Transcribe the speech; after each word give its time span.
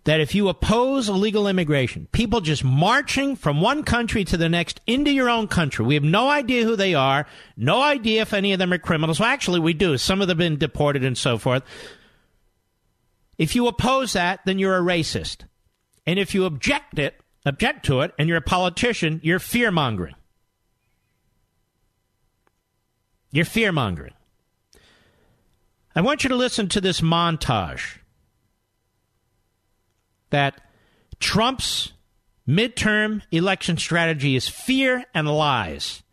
that 0.06 0.22
if 0.22 0.33
you 0.33 0.47
oppose 0.47 1.09
illegal 1.09 1.45
immigration, 1.45 2.08
people 2.14 2.39
just 2.39 2.64
marching 2.64 3.36
from 3.36 3.59
one 3.59 3.83
country 3.83 4.23
to 4.23 4.38
the 4.38 4.48
next 4.48 4.80
into 4.88 5.11
your 5.11 5.30
own 5.30 5.50
country, 5.50 5.86
we 5.86 5.95
have 5.95 6.05
no 6.05 6.30
idea 6.30 6.64
who 6.64 6.78
they 6.78 6.94
are, 6.94 7.28
no 7.58 7.81
idea 7.81 8.22
if 8.22 8.33
any 8.33 8.54
of 8.54 8.60
them 8.60 8.71
are 8.71 8.77
criminals. 8.77 9.20
Well, 9.20 9.27
actually, 9.27 9.60
we 9.60 9.73
do. 9.73 9.98
Some 9.98 10.21
of 10.21 10.30
them 10.30 10.37
have 10.37 10.49
been 10.49 10.58
deported 10.58 11.04
and 11.04 11.17
so 11.17 11.37
forth. 11.37 11.64
If 13.37 13.55
you 13.55 13.67
oppose 13.67 14.14
that, 14.14 14.39
then 14.45 14.58
you're 14.58 14.77
a 14.77 14.82
racist. 14.82 15.39
And 16.05 16.17
if 16.17 16.33
you 16.33 16.45
object 16.45 16.98
it, 16.98 17.20
object 17.45 17.86
to 17.87 17.99
it, 17.99 18.14
and 18.17 18.30
you're 18.30 18.37
a 18.37 18.42
politician, 18.42 19.20
you're 19.21 19.39
fear 19.39 19.70
mongering. 19.70 20.16
You're 23.32 23.45
fear 23.45 23.71
mongering. 23.71 24.14
I 25.95 26.02
want 26.02 26.23
you 26.23 26.30
to 26.30 26.36
listen 26.36 26.70
to 26.70 26.82
this 26.82 27.02
montage 27.02 27.98
that 30.30 30.61
Trump's 31.20 31.93
midterm 32.48 33.21
election 33.32 33.77
strategy 33.77 34.36
is 34.36 34.48
fear 34.48 35.04
and 35.14 35.27
lies. 35.27 36.04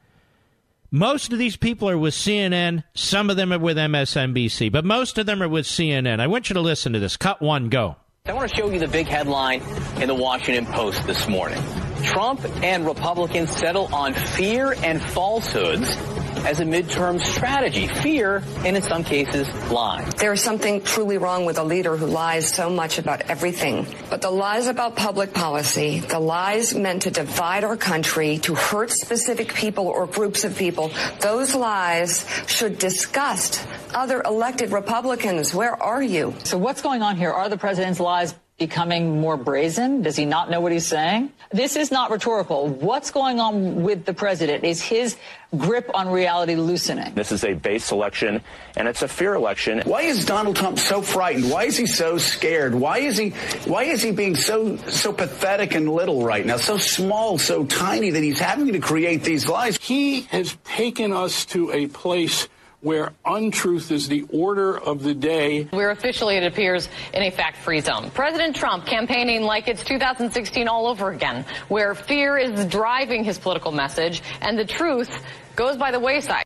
Most 0.91 1.33
of 1.33 1.39
these 1.39 1.57
people 1.57 1.89
are 1.91 1.99
with 1.99 2.15
CNN. 2.15 2.85
Some 2.95 3.29
of 3.29 3.37
them 3.37 3.53
are 3.53 3.59
with 3.59 3.77
MSNBC, 3.77 4.71
but 4.71 4.85
most 4.85 5.19
of 5.19 5.27
them 5.27 5.43
are 5.43 5.49
with 5.49 5.67
CNN. 5.67 6.21
I 6.21 6.29
want 6.29 6.49
you 6.49 6.55
to 6.55 6.61
listen 6.61 6.93
to 6.93 6.99
this. 6.99 7.17
Cut 7.17 7.43
one, 7.43 7.69
go. 7.69 7.97
I 8.27 8.33
want 8.33 8.49
to 8.49 8.57
show 8.57 8.71
you 8.71 8.79
the 8.79 8.89
big 8.89 9.07
headline 9.07 9.61
in 10.01 10.09
the 10.09 10.15
Washington 10.15 10.65
Post 10.67 11.07
this 11.07 11.29
morning. 11.29 11.63
Trump 12.05 12.41
and 12.63 12.87
Republicans 12.87 13.51
settle 13.51 13.93
on 13.95 14.15
fear 14.15 14.75
and 14.83 15.03
falsehoods 15.03 15.95
as 16.45 16.61
a 16.61 16.65
midterm 16.65 17.21
strategy. 17.21 17.87
Fear, 17.87 18.43
and 18.65 18.77
in 18.77 18.83
some 18.83 19.05
cases, 19.05 19.49
lies. 19.71 20.13
There's 20.15 20.43
something 20.43 20.83
truly 20.83 21.19
wrong 21.19 21.45
with 21.45 21.59
a 21.59 21.65
leader 21.65 21.97
who 21.97 22.07
lies 22.07 22.53
so 22.53 22.71
much 22.71 22.99
about 22.99 23.23
everything. 23.23 23.87
But 24.11 24.21
the 24.21 24.31
lies 24.31 24.67
about 24.67 24.97
public 24.97 25.33
policy, 25.33 26.01
the 26.01 26.21
lies 26.21 26.75
meant 26.75 27.03
to 27.03 27.11
divide 27.11 27.65
our 27.65 27.77
country, 27.77 28.39
to 28.39 28.55
hurt 28.55 28.91
specific 28.91 29.55
people 29.55 29.87
or 29.87 30.07
groups 30.07 30.45
of 30.45 30.57
people, 30.57 30.91
those 31.21 31.55
lies 31.55 32.27
should 32.47 32.79
disgust 32.79 33.67
other 33.95 34.23
elected 34.23 34.73
Republicans. 34.73 35.55
Where 35.55 35.81
are 35.83 36.03
you? 36.03 36.35
So 36.45 36.59
what's 36.59 36.83
going 36.83 37.03
on 37.03 37.17
here? 37.17 37.31
Are 37.31 37.49
the 37.49 37.59
president's 37.59 38.01
lies 38.01 38.35
becoming 38.59 39.21
more 39.21 39.37
brazen? 39.37 40.03
Does 40.03 40.17
he 40.17 40.25
not 40.25 40.49
know 40.49 40.61
what 40.61 40.71
he's 40.71 40.87
saying? 40.87 41.33
This 41.51 41.75
is 41.75 41.91
not 41.91 42.11
rhetorical. 42.11 42.69
What's 42.69 43.11
going 43.11 43.41
on 43.41 43.83
with 43.83 44.05
the 44.05 44.15
president? 44.15 44.63
Is 44.65 44.81
his 44.81 45.17
grip 45.57 45.91
on 45.93 46.09
reality 46.09 46.55
loosening? 46.55 47.15
This 47.15 47.33
is 47.33 47.45
a 47.45 47.55
base 47.55 47.91
election, 47.91 48.41
and 48.77 48.87
it's 48.87 49.03
a 49.03 49.09
fear 49.09 49.35
election. 49.35 49.83
Why 49.85 50.03
is 50.03 50.25
Donald 50.25 50.55
Trump 50.55 50.79
so 50.79 51.03
frightened? 51.03 51.51
Why 51.51 51.65
is 51.65 51.77
he 51.77 51.87
so 51.87 52.17
scared? 52.17 52.75
Why 52.75 52.99
is 52.99 53.17
he 53.17 53.31
why 53.67 53.85
is 53.85 54.03
he 54.03 54.13
being 54.13 54.37
so 54.37 54.77
so 54.77 55.13
pathetic 55.13 55.75
and 55.75 55.89
little 55.89 56.25
right 56.25 56.47
now? 56.47 56.57
So 56.57 56.79
small, 56.79 57.39
so 57.39 57.65
tiny 57.65 58.11
that 58.11 58.23
he's 58.23 58.39
having 58.39 58.73
to 58.73 58.79
create 58.79 59.25
these 59.25 59.49
lies. 59.49 59.79
He 59.79 60.23
has 60.23 60.57
taken 60.65 61.13
us 61.13 61.45
to 61.47 61.73
a 61.73 61.89
place 61.89 62.49
where 62.85 63.15
untruth 63.25 63.91
is 63.91 64.09
the 64.09 64.27
order 64.31 64.79
of 64.79 65.03
the 65.03 65.15
day. 65.15 65.67
We're 65.73 65.91
officially, 65.91 66.37
it 66.37 66.45
appears, 66.45 66.89
in 67.15 67.23
a 67.23 67.31
fact 67.31 67.57
free 67.57 67.81
zone. 67.81 68.11
President 68.11 68.55
Trump 68.55 68.85
campaigning 68.85 69.43
like 69.43 69.69
it's 69.69 69.83
2016 69.85 70.69
all 70.69 70.87
over 70.87 71.11
again, 71.11 71.47
where 71.69 71.95
fear 71.95 72.37
is 72.37 72.67
driving 72.67 73.25
his 73.25 73.39
political 73.39 73.73
message 73.73 74.23
and 74.43 74.59
the 74.59 74.67
truth 74.67 75.25
goes 75.57 75.79
by 75.79 75.91
the 75.93 75.99
wayside. 75.99 76.45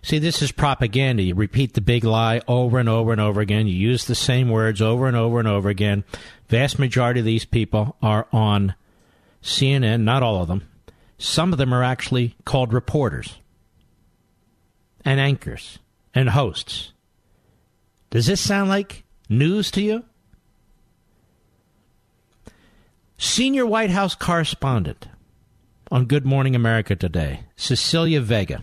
See, 0.00 0.20
this 0.20 0.42
is 0.42 0.52
propaganda. 0.52 1.24
You 1.24 1.34
repeat 1.34 1.74
the 1.74 1.80
big 1.80 2.04
lie 2.04 2.40
over 2.46 2.78
and 2.78 2.88
over 2.88 3.10
and 3.10 3.20
over 3.20 3.40
again. 3.40 3.66
You 3.66 3.74
use 3.74 4.04
the 4.04 4.14
same 4.14 4.48
words 4.48 4.80
over 4.80 5.08
and 5.08 5.16
over 5.16 5.40
and 5.40 5.48
over 5.48 5.68
again. 5.68 6.04
Vast 6.48 6.78
majority 6.78 7.18
of 7.18 7.26
these 7.26 7.44
people 7.44 7.96
are 8.00 8.28
on 8.32 8.74
CNN, 9.42 10.02
not 10.02 10.22
all 10.22 10.40
of 10.40 10.48
them. 10.48 10.68
Some 11.18 11.52
of 11.52 11.58
them 11.58 11.74
are 11.74 11.82
actually 11.82 12.36
called 12.44 12.72
reporters 12.72 13.38
and 15.04 15.20
anchors 15.20 15.78
and 16.14 16.30
hosts. 16.30 16.92
Does 18.10 18.26
this 18.26 18.40
sound 18.40 18.68
like 18.68 19.04
news 19.28 19.70
to 19.72 19.82
you? 19.82 20.04
Senior 23.16 23.64
White 23.64 23.90
House 23.90 24.14
correspondent 24.14 25.08
on 25.90 26.06
Good 26.06 26.26
Morning 26.26 26.56
America 26.56 26.96
today, 26.96 27.44
Cecilia 27.56 28.20
Vega. 28.20 28.62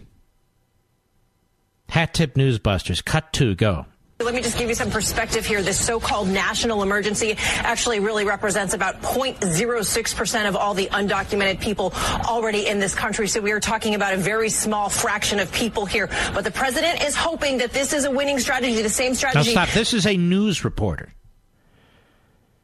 Hat 1.89 2.13
tip 2.13 2.35
newsbusters. 2.35 3.03
Cut 3.03 3.31
two, 3.33 3.55
go. 3.55 3.85
Let 4.21 4.35
me 4.35 4.41
just 4.41 4.57
give 4.57 4.67
you 4.67 4.75
some 4.75 4.91
perspective 4.91 5.45
here. 5.45 5.61
This 5.61 5.79
so-called 5.79 6.27
national 6.27 6.83
emergency 6.83 7.35
actually 7.59 8.01
really 8.01 8.25
represents 8.25 8.73
about 8.73 9.01
0.06% 9.01 10.49
of 10.49 10.57
all 10.57 10.73
the 10.73 10.87
undocumented 10.87 11.61
people 11.61 11.93
already 12.25 12.67
in 12.67 12.79
this 12.79 12.93
country. 12.93 13.29
So 13.29 13.39
we 13.39 13.53
are 13.53 13.61
talking 13.61 13.95
about 13.95 14.13
a 14.13 14.17
very 14.17 14.49
small 14.49 14.89
fraction 14.89 15.39
of 15.39 15.49
people 15.53 15.85
here. 15.85 16.09
But 16.33 16.43
the 16.43 16.51
president 16.51 17.01
is 17.01 17.15
hoping 17.15 17.59
that 17.59 17.71
this 17.71 17.93
is 17.93 18.03
a 18.03 18.11
winning 18.11 18.39
strategy, 18.39 18.81
the 18.81 18.89
same 18.89 19.15
strategy. 19.15 19.55
Now 19.55 19.63
stop. 19.63 19.73
This 19.73 19.93
is 19.93 20.05
a 20.05 20.17
news 20.17 20.65
reporter. 20.65 21.13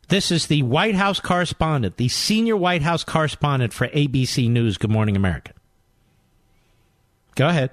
This 0.10 0.31
is 0.31 0.48
the 0.48 0.62
White 0.62 0.96
House 0.96 1.22
correspondent, 1.22 1.96
the 1.96 2.10
senior 2.10 2.57
White 2.57 2.81
House 2.81 3.06
correspondent 3.06 3.72
for 3.72 3.88
ABC 3.88 4.50
News. 4.50 4.78
Good 4.78 4.92
Morning 4.92 5.16
America. 5.16 5.54
Go 7.36 7.48
ahead 7.48 7.72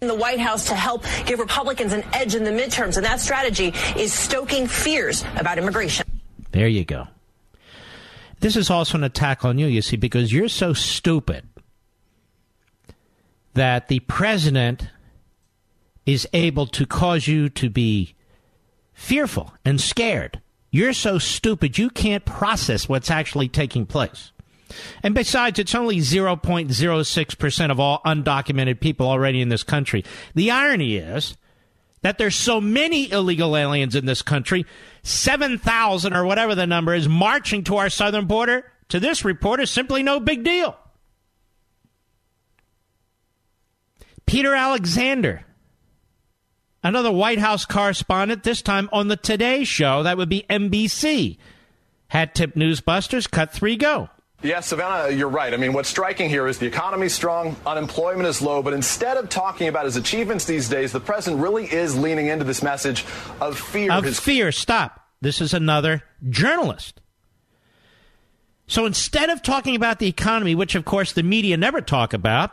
in 0.00 0.08
the 0.08 0.14
White 0.14 0.38
House 0.38 0.66
to 0.68 0.74
help 0.74 1.04
give 1.26 1.38
Republicans 1.38 1.92
an 1.92 2.04
edge 2.12 2.34
in 2.34 2.44
the 2.44 2.50
midterms. 2.50 2.96
And 2.96 3.04
that 3.04 3.20
strategy 3.20 3.72
is 3.96 4.12
stoking 4.12 4.66
fears 4.66 5.24
about 5.36 5.58
immigration. 5.58 6.06
There 6.52 6.68
you 6.68 6.84
go. 6.84 7.08
This 8.40 8.56
is 8.56 8.70
also 8.70 8.98
an 8.98 9.04
attack 9.04 9.44
on 9.44 9.58
you, 9.58 9.66
you 9.66 9.82
see, 9.82 9.96
because 9.96 10.32
you're 10.32 10.48
so 10.48 10.72
stupid 10.72 11.44
that 13.54 13.88
the 13.88 13.98
president 14.00 14.88
is 16.06 16.28
able 16.32 16.66
to 16.66 16.86
cause 16.86 17.26
you 17.26 17.48
to 17.48 17.68
be 17.68 18.14
fearful 18.94 19.52
and 19.64 19.80
scared. 19.80 20.40
You're 20.70 20.92
so 20.92 21.18
stupid 21.18 21.76
you 21.76 21.90
can't 21.90 22.24
process 22.24 22.88
what's 22.88 23.10
actually 23.10 23.48
taking 23.48 23.84
place. 23.84 24.32
And 25.02 25.14
besides, 25.14 25.58
it's 25.58 25.74
only 25.74 25.98
0.06% 25.98 27.70
of 27.70 27.80
all 27.80 28.00
undocumented 28.04 28.80
people 28.80 29.08
already 29.08 29.40
in 29.40 29.48
this 29.48 29.62
country. 29.62 30.04
The 30.34 30.50
irony 30.50 30.96
is 30.96 31.36
that 32.02 32.18
there's 32.18 32.36
so 32.36 32.60
many 32.60 33.10
illegal 33.10 33.56
aliens 33.56 33.94
in 33.94 34.06
this 34.06 34.22
country, 34.22 34.66
7,000 35.02 36.14
or 36.14 36.24
whatever 36.24 36.54
the 36.54 36.66
number 36.66 36.94
is, 36.94 37.08
marching 37.08 37.64
to 37.64 37.76
our 37.76 37.90
southern 37.90 38.26
border, 38.26 38.70
to 38.88 39.00
this 39.00 39.24
report 39.24 39.60
is 39.60 39.70
simply 39.70 40.02
no 40.02 40.20
big 40.20 40.44
deal. 40.44 40.76
Peter 44.26 44.54
Alexander, 44.54 45.44
another 46.82 47.10
White 47.10 47.38
House 47.38 47.64
correspondent, 47.64 48.42
this 48.44 48.62
time 48.62 48.88
on 48.92 49.08
the 49.08 49.16
Today 49.16 49.64
Show, 49.64 50.02
that 50.02 50.16
would 50.16 50.28
be 50.28 50.44
NBC, 50.50 51.38
had 52.08 52.34
tip 52.34 52.54
newsbusters, 52.54 53.30
cut 53.30 53.52
three, 53.52 53.76
go. 53.76 54.10
Yes, 54.40 54.68
Savannah, 54.68 55.10
you're 55.10 55.28
right. 55.28 55.52
I 55.52 55.56
mean, 55.56 55.72
what's 55.72 55.88
striking 55.88 56.30
here 56.30 56.46
is 56.46 56.58
the 56.58 56.66
economy's 56.66 57.12
strong, 57.12 57.56
unemployment 57.66 58.28
is 58.28 58.40
low, 58.40 58.62
but 58.62 58.72
instead 58.72 59.16
of 59.16 59.28
talking 59.28 59.66
about 59.66 59.84
his 59.84 59.96
achievements 59.96 60.44
these 60.44 60.68
days, 60.68 60.92
the 60.92 61.00
president 61.00 61.42
really 61.42 61.64
is 61.64 61.98
leaning 61.98 62.28
into 62.28 62.44
this 62.44 62.62
message 62.62 63.04
of 63.40 63.58
fear. 63.58 63.90
Of 63.90 64.04
his- 64.04 64.20
fear. 64.20 64.52
Stop. 64.52 65.04
This 65.20 65.40
is 65.40 65.52
another 65.52 66.04
journalist. 66.28 67.00
So 68.68 68.86
instead 68.86 69.28
of 69.28 69.42
talking 69.42 69.74
about 69.74 69.98
the 69.98 70.06
economy, 70.06 70.54
which 70.54 70.76
of 70.76 70.84
course 70.84 71.12
the 71.12 71.24
media 71.24 71.56
never 71.56 71.80
talk 71.80 72.12
about, 72.12 72.52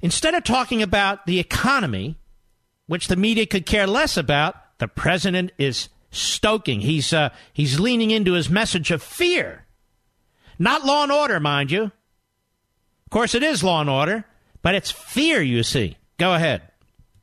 instead 0.00 0.34
of 0.34 0.44
talking 0.44 0.82
about 0.82 1.26
the 1.26 1.38
economy, 1.38 2.16
which 2.86 3.08
the 3.08 3.16
media 3.16 3.44
could 3.44 3.66
care 3.66 3.86
less 3.86 4.16
about, 4.16 4.54
the 4.78 4.88
president 4.88 5.52
is 5.58 5.90
stoking. 6.10 6.80
He's 6.80 7.12
uh, 7.12 7.30
he's 7.52 7.78
leaning 7.78 8.10
into 8.10 8.32
his 8.32 8.48
message 8.48 8.90
of 8.90 9.02
fear. 9.02 9.66
Not 10.58 10.84
law 10.84 11.04
and 11.04 11.12
order, 11.12 11.40
mind 11.40 11.70
you. 11.70 11.84
Of 11.84 13.10
course, 13.10 13.34
it 13.34 13.42
is 13.42 13.62
law 13.62 13.80
and 13.80 13.88
order, 13.88 14.24
but 14.62 14.74
it's 14.74 14.90
fear, 14.90 15.40
you 15.40 15.62
see. 15.62 15.96
Go 16.18 16.34
ahead. 16.34 16.62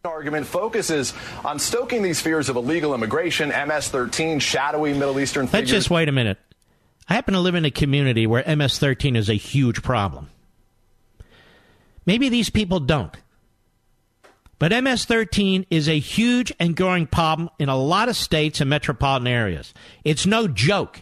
argument 0.04 0.46
focuses 0.46 1.14
on 1.44 1.60
stoking 1.60 2.02
these 2.02 2.22
fears 2.22 2.48
of 2.48 2.56
illegal 2.56 2.94
immigration, 2.94 3.50
MS-13, 3.50 4.40
shadowy 4.40 4.94
Middle 4.94 5.20
Eastern 5.20 5.50
Let's 5.52 5.70
just 5.70 5.90
wait 5.90 6.08
a 6.08 6.12
minute. 6.12 6.38
I 7.08 7.14
happen 7.14 7.34
to 7.34 7.40
live 7.40 7.56
in 7.56 7.66
a 7.66 7.72
community 7.72 8.26
where 8.26 8.44
MS 8.56 8.80
13 8.80 9.16
is 9.16 9.30
a 9.30 9.36
huge 9.36 9.84
problem. 9.84 10.30
Maybe 12.06 12.30
these 12.30 12.50
people 12.50 12.80
don't. 12.80 13.16
But 14.58 14.72
MS 14.72 15.06
13 15.06 15.66
is 15.70 15.90
a 15.90 16.00
huge 16.00 16.52
and 16.60 16.76
growing 16.76 17.08
problem 17.08 17.50
in 17.60 17.70
a 17.70 17.76
lot 17.76 18.10
of 18.10 18.16
states 18.16 18.62
and 18.62 18.70
metropolitan 18.70 19.28
areas. 19.28 19.74
It's 20.04 20.26
no 20.26 20.48
joke. 20.48 21.02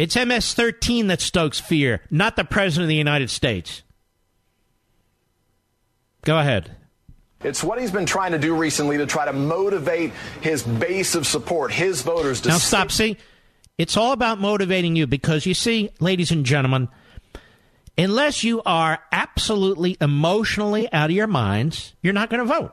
It's 0.00 0.16
MS 0.16 0.54
13 0.54 1.08
that 1.08 1.20
stokes 1.20 1.60
fear, 1.60 2.00
not 2.10 2.34
the 2.34 2.42
President 2.42 2.84
of 2.84 2.88
the 2.88 2.94
United 2.94 3.28
States. 3.28 3.82
Go 6.22 6.38
ahead. 6.38 6.74
It's 7.44 7.62
what 7.62 7.78
he's 7.78 7.90
been 7.90 8.06
trying 8.06 8.32
to 8.32 8.38
do 8.38 8.56
recently 8.56 8.96
to 8.96 9.04
try 9.04 9.26
to 9.26 9.34
motivate 9.34 10.12
his 10.40 10.62
base 10.62 11.14
of 11.14 11.26
support, 11.26 11.70
his 11.70 12.00
voters 12.00 12.40
to 12.40 12.48
Now 12.48 12.56
stop. 12.56 12.90
See, 12.90 13.18
it's 13.76 13.98
all 13.98 14.12
about 14.12 14.40
motivating 14.40 14.96
you 14.96 15.06
because 15.06 15.44
you 15.44 15.52
see, 15.52 15.90
ladies 16.00 16.30
and 16.30 16.46
gentlemen, 16.46 16.88
unless 17.98 18.42
you 18.42 18.62
are 18.64 19.00
absolutely 19.12 19.98
emotionally 20.00 20.90
out 20.94 21.10
of 21.10 21.16
your 21.16 21.26
minds, 21.26 21.92
you're 22.00 22.14
not 22.14 22.30
going 22.30 22.40
to 22.40 22.46
vote. 22.46 22.72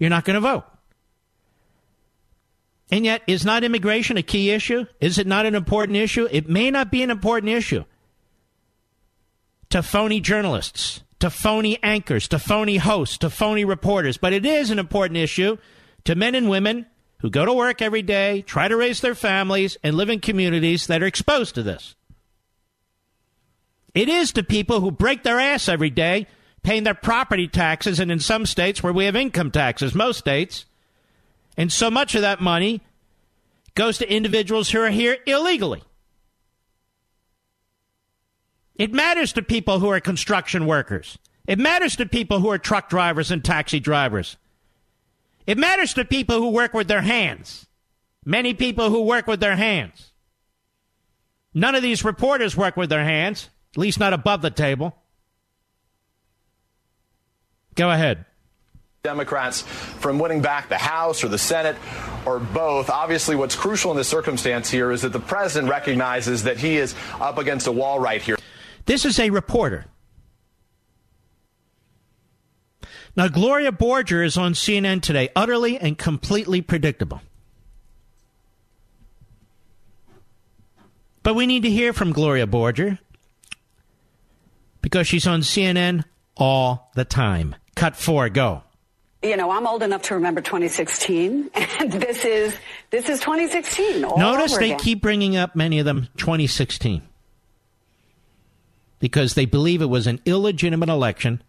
You're 0.00 0.10
not 0.10 0.24
going 0.24 0.34
to 0.34 0.40
vote. 0.40 0.64
And 2.90 3.04
yet, 3.04 3.22
is 3.26 3.44
not 3.44 3.64
immigration 3.64 4.16
a 4.16 4.22
key 4.22 4.50
issue? 4.50 4.86
Is 5.00 5.18
it 5.18 5.26
not 5.26 5.46
an 5.46 5.54
important 5.54 5.96
issue? 5.96 6.28
It 6.30 6.48
may 6.48 6.70
not 6.70 6.90
be 6.90 7.02
an 7.02 7.10
important 7.10 7.50
issue 7.50 7.84
to 9.70 9.82
phony 9.82 10.20
journalists, 10.20 11.02
to 11.18 11.30
phony 11.30 11.82
anchors, 11.82 12.28
to 12.28 12.38
phony 12.38 12.76
hosts, 12.76 13.18
to 13.18 13.30
phony 13.30 13.64
reporters, 13.64 14.16
but 14.18 14.32
it 14.32 14.44
is 14.44 14.70
an 14.70 14.78
important 14.78 15.16
issue 15.16 15.56
to 16.04 16.14
men 16.14 16.34
and 16.34 16.48
women 16.48 16.86
who 17.20 17.30
go 17.30 17.46
to 17.46 17.52
work 17.52 17.80
every 17.80 18.02
day, 18.02 18.42
try 18.42 18.68
to 18.68 18.76
raise 18.76 19.00
their 19.00 19.14
families, 19.14 19.78
and 19.82 19.96
live 19.96 20.10
in 20.10 20.20
communities 20.20 20.86
that 20.86 21.02
are 21.02 21.06
exposed 21.06 21.54
to 21.54 21.62
this. 21.62 21.94
It 23.94 24.08
is 24.08 24.32
to 24.32 24.42
people 24.42 24.80
who 24.80 24.90
break 24.90 25.22
their 25.22 25.40
ass 25.40 25.68
every 25.68 25.90
day, 25.90 26.26
paying 26.62 26.82
their 26.82 26.94
property 26.94 27.48
taxes, 27.48 27.98
and 27.98 28.12
in 28.12 28.20
some 28.20 28.44
states 28.44 28.82
where 28.82 28.92
we 28.92 29.06
have 29.06 29.16
income 29.16 29.50
taxes, 29.50 29.94
most 29.94 30.18
states. 30.18 30.66
And 31.56 31.72
so 31.72 31.90
much 31.90 32.14
of 32.14 32.22
that 32.22 32.40
money 32.40 32.80
goes 33.74 33.98
to 33.98 34.12
individuals 34.12 34.70
who 34.70 34.80
are 34.80 34.90
here 34.90 35.18
illegally. 35.26 35.82
It 38.76 38.92
matters 38.92 39.32
to 39.34 39.42
people 39.42 39.78
who 39.78 39.88
are 39.88 40.00
construction 40.00 40.66
workers. 40.66 41.18
It 41.46 41.58
matters 41.58 41.96
to 41.96 42.06
people 42.06 42.40
who 42.40 42.50
are 42.50 42.58
truck 42.58 42.88
drivers 42.88 43.30
and 43.30 43.44
taxi 43.44 43.78
drivers. 43.78 44.36
It 45.46 45.58
matters 45.58 45.94
to 45.94 46.04
people 46.04 46.38
who 46.38 46.50
work 46.50 46.74
with 46.74 46.88
their 46.88 47.02
hands. 47.02 47.66
Many 48.24 48.54
people 48.54 48.90
who 48.90 49.02
work 49.02 49.26
with 49.26 49.40
their 49.40 49.56
hands. 49.56 50.10
None 51.52 51.74
of 51.74 51.82
these 51.82 52.04
reporters 52.04 52.56
work 52.56 52.76
with 52.76 52.90
their 52.90 53.04
hands, 53.04 53.50
at 53.74 53.78
least 53.78 54.00
not 54.00 54.12
above 54.12 54.42
the 54.42 54.50
table. 54.50 54.96
Go 57.74 57.90
ahead. 57.90 58.24
Democrats 59.04 59.60
from 59.60 60.18
winning 60.18 60.40
back 60.40 60.70
the 60.70 60.78
House 60.78 61.22
or 61.22 61.28
the 61.28 61.36
Senate 61.36 61.76
or 62.24 62.38
both. 62.38 62.88
Obviously, 62.88 63.36
what's 63.36 63.54
crucial 63.54 63.90
in 63.90 63.98
this 63.98 64.08
circumstance 64.08 64.70
here 64.70 64.90
is 64.90 65.02
that 65.02 65.12
the 65.12 65.20
president 65.20 65.70
recognizes 65.70 66.44
that 66.44 66.56
he 66.56 66.78
is 66.78 66.94
up 67.20 67.36
against 67.36 67.66
a 67.66 67.72
wall 67.72 68.00
right 68.00 68.22
here. 68.22 68.38
This 68.86 69.04
is 69.04 69.20
a 69.20 69.28
reporter. 69.28 69.84
Now, 73.14 73.28
Gloria 73.28 73.72
Borger 73.72 74.24
is 74.24 74.38
on 74.38 74.54
CNN 74.54 75.02
today, 75.02 75.28
utterly 75.36 75.76
and 75.76 75.98
completely 75.98 76.62
predictable. 76.62 77.20
But 81.22 81.34
we 81.34 81.46
need 81.46 81.64
to 81.64 81.70
hear 81.70 81.92
from 81.92 82.10
Gloria 82.10 82.46
Borger 82.46 82.98
because 84.80 85.06
she's 85.06 85.26
on 85.26 85.42
CNN 85.42 86.04
all 86.38 86.90
the 86.94 87.04
time. 87.04 87.54
Cut 87.74 87.96
four, 87.96 88.30
go. 88.30 88.62
You 89.24 89.38
know, 89.38 89.50
I'm 89.50 89.66
old 89.66 89.82
enough 89.82 90.02
to 90.02 90.14
remember 90.14 90.42
2016, 90.42 91.50
and 91.54 91.92
this 91.92 92.26
is 92.26 92.54
this 92.90 93.08
is 93.08 93.20
2016. 93.20 94.04
All 94.04 94.18
Notice 94.18 94.58
they 94.58 94.66
again. 94.66 94.78
keep 94.78 95.00
bringing 95.00 95.34
up 95.34 95.56
many 95.56 95.78
of 95.78 95.86
them 95.86 96.08
2016 96.18 97.00
because 98.98 99.32
they 99.32 99.46
believe 99.46 99.80
it 99.80 99.86
was 99.86 100.06
an 100.06 100.20
illegitimate 100.26 100.90
election 100.90 101.42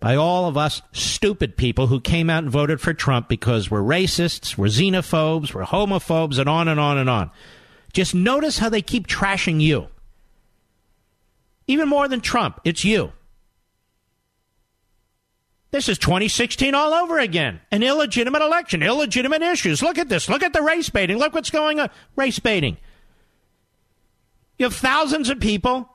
by 0.00 0.16
all 0.16 0.46
of 0.46 0.56
us 0.56 0.80
stupid 0.92 1.58
people 1.58 1.88
who 1.88 2.00
came 2.00 2.30
out 2.30 2.42
and 2.42 2.50
voted 2.50 2.80
for 2.80 2.94
Trump 2.94 3.28
because 3.28 3.70
we're 3.70 3.80
racists, 3.80 4.56
we're 4.56 4.66
xenophobes, 4.68 5.52
we're 5.52 5.64
homophobes, 5.64 6.38
and 6.38 6.48
on 6.48 6.68
and 6.68 6.80
on 6.80 6.96
and 6.96 7.10
on. 7.10 7.30
Just 7.92 8.14
notice 8.14 8.58
how 8.58 8.70
they 8.70 8.80
keep 8.80 9.06
trashing 9.06 9.60
you. 9.60 9.88
Even 11.66 11.86
more 11.86 12.08
than 12.08 12.22
Trump, 12.22 12.60
it's 12.64 12.82
you. 12.82 13.12
This 15.70 15.88
is 15.88 15.98
2016 15.98 16.74
all 16.74 16.92
over 16.92 17.18
again. 17.18 17.60
An 17.70 17.82
illegitimate 17.82 18.42
election, 18.42 18.82
illegitimate 18.82 19.42
issues. 19.42 19.82
Look 19.82 19.98
at 19.98 20.08
this. 20.08 20.28
Look 20.28 20.42
at 20.42 20.52
the 20.52 20.62
race 20.62 20.90
baiting. 20.90 21.18
Look 21.18 21.32
what's 21.32 21.50
going 21.50 21.78
on. 21.78 21.90
Race 22.16 22.40
baiting. 22.40 22.76
You 24.58 24.64
have 24.64 24.74
thousands 24.74 25.30
of 25.30 25.38
people 25.38 25.88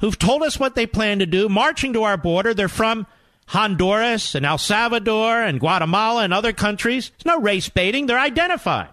who've 0.00 0.18
told 0.18 0.42
us 0.42 0.58
what 0.58 0.74
they 0.74 0.86
plan 0.86 1.18
to 1.18 1.26
do, 1.26 1.48
marching 1.48 1.92
to 1.92 2.04
our 2.04 2.16
border. 2.16 2.54
They're 2.54 2.68
from 2.68 3.06
Honduras 3.48 4.34
and 4.34 4.46
El 4.46 4.58
Salvador 4.58 5.42
and 5.42 5.60
Guatemala 5.60 6.24
and 6.24 6.32
other 6.32 6.52
countries. 6.52 7.10
There's 7.10 7.36
no 7.36 7.42
race 7.42 7.68
baiting. 7.68 8.06
They're 8.06 8.18
identified. 8.18 8.88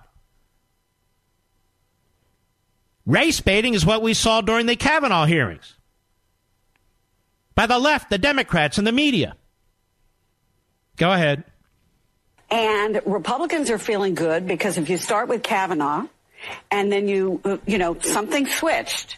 Race 3.06 3.40
baiting 3.40 3.75
is 3.75 3.86
what 3.86 4.02
we 4.02 4.14
saw 4.14 4.42
during 4.42 4.66
the 4.66 4.75
Kavanaugh 4.75 5.25
hearings 5.25 5.75
by 7.54 7.66
the 7.66 7.80
left, 7.80 8.10
the 8.10 8.18
Democrats, 8.18 8.78
and 8.78 8.86
the 8.86 8.92
media. 8.92 9.36
Go 10.98 11.12
ahead. 11.12 11.44
And 12.50 13.02
Republicans 13.06 13.70
are 13.70 13.78
feeling 13.78 14.16
good 14.16 14.48
because 14.48 14.78
if 14.78 14.90
you 14.90 14.98
start 14.98 15.28
with 15.28 15.44
Kavanaugh 15.44 16.08
and 16.72 16.92
then 16.92 17.08
you, 17.08 17.42
you 17.66 17.78
know, 17.78 17.98
something 18.00 18.46
switched 18.46 19.18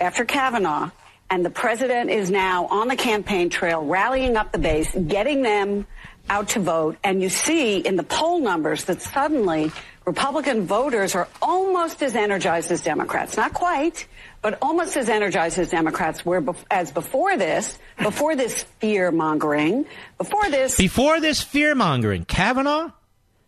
after 0.00 0.24
Kavanaugh 0.24 0.90
and 1.30 1.44
the 1.44 1.50
president 1.50 2.10
is 2.10 2.30
now 2.30 2.66
on 2.66 2.88
the 2.88 2.96
campaign 2.96 3.50
trail 3.50 3.84
rallying 3.84 4.36
up 4.36 4.52
the 4.52 4.58
base, 4.58 4.94
getting 4.94 5.42
them 5.42 5.86
out 6.28 6.50
to 6.50 6.60
vote, 6.60 6.96
and 7.04 7.22
you 7.22 7.28
see 7.28 7.78
in 7.78 7.96
the 7.96 8.02
poll 8.02 8.40
numbers 8.40 8.84
that 8.84 9.00
suddenly 9.00 9.70
Republican 10.04 10.66
voters 10.66 11.14
are 11.14 11.28
almost 11.40 12.02
as 12.02 12.14
energized 12.14 12.70
as 12.70 12.80
Democrats. 12.80 13.36
Not 13.36 13.52
quite, 13.52 14.06
but 14.42 14.58
almost 14.62 14.96
as 14.96 15.08
energized 15.08 15.58
as 15.58 15.70
Democrats 15.70 16.24
were 16.24 16.44
as 16.70 16.92
before 16.92 17.36
this, 17.36 17.78
before 17.98 18.36
this 18.36 18.62
fear 18.80 19.10
mongering, 19.10 19.86
before 20.18 20.50
this. 20.50 20.76
Before 20.76 21.20
this 21.20 21.42
fear 21.42 21.74
mongering, 21.74 22.24
Kavanaugh, 22.24 22.90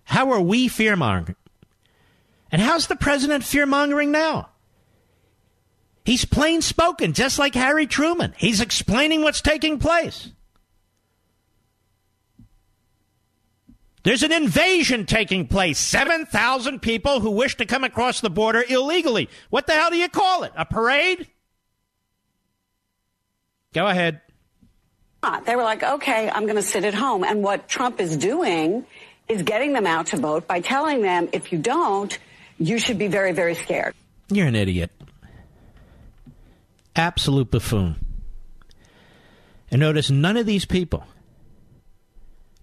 how 0.04 0.32
are 0.32 0.40
we 0.40 0.68
fear 0.68 0.96
mongering? 0.96 1.36
And 2.50 2.62
how's 2.62 2.86
the 2.86 2.96
president 2.96 3.44
fear 3.44 3.66
mongering 3.66 4.10
now? 4.10 4.48
He's 6.04 6.24
plain 6.24 6.62
spoken, 6.62 7.12
just 7.12 7.38
like 7.38 7.54
Harry 7.54 7.86
Truman. 7.86 8.32
He's 8.38 8.62
explaining 8.62 9.22
what's 9.22 9.42
taking 9.42 9.78
place. 9.78 10.30
There's 14.08 14.22
an 14.22 14.32
invasion 14.32 15.04
taking 15.04 15.46
place. 15.46 15.78
7,000 15.78 16.80
people 16.80 17.20
who 17.20 17.30
wish 17.30 17.58
to 17.58 17.66
come 17.66 17.84
across 17.84 18.22
the 18.22 18.30
border 18.30 18.64
illegally. 18.66 19.28
What 19.50 19.66
the 19.66 19.74
hell 19.74 19.90
do 19.90 19.98
you 19.98 20.08
call 20.08 20.44
it? 20.44 20.52
A 20.56 20.64
parade? 20.64 21.28
Go 23.74 23.86
ahead. 23.86 24.22
Ah, 25.22 25.42
they 25.44 25.54
were 25.56 25.62
like, 25.62 25.82
okay, 25.82 26.30
I'm 26.30 26.44
going 26.44 26.56
to 26.56 26.62
sit 26.62 26.86
at 26.86 26.94
home. 26.94 27.22
And 27.22 27.42
what 27.42 27.68
Trump 27.68 28.00
is 28.00 28.16
doing 28.16 28.86
is 29.28 29.42
getting 29.42 29.74
them 29.74 29.86
out 29.86 30.06
to 30.06 30.16
vote 30.16 30.48
by 30.48 30.60
telling 30.60 31.02
them, 31.02 31.28
if 31.34 31.52
you 31.52 31.58
don't, 31.58 32.18
you 32.58 32.78
should 32.78 32.96
be 32.96 33.08
very, 33.08 33.32
very 33.32 33.56
scared. 33.56 33.94
You're 34.30 34.46
an 34.46 34.56
idiot. 34.56 34.90
Absolute 36.96 37.50
buffoon. 37.50 37.96
And 39.70 39.80
notice 39.80 40.08
none 40.08 40.38
of 40.38 40.46
these 40.46 40.64
people, 40.64 41.04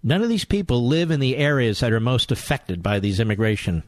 none 0.06 0.22
of 0.22 0.30
these 0.30 0.46
people 0.46 0.88
live 0.88 1.12
in 1.12 1.20
the 1.20 1.36
areas 1.36 1.82
that 1.82 1.92
are 1.92 2.00
most 2.00 2.32
affected 2.32 2.82
by 2.82 3.00
these 3.00 3.20
immigration 3.20 3.84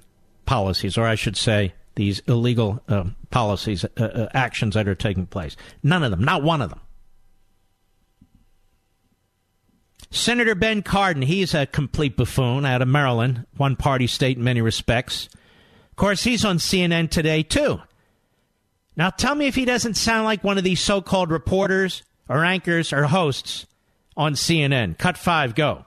policies, 0.46 0.98
or 0.98 1.06
I 1.06 1.16
should 1.16 1.38
say, 1.38 1.74
these 1.96 2.20
illegal 2.28 2.82
uh, 2.90 3.06
policies, 3.30 3.86
uh, 3.86 4.04
uh, 4.04 4.28
actions 4.34 4.74
that 4.74 4.88
are 4.88 4.96
taking 4.96 5.28
place. 5.28 5.56
None 5.84 6.04
of 6.04 6.12
them, 6.12 6.24
not 6.24 6.44
one 6.44 6.62
of 6.62 6.72
them. 6.72 6.82
Senator 10.10 10.56
Ben 10.56 10.82
Cardin, 10.82 11.24
he's 11.24 11.54
a 11.54 11.66
complete 11.66 12.18
buffoon 12.18 12.66
out 12.66 12.82
of 12.82 12.88
Maryland, 12.88 13.46
one 13.58 13.76
party 13.76 14.08
state 14.08 14.38
in 14.38 14.44
many 14.44 14.62
respects. 14.62 15.28
Of 15.92 15.96
course, 15.98 16.24
he's 16.24 16.46
on 16.46 16.58
CNN 16.58 17.10
today, 17.10 17.44
too. 17.44 17.82
Now, 18.96 19.12
tell 19.12 19.36
me 19.36 19.48
if 19.48 19.56
he 19.56 19.66
doesn't 19.66 19.96
sound 19.96 20.26
like 20.26 20.44
one 20.44 20.58
of 20.58 20.64
these 20.64 20.82
so 20.82 21.02
called 21.02 21.30
reporters 21.30 22.04
or 22.28 22.44
anchors 22.44 22.92
or 22.92 23.04
hosts 23.04 23.68
on 24.16 24.34
CNN. 24.34 24.98
Cut 24.98 25.18
five, 25.18 25.54
go. 25.54 25.86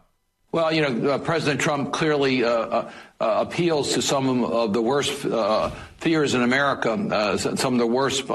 Well, 0.53 0.73
you 0.73 0.83
know, 0.83 1.11
uh, 1.11 1.19
President 1.19 1.61
Trump 1.61 1.93
clearly 1.93 2.43
uh, 2.43 2.51
uh, 2.51 2.91
uh 3.21 3.45
appeals 3.47 3.95
to 3.95 4.03
some 4.03 4.45
of 4.45 4.73
the 4.73 4.83
worst 4.83 5.25
uh, 5.25 5.71
fears 5.99 6.35
in 6.35 6.43
America, 6.43 6.93
uh, 6.93 7.37
some 7.37 7.75
of 7.75 7.79
the 7.79 7.87
worst 7.87 8.27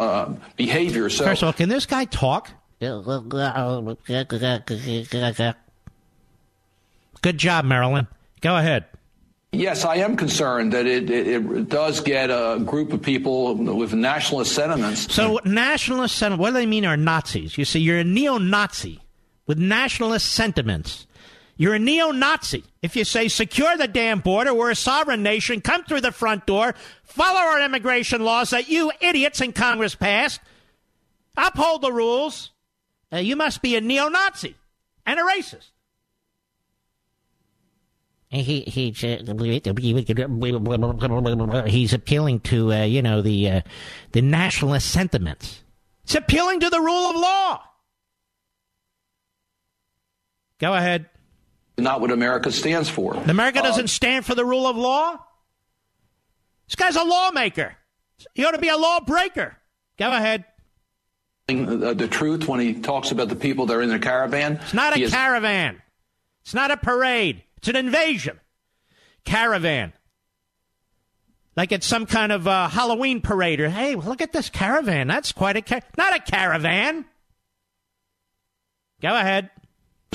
behaviors. 0.56 1.18
So- 1.18 1.26
First 1.26 1.44
of 1.44 1.48
all, 1.48 1.54
can 1.54 1.70
this 1.70 1.86
guy 1.86 2.06
talk? 2.06 2.52
Good 7.22 7.38
job, 7.38 7.66
Maryland. 7.66 8.08
Go 8.42 8.58
ahead. 8.58 8.86
Yes, 9.52 9.86
I 9.86 9.96
am 9.98 10.18
concerned 10.18 10.74
that 10.74 10.86
it, 10.86 11.10
it, 11.10 11.28
it, 11.28 11.70
does 11.70 12.02
get 12.02 12.30
a 12.30 12.60
group 12.64 12.92
of 12.92 13.02
people 13.02 13.56
with 13.56 13.94
nationalist 13.94 14.54
sentiments. 14.54 15.14
So, 15.14 15.40
nationalist 15.46 16.18
sentiments, 16.18 16.42
what 16.42 16.50
do 16.50 16.56
they 16.56 16.66
mean 16.66 16.86
are 16.86 16.98
Nazis? 16.98 17.58
You 17.58 17.64
see, 17.64 17.80
you're 17.80 18.00
a 18.00 18.04
neo 18.04 18.38
Nazi 18.38 19.00
with 19.48 19.58
nationalist 19.58 20.34
sentiments. 20.34 21.08
You're 21.58 21.76
a 21.76 21.80
neo 21.80 22.12
Nazi. 22.12 22.64
If 22.82 22.96
you 22.96 23.06
say, 23.06 23.28
secure 23.28 23.78
the 23.78 23.88
damn 23.88 24.20
border, 24.20 24.54
we're 24.54 24.72
a 24.72 24.76
sovereign 24.76 25.24
nation, 25.24 25.62
come 25.62 25.84
through 25.86 26.02
the 26.02 26.12
front 26.12 26.46
door, 26.46 26.76
follow 27.04 27.40
our 27.40 27.62
immigration 27.62 28.24
laws 28.24 28.50
that 28.50 28.68
you 28.68 28.92
idiots 29.00 29.40
in 29.40 29.54
Congress 29.54 29.96
passed, 29.96 30.42
uphold 31.38 31.82
the 31.82 31.94
rules, 31.94 32.52
uh, 33.14 33.18
you 33.18 33.36
must 33.36 33.62
be 33.62 33.76
a 33.76 33.82
neo 33.82 34.10
Nazi 34.10 34.56
and 35.06 35.20
a 35.20 35.24
racist. 35.24 35.70
He, 38.30 38.62
he's, 38.62 39.02
uh, 39.02 39.24
he's 41.68 41.94
appealing 41.94 42.40
to 42.42 42.74
uh, 42.74 42.84
you 42.84 43.02
know 43.02 43.22
the 43.22 43.50
uh, 43.50 43.62
the 44.12 44.22
nationalist 44.22 44.92
sentiments. 44.92 45.64
It's 46.04 46.16
appealing 46.16 46.60
to 46.60 46.70
the 46.70 46.82
rule 46.82 47.10
of 47.12 47.16
law. 47.16 47.62
Go 50.60 50.74
ahead. 50.74 51.08
Not 51.77 52.00
what 52.01 52.12
America 52.12 52.51
stands 52.51 52.89
for. 52.89 53.15
America 53.15 53.62
doesn't 53.62 53.89
stand 53.89 54.25
for 54.25 54.34
the 54.34 54.46
rule 54.46 54.65
of 54.65 54.77
law. 54.77 55.17
This 56.67 56.75
guy's 56.75 56.96
a 56.96 57.03
lawmaker. 57.03 57.75
He 58.34 58.46
ought 58.46 58.51
to 58.51 58.58
be 58.60 58.70
a 58.70 58.77
lawbreaker. 58.77 59.58
Go 59.98 60.10
ahead. 60.12 60.46
The 61.48 62.08
truth 62.10 62.48
when 62.48 62.60
he 62.60 62.74
talks 62.74 63.12
about 63.12 63.29
the 63.29 63.36
people 63.36 63.65
that 63.67 63.75
are 63.75 63.82
in 63.82 63.89
the 63.89 64.00
caravan. 64.00 64.60
It's 64.63 64.74
not 64.74 64.96
a 64.98 65.01
is- 65.01 65.12
caravan. 65.12 65.82
It's 66.44 66.53
not 66.53 66.72
a 66.72 66.77
parade. 66.77 67.44
It's 67.58 67.67
an 67.67 67.75
invasion. 67.75 68.39
Caravan. 69.25 69.94
Like 71.58 71.72
it's 71.72 71.86
some 71.88 72.05
kind 72.05 72.32
of 72.32 72.48
uh, 72.48 72.67
Halloween 72.70 73.22
parade. 73.22 73.60
Or, 73.60 73.70
hey, 73.70 73.96
look 73.96 74.22
at 74.22 74.32
this 74.32 74.50
caravan. 74.50 75.08
That's 75.08 75.32
quite 75.32 75.55
a 75.58 75.62
car- 75.62 75.82
not 75.98 76.15
a 76.15 76.20
caravan. 76.20 77.05
Go 79.01 79.15
ahead. 79.15 79.50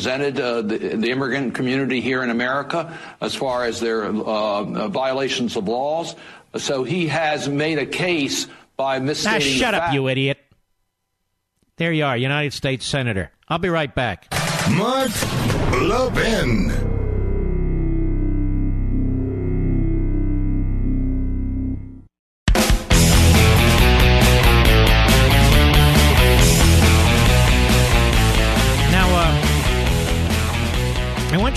Presented 0.00 0.40
uh, 0.40 0.62
the, 0.62 0.78
the, 0.78 1.11
immigrant 1.11 1.54
community 1.54 2.00
here 2.00 2.23
in 2.23 2.30
America 2.30 2.99
as 3.21 3.35
far 3.35 3.64
as 3.64 3.80
their 3.80 4.07
uh, 4.07 4.88
violations 4.88 5.57
of 5.57 5.69
laws. 5.69 6.16
So 6.57 6.85
he 6.85 7.09
has 7.09 7.50
made 7.50 7.78
a 7.78 7.85
case 7.85 8.47
by 8.78 8.99
misstating. 8.99 9.37
Ah, 9.37 9.59
shut 9.59 9.75
up, 9.75 9.92
you 9.92 10.09
idiot. 10.09 10.38
There 11.76 11.92
you 11.92 12.07
are, 12.07 12.16
United 12.16 12.54
States 12.54 12.87
Senator. 12.87 13.30
I'll 13.47 13.59
be 13.59 13.69
right 13.69 13.95
back. 13.95 14.26
Mark 14.71 15.11
Levin. 15.83 16.89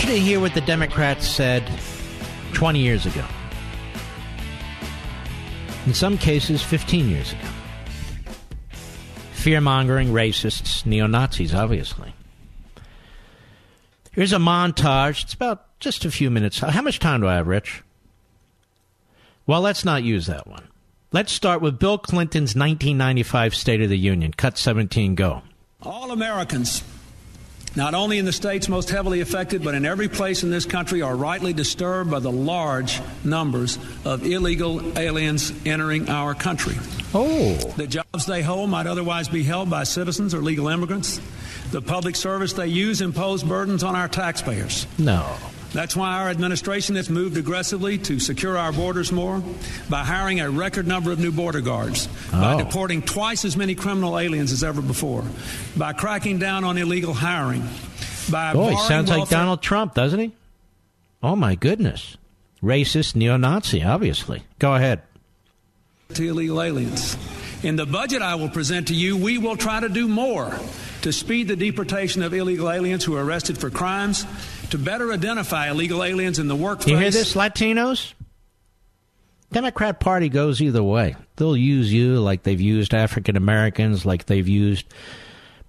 You 0.03 0.09
to 0.09 0.19
hear 0.19 0.39
what 0.39 0.53
the 0.53 0.61
Democrats 0.61 1.27
said 1.27 1.63
20 2.53 2.79
years 2.79 3.05
ago. 3.05 3.25
In 5.85 5.93
some 5.93 6.17
cases, 6.17 6.61
15 6.61 7.09
years 7.09 7.31
ago. 7.31 7.47
Fear 9.33 9.61
mongering 9.61 10.09
racists, 10.09 10.85
neo 10.85 11.07
Nazis, 11.07 11.53
obviously. 11.53 12.13
Here's 14.11 14.33
a 14.33 14.37
montage. 14.37 15.23
It's 15.23 15.33
about 15.33 15.79
just 15.79 16.05
a 16.05 16.11
few 16.11 16.29
minutes. 16.29 16.59
How 16.59 16.81
much 16.81 16.99
time 16.99 17.21
do 17.21 17.27
I 17.27 17.35
have, 17.35 17.47
Rich? 17.47 17.83
Well, 19.45 19.61
let's 19.61 19.83
not 19.83 20.03
use 20.03 20.27
that 20.27 20.47
one. 20.47 20.67
Let's 21.11 21.31
start 21.31 21.61
with 21.61 21.79
Bill 21.79 21.97
Clinton's 21.97 22.55
1995 22.55 23.55
State 23.55 23.81
of 23.81 23.89
the 23.89 23.97
Union. 23.97 24.33
Cut 24.33 24.57
17, 24.57 25.15
go. 25.15 25.43
All 25.81 26.11
Americans 26.11 26.83
not 27.75 27.93
only 27.93 28.19
in 28.19 28.25
the 28.25 28.31
states 28.31 28.69
most 28.69 28.89
heavily 28.89 29.21
affected, 29.21 29.63
but 29.63 29.73
in 29.75 29.85
every 29.85 30.07
place 30.07 30.43
in 30.43 30.51
this 30.51 30.65
country, 30.65 31.01
are 31.01 31.15
rightly 31.15 31.53
disturbed 31.53 32.11
by 32.11 32.19
the 32.19 32.31
large 32.31 33.01
numbers 33.23 33.79
of 34.05 34.25
illegal 34.25 34.97
aliens 34.97 35.51
entering 35.65 36.09
our 36.09 36.35
country. 36.35 36.75
Oh. 37.13 37.55
The 37.77 37.87
jobs 37.87 38.25
they 38.25 38.41
hold 38.41 38.69
might 38.69 38.87
otherwise 38.87 39.27
be 39.27 39.43
held 39.43 39.69
by 39.69 39.83
citizens 39.83 40.33
or 40.33 40.41
legal 40.41 40.67
immigrants. 40.67 41.19
The 41.71 41.81
public 41.81 42.15
service 42.15 42.53
they 42.53 42.67
use 42.67 43.01
impose 43.01 43.43
burdens 43.43 43.83
on 43.83 43.95
our 43.95 44.07
taxpayers. 44.07 44.85
No. 44.99 45.35
That's 45.73 45.95
why 45.95 46.19
our 46.19 46.29
administration 46.29 46.95
has 46.97 47.09
moved 47.09 47.35
aggressively 47.35 47.97
to 47.97 48.19
secure 48.19 48.57
our 48.57 48.71
borders 48.71 49.11
more 49.11 49.41
by 49.89 50.03
hiring 50.03 50.39
a 50.39 50.49
record 50.49 50.85
number 50.85 51.11
of 51.11 51.19
new 51.19 51.31
border 51.31 51.61
guards, 51.61 52.07
oh. 52.31 52.39
by 52.39 52.63
deporting 52.63 53.01
twice 53.01 53.43
as 53.43 53.57
many 53.57 53.73
criminal 53.73 54.19
aliens 54.19 54.51
as 54.51 54.63
ever 54.63 54.83
before, 54.83 55.23
by 55.75 55.91
cracking 55.91 56.37
down 56.37 56.63
on 56.63 56.77
illegal 56.77 57.13
hiring, 57.13 57.67
by 58.31 58.53
Boy, 58.53 58.75
sounds 58.87 59.09
like 59.09 59.29
Donald 59.29 59.63
Trump, 59.63 59.95
doesn't 59.95 60.19
he? 60.19 60.31
Oh 61.23 61.35
my 61.35 61.55
goodness. 61.55 62.17
Racist 62.61 63.15
neo-Nazi, 63.15 63.83
obviously. 63.83 64.43
Go 64.59 64.75
ahead. 64.75 65.01
To 66.13 66.29
illegal 66.29 66.61
aliens. 66.61 67.17
In 67.63 67.77
the 67.77 67.85
budget 67.85 68.21
I 68.21 68.35
will 68.35 68.49
present 68.49 68.89
to 68.89 68.93
you, 68.93 69.17
we 69.17 69.37
will 69.37 69.55
try 69.55 69.79
to 69.79 69.89
do 69.89 70.07
more 70.07 70.57
to 71.01 71.11
speed 71.11 71.47
the 71.47 71.55
deportation 71.55 72.21
of 72.21 72.33
illegal 72.33 72.69
aliens 72.69 73.03
who 73.03 73.15
are 73.15 73.23
arrested 73.23 73.57
for 73.57 73.69
crimes 73.69 74.25
to 74.73 74.79
better 74.79 75.13
identify 75.13 75.69
illegal 75.69 76.03
aliens 76.03 76.39
in 76.39 76.47
the 76.47 76.55
workplace. 76.55 76.89
You 76.89 76.97
hear 76.97 77.11
this, 77.11 77.35
Latinos? 77.35 78.13
Democrat 79.51 79.99
Party 79.99 80.29
goes 80.29 80.63
either 80.63 80.81
way. 80.81 81.15
They'll 81.35 81.55
use 81.55 81.93
you 81.93 82.19
like 82.19 82.41
they've 82.41 82.59
used 82.59 82.95
African 82.95 83.37
Americans, 83.37 84.03
like 84.03 84.25
they've 84.25 84.47
used 84.47 84.91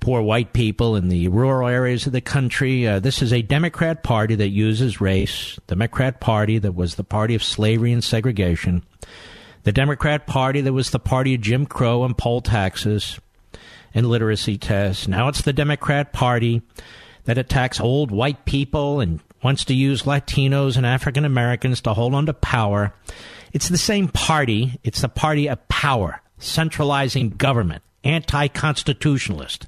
poor 0.01 0.23
white 0.23 0.55
people 0.55 0.97
in 0.97 1.11
the 1.11 1.29
rural 1.29 1.69
areas 1.69 2.07
of 2.07 2.15
the 2.15 2.23
country. 2.23 2.89
Uh, 2.89 2.99
this 2.99 3.21
is 3.21 3.31
a 3.31 3.43
Democrat 3.43 4.03
Party 4.03 4.37
that 4.37 4.49
uses 4.49 5.03
race, 5.03 5.59
Democrat 5.67 6.19
Party 6.19 6.57
that 6.57 6.75
was 6.75 6.95
the 6.95 7.05
party 7.05 7.35
of 7.35 7.43
slavery 7.43 7.93
and 7.93 8.03
segregation, 8.03 8.83
the 9.65 9.73
Democrat 9.73 10.27
Party 10.27 10.63
that 10.63 10.73
was 10.73 10.93
the 10.93 10.99
party 10.99 11.35
of 11.35 11.43
Jim 11.43 11.67
Crow 11.67 12.05
and 12.05 12.17
poll 12.17 12.41
taxes 12.41 13.21
and 13.93 14.07
literacy 14.07 14.57
tests. 14.57 15.07
Now 15.07 15.29
it's 15.29 15.43
the 15.43 15.53
Democrat 15.53 16.15
Party 16.15 16.63
that 17.25 17.39
attacks 17.39 17.81
old 17.81 18.11
white 18.11 18.45
people 18.45 19.01
and 19.01 19.21
wants 19.43 19.65
to 19.67 19.75
use 19.75 20.03
Latinos 20.03 20.77
and 20.77 20.87
African 20.87 21.25
Americans 21.25 21.81
to 21.83 21.95
hold 21.95 22.15
on 22.15 22.27
to 22.27 22.33
power. 22.33 22.95
It's 23.53 23.69
the 23.69 23.79
same 23.79 24.09
party. 24.09 24.81
It's 24.83 25.03
the 25.03 25.09
party 25.09 25.49
of 25.49 25.67
power, 25.69 26.21
centralizing 26.39 27.31
government, 27.31 27.83
anti 28.03 28.49
constitutionalist. 28.49 29.67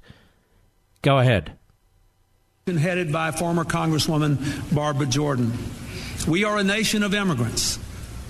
Go 1.02 1.18
ahead. 1.18 1.52
Headed 2.66 3.12
by 3.12 3.30
former 3.30 3.64
Congresswoman 3.64 4.74
Barbara 4.74 5.06
Jordan. 5.06 5.52
We 6.26 6.42
are 6.42 6.58
a 6.58 6.64
nation 6.64 7.04
of 7.04 7.14
immigrants, 7.14 7.78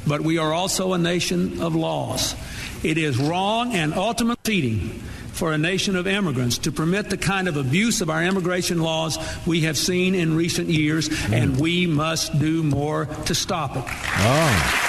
but 0.06 0.21
we 0.21 0.37
are 0.37 0.52
also 0.52 0.92
a 0.92 0.99
nation 0.99 1.62
of 1.62 1.75
laws. 1.75 2.35
It 2.83 2.99
is 2.99 3.16
wrong 3.18 3.73
and 3.75 3.95
ultimately 3.95 4.37
cheating 4.45 5.02
for 5.36 5.52
a 5.52 5.58
nation 5.58 5.96
of 5.96 6.06
immigrants 6.06 6.58
to 6.58 6.72
permit 6.72 7.10
the 7.10 7.16
kind 7.16 7.46
of 7.46 7.56
abuse 7.56 8.00
of 8.00 8.08
our 8.08 8.24
immigration 8.24 8.80
laws 8.80 9.18
we 9.46 9.60
have 9.60 9.76
seen 9.76 10.14
in 10.14 10.34
recent 10.34 10.68
years, 10.68 11.10
and 11.30 11.60
we 11.60 11.86
must 11.86 12.38
do 12.38 12.62
more 12.62 13.06
to 13.26 13.34
stop 13.34 13.76
it. 13.76 13.84
Oh. 13.86 14.82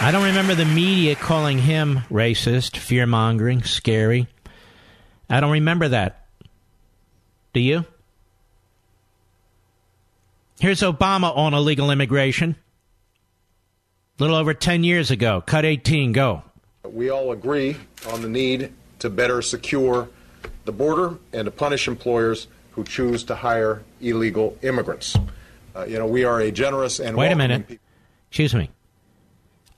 I 0.00 0.10
don't 0.12 0.24
remember 0.24 0.54
the 0.54 0.64
media 0.64 1.16
calling 1.16 1.58
him 1.58 2.00
racist, 2.10 2.76
fear 2.76 3.06
mongering, 3.06 3.64
scary. 3.64 4.28
I 5.28 5.40
don't 5.40 5.50
remember 5.50 5.88
that. 5.88 6.26
Do 7.52 7.60
you? 7.60 7.84
Here's 10.60 10.82
Obama 10.82 11.36
on 11.36 11.54
illegal 11.54 11.90
immigration. 11.90 12.56
A 14.18 14.22
little 14.22 14.36
over 14.36 14.54
10 14.54 14.84
years 14.84 15.10
ago. 15.10 15.42
Cut 15.44 15.64
18, 15.64 16.12
go. 16.12 16.42
We 16.84 17.10
all 17.10 17.32
agree 17.32 17.76
on 18.10 18.22
the 18.22 18.28
need 18.28 18.72
to 18.98 19.10
better 19.10 19.42
secure 19.42 20.08
the 20.64 20.72
border 20.72 21.18
and 21.32 21.46
to 21.46 21.50
punish 21.50 21.88
employers 21.88 22.48
who 22.72 22.84
choose 22.84 23.24
to 23.24 23.34
hire 23.34 23.82
illegal 24.00 24.56
immigrants. 24.62 25.16
Uh, 25.74 25.84
you 25.84 25.98
know, 25.98 26.06
we 26.06 26.24
are 26.24 26.40
a 26.40 26.50
generous 26.50 27.00
and 27.00 27.16
wait 27.16 27.32
a 27.32 27.36
minute. 27.36 27.80
Excuse 28.30 28.54
me. 28.54 28.70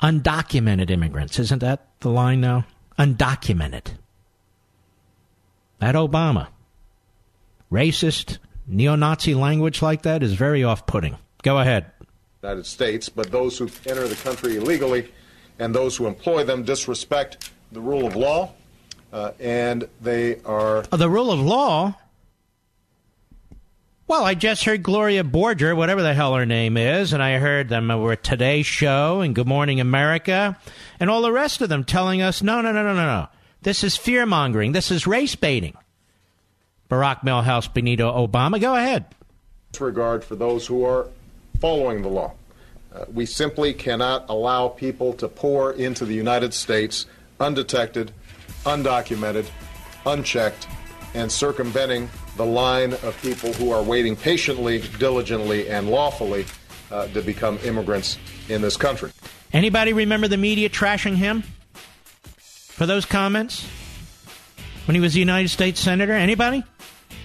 Undocumented 0.02 0.90
immigrants, 0.90 1.38
isn't 1.38 1.60
that 1.60 1.86
the 2.00 2.08
line 2.08 2.40
now? 2.40 2.64
Undocumented. 2.98 3.92
That 5.78 5.94
Obama. 5.94 6.48
Racist, 7.70 8.38
neo 8.66 8.96
Nazi 8.96 9.34
language 9.34 9.82
like 9.82 10.02
that 10.02 10.22
is 10.22 10.34
very 10.34 10.64
off 10.64 10.86
putting. 10.86 11.16
Go 11.42 11.58
ahead. 11.58 11.86
United 12.42 12.66
States, 12.66 13.08
but 13.08 13.30
those 13.30 13.58
who 13.58 13.68
enter 13.86 14.08
the 14.08 14.16
country 14.16 14.56
illegally 14.56 15.10
and 15.58 15.74
those 15.74 15.96
who 15.96 16.06
employ 16.06 16.44
them 16.44 16.64
disrespect 16.64 17.50
the 17.70 17.80
rule 17.80 18.06
of 18.06 18.16
law 18.16 18.52
uh, 19.12 19.32
and 19.40 19.88
they 20.00 20.40
are. 20.42 20.84
Oh, 20.92 20.96
the 20.96 21.10
rule 21.10 21.30
of 21.30 21.40
law? 21.40 21.94
Well, 24.06 24.24
I 24.24 24.34
just 24.34 24.64
heard 24.64 24.82
Gloria 24.82 25.22
Borger, 25.22 25.76
whatever 25.76 26.02
the 26.02 26.14
hell 26.14 26.34
her 26.34 26.44
name 26.44 26.76
is, 26.76 27.12
and 27.12 27.22
I 27.22 27.38
heard 27.38 27.68
them 27.68 27.92
over 27.92 28.16
Today 28.16 28.62
Show 28.62 29.20
and 29.20 29.36
Good 29.36 29.46
Morning 29.46 29.78
America 29.78 30.58
and 30.98 31.08
all 31.08 31.22
the 31.22 31.30
rest 31.30 31.60
of 31.60 31.68
them 31.68 31.84
telling 31.84 32.20
us 32.20 32.42
no, 32.42 32.60
no, 32.60 32.72
no, 32.72 32.82
no, 32.82 32.94
no, 32.94 33.06
no. 33.06 33.28
This 33.62 33.84
is 33.84 33.96
fear 33.96 34.26
mongering. 34.26 34.72
This 34.72 34.90
is 34.90 35.06
race 35.06 35.36
baiting. 35.36 35.76
Barack 36.90 37.20
Milhouse 37.20 37.72
Benito 37.72 38.26
Obama, 38.26 38.60
go 38.60 38.74
ahead. 38.74 39.04
Disregard 39.70 40.24
for 40.24 40.34
those 40.34 40.66
who 40.66 40.84
are 40.84 41.06
following 41.60 42.02
the 42.02 42.08
law. 42.08 42.32
Uh, 42.92 43.04
we 43.12 43.26
simply 43.26 43.72
cannot 43.72 44.28
allow 44.28 44.66
people 44.66 45.12
to 45.12 45.28
pour 45.28 45.72
into 45.72 46.04
the 46.04 46.14
United 46.14 46.52
States 46.52 47.06
undetected 47.38 48.10
undocumented, 48.64 49.48
unchecked, 50.06 50.68
and 51.14 51.30
circumventing 51.30 52.08
the 52.36 52.44
line 52.46 52.92
of 52.92 53.18
people 53.22 53.52
who 53.54 53.70
are 53.72 53.82
waiting 53.82 54.16
patiently, 54.16 54.82
diligently, 54.98 55.68
and 55.68 55.88
lawfully 55.88 56.46
uh, 56.90 57.06
to 57.08 57.22
become 57.22 57.58
immigrants 57.64 58.18
in 58.48 58.62
this 58.62 58.76
country. 58.76 59.10
Anybody 59.52 59.92
remember 59.92 60.28
the 60.28 60.36
media 60.36 60.68
trashing 60.68 61.16
him 61.16 61.42
for 62.36 62.86
those 62.86 63.04
comments 63.04 63.66
when 64.86 64.94
he 64.94 65.00
was 65.00 65.16
a 65.16 65.18
United 65.18 65.48
States 65.48 65.80
Senator? 65.80 66.12
Anybody? 66.12 66.62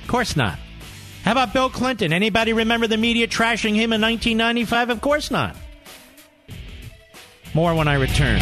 Of 0.01 0.07
course 0.07 0.35
not. 0.35 0.57
How 1.23 1.31
about 1.31 1.53
Bill 1.53 1.69
Clinton? 1.69 2.13
Anybody 2.13 2.53
remember 2.53 2.87
the 2.87 2.97
media 2.97 3.27
trashing 3.27 3.73
him 3.73 3.93
in 3.93 4.01
1995? 4.01 4.89
Of 4.91 5.01
course 5.01 5.31
not. 5.31 5.55
More 7.53 7.73
when 7.73 7.87
I 7.87 7.95
return. 7.95 8.41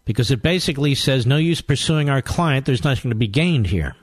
because 0.05 0.29
it 0.29 0.43
basically 0.43 0.93
says 0.93 1.25
no 1.25 1.37
use 1.37 1.61
pursuing 1.61 2.07
our 2.07 2.21
client, 2.21 2.67
there's 2.67 2.83
nothing 2.83 3.09
to 3.09 3.15
be 3.15 3.27
gained 3.27 3.65
here. 3.65 3.95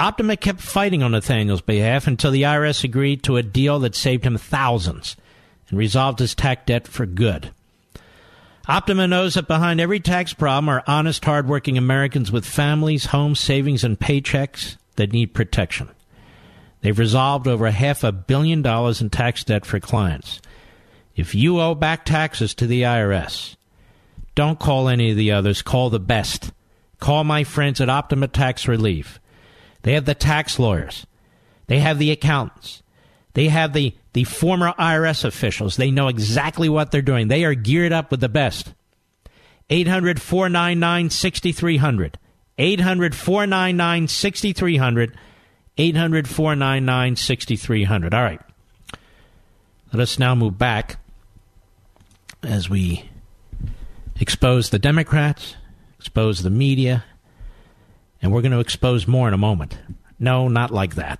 Optima 0.00 0.34
kept 0.38 0.62
fighting 0.62 1.02
on 1.02 1.10
Nathaniel's 1.10 1.60
behalf 1.60 2.06
until 2.06 2.30
the 2.30 2.44
IRS 2.44 2.84
agreed 2.84 3.22
to 3.24 3.36
a 3.36 3.42
deal 3.42 3.80
that 3.80 3.94
saved 3.94 4.24
him 4.24 4.38
thousands 4.38 5.14
and 5.68 5.78
resolved 5.78 6.20
his 6.20 6.34
tax 6.34 6.62
debt 6.64 6.88
for 6.88 7.04
good. 7.04 7.50
Optima 8.66 9.06
knows 9.06 9.34
that 9.34 9.46
behind 9.46 9.78
every 9.78 10.00
tax 10.00 10.32
problem 10.32 10.70
are 10.70 10.82
honest, 10.86 11.22
hardworking 11.22 11.76
Americans 11.76 12.32
with 12.32 12.46
families, 12.46 13.04
homes, 13.06 13.40
savings, 13.40 13.84
and 13.84 14.00
paychecks 14.00 14.78
that 14.96 15.12
need 15.12 15.34
protection. 15.34 15.90
They've 16.80 16.98
resolved 16.98 17.46
over 17.46 17.70
half 17.70 18.02
a 18.02 18.10
billion 18.10 18.62
dollars 18.62 19.02
in 19.02 19.10
tax 19.10 19.44
debt 19.44 19.66
for 19.66 19.80
clients. 19.80 20.40
If 21.14 21.34
you 21.34 21.60
owe 21.60 21.74
back 21.74 22.06
taxes 22.06 22.54
to 22.54 22.66
the 22.66 22.82
IRS, 22.82 23.54
don't 24.34 24.58
call 24.58 24.88
any 24.88 25.10
of 25.10 25.18
the 25.18 25.32
others. 25.32 25.60
Call 25.60 25.90
the 25.90 26.00
best. 26.00 26.52
Call 27.00 27.22
my 27.22 27.44
friends 27.44 27.82
at 27.82 27.90
Optima 27.90 28.28
Tax 28.28 28.66
Relief. 28.66 29.20
They 29.82 29.94
have 29.94 30.04
the 30.04 30.14
tax 30.14 30.58
lawyers. 30.58 31.06
They 31.66 31.78
have 31.78 31.98
the 31.98 32.10
accountants. 32.10 32.82
They 33.34 33.48
have 33.48 33.72
the, 33.72 33.94
the 34.12 34.24
former 34.24 34.72
IRS 34.78 35.24
officials. 35.24 35.76
They 35.76 35.90
know 35.90 36.08
exactly 36.08 36.68
what 36.68 36.90
they're 36.90 37.02
doing. 37.02 37.28
They 37.28 37.44
are 37.44 37.54
geared 37.54 37.92
up 37.92 38.10
with 38.10 38.20
the 38.20 38.28
best. 38.28 38.74
800 39.70 40.20
499 40.20 41.10
6300. 41.10 42.18
800 42.58 43.14
499 43.14 44.08
6300. 44.08 45.16
800 45.78 46.28
499 46.28 47.16
6300. 47.16 48.14
All 48.14 48.22
right. 48.22 48.40
Let 49.92 50.00
us 50.00 50.18
now 50.18 50.34
move 50.34 50.58
back 50.58 50.98
as 52.42 52.68
we 52.68 53.08
expose 54.18 54.70
the 54.70 54.78
Democrats, 54.78 55.56
expose 55.98 56.42
the 56.42 56.50
media, 56.50 57.04
and 58.22 58.32
we're 58.32 58.42
going 58.42 58.52
to 58.52 58.60
expose 58.60 59.06
more 59.06 59.28
in 59.28 59.34
a 59.34 59.38
moment. 59.38 59.78
No, 60.18 60.48
not 60.48 60.70
like 60.70 60.96
that. 60.96 61.18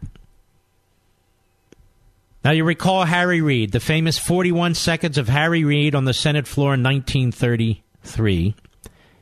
Now, 2.44 2.52
you 2.52 2.64
recall 2.64 3.04
Harry 3.04 3.42
Reid, 3.42 3.72
the 3.72 3.80
famous 3.80 4.18
41 4.18 4.74
seconds 4.74 5.18
of 5.18 5.28
Harry 5.28 5.62
Reid 5.62 5.94
on 5.94 6.06
the 6.06 6.14
Senate 6.14 6.46
floor 6.46 6.74
in 6.74 6.82
1933. 6.82 8.54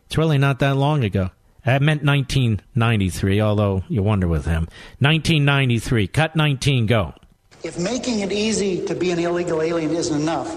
It's 0.06 0.18
really 0.18 0.38
not 0.38 0.60
that 0.60 0.76
long 0.76 1.02
ago. 1.02 1.30
Uh, 1.66 1.72
I 1.72 1.78
meant 1.80 2.04
1993, 2.04 3.40
although 3.40 3.82
you 3.88 4.02
wonder 4.02 4.28
with 4.28 4.46
him. 4.46 4.68
1993. 5.00 6.06
Cut 6.06 6.36
19, 6.36 6.86
go. 6.86 7.12
If 7.64 7.78
making 7.78 8.20
it 8.20 8.30
easy 8.30 8.86
to 8.86 8.94
be 8.94 9.10
an 9.10 9.18
illegal 9.18 9.62
alien 9.62 9.90
isn't 9.90 10.20
enough, 10.20 10.48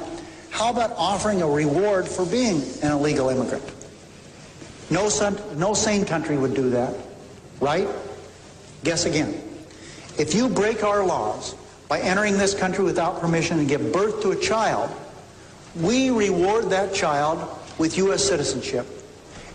how 0.51 0.69
about 0.69 0.91
offering 0.97 1.41
a 1.41 1.47
reward 1.47 2.07
for 2.07 2.25
being 2.25 2.61
an 2.83 2.91
illegal 2.91 3.29
immigrant? 3.29 3.63
No, 4.91 5.09
no 5.55 5.73
sane 5.73 6.05
country 6.05 6.37
would 6.37 6.53
do 6.53 6.69
that, 6.69 6.95
right? 7.61 7.87
Guess 8.83 9.05
again. 9.05 9.41
If 10.17 10.33
you 10.33 10.49
break 10.49 10.83
our 10.83 11.05
laws 11.05 11.55
by 11.87 11.99
entering 11.99 12.37
this 12.37 12.53
country 12.53 12.83
without 12.83 13.21
permission 13.21 13.59
and 13.59 13.67
give 13.69 13.93
birth 13.93 14.21
to 14.23 14.31
a 14.31 14.35
child, 14.35 14.89
we 15.75 16.09
reward 16.09 16.69
that 16.71 16.93
child 16.93 17.47
with 17.77 17.97
U.S. 17.97 18.23
citizenship 18.23 18.85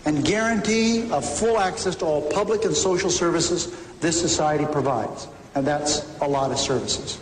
and 0.06 0.24
guarantee 0.24 1.10
of 1.10 1.24
full 1.24 1.58
access 1.58 1.96
to 1.96 2.04
all 2.06 2.22
public 2.30 2.64
and 2.64 2.74
social 2.74 3.10
services 3.10 3.76
this 4.00 4.18
society 4.18 4.64
provides. 4.64 5.28
And 5.54 5.66
that's 5.66 6.06
a 6.20 6.28
lot 6.28 6.50
of 6.50 6.58
services. 6.58 7.18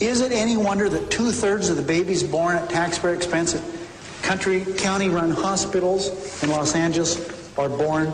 Is 0.00 0.20
it 0.20 0.32
any 0.32 0.56
wonder 0.56 0.88
that 0.88 1.10
two 1.10 1.30
thirds 1.30 1.68
of 1.68 1.76
the 1.76 1.82
babies 1.82 2.22
born 2.22 2.56
at 2.56 2.70
taxpayer 2.70 3.14
expense 3.14 3.54
at 3.54 3.62
country, 4.22 4.64
county 4.76 5.08
run 5.08 5.30
hospitals 5.30 6.42
in 6.42 6.50
Los 6.50 6.74
Angeles 6.74 7.16
are 7.58 7.68
born 7.68 8.12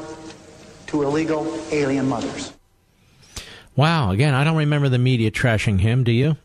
to 0.88 1.02
illegal 1.02 1.58
alien 1.70 2.08
mothers? 2.08 2.52
Wow, 3.76 4.10
again, 4.10 4.34
I 4.34 4.44
don't 4.44 4.56
remember 4.56 4.88
the 4.88 4.98
media 4.98 5.30
trashing 5.30 5.80
him, 5.80 6.04
do 6.04 6.12
you? 6.12 6.36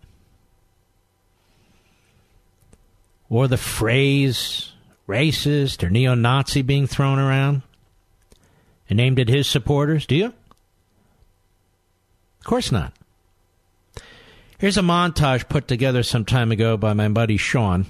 Or 3.30 3.48
the 3.48 3.58
phrase 3.58 4.74
racist 5.08 5.84
or 5.84 5.90
neo 5.90 6.16
Nazi 6.16 6.62
being 6.62 6.88
thrown 6.88 7.20
around 7.20 7.62
and 8.90 9.00
aimed 9.00 9.20
at 9.20 9.30
his 9.30 9.48
supporters? 9.48 10.06
Do 10.06 10.16
you? 10.16 10.26
Of 10.26 12.46
course 12.46 12.72
not. 12.72 12.94
Here's 14.60 14.78
a 14.78 14.82
montage 14.82 15.50
put 15.50 15.68
together 15.68 16.04
some 16.04 16.26
time 16.26 16.52
ago 16.52 16.78
by 16.78 16.94
my 16.94 17.10
buddy 17.10 17.38
Sean 17.38 17.86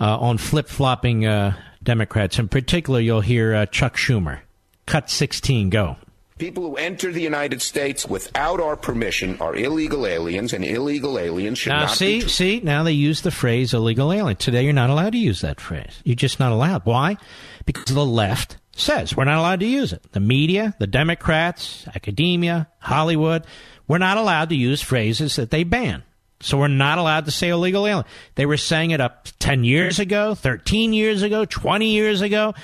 uh, 0.00 0.18
on 0.18 0.38
flip 0.38 0.68
flopping 0.68 1.26
uh, 1.26 1.56
Democrats. 1.82 2.38
In 2.38 2.48
particular, 2.48 3.00
you'll 3.00 3.20
hear 3.20 3.54
uh, 3.54 3.66
Chuck 3.66 3.96
Schumer. 3.96 4.40
Cut 4.88 5.10
16, 5.10 5.68
go. 5.68 5.96
People 6.38 6.62
who 6.62 6.76
enter 6.76 7.12
the 7.12 7.20
United 7.20 7.60
States 7.60 8.06
without 8.06 8.58
our 8.58 8.74
permission 8.74 9.36
are 9.38 9.54
illegal 9.54 10.06
aliens, 10.06 10.54
and 10.54 10.64
illegal 10.64 11.18
aliens 11.18 11.58
should 11.58 11.70
now, 11.70 11.80
not 11.80 11.90
see, 11.90 12.22
be. 12.22 12.28
See, 12.28 12.60
now 12.60 12.84
they 12.84 12.92
use 12.92 13.20
the 13.20 13.30
phrase 13.30 13.74
illegal 13.74 14.10
alien. 14.14 14.36
Today, 14.36 14.64
you're 14.64 14.72
not 14.72 14.88
allowed 14.88 15.12
to 15.12 15.18
use 15.18 15.42
that 15.42 15.60
phrase. 15.60 16.00
You're 16.04 16.16
just 16.16 16.40
not 16.40 16.52
allowed. 16.52 16.86
Why? 16.86 17.18
Because 17.66 17.92
the 17.94 18.06
left 18.06 18.56
says 18.76 19.14
we're 19.14 19.24
not 19.24 19.36
allowed 19.36 19.60
to 19.60 19.66
use 19.66 19.92
it. 19.92 20.10
The 20.12 20.20
media, 20.20 20.74
the 20.78 20.86
Democrats, 20.86 21.86
academia, 21.94 22.68
Hollywood, 22.78 23.44
we're 23.88 23.98
not 23.98 24.16
allowed 24.16 24.48
to 24.48 24.56
use 24.56 24.80
phrases 24.80 25.36
that 25.36 25.50
they 25.50 25.64
ban. 25.64 26.02
So 26.40 26.56
we're 26.56 26.68
not 26.68 26.96
allowed 26.96 27.26
to 27.26 27.30
say 27.30 27.50
illegal 27.50 27.86
alien. 27.86 28.06
They 28.36 28.46
were 28.46 28.56
saying 28.56 28.92
it 28.92 29.02
up 29.02 29.28
10 29.38 29.64
years 29.64 29.98
ago, 29.98 30.34
13 30.34 30.94
years 30.94 31.22
ago, 31.22 31.44
20 31.44 31.90
years 31.90 32.22
ago. 32.22 32.54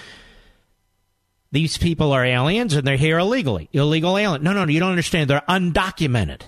These 1.55 1.79
people 1.79 2.11
are 2.11 2.25
aliens 2.25 2.75
and 2.75 2.85
they're 2.85 2.97
here 2.97 3.17
illegally. 3.17 3.69
Illegal 3.73 4.19
alien. 4.19 4.43
No, 4.43 4.53
no, 4.53 4.64
no, 4.64 4.73
you 4.73 4.81
don't 4.81 4.90
understand. 4.90 5.31
They're 5.31 5.40
undocumented. 5.49 6.40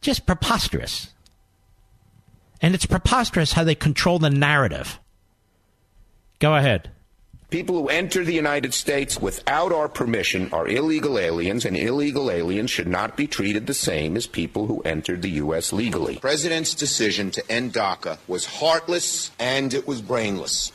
Just 0.00 0.24
preposterous. 0.24 1.12
And 2.62 2.74
it's 2.74 2.86
preposterous 2.86 3.52
how 3.52 3.64
they 3.64 3.74
control 3.74 4.18
the 4.18 4.30
narrative. 4.30 4.98
Go 6.38 6.54
ahead. 6.56 6.92
People 7.50 7.82
who 7.82 7.88
enter 7.88 8.24
the 8.24 8.32
United 8.32 8.72
States 8.72 9.20
without 9.20 9.70
our 9.70 9.90
permission 9.90 10.48
are 10.50 10.66
illegal 10.66 11.18
aliens, 11.18 11.66
and 11.66 11.76
illegal 11.76 12.30
aliens 12.30 12.70
should 12.70 12.88
not 12.88 13.18
be 13.18 13.26
treated 13.26 13.66
the 13.66 13.74
same 13.74 14.16
as 14.16 14.26
people 14.26 14.66
who 14.66 14.80
entered 14.80 15.20
the 15.20 15.30
U.S. 15.42 15.74
legally. 15.74 16.14
The 16.14 16.20
president's 16.20 16.74
decision 16.74 17.30
to 17.32 17.52
end 17.52 17.74
DACA 17.74 18.16
was 18.26 18.46
heartless 18.46 19.30
and 19.38 19.74
it 19.74 19.86
was 19.86 20.00
brainless. 20.00 20.72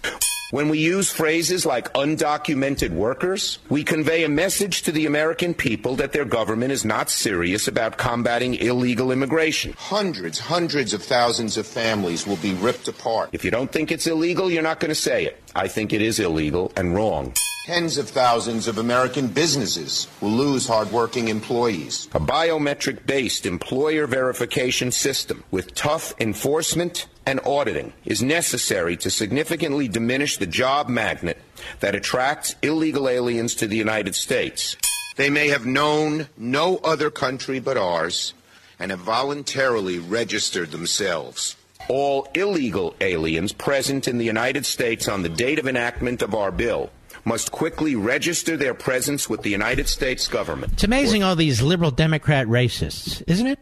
When 0.52 0.70
we 0.70 0.78
use 0.78 1.12
phrases 1.12 1.66
like 1.66 1.92
undocumented 1.94 2.92
workers, 2.92 3.58
we 3.68 3.84
convey 3.84 4.24
a 4.24 4.30
message 4.30 4.84
to 4.84 4.92
the 4.92 5.08
American 5.08 5.56
people 5.56 5.96
that 5.96 6.12
their 6.12 6.24
government 6.24 6.72
is 6.72 6.86
not 6.86 7.10
serious 7.10 7.68
about 7.68 7.98
combating 7.98 8.54
illegal 8.54 9.12
immigration. 9.12 9.74
Hundreds, 9.76 10.38
hundreds 10.38 10.94
of 10.94 11.02
thousands 11.02 11.58
of 11.58 11.66
families 11.66 12.28
will 12.28 12.38
be 12.38 12.54
ripped 12.54 12.88
apart. 12.88 13.32
If 13.32 13.44
you 13.44 13.50
don't 13.50 13.72
think 13.72 13.92
it's 13.92 14.06
illegal, 14.06 14.52
you're 14.52 14.62
not 14.62 14.80
going 14.80 14.90
to 14.90 14.96
say 14.96 15.26
it. 15.26 15.42
I 15.56 15.68
think 15.68 15.94
it 15.94 16.02
is 16.04 16.20
illegal 16.20 16.72
and 16.76 16.94
wrong. 16.94 17.34
Tens 17.66 17.98
of 17.98 18.08
thousands 18.08 18.68
of 18.68 18.78
American 18.78 19.26
businesses 19.26 20.08
will 20.22 20.30
lose 20.30 20.68
hardworking 20.68 21.30
employees. 21.30 22.08
A 22.14 22.20
biometric 22.20 23.08
based 23.08 23.48
employer 23.48 24.06
verification 24.06 24.92
system 24.92 25.44
with 25.50 25.74
tough 25.74 26.14
enforcement 26.20 27.08
and 27.26 27.40
auditing 27.44 27.92
is 28.06 28.22
necessary 28.22 28.96
to 28.98 29.10
significantly 29.10 29.88
diminish 29.88 30.38
the 30.38 30.46
job 30.46 30.90
magnet 30.90 31.40
that 31.80 31.96
attracts 31.96 32.56
illegal 32.62 33.10
aliens 33.10 33.56
to 33.56 33.66
the 33.66 33.78
United 33.78 34.14
States. 34.14 34.78
They 35.16 35.32
may 35.32 35.48
have 35.48 35.66
known 35.66 36.28
no 36.38 36.78
other 36.84 37.10
country 37.10 37.60
but 37.60 37.78
ours 37.78 38.36
and 38.78 38.92
have 38.92 39.00
voluntarily 39.00 39.98
registered 39.98 40.70
themselves. 40.70 41.56
All 41.90 42.28
illegal 42.36 42.96
aliens 43.02 43.54
present 43.54 44.08
in 44.08 44.20
the 44.20 44.26
United 44.26 44.68
States 44.68 45.08
on 45.08 45.24
the 45.24 45.30
date 45.30 45.58
of 45.58 45.68
enactment 45.68 46.22
of 46.22 46.36
our 46.36 46.52
bill 46.52 46.92
must 47.26 47.52
quickly 47.52 47.96
register 47.96 48.56
their 48.56 48.74
presence 48.74 49.28
with 49.28 49.42
the 49.42 49.50
United 49.50 49.90
States 49.90 50.28
government. 50.28 50.74
It's 50.74 50.84
amazing 50.84 51.24
all 51.24 51.36
these 51.36 51.62
liberal 51.62 51.92
Democrat 51.92 52.48
racists, 52.48 53.22
isn't 53.28 53.48
it? 53.48 53.60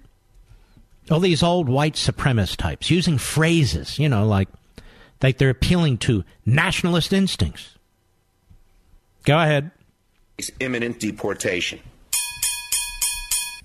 All 1.09 1.19
these 1.19 1.41
old 1.41 1.67
white 1.69 1.95
supremacist 1.95 2.57
types 2.57 2.91
using 2.91 3.17
phrases, 3.17 3.97
you 3.97 4.09
know, 4.09 4.27
like 4.27 4.49
like 5.21 5.37
they're 5.37 5.49
appealing 5.49 5.97
to 5.99 6.25
nationalist 6.45 7.13
instincts. 7.13 7.77
Go 9.23 9.39
ahead. 9.39 9.71
It's 10.37 10.51
imminent 10.59 10.99
deportation. 10.99 11.79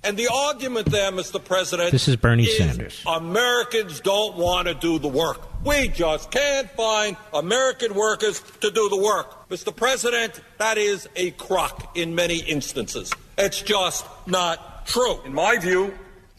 And 0.09 0.17
the 0.17 0.29
argument 0.33 0.91
there, 0.91 1.13
Mr. 1.13 1.45
President, 1.45 1.93
This 1.93 2.09
is 2.09 2.17
Bernie 2.17 2.45
is 2.45 2.57
Sanders. 2.57 3.03
Americans 3.07 4.01
don't 4.01 4.39
want 4.39 4.67
to 4.67 4.73
do 4.73 4.99
the 4.99 5.07
work. 5.07 5.47
We 5.67 5.89
just 5.89 6.31
can't 6.31 6.71
find 6.71 7.15
American 7.35 7.95
workers 7.95 8.41
to 8.63 8.71
do 8.71 8.89
the 8.89 8.97
work. 8.97 9.51
Mr. 9.51 9.77
President, 9.77 10.41
that 10.57 10.79
is 10.79 11.07
a 11.15 11.33
crock 11.33 11.95
in 11.95 12.15
many 12.15 12.39
instances. 12.39 13.13
It's 13.37 13.61
just 13.61 14.07
not 14.27 14.87
true. 14.87 15.21
In 15.27 15.35
my 15.35 15.59
view, 15.59 15.93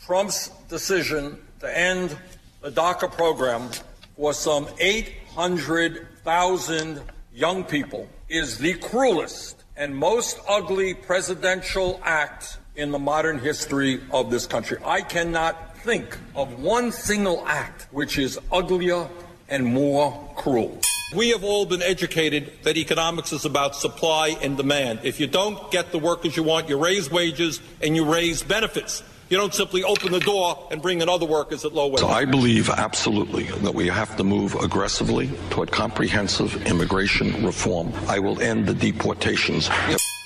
Trump's 0.03 0.49
decision 0.67 1.37
to 1.59 1.77
end 1.77 2.17
the 2.61 2.71
DACA 2.71 3.11
program 3.11 3.69
for 4.15 4.33
some 4.33 4.67
800,000 4.79 7.03
young 7.35 7.63
people 7.65 8.09
is 8.29 8.57
the 8.57 8.73
cruelest 8.73 9.63
and 9.77 9.95
most 9.95 10.39
ugly 10.47 10.95
presidential 10.95 12.01
act 12.03 12.57
in 12.79 12.91
the 12.91 12.99
modern 12.99 13.39
history 13.39 14.01
of 14.11 14.31
this 14.31 14.47
country. 14.47 14.77
I 14.85 15.01
cannot 15.01 15.77
think 15.79 16.17
of 16.33 16.61
one 16.61 16.91
single 16.91 17.45
act 17.45 17.87
which 17.91 18.17
is 18.17 18.39
uglier 18.51 19.09
and 19.49 19.65
more 19.65 20.33
cruel. 20.37 20.79
We 21.15 21.29
have 21.29 21.43
all 21.43 21.65
been 21.65 21.81
educated 21.81 22.53
that 22.63 22.77
economics 22.77 23.33
is 23.33 23.43
about 23.43 23.75
supply 23.75 24.37
and 24.41 24.55
demand. 24.55 24.99
If 25.03 25.19
you 25.19 25.27
don't 25.27 25.71
get 25.71 25.91
the 25.91 25.99
workers 25.99 26.37
you 26.37 26.43
want, 26.43 26.69
you 26.69 26.77
raise 26.77 27.11
wages 27.11 27.59
and 27.81 27.95
you 27.95 28.05
raise 28.05 28.43
benefits. 28.43 29.03
You 29.29 29.37
don't 29.37 29.53
simply 29.53 29.83
open 29.83 30.11
the 30.11 30.19
door 30.19 30.67
and 30.71 30.81
bring 30.81 31.01
in 31.01 31.09
other 31.09 31.25
workers 31.25 31.65
at 31.65 31.73
low 31.73 31.87
wages. 31.87 32.01
So 32.01 32.07
I 32.07 32.25
believe 32.25 32.69
absolutely 32.69 33.43
that 33.43 33.75
we 33.75 33.87
have 33.87 34.15
to 34.17 34.23
move 34.23 34.55
aggressively 34.55 35.29
toward 35.49 35.71
comprehensive 35.71 36.65
immigration 36.65 37.45
reform. 37.45 37.91
I 38.07 38.19
will 38.19 38.41
end 38.41 38.67
the 38.67 38.73
deportations. 38.73 39.69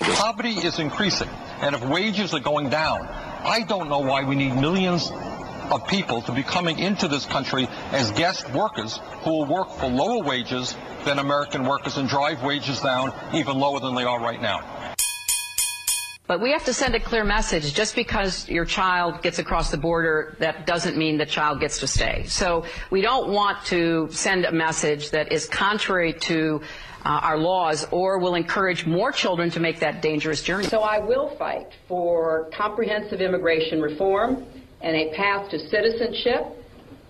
Poverty 0.04 0.50
is 0.50 0.80
increasing, 0.80 1.30
and 1.62 1.76
if 1.76 1.84
wages 1.86 2.34
are 2.34 2.40
going 2.40 2.70
down, 2.70 3.08
I 3.46 3.62
don't 3.68 3.90
know 3.90 4.00
why 4.00 4.24
we 4.24 4.36
need 4.36 4.54
millions 4.56 5.12
of 5.72 5.88
people 5.88 6.22
to 6.24 6.32
be 6.32 6.44
coming 6.44 6.78
into 6.78 7.08
this 7.08 7.26
country 7.26 7.68
as 7.92 8.12
guest 8.12 8.50
workers 8.52 9.00
who 9.24 9.32
will 9.32 9.46
work 9.46 9.70
for 9.72 9.88
lower 9.88 10.22
wages 10.22 10.76
than 11.06 11.20
American 11.20 11.66
workers 11.66 11.98
and 11.98 12.10
drive 12.10 12.44
wages 12.44 12.82
down 12.82 13.14
even 13.34 13.58
lower 13.58 13.80
than 13.80 13.96
they 13.96 14.04
are 14.04 14.20
right 14.20 14.42
now. 14.42 14.62
But 16.34 16.42
we 16.42 16.50
have 16.50 16.66
to 16.66 16.74
send 16.74 16.96
a 16.96 17.00
clear 17.00 17.24
message. 17.24 17.76
Just 17.76 17.96
because 17.96 18.50
your 18.50 18.66
child 18.66 19.22
gets 19.22 19.38
across 19.38 19.70
the 19.70 19.78
border, 19.78 20.36
that 20.40 20.66
doesn't 20.66 20.98
mean 20.98 21.20
the 21.20 21.28
child 21.28 21.60
gets 21.60 21.78
to 21.82 21.86
stay. 21.86 22.24
So 22.26 22.66
we 22.90 23.02
don't 23.02 23.30
want 23.30 23.64
to 23.66 24.08
send 24.10 24.46
a 24.46 24.52
message 24.52 25.12
that 25.12 25.32
is 25.32 25.46
contrary 25.46 26.12
to 26.12 26.60
uh, 27.06 27.10
our 27.22 27.38
laws 27.38 27.86
or 27.92 28.18
will 28.18 28.34
encourage 28.34 28.84
more 28.88 29.12
children 29.12 29.52
to 29.52 29.60
make 29.60 29.80
that 29.82 30.02
dangerous 30.02 30.42
journey. 30.42 30.64
So 30.64 30.80
I 30.80 30.98
will 30.98 31.36
fight 31.38 31.68
for 31.88 32.50
comprehensive 32.58 33.22
immigration 33.22 33.80
reform 33.80 34.44
and 34.82 34.96
a 34.96 35.14
path 35.16 35.52
to 35.52 35.60
citizenship. 35.60 36.48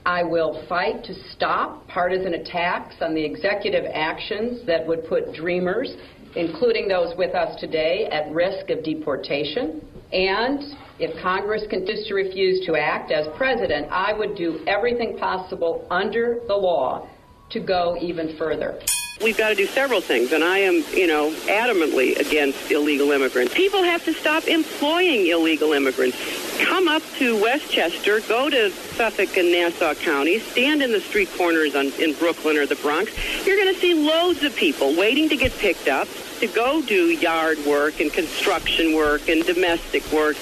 I 0.05 0.23
will 0.23 0.65
fight 0.67 1.05
to 1.05 1.13
stop 1.31 1.88
partisan 1.88 2.33
attacks 2.33 2.95
on 2.99 3.13
the 3.13 3.23
executive 3.23 3.86
actions 3.93 4.65
that 4.65 4.86
would 4.86 5.07
put 5.07 5.33
dreamers, 5.33 5.95
including 6.36 6.88
those 6.88 7.15
with 7.17 7.36
us 7.36 7.60
today, 7.60 8.08
at 8.12 8.32
risk 8.32 8.69
of 8.69 8.84
deportation. 8.84 9.86
And 10.12 10.76
if 11.00 11.19
Congress 11.22 11.63
continues 11.69 12.08
to 12.08 12.13
refuse 12.13 12.65
to 12.65 12.76
act 12.76 13.12
as 13.12 13.28
president, 13.36 13.88
I 13.91 14.13
would 14.13 14.36
do 14.36 14.63
everything 14.67 15.17
possible 15.17 15.88
under 15.89 16.39
the 16.48 16.56
law 16.56 17.08
to 17.50 17.60
go 17.60 17.98
even 18.00 18.36
further. 18.38 18.80
We've 19.22 19.38
got 19.38 19.50
to 19.50 19.56
do 19.56 19.67
several 19.67 20.02
things, 20.02 20.34
and 20.34 20.43
I 20.43 20.58
am, 20.60 20.84
you 20.91 21.08
know, 21.08 21.32
adamantly 21.46 22.19
against 22.19 22.72
illegal 22.72 23.12
immigrants. 23.12 23.54
People 23.54 23.84
have 23.84 24.04
to 24.06 24.13
stop 24.13 24.48
employing 24.48 25.28
illegal 25.28 25.72
immigrants. 25.72 26.17
Come 26.63 26.88
up 26.88 27.04
to 27.19 27.39
Westchester, 27.41 28.22
go 28.22 28.50
to 28.50 28.72
Suffolk 28.72 29.38
and 29.38 29.52
Nassau 29.52 29.93
counties, 29.93 30.46
stand 30.52 30.82
in 30.82 30.91
the 30.91 31.00
street 31.00 31.30
corners 31.38 31.76
on, 31.76 31.91
in 32.00 32.13
Brooklyn 32.15 32.58
or 32.58 32.65
the 32.65 32.76
Bronx. 32.76 33.12
You're 33.46 33.56
going 33.56 33.74
to 33.74 33.80
see 33.80 33.93
loads 33.93 34.43
of 34.43 34.56
people 34.56 34.96
waiting 34.96 35.30
to 35.30 35.38
get 35.38 35.52
picked 35.54 35.88
up 35.88 36.08
to 36.43 36.53
go 36.53 36.82
do 36.82 37.06
yard 37.06 37.58
work 37.65 38.01
and 38.01 38.12
construction 38.12 38.93
work 38.93 39.29
and 39.29 39.45
domestic 39.45 40.03
work. 40.12 40.36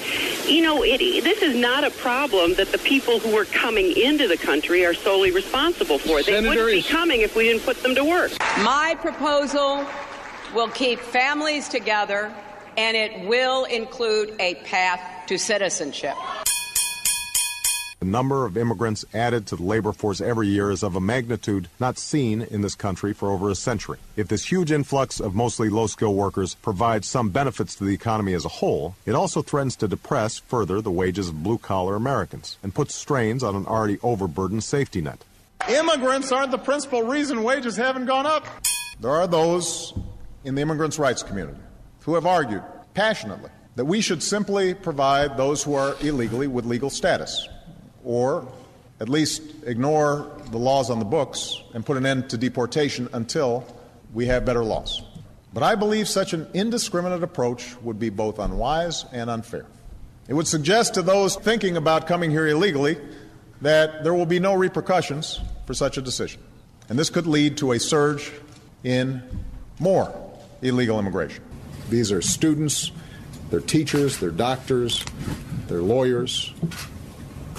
You 0.48 0.60
know, 0.60 0.82
it, 0.82 0.98
this 1.22 1.42
is 1.42 1.54
not 1.54 1.84
a 1.84 1.90
problem 1.90 2.54
that 2.54 2.72
the 2.72 2.78
people 2.78 3.20
who 3.20 3.38
are 3.38 3.44
coming 3.44 3.96
into 3.96 4.26
the 4.26 4.36
country 4.36 4.84
are 4.84 4.94
solely 4.94 5.30
responsible 5.30 5.98
for. 5.98 6.20
They 6.24 6.40
wouldn't 6.40 6.66
be 6.66 6.82
coming 6.82 7.20
if 7.20 7.36
we 7.36 7.44
didn't 7.44 7.62
put 7.62 7.80
them 7.84 7.94
to 7.94 8.04
work. 8.04 8.32
My 8.58 8.96
proposal 9.00 9.86
will 10.52 10.68
keep 10.70 10.98
families 10.98 11.68
together 11.68 12.34
and 12.76 12.96
it 12.96 13.28
will 13.28 13.64
include 13.66 14.34
a 14.40 14.56
path 14.56 15.00
to 15.28 15.38
citizenship. 15.38 16.16
The 18.02 18.08
number 18.08 18.44
of 18.44 18.56
immigrants 18.56 19.04
added 19.14 19.46
to 19.46 19.54
the 19.54 19.62
labor 19.62 19.92
force 19.92 20.20
every 20.20 20.48
year 20.48 20.72
is 20.72 20.82
of 20.82 20.96
a 20.96 21.00
magnitude 21.00 21.68
not 21.78 21.98
seen 21.98 22.42
in 22.42 22.60
this 22.60 22.74
country 22.74 23.12
for 23.12 23.30
over 23.30 23.48
a 23.48 23.54
century. 23.54 24.00
If 24.16 24.26
this 24.26 24.50
huge 24.50 24.72
influx 24.72 25.20
of 25.20 25.36
mostly 25.36 25.68
low 25.68 25.86
skilled 25.86 26.16
workers 26.16 26.56
provides 26.56 27.06
some 27.06 27.30
benefits 27.30 27.76
to 27.76 27.84
the 27.84 27.94
economy 27.94 28.34
as 28.34 28.44
a 28.44 28.48
whole, 28.48 28.96
it 29.06 29.14
also 29.14 29.40
threatens 29.40 29.76
to 29.76 29.86
depress 29.86 30.38
further 30.40 30.80
the 30.80 30.90
wages 30.90 31.28
of 31.28 31.44
blue 31.44 31.58
collar 31.58 31.94
Americans 31.94 32.58
and 32.60 32.74
puts 32.74 32.92
strains 32.92 33.44
on 33.44 33.54
an 33.54 33.66
already 33.66 34.00
overburdened 34.02 34.64
safety 34.64 35.00
net. 35.00 35.22
Immigrants 35.68 36.32
aren't 36.32 36.50
the 36.50 36.58
principal 36.58 37.04
reason 37.04 37.44
wages 37.44 37.76
haven't 37.76 38.06
gone 38.06 38.26
up. 38.26 38.44
There 38.98 39.12
are 39.12 39.28
those 39.28 39.94
in 40.42 40.56
the 40.56 40.62
immigrants' 40.62 40.98
rights 40.98 41.22
community 41.22 41.60
who 42.00 42.16
have 42.16 42.26
argued 42.26 42.64
passionately 42.94 43.50
that 43.76 43.84
we 43.84 44.00
should 44.00 44.24
simply 44.24 44.74
provide 44.74 45.36
those 45.36 45.62
who 45.62 45.74
are 45.74 45.94
illegally 46.00 46.48
with 46.48 46.64
legal 46.64 46.90
status 46.90 47.48
or 48.04 48.46
at 49.00 49.08
least 49.08 49.42
ignore 49.66 50.30
the 50.50 50.58
laws 50.58 50.90
on 50.90 50.98
the 50.98 51.04
books 51.04 51.60
and 51.74 51.84
put 51.84 51.96
an 51.96 52.06
end 52.06 52.30
to 52.30 52.38
deportation 52.38 53.08
until 53.12 53.66
we 54.14 54.26
have 54.26 54.44
better 54.44 54.62
laws. 54.62 55.02
But 55.52 55.62
I 55.62 55.74
believe 55.74 56.08
such 56.08 56.32
an 56.32 56.46
indiscriminate 56.54 57.22
approach 57.22 57.76
would 57.82 57.98
be 57.98 58.10
both 58.10 58.38
unwise 58.38 59.04
and 59.12 59.28
unfair. 59.28 59.66
It 60.28 60.34
would 60.34 60.46
suggest 60.46 60.94
to 60.94 61.02
those 61.02 61.36
thinking 61.36 61.76
about 61.76 62.06
coming 62.06 62.30
here 62.30 62.46
illegally 62.46 62.96
that 63.60 64.04
there 64.04 64.14
will 64.14 64.26
be 64.26 64.38
no 64.38 64.54
repercussions 64.54 65.40
for 65.66 65.74
such 65.74 65.98
a 65.98 66.02
decision. 66.02 66.40
And 66.88 66.98
this 66.98 67.10
could 67.10 67.26
lead 67.26 67.56
to 67.58 67.72
a 67.72 67.80
surge 67.80 68.32
in 68.84 69.22
more 69.78 70.14
illegal 70.62 70.98
immigration. 70.98 71.42
These 71.90 72.12
are 72.12 72.22
students, 72.22 72.92
they're 73.50 73.60
teachers, 73.60 74.18
they're 74.18 74.30
doctors, 74.30 75.04
they're 75.66 75.82
lawyers, 75.82 76.52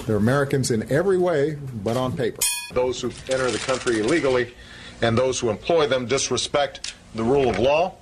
they're 0.06 0.16
Americans 0.16 0.70
in 0.70 0.90
every 0.90 1.18
way 1.18 1.56
but 1.82 1.96
on 1.96 2.16
paper. 2.16 2.40
Those 2.72 3.00
who 3.00 3.10
enter 3.30 3.50
the 3.50 3.58
country 3.58 4.00
illegally 4.00 4.54
and 5.02 5.16
those 5.16 5.40
who 5.40 5.50
employ 5.50 5.86
them 5.86 6.06
disrespect 6.06 6.94
the 7.14 7.24
rule 7.24 7.48
of 7.48 7.58
law, 7.58 7.94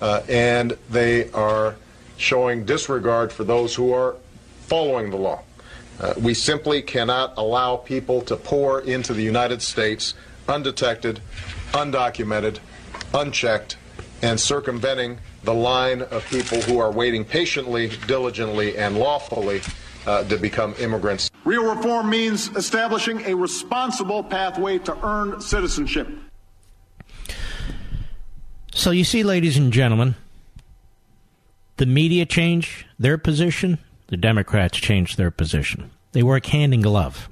uh, 0.00 0.22
and 0.28 0.76
they 0.90 1.30
are 1.32 1.76
showing 2.16 2.64
disregard 2.64 3.32
for 3.32 3.44
those 3.44 3.74
who 3.74 3.92
are 3.92 4.16
following 4.66 5.10
the 5.10 5.16
law. 5.16 5.42
Uh, 6.00 6.14
we 6.18 6.34
simply 6.34 6.80
cannot 6.80 7.34
allow 7.36 7.76
people 7.76 8.20
to 8.22 8.36
pour 8.36 8.80
into 8.80 9.12
the 9.12 9.22
United 9.22 9.60
States 9.60 10.14
undetected, 10.48 11.20
undocumented, 11.72 12.58
unchecked, 13.14 13.76
and 14.22 14.38
circumventing 14.38 15.18
the 15.44 15.54
line 15.54 16.02
of 16.02 16.24
people 16.28 16.60
who 16.62 16.78
are 16.78 16.90
waiting 16.90 17.24
patiently, 17.24 17.90
diligently, 18.06 18.76
and 18.76 18.98
lawfully 18.98 19.60
uh, 20.10 20.24
to 20.24 20.36
become 20.36 20.74
immigrants. 20.80 21.30
Real 21.44 21.72
reform 21.72 22.10
means 22.10 22.48
establishing 22.56 23.20
a 23.26 23.34
responsible 23.34 24.24
pathway 24.24 24.78
to 24.78 25.06
earn 25.06 25.40
citizenship. 25.40 26.08
So 28.72 28.90
you 28.90 29.04
see, 29.04 29.22
ladies 29.22 29.56
and 29.56 29.72
gentlemen, 29.72 30.16
the 31.76 31.86
media 31.86 32.26
change 32.26 32.86
their 32.98 33.18
position, 33.18 33.78
the 34.08 34.16
Democrats 34.16 34.78
change 34.78 35.14
their 35.14 35.30
position. 35.30 35.92
They 36.10 36.24
work 36.24 36.46
hand 36.46 36.74
in 36.74 36.80
glove. 36.80 37.28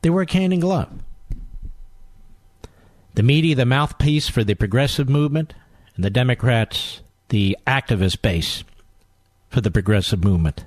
They 0.00 0.10
work 0.10 0.30
hand 0.30 0.54
in 0.54 0.60
glove. 0.60 0.90
The 3.14 3.22
media, 3.22 3.54
the 3.54 3.66
mouthpiece 3.66 4.28
for 4.28 4.42
the 4.42 4.54
progressive 4.54 5.08
movement, 5.08 5.52
and 5.96 6.04
the 6.04 6.10
Democrats, 6.10 7.02
the 7.28 7.58
activist 7.66 8.22
base 8.22 8.64
for 9.50 9.60
the 9.60 9.70
progressive 9.70 10.24
movement. 10.24 10.64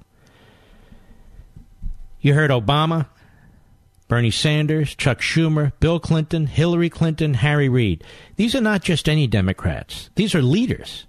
You 2.27 2.33
heard 2.33 2.51
Obama, 2.51 3.07
Bernie 4.09 4.31
Sanders, 4.31 4.93
Chuck 4.95 5.21
Schumer, 5.21 5.71
Bill 5.79 5.97
Clinton, 5.97 6.45
Hillary 6.45 6.89
Clinton, 6.89 7.35
Harry 7.35 7.69
Reid. 7.69 8.03
These 8.35 8.53
are 8.53 8.59
not 8.59 8.83
just 8.83 9.07
any 9.07 9.27
Democrats, 9.27 10.09
these 10.15 10.35
are 10.35 10.41
leaders. 10.41 11.05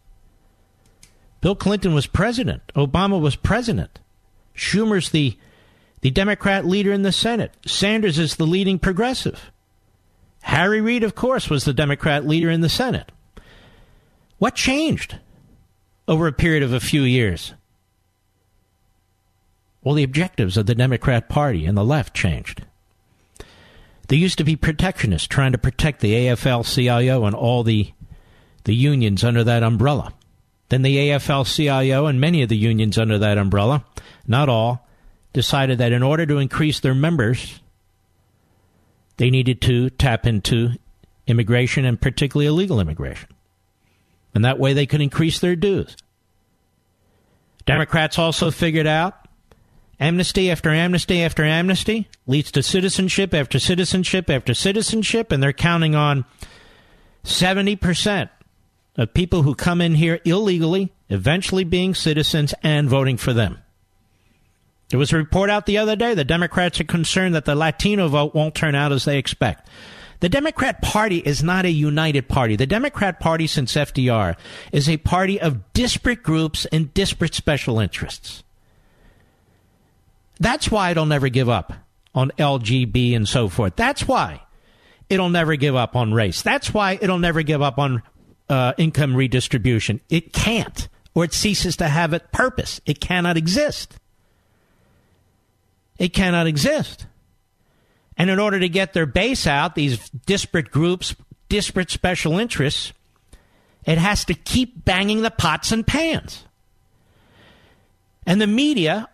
Bill 1.41 1.57
Clinton 1.57 1.93
was 1.93 2.07
president, 2.07 2.63
Obama 2.77 3.21
was 3.21 3.35
president. 3.35 3.99
Schumer's 4.55 5.11
the, 5.11 5.37
the 6.03 6.13
Democrat 6.13 6.65
leader 6.65 6.93
in 6.93 7.03
the 7.03 7.11
Senate. 7.11 7.53
Sanders 7.67 8.17
is 8.21 8.37
the 8.37 8.47
leading 8.47 8.79
progressive. 8.79 9.51
Harry 10.43 10.81
Reid, 10.81 11.03
of 11.03 11.17
course, 11.17 11.51
was 11.51 11.65
the 11.65 11.75
Democrat 11.75 12.29
leader 12.29 12.49
in 12.49 12.61
the 12.61 12.69
Senate. 12.69 13.11
What 14.39 14.55
changed 14.55 15.17
over 16.07 16.29
a 16.29 16.33
period 16.33 16.63
of 16.63 16.73
a 16.73 16.79
few 16.79 17.03
years? 17.03 17.55
Well, 19.89 19.95
the 19.95 20.05
objectives 20.05 20.59
of 20.59 20.67
the 20.67 20.75
Democrat 20.75 21.31
Party 21.31 21.65
and 21.65 21.75
the 21.75 21.83
left 21.83 22.15
changed. 22.15 22.63
They 24.09 24.17
used 24.17 24.37
to 24.37 24.45
be 24.45 24.55
protectionists, 24.55 25.27
trying 25.27 25.53
to 25.53 25.57
protect 25.57 26.01
the 26.01 26.13
AFL 26.13 26.67
CIO 26.67 27.25
and 27.25 27.35
all 27.35 27.63
the, 27.63 27.91
the 28.65 28.75
unions 28.75 29.25
under 29.25 29.43
that 29.45 29.63
umbrella. 29.63 30.13
Then 30.69 30.83
the 30.83 30.95
AFL 30.95 31.47
CIO 31.47 32.05
and 32.05 32.21
many 32.21 32.43
of 32.43 32.51
the 32.51 32.57
unions 32.59 32.99
under 32.99 33.17
that 33.17 33.39
umbrella, 33.39 33.83
not 34.27 34.51
all, 34.51 34.87
decided 35.33 35.79
that 35.79 35.93
in 35.93 36.03
order 36.03 36.27
to 36.27 36.37
increase 36.37 36.81
their 36.81 36.95
members, 36.95 37.59
they 39.17 39.31
needed 39.31 39.63
to 39.63 39.89
tap 39.89 40.27
into 40.27 40.73
immigration 41.27 41.87
and 41.87 41.99
particularly 41.99 42.47
illegal 42.47 42.79
immigration. 42.79 43.31
And 44.35 44.45
that 44.45 44.59
way 44.59 44.75
they 44.75 44.85
could 44.85 45.01
increase 45.01 45.39
their 45.39 45.57
dues. 45.57 45.97
Democrats 47.65 48.19
also 48.19 48.51
figured 48.51 48.87
out 48.87 49.25
amnesty 50.01 50.51
after 50.51 50.71
amnesty 50.71 51.23
after 51.23 51.45
amnesty 51.45 52.09
leads 52.27 52.51
to 52.53 52.63
citizenship 52.63 53.35
after 53.35 53.59
citizenship 53.59 54.31
after 54.31 54.55
citizenship, 54.55 55.33
and 55.33 55.43
they're 55.43 55.53
counting 55.53 55.95
on 55.95 56.25
70% 57.25 58.31
of 58.97 59.15
people 59.15 59.43
who 59.43 59.55
come 59.55 59.81
in 59.81 59.95
here 59.95 60.21
illegally 60.25 60.93
eventually 61.09 61.65
being 61.65 61.95
citizens 61.95 62.55
and 62.63 62.89
voting 62.89 63.17
for 63.17 63.33
them. 63.33 63.59
There 64.91 64.99
was 64.99 65.13
a 65.13 65.19
report 65.19 65.51
out 65.51 65.67
the 65.67 65.79
other 65.79 65.97
day. 65.97 66.15
The 66.15 66.25
Democrats 66.25 66.81
are 66.81 66.85
concerned 66.85 67.35
that 67.35 67.45
the 67.45 67.55
Latino 67.55 68.09
vote 68.09 68.35
won't 68.35 68.55
turn 68.55 68.75
out 68.75 68.93
as 68.93 69.05
they 69.05 69.19
expect. 69.19 69.69
The 70.21 70.29
Democrat 70.29 70.83
Party 70.83 71.19
is 71.19 71.43
not 71.43 71.65
a 71.65 71.71
united 71.71 72.29
party. 72.29 72.57
The 72.57 72.67
Democrat 72.67 73.21
Party, 73.21 73.47
since 73.47 73.75
FDR, 73.75 74.37
is 74.73 74.89
a 74.89 74.97
party 74.97 75.41
of 75.41 75.73
disparate 75.75 76.23
groups 76.23 76.67
and 76.67 76.93
disparate 76.93 77.35
special 77.35 77.79
interests. 77.79 78.43
That's 80.41 80.71
why 80.71 80.91
it'll 80.91 81.07
never 81.07 81.29
give 81.29 81.49
up 81.49 81.73
on 82.15 82.31
LGB 82.39 83.15
and 83.15 83.29
so 83.29 83.49
forth. 83.49 83.77
That's 83.77 84.07
why 84.07 84.43
it'll 85.09 85.31
never 85.31 85.57
give 85.57 85.75
up 85.75 85.97
on 85.97 86.13
race. 86.13 86.43
That's 86.43 86.73
why 86.73 86.99
it'll 87.01 87.19
never 87.19 87.43
give 87.43 87.63
up 87.63 87.79
on 87.79 88.03
uh, 88.49 88.73
income 88.79 89.15
redistribution. 89.15 90.01
It 90.09 90.33
can't, 90.33 90.89
or 91.15 91.25
it 91.25 91.33
ceases 91.33 91.77
to 91.77 91.89
have 91.89 92.13
a 92.13 92.21
purpose. 92.21 92.81
It 92.87 93.01
cannot 93.01 93.37
exist. 93.37 93.97
It 95.99 96.11
cannot 96.11 96.47
exist. 96.47 97.07
And 98.17 98.31
in 98.31 98.39
order 98.39 98.59
to 98.59 98.69
get 98.69 98.93
their 98.93 99.07
base 99.07 99.47
out, 99.47 99.75
these 99.75 100.09
disparate 100.27 100.71
groups, 100.71 101.15
disparate 101.49 101.91
special 101.91 102.39
interests, 102.39 102.93
it 103.85 103.99
has 103.99 104.25
to 104.27 104.35
keep 104.35 104.85
banging 104.85 105.23
the 105.23 105.31
pots 105.31 105.73
and 105.73 105.87
pans. 105.87 106.45
And 108.27 108.41
the 108.41 108.47
media, 108.47 109.09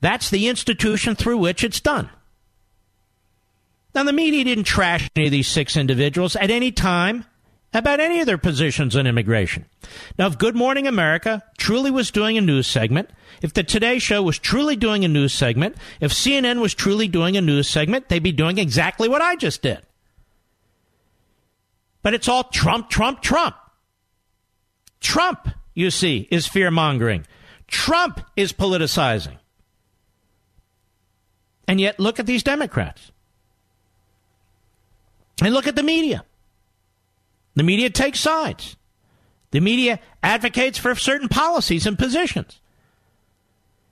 that's 0.00 0.30
the 0.30 0.48
institution 0.48 1.14
through 1.14 1.38
which 1.38 1.64
it's 1.64 1.80
done. 1.80 2.10
Now, 3.94 4.04
the 4.04 4.12
media 4.12 4.44
didn't 4.44 4.64
trash 4.64 5.08
any 5.16 5.26
of 5.26 5.32
these 5.32 5.48
six 5.48 5.76
individuals 5.76 6.36
at 6.36 6.50
any 6.50 6.70
time 6.70 7.24
about 7.72 8.00
any 8.00 8.20
of 8.20 8.26
their 8.26 8.38
positions 8.38 8.96
on 8.96 9.06
immigration. 9.06 9.64
Now, 10.18 10.26
if 10.26 10.38
Good 10.38 10.54
Morning 10.54 10.86
America 10.86 11.42
truly 11.58 11.90
was 11.90 12.10
doing 12.10 12.38
a 12.38 12.40
news 12.40 12.66
segment, 12.66 13.10
if 13.42 13.52
the 13.52 13.62
Today 13.62 13.98
Show 13.98 14.22
was 14.22 14.38
truly 14.38 14.76
doing 14.76 15.04
a 15.04 15.08
news 15.08 15.34
segment, 15.34 15.76
if 16.00 16.12
CNN 16.12 16.60
was 16.60 16.74
truly 16.74 17.08
doing 17.08 17.36
a 17.36 17.40
news 17.40 17.68
segment, 17.68 18.08
they'd 18.08 18.22
be 18.22 18.32
doing 18.32 18.58
exactly 18.58 19.08
what 19.08 19.22
I 19.22 19.36
just 19.36 19.62
did. 19.62 19.80
But 22.02 22.14
it's 22.14 22.28
all 22.28 22.44
Trump, 22.44 22.88
Trump, 22.88 23.20
Trump. 23.20 23.56
Trump, 25.00 25.48
you 25.74 25.90
see, 25.90 26.28
is 26.30 26.46
fear 26.46 26.70
mongering. 26.70 27.26
Trump 27.66 28.20
is 28.36 28.52
politicizing. 28.52 29.37
And 31.68 31.80
yet, 31.80 32.00
look 32.00 32.18
at 32.18 32.26
these 32.26 32.42
Democrats. 32.42 33.12
And 35.42 35.54
look 35.54 35.68
at 35.68 35.76
the 35.76 35.82
media. 35.84 36.24
The 37.54 37.62
media 37.62 37.90
takes 37.90 38.18
sides. 38.18 38.76
The 39.50 39.60
media 39.60 40.00
advocates 40.22 40.78
for 40.78 40.94
certain 40.94 41.28
policies 41.28 41.86
and 41.86 41.98
positions. 41.98 42.60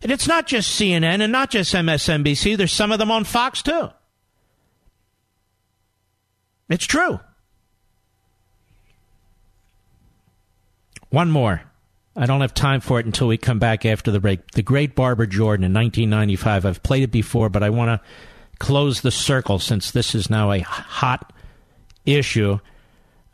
And 0.03 0.11
it's 0.11 0.27
not 0.27 0.47
just 0.47 0.79
CNN 0.81 1.23
and 1.23 1.33
not 1.33 1.51
just 1.51 1.75
MSNBC, 1.75 2.57
there's 2.57 2.73
some 2.73 2.93
of 2.93 2.99
them 2.99 3.11
on 3.11 3.25
Fox 3.25 3.63
too. 3.63 3.91
It's 6.69 6.87
true. 6.87 7.21
One 11.11 11.31
more. 11.31 11.63
I 12.17 12.25
don't 12.25 12.41
have 12.41 12.55
time 12.55 12.81
for 12.81 12.99
it 12.99 13.05
until 13.07 13.29
we 13.29 13.37
come 13.37 13.59
back 13.59 13.85
after 13.85 14.11
the 14.11 14.21
break. 14.21 14.53
The 14.53 14.63
Great 14.63 14.95
Barbara 14.95 15.27
Jordan 15.27 15.65
in 15.65 15.75
1995. 15.75 16.65
I've 16.65 16.83
played 16.83 17.03
it 17.03 17.13
before, 17.13 17.51
but 17.51 17.63
I 17.63 17.69
want 17.69 17.89
to 17.91 18.07
close 18.59 19.03
the 19.03 19.11
circle 19.11 19.59
since 19.59 19.91
this 19.91 20.15
is 20.15 20.31
now 20.31 20.51
a 20.51 20.61
hot 20.61 21.33
issue 22.07 22.59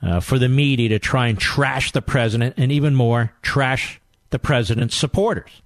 uh, 0.03 0.19
for 0.19 0.39
the 0.39 0.49
media 0.49 0.89
to 0.89 0.99
try 0.99 1.29
and 1.29 1.39
trash 1.39 1.93
the 1.93 2.03
president 2.03 2.55
and 2.59 2.73
even 2.73 2.95
more, 2.95 3.33
trash 3.43 4.01
the 4.31 4.39
president's 4.41 4.97
supporters. 4.97 5.63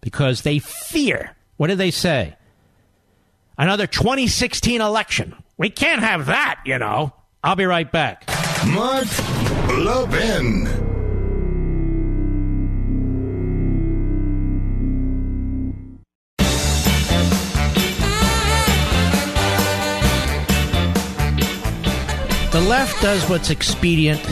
Because 0.00 0.42
they 0.42 0.60
fear. 0.60 1.34
What 1.56 1.66
did 1.66 1.78
they 1.78 1.90
say? 1.90 2.36
Another 3.58 3.86
2016 3.86 4.80
election. 4.80 5.34
We 5.58 5.70
can't 5.70 6.02
have 6.02 6.26
that, 6.26 6.60
you 6.64 6.78
know. 6.78 7.12
I'll 7.42 7.56
be 7.56 7.64
right 7.64 7.90
back. 7.90 8.26
Mark 8.66 9.08
Levin. 9.76 10.89
Left 22.70 23.02
does 23.02 23.28
what's 23.28 23.50
expedient 23.50 24.24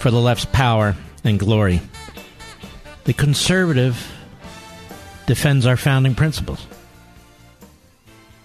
for 0.00 0.10
the 0.10 0.20
left's 0.20 0.46
power 0.46 0.96
and 1.22 1.38
glory. 1.38 1.80
The 3.04 3.12
conservative 3.12 4.04
defends 5.26 5.64
our 5.64 5.76
founding 5.76 6.16
principles. 6.16 6.66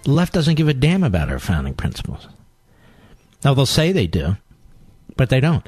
The 0.03 0.11
left 0.11 0.33
doesn't 0.33 0.53
give 0.53 0.67
a 0.67 0.75
damn 0.75 1.03
about 1.03 1.31
our 1.31 1.39
founding 1.39 1.73
principles. 1.73 2.27
Now, 3.43 3.55
they'll 3.55 3.65
say 3.65 3.91
they 3.91 4.05
do, 4.05 4.37
but 5.17 5.29
they 5.29 5.39
don't. 5.39 5.67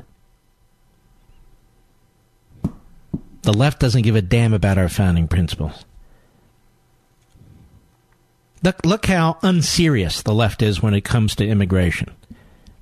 The 3.42 3.54
left 3.54 3.80
doesn't 3.80 4.04
give 4.04 4.16
a 4.16 4.22
damn 4.22 4.54
about 4.54 4.78
our 4.78 4.90
founding 4.90 5.28
principles. 5.28 5.86
Look, 8.66 8.84
look 8.84 9.06
how 9.06 9.38
unserious 9.44 10.24
the 10.24 10.34
left 10.34 10.64
is 10.64 10.82
when 10.82 10.96
it 10.96 11.02
comes 11.02 11.36
to 11.36 11.48
immigration. 11.48 12.10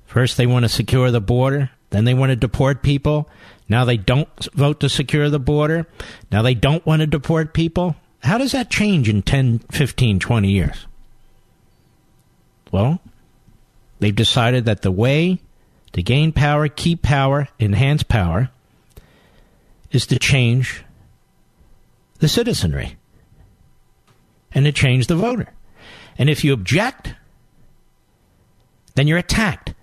First, 0.06 0.38
they 0.38 0.46
want 0.46 0.64
to 0.64 0.68
secure 0.70 1.10
the 1.10 1.20
border. 1.20 1.72
Then 1.90 2.06
they 2.06 2.14
want 2.14 2.30
to 2.30 2.36
deport 2.36 2.82
people. 2.82 3.28
Now 3.68 3.84
they 3.84 3.98
don't 3.98 4.26
vote 4.54 4.80
to 4.80 4.88
secure 4.88 5.28
the 5.28 5.38
border. 5.38 5.86
Now 6.32 6.40
they 6.40 6.54
don't 6.54 6.86
want 6.86 7.00
to 7.00 7.06
deport 7.06 7.52
people. 7.52 7.96
How 8.20 8.38
does 8.38 8.52
that 8.52 8.70
change 8.70 9.10
in 9.10 9.20
10, 9.20 9.58
15, 9.72 10.20
20 10.20 10.50
years? 10.50 10.86
Well, 12.72 12.98
they've 13.98 14.16
decided 14.16 14.64
that 14.64 14.80
the 14.80 14.90
way 14.90 15.38
to 15.92 16.02
gain 16.02 16.32
power, 16.32 16.66
keep 16.68 17.02
power, 17.02 17.48
enhance 17.60 18.02
power 18.02 18.48
is 19.90 20.06
to 20.06 20.18
change 20.18 20.82
the 22.20 22.28
citizenry 22.28 22.96
and 24.54 24.64
to 24.64 24.72
change 24.72 25.08
the 25.08 25.16
voter. 25.16 25.53
And 26.18 26.30
if 26.30 26.44
you 26.44 26.52
object, 26.52 27.14
then 28.94 29.06
you're 29.06 29.18
attacked. 29.18 29.74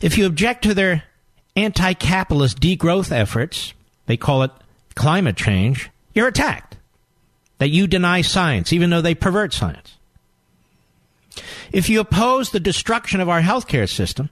If 0.00 0.18
you 0.18 0.26
object 0.26 0.62
to 0.64 0.74
their 0.74 1.04
anti 1.56 1.94
capitalist 1.94 2.60
degrowth 2.60 3.10
efforts, 3.10 3.74
they 4.06 4.16
call 4.16 4.42
it 4.42 4.50
climate 4.94 5.36
change, 5.36 5.90
you're 6.14 6.28
attacked. 6.28 6.76
That 7.58 7.70
you 7.70 7.86
deny 7.86 8.22
science, 8.22 8.72
even 8.72 8.90
though 8.90 9.00
they 9.00 9.14
pervert 9.14 9.52
science. 9.52 9.96
If 11.72 11.88
you 11.88 12.00
oppose 12.00 12.50
the 12.50 12.60
destruction 12.60 13.20
of 13.20 13.28
our 13.28 13.40
healthcare 13.40 13.88
system, 13.88 14.30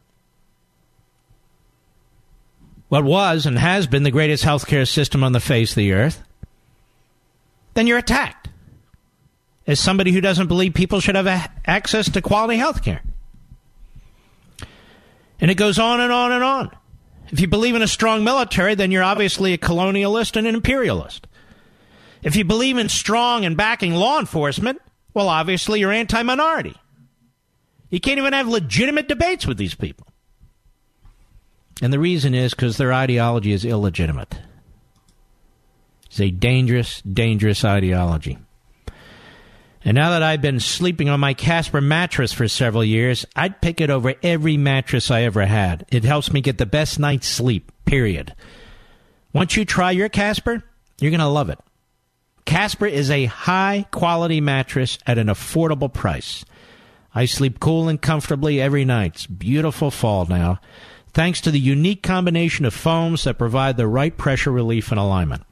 what 2.88 3.04
was 3.04 3.46
and 3.46 3.58
has 3.58 3.86
been 3.86 4.04
the 4.04 4.10
greatest 4.12 4.44
healthcare 4.44 4.88
system 4.88 5.24
on 5.24 5.32
the 5.32 5.40
face 5.40 5.72
of 5.72 5.76
the 5.76 5.92
earth, 5.92 6.22
then 7.74 7.86
you're 7.86 7.98
attacked 7.98 8.35
as 9.66 9.80
somebody 9.80 10.12
who 10.12 10.20
doesn't 10.20 10.46
believe 10.46 10.74
people 10.74 11.00
should 11.00 11.16
have 11.16 11.50
access 11.66 12.10
to 12.10 12.22
quality 12.22 12.56
health 12.56 12.82
care. 12.82 13.02
And 15.40 15.50
it 15.50 15.56
goes 15.56 15.78
on 15.78 16.00
and 16.00 16.12
on 16.12 16.32
and 16.32 16.44
on. 16.44 16.70
If 17.30 17.40
you 17.40 17.48
believe 17.48 17.74
in 17.74 17.82
a 17.82 17.88
strong 17.88 18.24
military, 18.24 18.74
then 18.74 18.90
you're 18.90 19.02
obviously 19.02 19.52
a 19.52 19.58
colonialist 19.58 20.36
and 20.36 20.46
an 20.46 20.54
imperialist. 20.54 21.26
If 22.22 22.36
you 22.36 22.44
believe 22.44 22.78
in 22.78 22.88
strong 22.88 23.44
and 23.44 23.56
backing 23.56 23.94
law 23.94 24.18
enforcement, 24.18 24.80
well, 25.12 25.28
obviously 25.28 25.80
you're 25.80 25.92
anti 25.92 26.22
minority. 26.22 26.74
You 27.90 28.00
can't 28.00 28.18
even 28.18 28.32
have 28.32 28.48
legitimate 28.48 29.08
debates 29.08 29.46
with 29.46 29.58
these 29.58 29.74
people. 29.74 30.06
And 31.82 31.92
the 31.92 31.98
reason 31.98 32.34
is 32.34 32.52
because 32.52 32.78
their 32.78 32.92
ideology 32.92 33.52
is 33.52 33.64
illegitimate. 33.64 34.38
It's 36.06 36.20
a 36.20 36.30
dangerous, 36.30 37.02
dangerous 37.02 37.64
ideology. 37.64 38.38
And 39.86 39.94
now 39.94 40.10
that 40.10 40.22
I've 40.24 40.42
been 40.42 40.58
sleeping 40.58 41.08
on 41.08 41.20
my 41.20 41.32
Casper 41.32 41.80
mattress 41.80 42.32
for 42.32 42.48
several 42.48 42.82
years, 42.82 43.24
I'd 43.36 43.62
pick 43.62 43.80
it 43.80 43.88
over 43.88 44.14
every 44.20 44.56
mattress 44.56 45.12
I 45.12 45.22
ever 45.22 45.46
had. 45.46 45.86
It 45.92 46.02
helps 46.02 46.32
me 46.32 46.40
get 46.40 46.58
the 46.58 46.66
best 46.66 46.98
night's 46.98 47.28
sleep, 47.28 47.70
period. 47.84 48.34
Once 49.32 49.56
you 49.56 49.64
try 49.64 49.92
your 49.92 50.08
Casper, 50.08 50.64
you're 51.00 51.12
going 51.12 51.20
to 51.20 51.28
love 51.28 51.50
it. 51.50 51.60
Casper 52.44 52.86
is 52.86 53.12
a 53.12 53.26
high 53.26 53.86
quality 53.92 54.40
mattress 54.40 54.98
at 55.06 55.18
an 55.18 55.28
affordable 55.28 55.92
price. 55.94 56.44
I 57.14 57.26
sleep 57.26 57.60
cool 57.60 57.88
and 57.88 58.02
comfortably 58.02 58.60
every 58.60 58.84
night. 58.84 59.14
It's 59.14 59.26
beautiful 59.26 59.92
fall 59.92 60.26
now, 60.26 60.58
thanks 61.12 61.40
to 61.42 61.52
the 61.52 61.60
unique 61.60 62.02
combination 62.02 62.64
of 62.64 62.74
foams 62.74 63.22
that 63.22 63.38
provide 63.38 63.76
the 63.76 63.86
right 63.86 64.16
pressure 64.16 64.50
relief 64.50 64.90
and 64.90 64.98
alignment. 64.98 65.44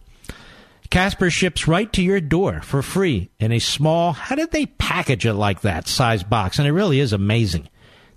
Casper 0.94 1.28
ships 1.28 1.66
right 1.66 1.92
to 1.92 2.02
your 2.02 2.20
door 2.20 2.60
for 2.60 2.80
free 2.80 3.28
in 3.40 3.50
a 3.50 3.58
small, 3.58 4.12
how 4.12 4.36
did 4.36 4.52
they 4.52 4.66
package 4.66 5.26
it 5.26 5.34
like 5.34 5.62
that, 5.62 5.88
size 5.88 6.22
box? 6.22 6.56
And 6.56 6.68
it 6.68 6.72
really 6.72 7.00
is 7.00 7.12
amazing. 7.12 7.68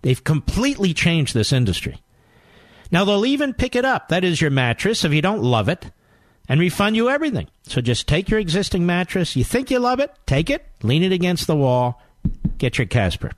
They've 0.03 0.23
completely 0.23 0.93
changed 0.93 1.33
this 1.33 1.51
industry. 1.51 2.03
Now, 2.91 3.03
they'll 3.03 3.25
even 3.25 3.55
pick 3.55 3.75
it 3.75 3.83
up. 3.83 4.09
That 4.09 4.23
is 4.23 4.39
your 4.39 4.51
mattress 4.51 5.03
if 5.03 5.11
you 5.11 5.23
don't 5.23 5.41
love 5.41 5.69
it. 5.69 5.89
and 6.47 6.59
refund 6.59 6.95
you 6.95 7.09
everything. 7.09 7.47
So 7.63 7.81
just 7.81 8.07
take 8.07 8.29
your 8.29 8.39
existing 8.39 8.85
mattress. 8.85 9.35
You 9.35 9.43
think 9.43 9.71
you 9.71 9.79
love 9.79 9.99
it? 9.99 10.13
Take 10.27 10.51
it, 10.51 10.63
lean 10.83 11.01
it 11.01 11.11
against 11.11 11.47
the 11.47 11.55
wall, 11.55 11.99
get 12.59 12.77
your 12.77 12.85
Casper. 12.85 13.31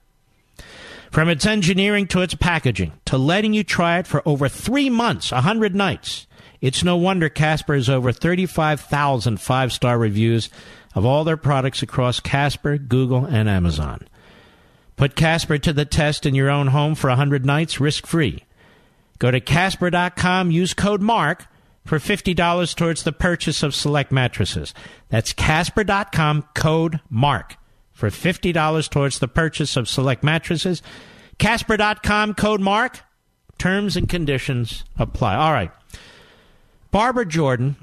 From 1.12 1.30
its 1.30 1.46
engineering 1.46 2.08
to 2.08 2.22
its 2.22 2.36
packaging 2.36 2.92
to 3.06 3.18
letting 3.18 3.54
you 3.54 3.64
try 3.64 4.00
it 4.00 4.06
for 4.06 4.22
over 4.28 4.50
three 4.50 4.90
months, 4.90 5.32
a 5.32 5.36
100 5.36 5.74
nights, 5.74 6.28
it's 6.62 6.84
no 6.84 6.98
wonder 6.98 7.30
Casper 7.30 7.76
has 7.76 7.90
over 7.90 8.12
35,000 8.12 9.40
five 9.40 9.72
star 9.72 9.98
reviews 9.98 10.50
of 10.96 11.06
all 11.06 11.24
their 11.24 11.38
products 11.38 11.82
across 11.82 12.20
Casper, 12.20 12.78
Google, 12.78 13.26
and 13.26 13.48
Amazon. 13.48 14.08
Put 14.96 15.16
Casper 15.16 15.58
to 15.58 15.72
the 15.72 15.86
test 15.86 16.26
in 16.26 16.36
your 16.36 16.50
own 16.50 16.68
home 16.68 16.96
for 16.96 17.10
100 17.10 17.46
nights 17.46 17.80
risk 17.80 18.06
free. 18.06 18.44
Go 19.18 19.32
to 19.32 19.40
Casper.com, 19.40 20.52
use 20.52 20.74
code 20.74 21.02
MARK 21.02 21.48
for 21.86 22.00
$50 22.00 22.76
towards 22.76 23.04
the 23.04 23.12
purchase 23.12 23.64
of 23.64 23.74
select 23.74 24.12
mattresses. 24.12 24.74
That's 25.10 25.34
Casper.com, 25.34 26.46
code 26.54 27.00
MARK 27.10 27.58
for 27.94 28.10
$50 28.10 28.90
towards 28.90 29.20
the 29.20 29.28
purchase 29.28 29.76
of 29.76 29.90
select 29.90 30.24
mattresses. 30.24 30.82
Casper.com, 31.38 32.34
code 32.34 32.62
MARK. 32.62 33.02
Terms 33.58 33.98
and 33.98 34.08
conditions 34.08 34.86
apply. 34.98 35.36
All 35.36 35.52
right. 35.52 35.72
Barbara 36.92 37.26
Jordan 37.26 37.76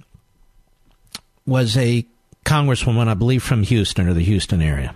was 1.47 1.77
a 1.77 2.07
congresswoman, 2.45 3.09
I 3.09 3.15
believe, 3.15 3.43
from 3.43 3.63
Houston 3.63 4.09
or 4.09 4.15
the 4.15 4.23
Houston 4.23 4.63
area. 4.63 4.95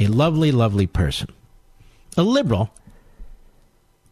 A 0.00 0.06
lovely, 0.06 0.52
lovely 0.52 0.86
person. 0.86 1.28
A 2.16 2.22
liberal, 2.22 2.70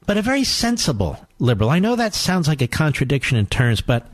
but 0.07 0.17
a 0.17 0.23
very 0.23 0.45
sensible 0.45 1.25
liberal. 1.39 1.71
I 1.71 1.79
know 1.79 1.97
that 1.97 2.15
sounds 2.15 2.49
like 2.49 2.61
a 2.63 2.67
contradiction 2.67 3.39
in 3.39 3.47
terms, 3.47 3.81
but 3.81 4.07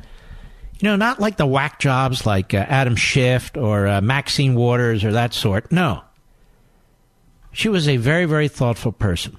you 0.81 0.89
know, 0.89 0.97
not 0.97 1.21
like 1.21 1.37
the 1.37 1.47
whack 1.47 1.81
jobs 1.81 2.25
like 2.25 2.55
uh, 2.55 2.59
Adam 2.69 2.97
Schiff 2.97 3.51
or 3.57 3.87
uh, 3.87 4.01
Maxine 4.01 4.55
Waters 4.55 5.05
or 5.05 5.13
that 5.13 5.35
sort. 5.35 5.73
No. 5.73 6.03
She 7.53 7.69
was 7.69 7.89
a 7.89 7.97
very, 7.97 8.27
very 8.27 8.49
thoughtful 8.49 8.93
person. 8.93 9.37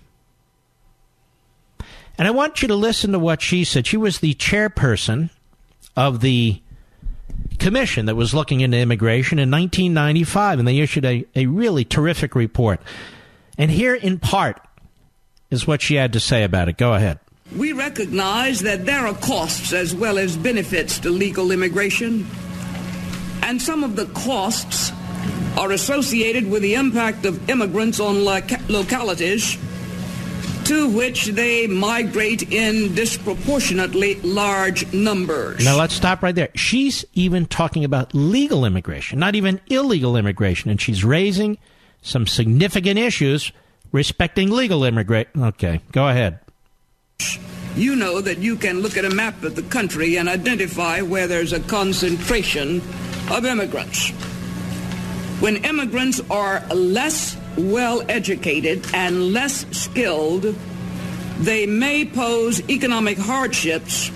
And 2.19 2.27
I 2.27 2.31
want 2.31 2.61
you 2.61 2.67
to 2.67 2.75
listen 2.75 3.13
to 3.13 3.19
what 3.19 3.41
she 3.41 3.63
said. 3.63 3.87
She 3.87 3.95
was 3.95 4.19
the 4.19 4.33
chairperson 4.33 5.29
of 5.95 6.19
the 6.19 6.61
commission 7.59 8.07
that 8.07 8.15
was 8.15 8.33
looking 8.33 8.59
into 8.59 8.77
immigration 8.77 9.39
in 9.39 9.49
1995, 9.49 10.59
and 10.59 10.67
they 10.67 10.79
issued 10.79 11.05
a, 11.05 11.25
a 11.33 11.45
really 11.45 11.85
terrific 11.85 12.35
report. 12.35 12.81
And 13.57 13.71
here, 13.71 13.95
in 13.95 14.19
part, 14.19 14.59
is 15.49 15.65
what 15.65 15.81
she 15.81 15.95
had 15.95 16.11
to 16.11 16.19
say 16.19 16.43
about 16.43 16.67
it. 16.67 16.77
Go 16.77 16.93
ahead. 16.93 17.19
We 17.55 17.71
recognize 17.71 18.59
that 18.59 18.85
there 18.85 19.07
are 19.07 19.15
costs 19.15 19.71
as 19.71 19.95
well 19.95 20.17
as 20.17 20.35
benefits 20.35 20.99
to 20.99 21.09
legal 21.09 21.51
immigration, 21.51 22.27
and 23.43 23.61
some 23.61 23.81
of 23.81 23.95
the 23.95 24.07
costs 24.07 24.91
are 25.57 25.71
associated 25.71 26.51
with 26.51 26.63
the 26.63 26.75
impact 26.75 27.25
of 27.25 27.49
immigrants 27.49 28.01
on 28.01 28.25
localities 28.25 29.57
to 30.69 30.87
which 30.87 31.25
they 31.25 31.65
migrate 31.65 32.51
in 32.51 32.93
disproportionately 32.93 34.21
large 34.21 34.93
numbers. 34.93 35.65
Now 35.65 35.75
let's 35.75 35.95
stop 35.95 36.21
right 36.21 36.35
there. 36.35 36.49
She's 36.53 37.03
even 37.15 37.47
talking 37.47 37.83
about 37.83 38.13
legal 38.13 38.65
immigration, 38.65 39.17
not 39.17 39.33
even 39.33 39.59
illegal 39.65 40.15
immigration, 40.15 40.69
and 40.69 40.79
she's 40.79 41.03
raising 41.03 41.57
some 42.03 42.27
significant 42.27 42.99
issues 42.99 43.51
respecting 43.91 44.51
legal 44.51 44.83
immigration. 44.85 45.31
Okay, 45.41 45.81
go 45.91 46.07
ahead. 46.07 46.37
You 47.75 47.95
know 47.95 48.21
that 48.21 48.37
you 48.37 48.55
can 48.55 48.81
look 48.81 48.95
at 48.95 49.05
a 49.05 49.09
map 49.09 49.41
of 49.41 49.55
the 49.55 49.63
country 49.63 50.17
and 50.17 50.29
identify 50.29 51.01
where 51.01 51.25
there's 51.25 51.51
a 51.51 51.61
concentration 51.61 52.77
of 53.31 53.43
immigrants. 53.43 54.11
When 55.39 55.55
immigrants 55.65 56.21
are 56.29 56.63
less 56.67 57.38
well 57.57 58.03
educated 58.09 58.85
and 58.93 59.33
less 59.33 59.65
skilled, 59.71 60.55
they 61.39 61.65
may 61.65 62.05
pose 62.05 62.61
economic 62.69 63.17
hardships 63.17 64.11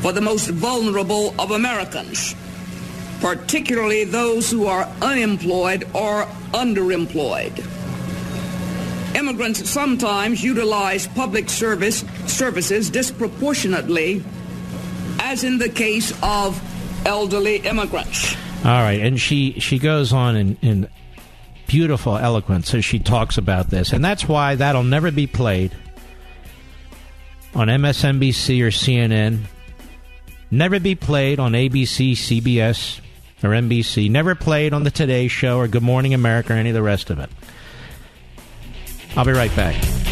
for 0.00 0.12
the 0.12 0.20
most 0.20 0.48
vulnerable 0.48 1.34
of 1.38 1.50
Americans, 1.50 2.34
particularly 3.20 4.04
those 4.04 4.50
who 4.50 4.66
are 4.66 4.88
unemployed 5.00 5.84
or 5.94 6.24
underemployed. 6.52 7.56
Immigrants 9.14 9.68
sometimes 9.68 10.42
utilize 10.42 11.06
public 11.08 11.50
service 11.50 12.04
services 12.26 12.88
disproportionately, 12.90 14.24
as 15.20 15.44
in 15.44 15.58
the 15.58 15.68
case 15.68 16.12
of 16.22 16.60
elderly 17.06 17.56
immigrants. 17.56 18.34
All 18.64 18.80
right, 18.80 19.00
and 19.00 19.20
she 19.20 19.52
she 19.60 19.78
goes 19.78 20.12
on 20.12 20.36
and, 20.36 20.56
in 20.62 20.88
beautiful 21.72 22.18
eloquence 22.18 22.74
as 22.74 22.84
she 22.84 22.98
talks 22.98 23.38
about 23.38 23.70
this, 23.70 23.94
and 23.94 24.04
that's 24.04 24.28
why 24.28 24.54
that'll 24.54 24.82
never 24.82 25.10
be 25.10 25.26
played 25.26 25.72
on 27.54 27.68
MSNBC 27.68 28.60
or 28.62 28.68
CNN. 28.68 29.44
Never 30.50 30.78
be 30.78 30.94
played 30.94 31.40
on 31.40 31.52
ABC, 31.52 32.12
CBS, 32.12 33.00
or 33.42 33.50
NBC. 33.50 34.10
Never 34.10 34.34
played 34.34 34.74
on 34.74 34.84
the 34.84 34.90
Today 34.90 35.28
Show 35.28 35.56
or 35.56 35.66
Good 35.66 35.82
Morning 35.82 36.12
America 36.12 36.52
or 36.52 36.56
any 36.56 36.68
of 36.68 36.74
the 36.74 36.82
rest 36.82 37.08
of 37.08 37.18
it. 37.18 37.30
I'll 39.16 39.24
be 39.24 39.32
right 39.32 39.54
back. 39.56 40.11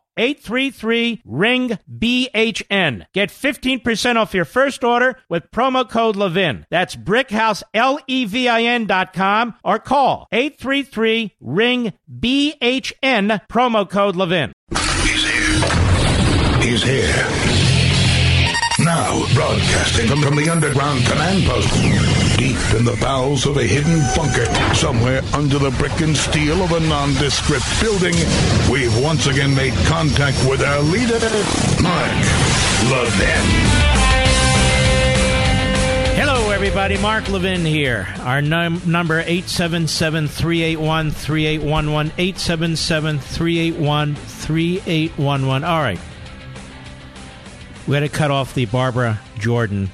833 0.21 1.23
ring 1.25 1.79
BHN. 1.91 3.05
Get 3.11 3.29
15% 3.29 4.15
off 4.17 4.35
your 4.35 4.45
first 4.45 4.83
order 4.83 5.17
with 5.29 5.49
promo 5.49 5.89
code 5.89 6.15
Levin. 6.15 6.67
That's 6.69 6.95
brickhouse 6.95 7.63
L 7.73 7.99
E 8.05 8.25
V 8.25 8.47
I 8.47 8.61
N 8.61 8.85
dot 8.85 9.13
com 9.13 9.55
or 9.63 9.79
call 9.79 10.27
833 10.31 11.35
ring 11.41 11.93
BHN 12.07 13.41
promo 13.47 13.89
code 13.89 14.15
Levin. 14.15 14.53
He's 14.69 15.23
here. 15.25 16.61
He's 16.61 16.83
here. 16.83 17.27
Now, 18.85 19.25
broadcasting 19.33 20.07
from, 20.07 20.21
from 20.21 20.35
the 20.35 20.49
underground 20.49 21.03
command 21.05 21.43
post, 21.45 21.69
deep 22.41 22.73
in 22.73 22.83
the 22.83 22.97
bowels 22.99 23.45
of 23.45 23.55
a 23.57 23.63
hidden 23.63 23.99
bunker, 24.15 24.45
somewhere 24.73 25.21
under 25.31 25.59
the 25.59 25.69
brick 25.77 26.01
and 26.01 26.17
steel 26.17 26.63
of 26.63 26.71
a 26.71 26.79
nondescript 26.79 27.63
building, 27.79 28.15
we've 28.71 28.97
once 29.03 29.27
again 29.27 29.53
made 29.53 29.75
contact 29.85 30.35
with 30.49 30.59
our 30.63 30.81
leader, 30.81 31.19
Mark 31.83 32.17
Levin. 32.89 33.45
Hello, 36.17 36.49
everybody. 36.49 36.97
Mark 36.97 37.29
Levin 37.29 37.63
here. 37.63 38.07
Our 38.21 38.41
num- 38.41 38.81
number 38.87 39.19
877 39.19 40.27
381 40.27 41.11
3811. 41.11 42.11
877 42.17 43.19
381 43.19 44.15
3811. 44.15 45.63
All 45.63 45.79
right. 45.79 45.99
We 47.87 47.93
had 47.93 47.99
to 47.99 48.09
cut 48.09 48.31
off 48.31 48.55
the 48.55 48.65
Barbara 48.65 49.19
Jordan 49.37 49.91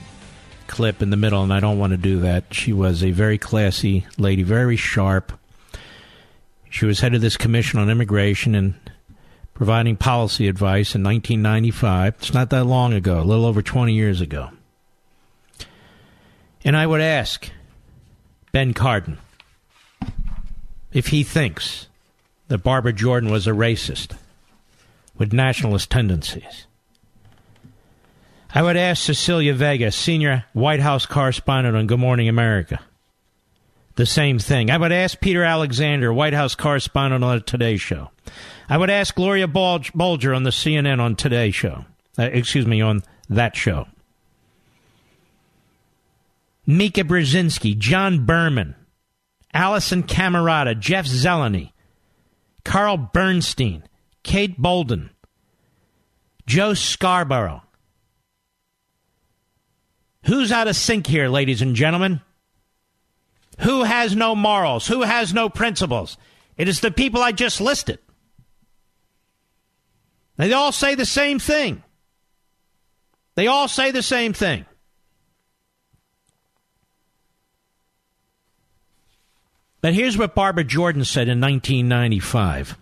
clip 0.67 1.01
in 1.01 1.09
the 1.09 1.17
middle, 1.17 1.43
and 1.43 1.53
I 1.53 1.59
don't 1.59 1.79
want 1.79 1.91
to 1.91 1.97
do 1.97 2.19
that. 2.21 2.53
She 2.53 2.73
was 2.73 3.03
a 3.03 3.11
very 3.11 3.37
classy 3.37 4.05
lady, 4.17 4.43
very 4.43 4.75
sharp. 4.75 5.31
She 6.69 6.85
was 6.85 6.99
head 6.99 7.15
of 7.15 7.21
this 7.21 7.37
commission 7.37 7.79
on 7.79 7.89
immigration 7.89 8.53
and 8.53 8.75
providing 9.53 9.95
policy 9.95 10.47
advice 10.47 10.93
in 10.93 11.03
1995. 11.03 12.15
It's 12.19 12.33
not 12.33 12.49
that 12.51 12.65
long 12.65 12.93
ago, 12.93 13.19
a 13.19 13.23
little 13.23 13.45
over 13.45 13.61
20 13.61 13.93
years 13.93 14.21
ago. 14.21 14.49
And 16.63 16.75
I 16.75 16.85
would 16.85 17.01
ask 17.01 17.49
Ben 18.51 18.73
Cardin 18.73 19.17
if 20.91 21.07
he 21.07 21.23
thinks 21.23 21.87
that 22.49 22.59
Barbara 22.59 22.93
Jordan 22.93 23.31
was 23.31 23.47
a 23.47 23.51
racist. 23.51 24.15
with 25.17 25.33
nationalist 25.33 25.89
tendencies. 25.89 26.66
I 28.53 28.61
would 28.61 28.77
ask 28.77 29.03
Cecilia 29.03 29.53
Vega, 29.53 29.91
senior 29.91 30.45
White 30.53 30.79
House 30.79 31.05
correspondent 31.05 31.75
on 31.75 31.87
Good 31.87 31.99
Morning 31.99 32.29
America, 32.29 32.79
the 33.95 34.05
same 34.05 34.39
thing. 34.39 34.71
I 34.71 34.77
would 34.77 34.91
ask 34.91 35.19
Peter 35.19 35.43
Alexander, 35.43 36.13
White 36.13 36.33
House 36.33 36.55
correspondent 36.55 37.23
on 37.23 37.37
the 37.37 37.43
Today 37.43 37.77
Show. 37.77 38.09
I 38.69 38.77
would 38.77 38.89
ask 38.89 39.13
Gloria 39.15 39.47
Borger 39.47 40.35
on 40.35 40.43
the 40.43 40.49
CNN 40.51 40.99
on 40.99 41.15
Today 41.15 41.51
Show. 41.51 41.85
Uh, 42.17 42.23
excuse 42.23 42.65
me, 42.65 42.81
on 42.81 43.03
that 43.29 43.55
show. 43.55 43.87
Mika 46.65 47.03
Brzezinski, 47.03 47.77
John 47.77 48.25
Berman, 48.25 48.75
Alisyn 49.53 50.03
Camerota, 50.03 50.77
Jeff 50.77 51.05
Zeleny, 51.05 51.71
Carl 52.65 52.97
Bernstein, 52.97 53.83
Kate 54.23 54.59
Bolduan, 54.59 55.09
Joe 56.45 56.73
Scarborough. 56.73 57.61
Who's 60.27 60.51
out 60.51 60.67
of 60.67 60.75
sync 60.75 61.07
here, 61.07 61.29
ladies 61.29 61.61
and 61.61 61.73
gentlemen? 61.73 62.19
Who 63.61 63.83
has 63.83 64.15
no 64.15 64.35
morals? 64.35 64.85
Who 64.85 65.03
has 65.03 65.33
no 65.33 65.47
principles? 65.47 66.17
It 66.57 66.67
is 66.67 66.81
the 66.81 66.91
people 66.91 67.21
I 67.21 67.31
just 67.31 67.61
listed. 67.61 67.99
They 70.35 70.51
all 70.51 70.73
say 70.73 70.95
the 70.95 71.05
same 71.05 71.39
thing. 71.39 71.81
They 73.35 73.47
all 73.47 73.69
say 73.69 73.91
the 73.91 74.03
same 74.03 74.33
thing. 74.33 74.65
But 79.79 79.93
here's 79.93 80.17
what 80.17 80.35
Barbara 80.35 80.65
Jordan 80.65 81.05
said 81.05 81.29
in 81.29 81.39
1995. 81.39 82.77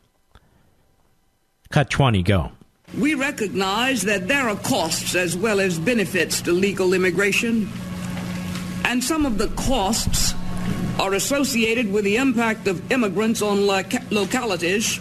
Cut 1.69 1.89
20, 1.91 2.23
go. 2.23 2.51
We 2.93 3.15
recognize 3.15 4.03
that 4.03 4.27
there 4.27 4.47
are 4.47 4.55
costs 4.55 5.15
as 5.15 5.35
well 5.35 5.59
as 5.59 5.79
benefits 5.79 6.41
to 6.41 6.51
legal 6.51 6.93
immigration, 6.93 7.69
and 8.85 9.03
some 9.03 9.25
of 9.25 9.37
the 9.37 9.47
costs 9.49 10.33
are 10.99 11.13
associated 11.13 11.91
with 11.91 12.05
the 12.05 12.15
impact 12.17 12.67
of 12.67 12.91
immigrants 12.91 13.41
on 13.41 13.65
localities 13.65 14.99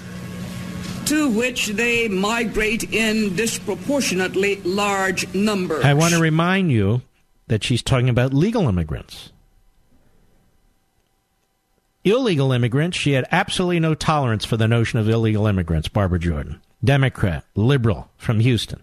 to 1.07 1.29
which 1.31 1.69
they 1.69 2.09
migrate 2.09 2.93
in 2.93 3.37
disproportionately 3.37 4.57
large 4.63 5.33
numbers. 5.35 5.85
I 5.85 5.95
want 5.95 6.15
to 6.15 6.21
remind 6.21 6.73
you 6.73 7.03
that 7.47 7.63
she's 7.63 7.83
talking 7.83 8.09
about 8.09 8.33
legal 8.33 8.69
immigrants. 8.69 9.31
Illegal 12.05 12.53
immigrants, 12.53 12.97
she 12.99 13.13
had 13.13 13.27
absolutely 13.31 13.81
no 13.81 13.95
tolerance 13.95 14.45
for 14.45 14.57
the 14.57 14.69
notion 14.69 14.99
of 14.99 15.09
illegal 15.09 15.47
immigrants, 15.47 15.89
Barbara 15.89 16.19
Jordan. 16.19 16.61
Democrat, 16.85 17.45
liberal 17.55 18.11
from 18.17 18.41
Houston. 18.41 18.83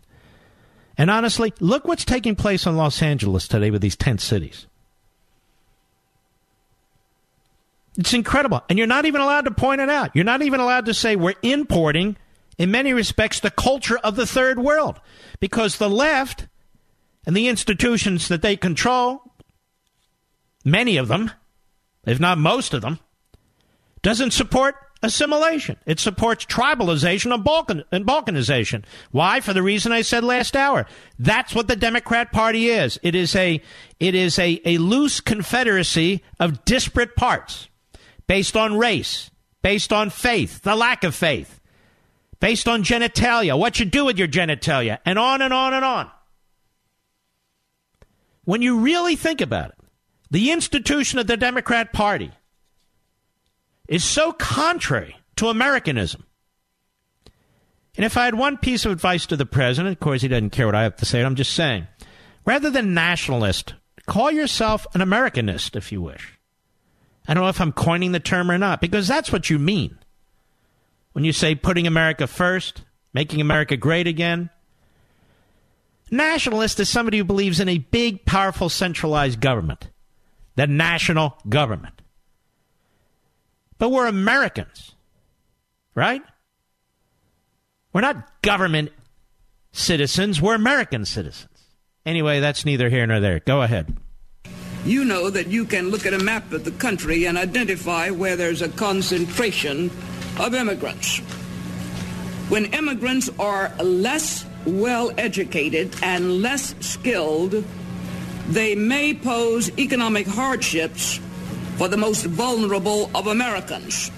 And 0.98 1.10
honestly, 1.10 1.54
look 1.60 1.86
what's 1.86 2.06
taking 2.06 2.36
place 2.36 2.66
in 2.66 2.76
Los 2.76 3.02
Angeles 3.02 3.48
today 3.48 3.72
with 3.72 3.82
these 3.82 3.96
tent 3.96 4.22
cities. 4.22 4.68
It's 7.98 8.14
incredible. 8.14 8.62
And 8.70 8.78
you're 8.78 8.88
not 8.88 9.06
even 9.06 9.22
allowed 9.22 9.46
to 9.46 9.52
point 9.52 9.82
it 9.82 9.90
out. 9.90 10.12
You're 10.16 10.26
not 10.26 10.42
even 10.42 10.60
allowed 10.60 10.86
to 10.86 10.94
say 10.94 11.16
we're 11.16 11.36
importing, 11.42 12.18
in 12.58 12.72
many 12.72 12.94
respects, 12.94 13.40
the 13.40 13.52
culture 13.52 13.98
of 13.98 14.16
the 14.16 14.26
third 14.26 14.60
world. 14.60 15.00
Because 15.40 15.78
the 15.78 15.90
left 15.90 16.48
and 17.26 17.36
the 17.36 17.48
institutions 17.48 18.28
that 18.30 18.42
they 18.42 18.56
control, 18.56 19.22
many 20.64 20.98
of 20.98 21.08
them, 21.08 21.32
if 22.06 22.20
not 22.20 22.38
most 22.38 22.74
of 22.74 22.82
them, 22.82 23.00
doesn't 24.02 24.32
support 24.32 24.76
assimilation. 25.04 25.78
It 25.86 26.00
supports 26.00 26.46
tribalization 26.46 27.34
and, 27.34 27.44
Balkan, 27.44 27.84
and 27.92 28.06
balkanization. 28.06 28.84
Why? 29.12 29.40
For 29.40 29.54
the 29.54 29.64
reason 29.64 29.92
I 29.92 30.02
said 30.02 30.24
last 30.24 30.56
hour. 30.56 30.86
That's 31.18 31.56
what 31.56 31.68
the 31.68 31.76
Democrat 31.76 32.32
Party 32.32 32.70
is. 32.70 33.00
It 33.04 33.16
is 33.16 33.36
a 33.36 33.62
it 34.00 34.16
is 34.16 34.40
a, 34.40 34.62
a 34.66 34.78
loose 34.78 35.20
confederacy 35.20 36.24
of 36.40 36.66
disparate 36.66 37.16
parts 37.16 37.70
based 38.28 38.58
on 38.58 38.78
race, 38.78 39.30
based 39.62 39.94
on 39.94 40.10
faith, 40.10 40.62
the 40.62 40.76
lack 40.76 41.04
of 41.04 41.14
faith, 41.14 41.60
based 42.40 42.68
on 42.68 42.84
genitalia, 42.84 43.58
what 43.58 43.80
you 43.80 43.86
do 43.86 44.06
with 44.06 44.18
your 44.18 44.28
genitalia, 44.28 44.98
and 45.06 45.20
on 45.20 45.42
and 45.42 45.54
on 45.54 45.74
and 45.74 45.86
on. 45.86 46.10
When 48.44 48.62
you 48.62 48.80
really 48.80 49.16
think 49.16 49.40
about 49.40 49.70
it, 49.70 49.78
the 50.32 50.52
institution 50.52 51.20
of 51.20 51.28
the 51.28 51.38
Democrat 51.38 51.94
Party 51.94 52.32
is 53.92 54.06
so 54.06 54.32
contrary 54.32 55.18
to 55.36 55.50
Americanism. 55.50 56.26
And 57.98 58.06
if 58.06 58.16
I 58.16 58.24
had 58.24 58.36
one 58.36 58.58
piece 58.58 58.86
of 58.86 58.92
advice 58.94 59.26
to 59.26 59.36
the 59.36 59.46
president, 59.46 59.92
of 59.92 60.00
course 60.00 60.22
he 60.22 60.30
doesn't 60.30 60.52
care 60.52 60.66
what 60.66 60.76
I 60.76 60.84
have 60.84 60.96
to 60.96 61.06
say, 61.06 61.22
I'm 61.22 61.36
just 61.36 61.52
saying, 61.52 61.88
rather 62.46 62.70
than 62.70 62.94
nationalist, 62.94 63.74
call 64.08 64.32
yourself 64.32 64.88
an 64.94 65.02
Americanist 65.02 65.76
if 65.76 65.92
you 65.92 66.02
wish. 66.02 66.40
I 67.28 67.34
don't 67.34 67.44
know 67.44 67.50
if 67.50 67.60
I'm 67.60 67.74
coining 67.74 68.14
the 68.14 68.22
term 68.22 68.50
or 68.50 68.58
not, 68.58 68.80
because 68.80 69.10
that's 69.10 69.30
what 69.30 69.50
you 69.50 69.60
mean. 69.60 69.98
When 71.12 71.26
you 71.26 71.34
say 71.34 71.54
putting 71.54 71.86
America 71.86 72.28
first, 72.28 72.84
making 73.14 73.42
America 73.42 73.76
great 73.76 74.08
again. 74.08 74.50
Nationalist 76.10 76.80
is 76.80 76.88
somebody 76.88 77.18
who 77.18 77.26
believes 77.26 77.60
in 77.60 77.68
a 77.68 77.78
big, 77.78 78.24
powerful, 78.24 78.70
centralized 78.70 79.42
government, 79.42 79.90
the 80.56 80.66
national 80.66 81.38
government. 81.50 82.01
But 83.82 83.90
we're 83.90 84.06
Americans, 84.06 84.94
right? 85.96 86.22
We're 87.92 88.02
not 88.02 88.44
government 88.44 88.92
citizens, 89.72 90.40
we're 90.40 90.54
American 90.54 91.04
citizens. 91.04 91.48
Anyway, 92.06 92.42
that's 92.42 92.64
neither 92.64 92.90
here 92.90 93.08
nor 93.08 93.20
there. 93.20 93.40
Go 93.40 93.64
ahead 93.64 93.98
you 94.84 95.06
know 95.06 95.30
that 95.30 95.48
you 95.48 95.64
can 95.66 95.90
look 95.90 96.08
at 96.08 96.14
a 96.14 96.18
map 96.18 96.52
of 96.52 96.64
the 96.64 96.72
country 96.72 97.26
and 97.26 97.38
identify 97.38 98.10
where 98.10 98.36
there's 98.36 98.64
a 98.64 98.70
concentration 98.70 99.92
of 100.40 100.56
immigrants. 100.56 101.20
When 102.50 102.66
immigrants 102.66 103.30
are 103.38 103.72
less 103.84 104.44
well 104.66 105.12
educated 105.20 105.96
and 106.02 106.42
less 106.42 106.74
skilled, 106.80 107.64
they 108.50 108.74
may 108.74 109.14
pose 109.14 109.70
economic 109.78 110.26
hardships 110.26 111.20
for 111.82 111.88
the 111.88 111.98
most 111.98 112.28
vulnerable 112.28 113.10
of 113.16 113.26
Americans, 113.26 114.12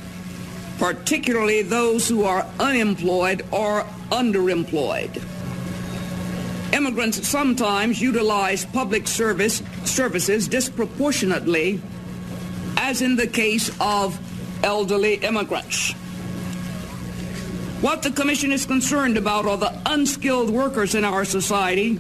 particularly 0.80 1.62
those 1.62 2.10
who 2.10 2.26
are 2.26 2.46
unemployed 2.60 3.42
or 3.52 3.84
underemployed 4.12 5.24
immigrants 6.74 7.26
sometimes 7.26 8.02
utilize 8.02 8.66
public 8.66 9.08
service 9.08 9.64
services 9.86 10.50
disproportionately, 10.50 11.80
as 12.76 13.02
in 13.02 13.16
the 13.16 13.28
case 13.28 13.72
of 13.80 14.20
elderly 14.62 15.14
immigrants. 15.14 15.94
What 17.80 18.04
the 18.04 18.12
Commission 18.12 18.52
is 18.52 18.66
concerned 18.66 19.16
about 19.16 19.46
are 19.46 19.56
the 19.56 19.74
unskilled 19.86 20.50
workers 20.50 20.96
in 20.96 21.06
our 21.06 21.24
society 21.24 21.98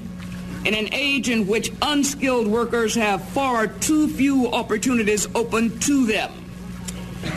in 0.65 0.73
an 0.73 0.93
age 0.93 1.29
in 1.29 1.47
which 1.47 1.71
unskilled 1.81 2.47
workers 2.47 2.95
have 2.95 3.23
far 3.29 3.67
too 3.67 4.07
few 4.07 4.47
opportunities 4.47 5.27
open 5.35 5.77
to 5.79 6.05
them, 6.05 6.31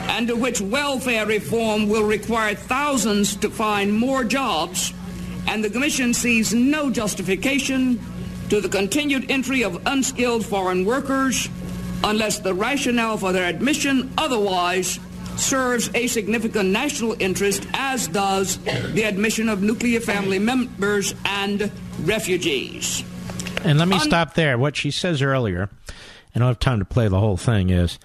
and 0.09 0.29
to 0.29 0.37
which 0.37 0.61
welfare 0.61 1.27
reform 1.27 1.89
will 1.89 2.05
require 2.05 2.55
thousands 2.55 3.37
to 3.37 3.51
find 3.51 3.93
more 3.93 4.25
jobs 4.25 4.93
and 5.47 5.63
the 5.63 5.71
Commission 5.71 6.13
sees 6.13 6.53
no 6.53 6.91
justification 6.91 8.01
to 8.49 8.61
the 8.61 8.69
continued 8.69 9.31
entry 9.31 9.63
of 9.63 9.81
unskilled 9.87 10.45
foreign 10.45 10.85
workers 10.85 11.49
unless 12.05 12.41
the 12.41 12.53
rationale 12.53 13.17
for 13.17 13.33
their 13.33 13.49
admission 13.49 14.13
otherwise 14.19 14.99
serves 15.37 15.91
a 15.95 16.07
significant 16.07 16.71
national 16.71 17.15
interest, 17.21 17.67
as 17.75 18.09
does 18.09 18.59
the 18.95 19.05
admission 19.05 19.49
of 19.49 19.63
nuclear 19.63 20.01
family 20.01 20.39
members 20.39 21.15
and 21.25 21.71
refugees. 22.03 23.05
And 23.67 23.79
let 23.79 23.89
me 23.89 23.97
Un- 23.97 24.03
stop 24.03 24.35
there. 24.35 24.57
What 24.57 24.77
she 24.77 24.91
says 24.91 25.21
earlier, 25.21 25.69
and 26.35 26.45
I 26.45 26.47
don't 26.47 26.49
have 26.49 26.59
time 26.59 26.79
to 26.79 26.85
play 26.85 27.09
the 27.09 27.19
whole 27.19 27.37
thing, 27.37 27.71
is 27.71 27.99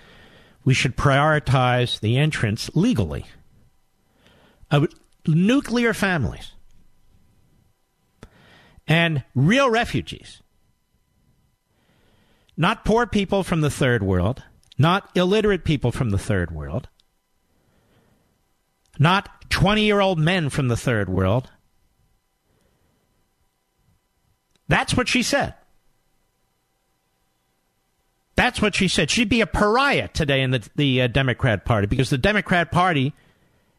we 0.63 0.73
should 0.73 0.97
prioritize 0.97 1.99
the 1.99 2.17
entrance 2.17 2.69
legally 2.73 3.25
of 4.69 4.87
nuclear 5.27 5.93
families 5.93 6.51
and 8.87 9.23
real 9.35 9.69
refugees. 9.69 10.41
Not 12.57 12.85
poor 12.85 13.05
people 13.05 13.43
from 13.43 13.61
the 13.61 13.69
third 13.69 14.03
world, 14.03 14.43
not 14.77 15.09
illiterate 15.15 15.63
people 15.63 15.91
from 15.91 16.09
the 16.09 16.17
third 16.17 16.51
world, 16.51 16.89
not 18.99 19.49
20 19.49 19.83
year 19.83 19.99
old 19.99 20.19
men 20.19 20.49
from 20.49 20.67
the 20.67 20.77
third 20.77 21.09
world. 21.09 21.49
That's 24.71 24.95
what 24.95 25.09
she 25.09 25.21
said. 25.21 25.53
That's 28.37 28.61
what 28.61 28.73
she 28.73 28.87
said. 28.87 29.09
She'd 29.09 29.27
be 29.27 29.41
a 29.41 29.45
pariah 29.45 30.07
today 30.07 30.41
in 30.41 30.51
the, 30.51 30.69
the 30.77 31.01
uh, 31.01 31.07
Democrat 31.07 31.65
Party 31.65 31.87
because 31.87 32.09
the 32.09 32.17
Democrat 32.17 32.71
Party 32.71 33.11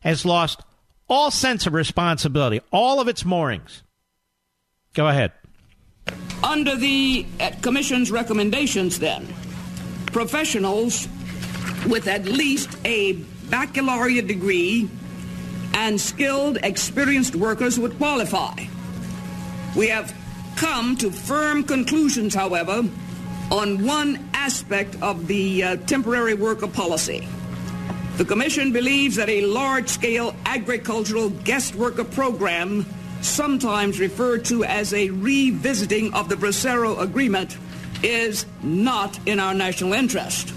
has 0.01 0.27
lost 0.27 0.61
all 1.09 1.31
sense 1.31 1.67
of 1.67 1.73
responsibility, 1.73 2.61
all 2.71 3.01
of 3.01 3.09
its 3.09 3.25
moorings. 3.25 3.83
Go 4.93 5.09
ahead. 5.09 5.33
Under 6.45 6.77
the 6.77 7.25
uh, 7.41 7.53
Commission's 7.63 8.11
recommendations, 8.11 8.99
then, 8.99 9.27
professionals 10.09 11.09
with 11.89 12.07
at 12.07 12.27
least 12.27 12.69
a 12.85 13.15
baccalaureate 13.49 14.27
degree 14.27 14.91
and 15.73 15.99
skilled, 15.99 16.59
experienced 16.63 17.35
workers 17.35 17.79
would 17.79 17.97
qualify. 17.97 18.53
We 19.75 19.89
have 19.89 20.15
come 20.57 20.97
to 20.99 21.11
firm 21.11 21.65
conclusions, 21.65 22.35
however, 22.35 22.89
on 23.51 23.85
one 23.85 24.29
aspect 24.33 24.97
of 25.03 25.27
the 25.27 25.63
uh, 25.63 25.77
temporary 25.87 26.35
worker 26.35 26.67
policy. 26.67 27.27
The 28.17 28.25
Commission 28.25 28.73
believes 28.73 29.17
that 29.17 29.29
a 29.29 29.43
large-scale 29.47 30.35
agricultural 30.47 31.31
guest 31.31 31.75
worker 31.75 32.05
program, 32.05 32.87
sometimes 33.21 33.99
referred 33.99 34.45
to 34.47 34.65
as 34.65 34.93
a 34.93 35.11
revisiting 35.11 36.13
of 36.15 36.29
the 36.29 36.35
Bracero 36.35 37.01
Agreement, 37.01 37.57
is 38.03 38.47
not 38.63 39.19
in 39.27 39.41
our 39.41 39.55
national 39.55 39.93
interest. 39.93 40.53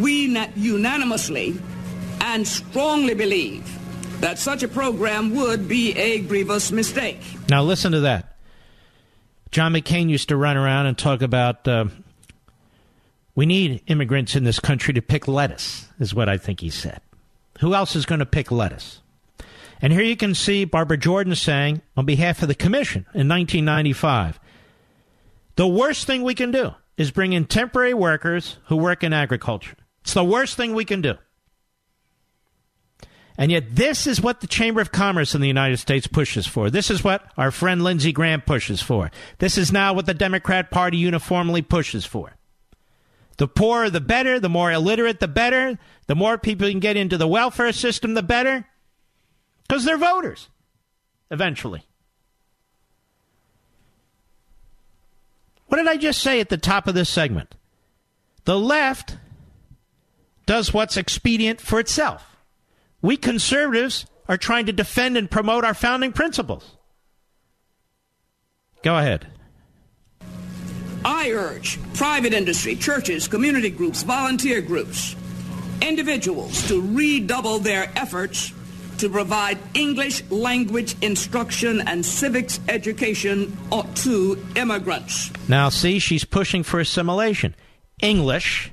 We 0.00 0.26
unanimously 0.56 1.56
and 2.20 2.46
strongly 2.46 3.14
believe 3.14 3.64
that 4.20 4.38
such 4.38 4.62
a 4.62 4.68
program 4.68 5.34
would 5.34 5.68
be 5.68 5.92
a 5.96 6.20
grievous 6.20 6.72
mistake. 6.72 7.20
Now, 7.50 7.62
listen 7.62 7.92
to 7.92 8.00
that. 8.00 8.33
John 9.54 9.72
McCain 9.72 10.10
used 10.10 10.30
to 10.30 10.36
run 10.36 10.56
around 10.56 10.86
and 10.86 10.98
talk 10.98 11.22
about 11.22 11.68
uh, 11.68 11.84
we 13.36 13.46
need 13.46 13.84
immigrants 13.86 14.34
in 14.34 14.42
this 14.42 14.58
country 14.58 14.92
to 14.94 15.00
pick 15.00 15.28
lettuce, 15.28 15.86
is 16.00 16.12
what 16.12 16.28
I 16.28 16.38
think 16.38 16.58
he 16.58 16.70
said. 16.70 17.00
Who 17.60 17.72
else 17.72 17.94
is 17.94 18.04
going 18.04 18.18
to 18.18 18.26
pick 18.26 18.50
lettuce? 18.50 19.00
And 19.80 19.92
here 19.92 20.02
you 20.02 20.16
can 20.16 20.34
see 20.34 20.64
Barbara 20.64 20.96
Jordan 20.96 21.36
saying, 21.36 21.82
on 21.96 22.04
behalf 22.04 22.42
of 22.42 22.48
the 22.48 22.56
commission 22.56 23.02
in 23.14 23.28
1995, 23.28 24.40
the 25.54 25.68
worst 25.68 26.04
thing 26.04 26.24
we 26.24 26.34
can 26.34 26.50
do 26.50 26.72
is 26.96 27.12
bring 27.12 27.32
in 27.32 27.44
temporary 27.44 27.94
workers 27.94 28.56
who 28.64 28.76
work 28.76 29.04
in 29.04 29.12
agriculture. 29.12 29.76
It's 30.00 30.14
the 30.14 30.24
worst 30.24 30.56
thing 30.56 30.74
we 30.74 30.84
can 30.84 31.00
do. 31.00 31.14
And 33.36 33.50
yet, 33.50 33.74
this 33.74 34.06
is 34.06 34.20
what 34.20 34.40
the 34.40 34.46
Chamber 34.46 34.80
of 34.80 34.92
Commerce 34.92 35.34
in 35.34 35.40
the 35.40 35.48
United 35.48 35.78
States 35.78 36.06
pushes 36.06 36.46
for. 36.46 36.70
This 36.70 36.88
is 36.88 37.02
what 37.02 37.24
our 37.36 37.50
friend 37.50 37.82
Lindsey 37.82 38.12
Graham 38.12 38.40
pushes 38.40 38.80
for. 38.80 39.10
This 39.38 39.58
is 39.58 39.72
now 39.72 39.92
what 39.92 40.06
the 40.06 40.14
Democrat 40.14 40.70
Party 40.70 40.98
uniformly 40.98 41.60
pushes 41.60 42.04
for. 42.04 42.34
The 43.38 43.48
poorer, 43.48 43.90
the 43.90 44.00
better. 44.00 44.38
The 44.38 44.48
more 44.48 44.70
illiterate, 44.70 45.18
the 45.18 45.26
better. 45.26 45.78
The 46.06 46.14
more 46.14 46.38
people 46.38 46.68
can 46.68 46.78
get 46.78 46.96
into 46.96 47.18
the 47.18 47.26
welfare 47.26 47.72
system, 47.72 48.14
the 48.14 48.22
better. 48.22 48.68
Because 49.66 49.84
they're 49.84 49.96
voters, 49.96 50.48
eventually. 51.30 51.82
What 55.66 55.78
did 55.78 55.88
I 55.88 55.96
just 55.96 56.22
say 56.22 56.38
at 56.38 56.50
the 56.50 56.58
top 56.58 56.86
of 56.86 56.94
this 56.94 57.08
segment? 57.08 57.56
The 58.44 58.58
left 58.58 59.16
does 60.46 60.72
what's 60.72 60.96
expedient 60.96 61.60
for 61.60 61.80
itself. 61.80 62.33
We 63.04 63.18
conservatives 63.18 64.06
are 64.30 64.38
trying 64.38 64.64
to 64.64 64.72
defend 64.72 65.18
and 65.18 65.30
promote 65.30 65.62
our 65.62 65.74
founding 65.74 66.10
principles. 66.10 66.78
Go 68.82 68.96
ahead. 68.96 69.26
I 71.04 71.30
urge 71.32 71.78
private 71.92 72.32
industry, 72.32 72.76
churches, 72.76 73.28
community 73.28 73.68
groups, 73.68 74.02
volunteer 74.04 74.62
groups, 74.62 75.16
individuals 75.82 76.66
to 76.68 76.80
redouble 76.80 77.58
their 77.58 77.92
efforts 77.94 78.54
to 78.96 79.10
provide 79.10 79.58
English 79.74 80.24
language 80.30 80.96
instruction 81.02 81.86
and 81.86 82.06
civics 82.06 82.58
education 82.70 83.54
to 83.96 84.42
immigrants. 84.56 85.30
Now, 85.46 85.68
see, 85.68 85.98
she's 85.98 86.24
pushing 86.24 86.62
for 86.62 86.80
assimilation. 86.80 87.54
English 88.00 88.72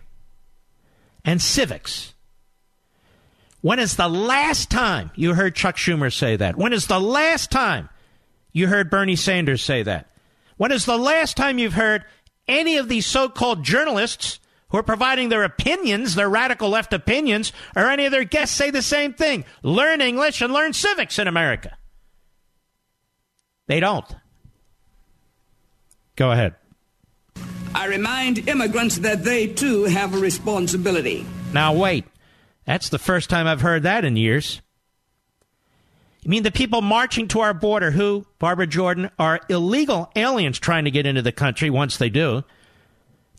and 1.26 1.42
civics. 1.42 2.14
When 3.62 3.80
is 3.80 3.96
the 3.96 4.10
last 4.10 4.70
time 4.70 5.12
you 5.16 5.36
heard 5.36 5.56
Chuck 5.56 5.78
Schumer 5.78 6.12
say 6.12 6.36
that? 6.36 6.58
When 6.58 6.74
is 6.74 6.88
the 6.88 7.00
last 7.00 7.52
time 7.52 7.90
you 8.52 8.68
heard 8.68 8.90
Bernie 8.90 9.16
Sanders 9.16 9.64
say 9.64 9.84
that? 9.84 10.08
When 10.58 10.72
is 10.72 10.86
the 10.86 10.98
last 10.98 11.38
time 11.38 11.60
you've 11.60 11.74
heard 11.74 12.06
any 12.48 12.78
of 12.78 12.90
these 12.90 13.06
so 13.06 13.30
called 13.30 13.64
journalists 13.64 14.40
who 14.70 14.78
are 14.78 14.84
providing 14.84 15.30
their 15.30 15.44
opinions, 15.44 16.16
their 16.16 16.30
radical 16.30 16.70
left 16.70 16.94
opinions, 16.94 17.54
or 17.76 17.90
any 17.90 18.06
of 18.06 18.12
their 18.12 18.24
guests 18.24 18.56
say 18.56 18.72
the 18.72 18.82
same 18.82 19.14
thing 19.14 19.46
learn 19.64 20.02
English 20.02 20.42
and 20.42 20.52
learn 20.52 20.74
civics 20.74 21.20
in 21.20 21.28
America? 21.28 21.78
They 23.68 23.80
don't. 23.80 24.16
Go 26.16 26.32
ahead. 26.32 26.56
I 27.74 27.86
remind 27.86 28.50
immigrants 28.50 28.98
that 29.00 29.24
they 29.24 29.48
too 29.48 29.86
have 29.86 30.14
a 30.14 30.18
responsibility. 30.18 31.26
Now, 31.54 31.74
wait. 31.74 32.06
That's 32.66 32.90
the 32.90 33.00
first 33.00 33.30
time 33.30 33.48
I've 33.48 33.62
heard 33.62 33.84
that 33.84 34.06
in 34.06 34.16
years. 34.16 34.62
You 36.24 36.30
mean 36.30 36.44
the 36.44 36.52
people 36.52 36.82
marching 36.82 37.28
to 37.30 37.40
our 37.40 37.54
border 37.54 37.90
who, 37.90 38.28
Barbara 38.38 38.68
Jordan, 38.68 39.10
are 39.18 39.40
illegal 39.50 40.12
aliens 40.16 40.60
trying 40.60 40.86
to 40.86 40.92
get 40.92 41.08
into 41.08 41.24
the 41.24 41.32
country 41.32 41.72
once 41.72 41.98
they 41.98 42.10
do? 42.10 42.44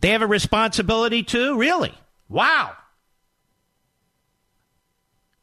They 0.01 0.11
have 0.11 0.23
a 0.23 0.27
responsibility 0.27 1.23
too? 1.23 1.57
Really? 1.57 1.95
Wow. 2.29 2.73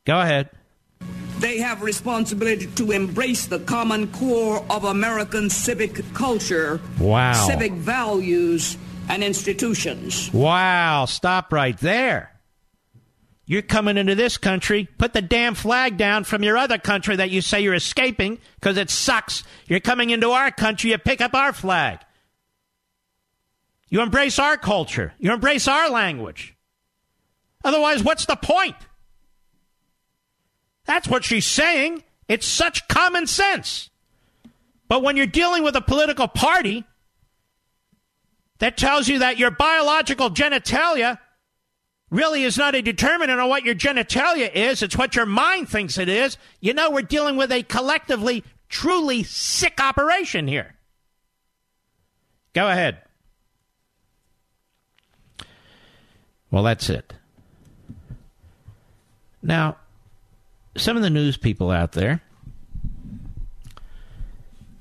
Go 0.03 0.19
ahead. 0.19 0.49
They 1.39 1.59
have 1.59 1.81
responsibility 1.81 2.67
to 2.67 2.91
embrace 2.91 3.45
the 3.45 3.59
common 3.59 4.11
core 4.11 4.65
of 4.69 4.83
American 4.83 5.49
civic 5.49 6.03
culture, 6.13 6.81
wow. 6.99 7.31
civic 7.47 7.71
values, 7.71 8.75
and 9.07 9.23
institutions. 9.23 10.29
Wow. 10.33 11.05
Stop 11.05 11.53
right 11.53 11.77
there. 11.77 12.33
You're 13.49 13.63
coming 13.63 13.97
into 13.97 14.13
this 14.13 14.37
country, 14.37 14.87
put 14.99 15.13
the 15.13 15.23
damn 15.23 15.55
flag 15.55 15.97
down 15.97 16.23
from 16.23 16.43
your 16.43 16.55
other 16.55 16.77
country 16.77 17.15
that 17.15 17.31
you 17.31 17.41
say 17.41 17.61
you're 17.61 17.73
escaping 17.73 18.37
because 18.59 18.77
it 18.77 18.91
sucks. 18.91 19.43
You're 19.65 19.79
coming 19.79 20.11
into 20.11 20.29
our 20.29 20.51
country, 20.51 20.91
you 20.91 20.99
pick 20.99 21.19
up 21.19 21.33
our 21.33 21.51
flag. 21.51 21.97
You 23.87 24.01
embrace 24.01 24.37
our 24.37 24.55
culture, 24.55 25.15
you 25.17 25.33
embrace 25.33 25.67
our 25.67 25.89
language. 25.89 26.55
Otherwise, 27.63 28.03
what's 28.03 28.27
the 28.27 28.35
point? 28.35 28.75
That's 30.85 31.07
what 31.07 31.23
she's 31.23 31.47
saying. 31.47 32.03
It's 32.27 32.45
such 32.45 32.87
common 32.87 33.25
sense. 33.25 33.89
But 34.87 35.01
when 35.01 35.17
you're 35.17 35.25
dealing 35.25 35.63
with 35.63 35.75
a 35.75 35.81
political 35.81 36.27
party 36.27 36.85
that 38.59 38.77
tells 38.77 39.07
you 39.07 39.17
that 39.19 39.39
your 39.39 39.49
biological 39.49 40.29
genitalia 40.29 41.17
really 42.09 42.43
is 42.43 42.57
not 42.57 42.75
a 42.75 42.81
determinant 42.81 43.39
on 43.39 43.49
what 43.49 43.63
your 43.63 43.75
genitalia 43.75 44.51
is, 44.53 44.81
it's 44.81 44.97
what 44.97 45.15
your 45.15 45.25
mind 45.25 45.69
thinks 45.69 45.97
it 45.97 46.09
is, 46.09 46.37
you 46.59 46.73
know 46.73 46.89
we're 46.89 47.01
dealing 47.01 47.37
with 47.37 47.51
a 47.51 47.63
collectively 47.63 48.43
truly 48.67 49.23
sick 49.23 49.79
operation 49.79 50.47
here. 50.47 50.75
Go 52.53 52.67
ahead. 52.67 52.97
Well, 56.51 56.63
that's 56.63 56.89
it. 56.89 57.13
Now, 59.41 59.77
some 60.75 60.97
of 60.97 61.03
the 61.03 61.09
news 61.09 61.37
people 61.37 61.69
out 61.69 61.91
there, 61.91 62.21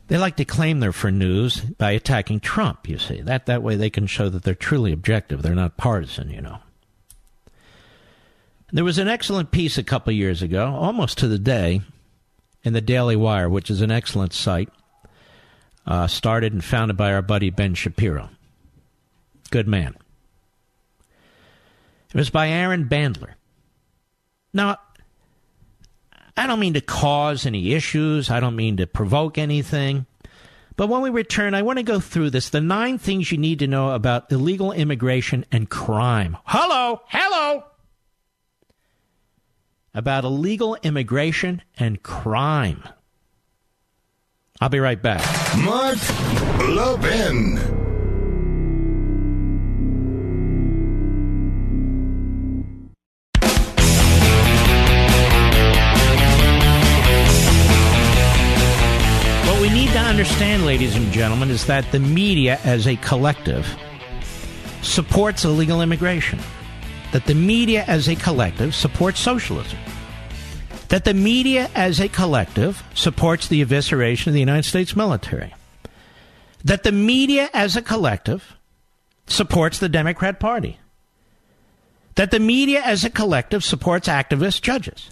they 0.09 0.17
like 0.17 0.37
to 0.37 0.45
claim 0.45 0.81
they're 0.81 0.93
for 0.93 1.11
news 1.11 1.61
by 1.61 1.91
attacking 1.91 2.41
Trump, 2.41 2.89
you 2.89 2.99
see. 2.99 3.21
That, 3.21 3.47
that 3.47 3.63
way 3.63 3.77
they 3.77 3.91
can 3.91 4.07
show 4.07 4.31
that 4.31 4.43
they're 4.43 4.55
truly 4.55 4.93
objective. 4.93 5.43
They're 5.43 5.55
not 5.55 5.77
partisan, 5.77 6.31
you 6.31 6.41
know. 6.41 6.59
There 8.71 8.85
was 8.85 8.99
an 8.99 9.09
excellent 9.09 9.51
piece 9.51 9.79
a 9.79 9.83
couple 9.83 10.13
years 10.13 10.43
ago, 10.43 10.67
almost 10.67 11.19
to 11.19 11.29
the 11.29 11.39
day, 11.39 11.81
in 12.63 12.75
the 12.75 12.83
Daily 12.83 13.17
Wire, 13.17 13.49
which 13.49 13.71
is 13.71 13.81
an 13.81 13.91
excellent 13.91 14.35
site, 14.35 14.69
uh, 15.87 16.07
started 16.07 16.53
and 16.53 16.63
founded 16.63 16.97
by 16.97 17.15
our 17.15 17.23
buddy 17.23 17.49
Ben 17.49 17.73
Shapiro. 17.73 18.29
Good 19.51 19.67
man. 19.67 19.97
It 22.13 22.15
was 22.15 22.29
by 22.29 22.51
Aaron 22.51 22.89
Bandler. 22.91 23.35
Now, 24.53 24.77
I 26.37 26.47
don't 26.47 26.61
mean 26.61 26.75
to 26.75 26.83
cause 26.83 27.47
any 27.47 27.73
issues, 27.73 28.31
I 28.31 28.39
don't 28.39 28.57
mean 28.57 28.77
to 28.77 28.87
provoke 28.87 29.39
anything. 29.39 30.05
But 30.77 30.89
when 30.89 31.01
we 31.01 31.11
return, 31.11 31.55
I 31.55 31.63
want 31.63 31.79
to 31.79 31.83
go 31.83 32.01
through 32.01 32.31
this 32.31 32.51
the 32.51 32.61
nine 32.61 32.99
things 32.99 33.33
you 33.33 33.39
need 33.39 33.61
to 33.61 33.67
know 33.67 33.93
about 33.93 34.31
illegal 34.31 34.73
immigration 34.73 35.47
and 35.51 35.71
crime. 35.71 36.37
Hello, 36.45 37.01
hello 37.07 37.65
about 39.95 40.25
illegal 40.25 40.77
immigration 40.83 41.63
and 41.79 42.03
crime. 42.03 42.83
I'll 44.61 44.69
be 44.69 44.81
right 44.81 45.01
back. 45.01 45.23
Mark 45.59 45.99
Levin. 46.69 47.57
What 59.47 59.61
we 59.61 59.71
need 59.71 59.91
to 59.93 59.99
understand, 59.99 60.67
ladies 60.67 60.97
and 60.97 61.13
gentlemen, 61.13 61.51
is 61.51 61.67
that 61.67 61.91
the 61.93 62.01
media 62.01 62.59
as 62.65 62.89
a 62.89 62.97
collective 62.97 63.67
supports 64.83 65.45
illegal 65.45 65.83
immigration. 65.83 66.41
That 67.13 67.25
the 67.27 67.35
media 67.35 67.85
as 67.87 68.09
a 68.09 68.17
collective 68.17 68.75
supports 68.75 69.21
socialism. 69.21 69.79
That 70.89 71.05
the 71.05 71.15
media 71.15 71.71
as 71.75 72.01
a 72.01 72.09
collective 72.09 72.83
supports 72.95 73.49
the 73.49 73.65
evisceration 73.65 74.29
of 74.29 74.33
the 74.35 74.41
United 74.41 74.65
States 74.65 74.95
military. 74.97 75.55
That 76.65 76.83
the 76.83 76.93
media 76.93 77.51
as 77.55 77.77
a 77.77 77.83
collective 77.83 78.57
supports 79.27 79.79
the 79.79 79.89
Democrat 79.89 80.41
Party. 80.41 80.79
That 82.17 82.31
the 82.31 82.41
media 82.41 82.83
as 82.83 83.05
a 83.05 83.11
collective 83.11 83.63
supports 83.63 84.09
activist 84.09 84.63
judges. 84.63 85.11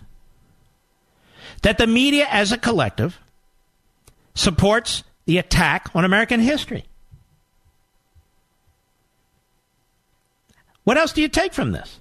That 1.63 1.79
the 1.79 1.87
media 1.87 2.27
as 2.31 2.53
a 2.53 2.59
collective 2.59 3.19
supports 4.35 5.05
the 5.25 5.39
attack 5.39 5.91
on 5.95 6.05
American 6.05 6.41
history. 6.41 6.85
What 10.87 10.97
else 10.97 11.13
do 11.13 11.21
you 11.21 11.27
take 11.27 11.53
from 11.53 11.73
this? 11.73 11.99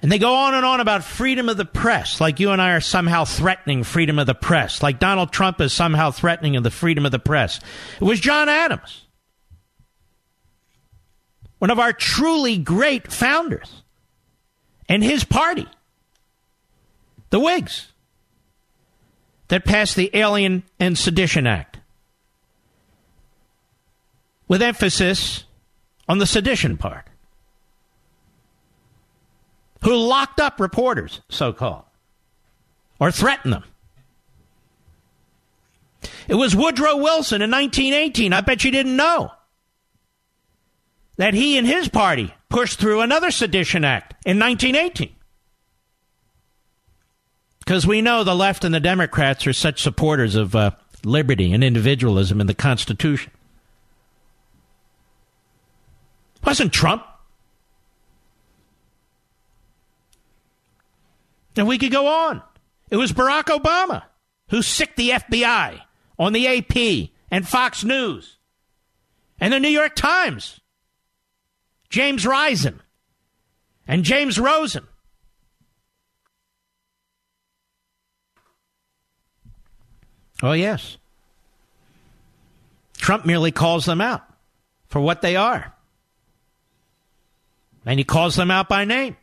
And 0.00 0.10
they 0.10 0.18
go 0.18 0.34
on 0.34 0.54
and 0.54 0.64
on 0.64 0.80
about 0.80 1.04
freedom 1.04 1.50
of 1.50 1.58
the 1.58 1.66
press, 1.66 2.18
like 2.18 2.40
you 2.40 2.50
and 2.50 2.62
I 2.62 2.72
are 2.72 2.80
somehow 2.80 3.26
threatening 3.26 3.84
freedom 3.84 4.18
of 4.18 4.26
the 4.26 4.34
press, 4.34 4.82
like 4.82 4.98
Donald 4.98 5.32
Trump 5.32 5.60
is 5.60 5.70
somehow 5.74 6.12
threatening 6.12 6.60
the 6.62 6.70
freedom 6.70 7.04
of 7.04 7.12
the 7.12 7.18
press. 7.18 7.60
It 8.00 8.04
was 8.04 8.20
John 8.20 8.48
Adams, 8.48 9.04
one 11.58 11.70
of 11.70 11.78
our 11.78 11.92
truly 11.92 12.56
great 12.56 13.12
founders, 13.12 13.82
and 14.88 15.04
his 15.04 15.24
party, 15.24 15.68
the 17.28 17.38
Whigs, 17.38 17.92
that 19.48 19.66
passed 19.66 19.94
the 19.94 20.10
Alien 20.14 20.62
and 20.80 20.96
Sedition 20.96 21.46
Act, 21.46 21.80
with 24.48 24.62
emphasis 24.62 25.44
on 26.08 26.18
the 26.18 26.26
sedition 26.26 26.76
part 26.76 27.06
who 29.82 29.96
locked 29.96 30.40
up 30.40 30.60
reporters, 30.60 31.20
so 31.28 31.52
called, 31.52 31.84
or 33.00 33.10
threatened 33.10 33.52
them. 33.52 33.64
It 36.28 36.34
was 36.34 36.56
Woodrow 36.56 36.96
Wilson 36.96 37.42
in 37.42 37.50
1918. 37.50 38.32
I 38.32 38.40
bet 38.40 38.64
you 38.64 38.70
didn't 38.70 38.96
know 38.96 39.32
that 41.16 41.34
he 41.34 41.58
and 41.58 41.66
his 41.66 41.88
party 41.88 42.34
pushed 42.48 42.78
through 42.78 43.00
another 43.00 43.30
Sedition 43.30 43.84
Act 43.84 44.14
in 44.24 44.38
1918. 44.38 45.14
Because 47.58 47.86
we 47.86 48.02
know 48.02 48.24
the 48.24 48.34
left 48.34 48.64
and 48.64 48.74
the 48.74 48.80
Democrats 48.80 49.46
are 49.46 49.52
such 49.52 49.82
supporters 49.82 50.34
of 50.34 50.54
uh, 50.56 50.72
liberty 51.04 51.52
and 51.52 51.62
individualism 51.62 52.40
in 52.40 52.46
the 52.46 52.54
Constitution. 52.54 53.32
Wasn't 56.44 56.72
Trump 56.72 57.04
And 61.56 61.66
we 61.66 61.78
could 61.78 61.92
go 61.92 62.06
on. 62.06 62.42
It 62.90 62.96
was 62.96 63.12
Barack 63.12 63.44
Obama 63.44 64.04
who 64.48 64.62
sicked 64.62 64.96
the 64.96 65.10
FBI 65.10 65.80
on 66.18 66.32
the 66.32 66.46
AP 66.46 67.10
and 67.30 67.48
Fox 67.48 67.84
News 67.84 68.38
and 69.40 69.52
the 69.52 69.60
New 69.60 69.68
York 69.68 69.94
Times. 69.94 70.60
James 71.88 72.26
Risen 72.26 72.80
and 73.86 74.04
James 74.04 74.38
Rosen. 74.38 74.86
Oh, 80.42 80.52
yes. 80.52 80.96
Trump 82.96 83.24
merely 83.24 83.52
calls 83.52 83.84
them 83.84 84.00
out 84.00 84.22
for 84.86 85.00
what 85.00 85.22
they 85.22 85.36
are. 85.36 85.74
And 87.84 87.98
he 87.98 88.04
calls 88.04 88.36
them 88.36 88.50
out 88.50 88.68
by 88.68 88.84
name. 88.84 89.16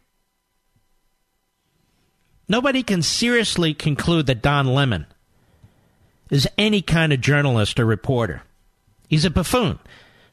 Nobody 2.47 2.83
can 2.83 3.03
seriously 3.03 3.73
conclude 3.73 4.25
that 4.25 4.41
Don 4.41 4.67
Lemon 4.67 5.05
is 6.31 6.47
any 6.57 6.81
kind 6.81 7.13
of 7.13 7.21
journalist 7.21 7.79
or 7.79 7.85
reporter. 7.85 8.41
He's 9.07 9.25
a 9.25 9.29
buffoon. 9.29 9.79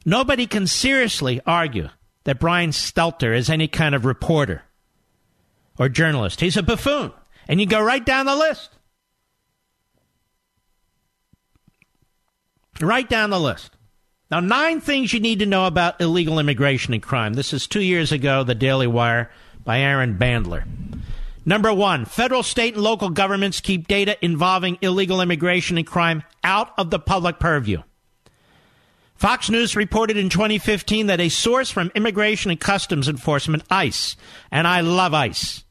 Nobody 0.03 0.47
can 0.47 0.67
seriously 0.67 1.41
argue 1.45 1.89
that 2.23 2.39
Brian 2.39 2.71
Stelter 2.71 3.35
is 3.35 3.49
any 3.49 3.67
kind 3.67 3.95
of 3.95 4.03
reporter 4.03 4.63
or 5.77 5.89
journalist. 5.89 6.41
He's 6.41 6.57
a 6.57 6.63
buffoon. 6.63 7.11
And 7.47 7.59
you 7.61 7.65
go 7.65 7.79
right 7.79 8.05
down 8.05 8.25
the 8.25 8.35
list. 8.35 8.71
Right 12.81 13.07
down 13.07 13.29
the 13.29 13.39
list. 13.39 13.76
Now, 14.29 14.41
nine 14.41 14.81
things 14.81 15.13
you 15.13 15.21
need 15.21 15.39
to 15.39 15.45
know 15.45 15.67
about 15.67 16.01
illegal 16.01 16.37
immigration 16.37 16.93
and 16.93 17.01
crime. 17.01 17.33
This 17.33 17.53
is 17.53 17.65
two 17.65 17.81
years 17.81 18.11
ago, 18.11 18.43
The 18.43 18.55
Daily 18.55 18.87
Wire 18.87 19.31
by 19.63 19.79
Aaron 19.79 20.17
Bandler. 20.17 20.65
Number 21.45 21.73
one, 21.73 22.03
federal, 22.03 22.43
state, 22.43 22.73
and 22.73 22.83
local 22.83 23.09
governments 23.09 23.61
keep 23.61 23.87
data 23.87 24.17
involving 24.21 24.79
illegal 24.81 25.21
immigration 25.21 25.77
and 25.77 25.87
crime 25.87 26.23
out 26.43 26.73
of 26.77 26.89
the 26.89 26.99
public 26.99 27.39
purview. 27.39 27.83
Fox 29.15 29.49
News 29.49 29.77
reported 29.77 30.17
in 30.17 30.27
2015 30.27 31.07
that 31.07 31.21
a 31.21 31.29
source 31.29 31.71
from 31.71 31.89
Immigration 31.95 32.51
and 32.51 32.59
Customs 32.59 33.07
Enforcement, 33.07 33.63
ICE, 33.69 34.17
and 34.51 34.67
I 34.67 34.81
love 34.81 35.13
ICE, 35.13 35.63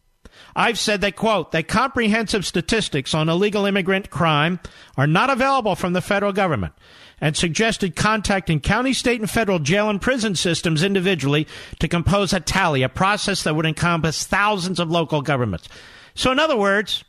I've 0.56 0.78
said 0.78 1.02
that, 1.02 1.16
quote, 1.16 1.52
that 1.52 1.68
comprehensive 1.68 2.46
statistics 2.46 3.12
on 3.12 3.28
illegal 3.28 3.66
immigrant 3.66 4.08
crime 4.08 4.58
are 4.96 5.06
not 5.06 5.28
available 5.28 5.76
from 5.76 5.92
the 5.92 6.00
federal 6.00 6.32
government 6.32 6.72
and 7.20 7.36
suggested 7.36 7.96
contacting 7.96 8.60
county, 8.60 8.92
state, 8.92 9.20
and 9.20 9.30
federal 9.30 9.58
jail 9.58 9.88
and 9.88 10.00
prison 10.00 10.34
systems 10.34 10.82
individually 10.82 11.46
to 11.78 11.88
compose 11.88 12.32
a 12.32 12.40
tally, 12.40 12.82
a 12.82 12.88
process 12.88 13.42
that 13.42 13.56
would 13.56 13.66
encompass 13.66 14.24
thousands 14.24 14.78
of 14.78 14.90
local 14.90 15.22
governments. 15.22 15.68
So, 16.14 16.30
in 16.30 16.38
other 16.38 16.56
words, 16.56 17.04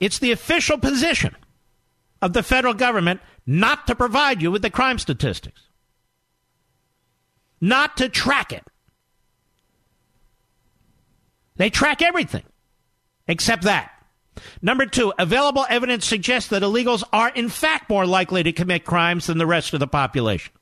it's 0.00 0.18
the 0.18 0.32
official 0.32 0.78
position 0.78 1.34
of 2.22 2.32
the 2.32 2.42
federal 2.42 2.74
government 2.74 3.20
not 3.46 3.86
to 3.86 3.94
provide 3.94 4.42
you 4.42 4.50
with 4.50 4.62
the 4.62 4.70
crime 4.70 4.98
statistics, 4.98 5.60
not 7.60 7.96
to 7.98 8.08
track 8.08 8.52
it. 8.52 8.64
They 11.56 11.70
track 11.70 12.02
everything 12.02 12.44
except 13.28 13.62
that. 13.64 13.95
Number 14.62 14.86
two, 14.86 15.12
available 15.18 15.66
evidence 15.68 16.06
suggests 16.06 16.50
that 16.50 16.62
illegals 16.62 17.02
are 17.12 17.30
in 17.30 17.48
fact 17.48 17.88
more 17.88 18.06
likely 18.06 18.42
to 18.42 18.52
commit 18.52 18.84
crimes 18.84 19.26
than 19.26 19.38
the 19.38 19.46
rest 19.46 19.74
of 19.74 19.80
the 19.80 19.86
population. 19.86 20.52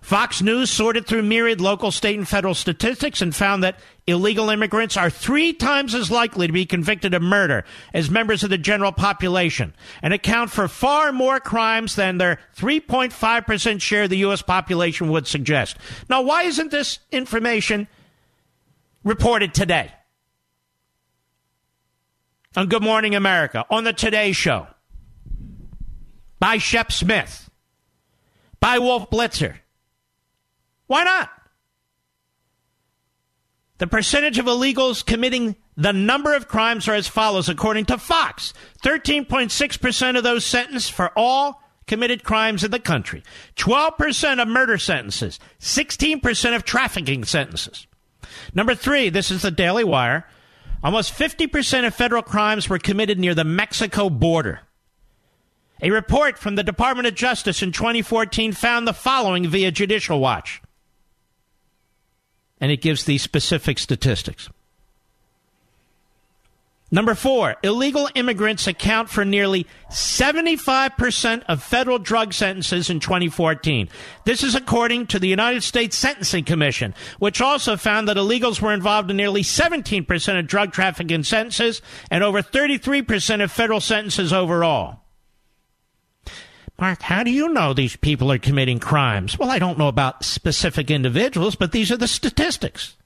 Fox 0.00 0.40
News 0.40 0.70
sorted 0.70 1.06
through 1.06 1.22
myriad 1.22 1.60
local, 1.60 1.90
state, 1.90 2.16
and 2.16 2.26
federal 2.26 2.54
statistics 2.54 3.20
and 3.20 3.34
found 3.34 3.62
that 3.62 3.78
illegal 4.06 4.48
immigrants 4.48 4.96
are 4.96 5.10
three 5.10 5.52
times 5.52 5.94
as 5.94 6.10
likely 6.10 6.46
to 6.46 6.52
be 6.52 6.64
convicted 6.64 7.14
of 7.14 7.20
murder 7.20 7.64
as 7.92 8.08
members 8.08 8.42
of 8.42 8.50
the 8.50 8.58
general 8.58 8.92
population 8.92 9.74
and 10.00 10.14
account 10.14 10.50
for 10.50 10.68
far 10.68 11.12
more 11.12 11.40
crimes 11.40 11.96
than 11.96 12.16
their 12.16 12.38
3.5% 12.56 13.80
share 13.82 14.04
of 14.04 14.10
the 14.10 14.18
U.S. 14.18 14.40
population 14.40 15.10
would 15.10 15.26
suggest. 15.26 15.76
Now, 16.08 16.22
why 16.22 16.44
isn't 16.44 16.70
this 16.70 17.00
information 17.10 17.88
reported 19.04 19.52
today? 19.52 19.92
On 22.56 22.68
Good 22.68 22.82
Morning 22.82 23.14
America, 23.14 23.64
on 23.70 23.84
the 23.84 23.92
Today 23.92 24.32
Show, 24.32 24.66
by 26.38 26.58
Shep 26.58 26.92
Smith, 26.92 27.50
by 28.60 28.78
Wolf 28.78 29.10
Blitzer. 29.10 29.56
Why 30.86 31.04
not? 31.04 31.30
The 33.78 33.86
percentage 33.86 34.38
of 34.38 34.46
illegals 34.46 35.04
committing 35.04 35.56
the 35.76 35.92
number 35.92 36.34
of 36.34 36.48
crimes 36.48 36.88
are 36.88 36.94
as 36.94 37.06
follows, 37.06 37.48
according 37.48 37.84
to 37.86 37.98
Fox 37.98 38.52
13.6% 38.82 40.16
of 40.16 40.24
those 40.24 40.44
sentenced 40.44 40.92
for 40.92 41.12
all 41.16 41.62
committed 41.86 42.24
crimes 42.24 42.64
in 42.64 42.70
the 42.70 42.80
country, 42.80 43.22
12% 43.56 44.42
of 44.42 44.48
murder 44.48 44.78
sentences, 44.78 45.38
16% 45.60 46.56
of 46.56 46.64
trafficking 46.64 47.24
sentences. 47.24 47.86
Number 48.52 48.74
three, 48.74 49.08
this 49.08 49.30
is 49.30 49.42
the 49.42 49.50
Daily 49.50 49.84
Wire. 49.84 50.26
Almost 50.82 51.12
50% 51.12 51.86
of 51.86 51.94
federal 51.94 52.22
crimes 52.22 52.68
were 52.68 52.78
committed 52.78 53.18
near 53.18 53.34
the 53.34 53.44
Mexico 53.44 54.08
border. 54.08 54.60
A 55.82 55.90
report 55.90 56.38
from 56.38 56.56
the 56.56 56.64
Department 56.64 57.06
of 57.06 57.14
Justice 57.14 57.62
in 57.62 57.72
2014 57.72 58.52
found 58.52 58.86
the 58.86 58.92
following 58.92 59.46
via 59.46 59.70
Judicial 59.70 60.20
Watch. 60.20 60.60
And 62.60 62.72
it 62.72 62.82
gives 62.82 63.04
these 63.04 63.22
specific 63.22 63.78
statistics. 63.78 64.48
Number 66.90 67.14
four, 67.14 67.56
illegal 67.62 68.08
immigrants 68.14 68.66
account 68.66 69.10
for 69.10 69.22
nearly 69.22 69.66
75% 69.90 71.42
of 71.46 71.62
federal 71.62 71.98
drug 71.98 72.32
sentences 72.32 72.88
in 72.88 72.98
2014. 72.98 73.90
This 74.24 74.42
is 74.42 74.54
according 74.54 75.08
to 75.08 75.18
the 75.18 75.28
United 75.28 75.62
States 75.62 75.96
Sentencing 75.96 76.44
Commission, 76.44 76.94
which 77.18 77.42
also 77.42 77.76
found 77.76 78.08
that 78.08 78.16
illegals 78.16 78.62
were 78.62 78.72
involved 78.72 79.10
in 79.10 79.18
nearly 79.18 79.42
17% 79.42 80.38
of 80.38 80.46
drug 80.46 80.72
trafficking 80.72 81.24
sentences 81.24 81.82
and 82.10 82.24
over 82.24 82.40
33% 82.40 83.44
of 83.44 83.52
federal 83.52 83.80
sentences 83.80 84.32
overall. 84.32 85.00
Mark, 86.80 87.02
how 87.02 87.22
do 87.22 87.30
you 87.30 87.48
know 87.50 87.74
these 87.74 87.96
people 87.96 88.32
are 88.32 88.38
committing 88.38 88.78
crimes? 88.78 89.38
Well, 89.38 89.50
I 89.50 89.58
don't 89.58 89.78
know 89.78 89.88
about 89.88 90.24
specific 90.24 90.90
individuals, 90.90 91.54
but 91.54 91.72
these 91.72 91.90
are 91.90 91.96
the 91.96 92.08
statistics. 92.08 92.96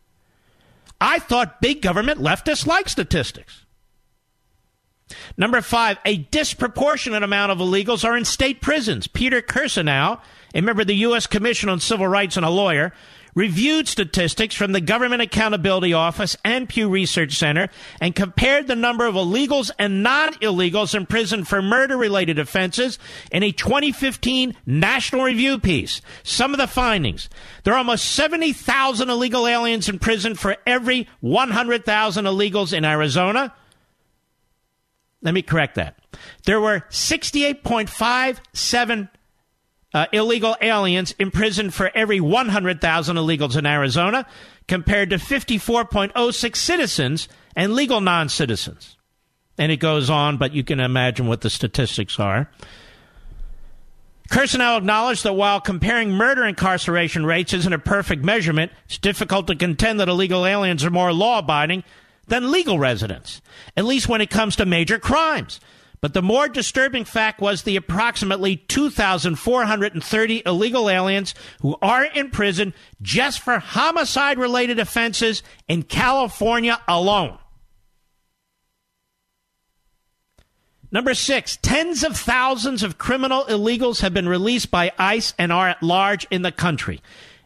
I 1.01 1.19
thought 1.19 1.61
big 1.61 1.83
government 1.83 2.21
leftists 2.21 2.65
like 2.65 2.89
statistics. 2.89 3.62
Number 5.37 5.61
five, 5.61 5.99
a 6.05 6.19
disproportionate 6.19 7.23
amount 7.23 7.53
of 7.53 7.59
illegals 7.59 8.05
are 8.05 8.17
in 8.17 8.25
state 8.25 8.61
prisons. 8.61 9.07
Peter 9.07 9.41
Kirsanow, 9.41 10.21
a 10.55 10.61
member 10.61 10.83
of 10.83 10.89
the 10.89 10.97
U.S. 10.97 11.27
Commission 11.27 11.69
on 11.69 11.81
Civil 11.81 12.09
Rights 12.09 12.37
and 12.37 12.47
a 12.47 12.51
lawyer, 12.51 12.93
reviewed 13.35 13.89
statistics 13.89 14.55
from 14.55 14.73
the 14.73 14.81
Government 14.81 15.23
Accountability 15.23 15.93
Office 15.93 16.37
and 16.45 16.69
Pew 16.69 16.89
Research 16.89 17.33
Center 17.33 17.69
and 18.01 18.15
compared 18.15 18.67
the 18.67 18.77
number 18.77 19.07
of 19.07 19.15
illegals 19.15 19.71
and 19.79 20.03
non 20.03 20.35
illegals 20.35 20.95
in 20.95 21.07
prison 21.07 21.45
for 21.45 21.63
murder 21.63 21.97
related 21.97 22.39
offenses 22.39 22.99
in 23.31 23.43
a 23.43 23.53
2015 23.53 24.55
National 24.67 25.25
Review 25.25 25.59
piece. 25.59 26.01
Some 26.23 26.53
of 26.53 26.59
the 26.59 26.67
findings 26.67 27.29
there 27.65 27.75
are 27.75 27.79
almost 27.79 28.13
70,000 28.13 29.09
illegal 29.09 29.47
aliens 29.47 29.89
in 29.89 29.99
prison 29.99 30.35
for 30.35 30.57
every 30.67 31.09
100,000 31.21 32.25
illegals 32.25 32.73
in 32.73 32.85
Arizona. 32.85 33.55
Let 35.23 35.35
me 35.35 35.43
correct 35.43 35.77
that. 35.77 35.99
There 36.45 36.61
were 36.61 36.81
68.57 36.91 39.09
uh, 39.95 40.07
illegal 40.13 40.57
aliens 40.61 41.15
imprisoned 41.19 41.75
for 41.75 41.91
every 41.95 42.21
100,000 42.21 43.17
illegals 43.17 43.57
in 43.57 43.67
Arizona, 43.67 44.27
compared 44.67 45.11
to 45.11 45.17
54.06 45.17 46.57
citizens 46.57 47.29
and 47.55 47.75
legal 47.75 48.01
non 48.01 48.29
citizens. 48.29 48.97
And 49.59 49.71
it 49.71 49.77
goes 49.77 50.09
on, 50.09 50.39
but 50.39 50.55
you 50.55 50.65
can 50.65 50.81
imagine 50.81 51.27
what 51.27 51.43
the 51.43 51.51
statistics 51.51 52.19
are. 52.19 52.51
Kirsanow 54.31 54.79
acknowledged 54.79 55.25
that 55.25 55.35
while 55.35 55.61
comparing 55.61 56.13
murder 56.13 56.47
incarceration 56.47 57.27
rates 57.27 57.53
isn't 57.53 57.73
a 57.73 57.79
perfect 57.79 58.25
measurement, 58.25 58.73
it's 58.87 58.97
difficult 58.97 59.47
to 59.49 59.55
contend 59.55 60.01
that 60.01 60.09
illegal 60.09 60.47
aliens 60.47 60.87
are 60.87 60.91
more 60.91 61.13
law 61.13 61.41
abiding 61.41 61.85
than 62.27 62.53
legal 62.53 62.79
residents, 62.79 63.41
at 63.77 63.85
least 63.85 64.09
when 64.09 64.21
it 64.21 64.31
comes 64.31 64.57
to 64.57 64.67
major 64.67 64.99
crimes. 64.99 65.61
But 66.01 66.15
the 66.15 66.23
more 66.23 66.49
disturbing 66.49 67.05
fact 67.05 67.41
was 67.41 67.63
the 67.63 67.77
approximately 67.77 68.57
2,430 68.57 70.43
illegal 70.45 70.91
aliens 70.91 71.35
who 71.61 71.77
are 71.81 72.05
in 72.05 72.31
prison 72.31 72.75
just 73.01 73.41
for 73.41 73.61
homicide 73.61 74.37
related 74.37 74.81
offenses 74.81 75.45
in 75.69 75.85
California 75.85 76.81
alone. 76.89 77.39
Number 80.91 81.15
six, 81.15 81.57
tens 81.63 82.03
of 82.03 82.17
thousands 82.17 82.83
of 82.83 82.99
criminal 82.99 83.45
illegals 83.45 84.01
have 84.01 84.13
been 84.13 84.29
released 84.29 84.71
by 84.71 84.93
ICE 84.99 85.33
and 85.39 85.51
are 85.51 85.69
at 85.69 85.83
large 85.83 86.27
in 86.31 86.43
the 86.43 86.53
country. 86.53 87.01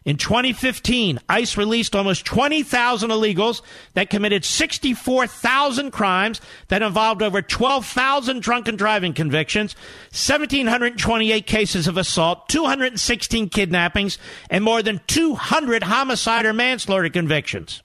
In 0.07 0.15
2015, 0.15 1.19
ICE 1.27 1.57
released 1.57 1.93
almost 1.93 2.25
20,000 2.25 3.09
illegals 3.09 3.61
that 3.93 4.09
committed 4.09 4.45
64,000 4.45 5.91
crimes 5.91 6.39
that 6.69 6.81
involved 6.81 7.21
over 7.21 7.41
12,000 7.41 8.41
drunken 8.41 8.77
driving 8.77 9.13
convictions, 9.13 9.75
1,728 10.11 11.45
cases 11.45 11.87
of 11.87 11.97
assault, 11.97 12.47
216 12.47 13.49
kidnappings, 13.49 14.17
and 14.49 14.63
more 14.63 14.81
than 14.81 15.01
200 15.07 15.83
homicide 15.83 16.45
or 16.45 16.53
manslaughter 16.53 17.09
convictions. 17.09 17.83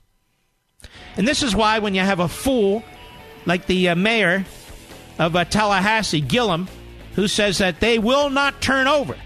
And 1.16 1.26
this 1.26 1.42
is 1.42 1.56
why 1.56 1.80
when 1.80 1.96
you 1.96 2.02
have 2.02 2.20
a 2.20 2.28
fool 2.28 2.84
like 3.46 3.66
the 3.66 3.88
uh, 3.88 3.96
mayor 3.96 4.44
of 5.18 5.34
uh, 5.34 5.44
Tallahassee, 5.44 6.20
Gillum, 6.20 6.68
who 7.16 7.26
says 7.26 7.58
that 7.58 7.80
they 7.80 7.98
will 7.98 8.30
not 8.30 8.62
turn 8.62 8.86
over 8.86 9.16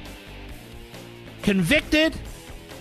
convicted 1.42 2.18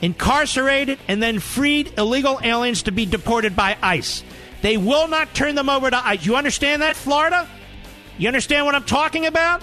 incarcerated, 0.01 0.99
and 1.07 1.21
then 1.21 1.39
freed 1.39 1.93
illegal 1.97 2.39
aliens 2.43 2.83
to 2.83 2.91
be 2.91 3.05
deported 3.05 3.55
by 3.55 3.77
ICE. 3.81 4.23
They 4.61 4.77
will 4.77 5.07
not 5.07 5.33
turn 5.33 5.55
them 5.55 5.69
over 5.69 5.89
to 5.89 6.07
ICE. 6.07 6.25
You 6.25 6.35
understand 6.35 6.81
that, 6.81 6.95
Florida? 6.95 7.47
You 8.17 8.27
understand 8.27 8.65
what 8.65 8.75
I'm 8.75 8.83
talking 8.83 9.25
about? 9.25 9.61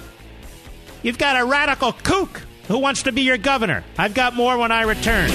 You've 1.02 1.18
got 1.18 1.40
a 1.40 1.44
radical 1.44 1.92
kook 1.92 2.42
who 2.68 2.78
wants 2.78 3.04
to 3.04 3.12
be 3.12 3.22
your 3.22 3.38
governor. 3.38 3.84
I've 3.98 4.14
got 4.14 4.34
more 4.34 4.56
when 4.56 4.70
I 4.70 4.82
return. 4.82 5.30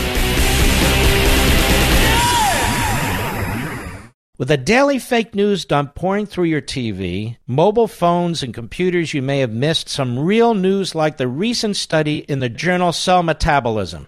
With 4.38 4.52
a 4.52 4.58
daily 4.58 5.00
fake 5.00 5.34
news 5.34 5.66
dump 5.66 5.96
pouring 5.96 6.28
through 6.28 6.46
your 6.46 6.62
TV, 6.62 7.38
mobile 7.48 7.88
phones, 7.88 8.44
and 8.44 8.54
computers, 8.54 9.12
you 9.12 9.24
may 9.24 9.40
have 9.40 9.52
missed 9.52 9.90
some 9.90 10.20
real 10.20 10.54
news 10.54 10.94
like 10.94 11.18
the 11.18 11.28
recent 11.28 11.76
study 11.76 12.20
in 12.20 12.38
the 12.38 12.48
journal 12.48 12.94
Cell 12.94 13.24
Metabolism. 13.24 14.08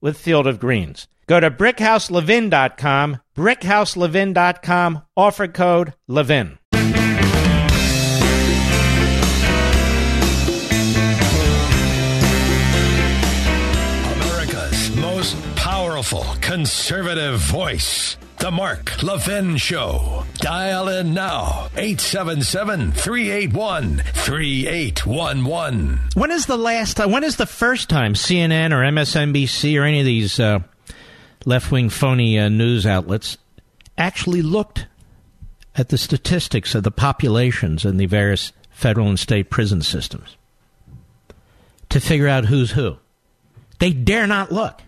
with 0.00 0.18
Field 0.18 0.46
of 0.46 0.60
Greens. 0.60 1.06
Go 1.26 1.38
to 1.38 1.50
brickhouselevin.com, 1.50 3.18
brickhouselevin.com, 3.36 5.02
offer 5.16 5.48
code 5.48 5.94
LEVIN. 6.08 6.58
America's 14.12 14.96
most 14.96 15.36
powerful 15.54 16.24
conservative 16.40 17.38
voice. 17.38 18.16
The 18.40 18.50
Mark 18.50 19.02
Levin 19.02 19.58
Show. 19.58 20.24
Dial 20.36 20.88
in 20.88 21.12
now. 21.12 21.68
877 21.76 22.92
381 22.92 23.98
3811. 23.98 26.00
When 26.14 26.30
is 26.30 26.46
the 26.46 26.56
last 26.56 26.96
time, 26.96 27.10
when 27.10 27.22
is 27.22 27.36
the 27.36 27.44
first 27.44 27.90
time 27.90 28.14
CNN 28.14 28.72
or 28.72 28.76
MSNBC 28.76 29.78
or 29.78 29.84
any 29.84 30.00
of 30.00 30.06
these 30.06 30.40
uh, 30.40 30.60
left 31.44 31.70
wing 31.70 31.90
phony 31.90 32.38
uh, 32.38 32.48
news 32.48 32.86
outlets 32.86 33.36
actually 33.98 34.40
looked 34.40 34.86
at 35.76 35.90
the 35.90 35.98
statistics 35.98 36.74
of 36.74 36.82
the 36.82 36.90
populations 36.90 37.84
in 37.84 37.98
the 37.98 38.06
various 38.06 38.54
federal 38.70 39.08
and 39.08 39.20
state 39.20 39.50
prison 39.50 39.82
systems 39.82 40.38
to 41.90 42.00
figure 42.00 42.28
out 42.28 42.46
who's 42.46 42.70
who? 42.70 42.96
They 43.80 43.92
dare 43.92 44.26
not 44.26 44.50
look. 44.50 44.80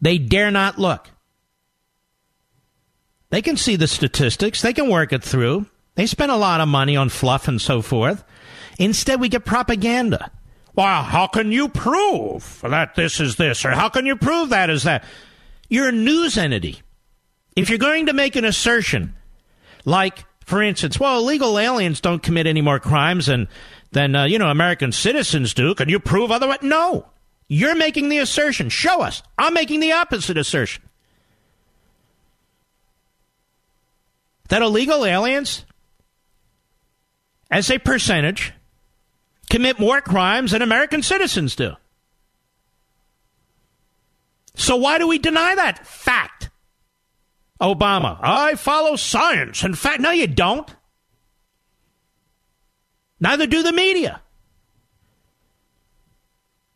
They 0.00 0.16
dare 0.16 0.50
not 0.50 0.78
look. 0.78 1.10
They 3.30 3.42
can 3.42 3.56
see 3.56 3.76
the 3.76 3.88
statistics, 3.88 4.62
they 4.62 4.72
can 4.72 4.90
work 4.90 5.12
it 5.12 5.22
through. 5.22 5.66
They 5.94 6.06
spend 6.06 6.30
a 6.30 6.36
lot 6.36 6.60
of 6.60 6.68
money 6.68 6.96
on 6.96 7.08
fluff 7.08 7.48
and 7.48 7.60
so 7.60 7.80
forth. 7.80 8.22
Instead, 8.78 9.18
we 9.20 9.30
get 9.30 9.44
propaganda. 9.46 10.30
Well, 10.74 11.02
how 11.02 11.26
can 11.26 11.52
you 11.52 11.70
prove 11.70 12.60
that 12.62 12.94
this 12.94 13.18
is 13.18 13.36
this, 13.36 13.64
or 13.64 13.70
how 13.70 13.88
can 13.88 14.04
you 14.04 14.14
prove 14.14 14.50
that 14.50 14.68
is 14.68 14.82
that? 14.82 15.04
You're 15.70 15.88
a 15.88 15.92
news 15.92 16.36
entity. 16.36 16.82
If 17.56 17.70
you're 17.70 17.78
going 17.78 18.06
to 18.06 18.12
make 18.12 18.36
an 18.36 18.44
assertion, 18.44 19.14
like, 19.86 20.24
for 20.44 20.62
instance, 20.62 21.00
well, 21.00 21.18
illegal 21.18 21.58
aliens 21.58 22.02
don't 22.02 22.22
commit 22.22 22.46
any 22.46 22.60
more 22.60 22.78
crimes 22.78 23.26
than, 23.26 23.48
than 23.92 24.14
uh, 24.14 24.24
you 24.24 24.38
know, 24.38 24.50
American 24.50 24.92
citizens 24.92 25.54
do, 25.54 25.74
can 25.74 25.88
you 25.88 25.98
prove 25.98 26.30
otherwise? 26.30 26.58
No. 26.60 27.06
You're 27.48 27.74
making 27.74 28.10
the 28.10 28.18
assertion. 28.18 28.68
Show 28.68 29.00
us. 29.00 29.22
I'm 29.38 29.54
making 29.54 29.80
the 29.80 29.92
opposite 29.92 30.36
assertion. 30.36 30.82
That 34.48 34.62
illegal 34.62 35.04
aliens, 35.04 35.64
as 37.50 37.70
a 37.70 37.78
percentage, 37.78 38.52
commit 39.50 39.78
more 39.78 40.00
crimes 40.00 40.52
than 40.52 40.62
American 40.62 41.02
citizens 41.02 41.54
do. 41.56 41.72
So 44.54 44.76
why 44.76 44.98
do 44.98 45.06
we 45.06 45.18
deny 45.18 45.54
that 45.54 45.86
fact? 45.86 46.50
Obama, 47.60 48.18
I 48.20 48.54
follow 48.54 48.96
science. 48.96 49.62
In 49.64 49.74
fact, 49.74 50.00
no, 50.00 50.10
you 50.10 50.26
don't. 50.26 50.68
Neither 53.18 53.46
do 53.46 53.62
the 53.62 53.72
media. 53.72 54.20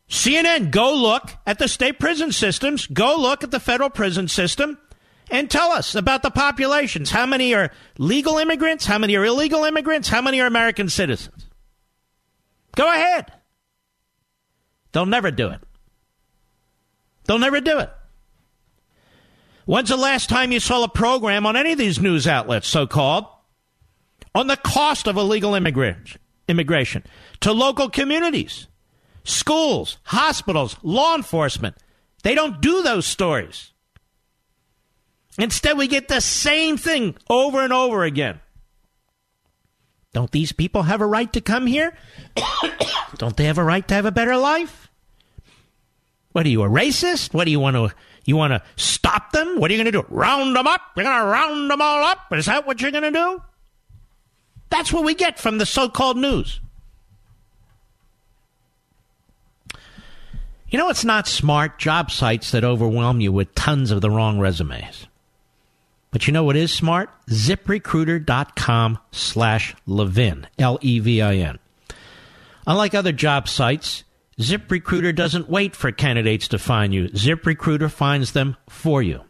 CNN, 0.09 0.71
go 0.71 0.95
look 0.95 1.31
at 1.47 1.59
the 1.59 1.68
state 1.68 1.99
prison 1.99 2.33
systems, 2.33 2.87
go 2.87 3.16
look 3.16 3.45
at 3.45 3.51
the 3.51 3.61
federal 3.61 3.91
prison 3.91 4.27
system, 4.27 4.79
and 5.31 5.51
tell 5.51 5.70
us 5.70 5.95
about 5.95 6.22
the 6.22 6.31
populations. 6.31 7.11
How 7.11 7.26
many 7.26 7.55
are 7.55 7.70
legal 7.99 8.39
immigrants? 8.39 8.87
How 8.87 8.99
many 8.99 9.16
are 9.16 9.24
illegal 9.24 9.64
immigrants? 9.64 10.09
How 10.09 10.20
many 10.20 10.41
are 10.41 10.47
American 10.47 10.89
citizens? 10.89 11.47
Go 12.76 12.89
ahead. 12.89 13.33
They'll 14.93 15.07
never 15.07 15.31
do 15.31 15.49
it. 15.51 15.61
They'll 17.24 17.39
never 17.39 17.61
do 17.61 17.78
it. 17.78 17.91
When's 19.66 19.89
the 19.89 19.97
last 19.97 20.28
time 20.28 20.51
you 20.51 20.59
saw 20.59 20.83
a 20.83 20.89
program 20.89 21.47
on 21.47 21.57
any 21.57 21.72
of 21.72 21.78
these 21.78 22.01
news 22.01 22.26
outlets, 22.26 22.66
so 22.66 22.89
called, 22.89 23.26
on 24.35 24.49
the 24.49 24.57
cost 24.57 25.07
of 25.07 25.16
illegal 25.16 25.55
immigration 25.55 27.05
to 27.41 27.53
local 27.53 27.89
communities, 27.89 28.66
schools, 29.22 29.99
hospitals, 30.03 30.76
law 30.83 31.14
enforcement? 31.14 31.76
They 32.24 32.35
don't 32.35 32.61
do 32.61 32.83
those 32.83 33.07
stories. 33.07 33.72
Instead, 35.41 35.78
we 35.78 35.88
get 35.88 36.09
the 36.09 36.20
same 36.20 36.76
thing 36.76 37.16
over 37.30 37.64
and 37.64 37.72
over 37.72 38.05
again. 38.05 38.41
Don't 40.12 40.30
these 40.30 40.53
people 40.53 40.82
have 40.82 41.01
a 41.01 41.07
right 41.07 41.32
to 41.32 41.41
come 41.41 41.66
here? 41.66 41.95
Don't 43.16 43.36
they 43.38 43.45
have 43.45 43.57
a 43.57 43.64
right 43.64 43.86
to 43.88 43.95
have 43.95 44.05
a 44.05 44.12
better 44.12 44.36
life? 44.36 44.91
What 46.32 46.45
are 46.45 46.51
you, 46.51 46.62
a 46.62 46.68
racist? 46.68 47.32
What 47.32 47.47
do 47.47 47.51
you 47.51 47.59
want 47.59 47.76
to 47.76 47.95
you 48.26 48.36
want 48.36 48.53
to 48.53 48.62
stop 48.76 49.32
them? 49.32 49.59
What 49.59 49.70
are 49.70 49.74
you 49.74 49.82
going 49.82 49.93
to 49.93 50.03
do? 50.03 50.07
Round 50.11 50.55
them 50.55 50.66
up? 50.66 50.82
You're 50.95 51.05
going 51.05 51.18
to 51.18 51.26
round 51.26 51.70
them 51.70 51.80
all 51.80 52.05
up? 52.05 52.18
Is 52.32 52.45
that 52.45 52.66
what 52.66 52.82
you're 52.82 52.91
going 52.91 53.05
to 53.05 53.11
do? 53.11 53.43
That's 54.68 54.93
what 54.93 55.05
we 55.05 55.14
get 55.14 55.38
from 55.38 55.57
the 55.57 55.64
so-called 55.64 56.18
news. 56.18 56.61
You 60.68 60.78
know 60.78 60.91
it's 60.91 61.05
not 61.05 61.26
smart? 61.26 61.78
Job 61.78 62.11
sites 62.11 62.51
that 62.51 62.62
overwhelm 62.62 63.20
you 63.20 63.32
with 63.32 63.55
tons 63.55 63.91
of 63.91 64.03
the 64.03 64.11
wrong 64.11 64.38
resumes. 64.38 65.07
But 66.11 66.27
you 66.27 66.33
know 66.33 66.45
what 66.45 66.57
is 66.57 66.73
smart? 66.73 67.11
ZipRecruiter.com 67.29 68.99
slash 69.13 69.75
Levin, 69.87 70.47
L-E-V-I-N. 70.59 71.59
Unlike 72.67 72.95
other 72.95 73.13
job 73.13 73.49
sites, 73.49 74.05
ZipRecruiter 74.41 75.15
doesn't 75.15 75.49
wait 75.49 75.77
for 75.77 75.93
candidates 75.93 76.49
to 76.49 76.59
find 76.59 76.93
you. 76.93 77.09
ZipRecruiter 77.09 77.91
finds 77.91 78.33
them 78.33 78.57
for 78.69 79.03
you. 79.03 79.23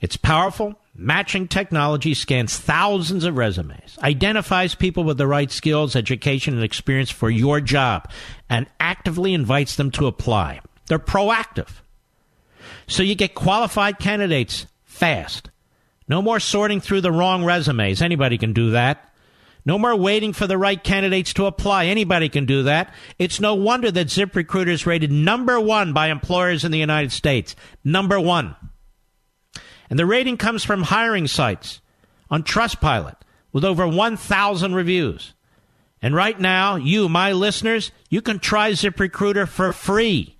It's 0.00 0.16
powerful. 0.16 0.76
Matching 0.94 1.46
technology 1.46 2.14
scans 2.14 2.58
thousands 2.58 3.24
of 3.24 3.36
resumes, 3.36 3.98
identifies 4.02 4.74
people 4.74 5.04
with 5.04 5.18
the 5.18 5.26
right 5.26 5.50
skills, 5.50 5.94
education, 5.94 6.54
and 6.54 6.64
experience 6.64 7.10
for 7.10 7.30
your 7.30 7.60
job, 7.60 8.10
and 8.48 8.66
actively 8.80 9.32
invites 9.32 9.76
them 9.76 9.90
to 9.92 10.06
apply. 10.06 10.60
They're 10.88 10.98
proactive. 10.98 11.68
So 12.86 13.02
you 13.02 13.14
get 13.14 13.34
qualified 13.34 13.98
candidates 13.98 14.66
fast. 14.84 15.50
No 16.10 16.20
more 16.20 16.40
sorting 16.40 16.80
through 16.80 17.02
the 17.02 17.12
wrong 17.12 17.44
resumes. 17.44 18.02
Anybody 18.02 18.36
can 18.36 18.52
do 18.52 18.72
that. 18.72 19.14
No 19.64 19.78
more 19.78 19.94
waiting 19.94 20.32
for 20.32 20.48
the 20.48 20.58
right 20.58 20.82
candidates 20.82 21.32
to 21.34 21.46
apply. 21.46 21.86
Anybody 21.86 22.28
can 22.28 22.46
do 22.46 22.64
that. 22.64 22.92
It's 23.16 23.38
no 23.38 23.54
wonder 23.54 23.92
that 23.92 24.08
ZipRecruiter 24.08 24.66
is 24.70 24.86
rated 24.86 25.12
number 25.12 25.60
one 25.60 25.92
by 25.92 26.08
employers 26.08 26.64
in 26.64 26.72
the 26.72 26.78
United 26.78 27.12
States. 27.12 27.54
Number 27.84 28.18
one. 28.18 28.56
And 29.88 30.00
the 30.00 30.04
rating 30.04 30.36
comes 30.36 30.64
from 30.64 30.82
hiring 30.82 31.28
sites 31.28 31.80
on 32.28 32.42
Trustpilot 32.42 33.16
with 33.52 33.64
over 33.64 33.86
1,000 33.86 34.74
reviews. 34.74 35.34
And 36.02 36.12
right 36.12 36.40
now, 36.40 36.74
you, 36.74 37.08
my 37.08 37.30
listeners, 37.30 37.92
you 38.08 38.20
can 38.20 38.40
try 38.40 38.72
ZipRecruiter 38.72 39.46
for 39.46 39.72
free 39.72 40.36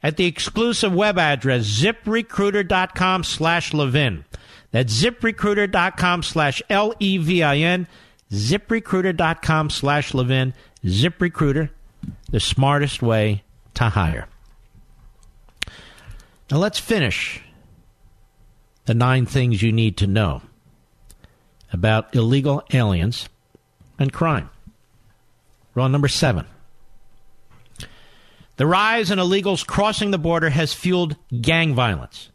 at 0.00 0.16
the 0.16 0.26
exclusive 0.26 0.94
web 0.94 1.18
address 1.18 1.64
ziprecruiter.com 1.64 3.24
slash 3.24 3.74
Levin. 3.74 4.24
That's 4.70 5.02
ziprecruiter.com 5.02 6.22
slash 6.22 6.62
L 6.68 6.94
E 6.98 7.18
V 7.18 7.42
I 7.42 7.56
N. 7.58 7.86
ZipRecruiter.com 8.30 9.70
slash 9.70 10.14
Levin. 10.14 10.54
ZipRecruiter, 10.84 11.70
the 12.30 12.40
smartest 12.40 13.02
way 13.02 13.42
to 13.74 13.84
hire. 13.90 14.28
Now 16.50 16.58
let's 16.58 16.78
finish 16.78 17.42
the 18.84 18.94
nine 18.94 19.26
things 19.26 19.62
you 19.62 19.72
need 19.72 19.96
to 19.98 20.06
know 20.06 20.42
about 21.72 22.14
illegal 22.14 22.62
aliens 22.72 23.28
and 23.98 24.12
crime. 24.12 24.48
Rule 25.74 25.88
number 25.88 26.08
seven. 26.08 26.46
The 28.56 28.66
rise 28.66 29.10
in 29.10 29.18
illegals 29.18 29.66
crossing 29.66 30.12
the 30.12 30.18
border 30.18 30.50
has 30.50 30.72
fueled 30.72 31.16
gang 31.40 31.74
violence. 31.74 32.30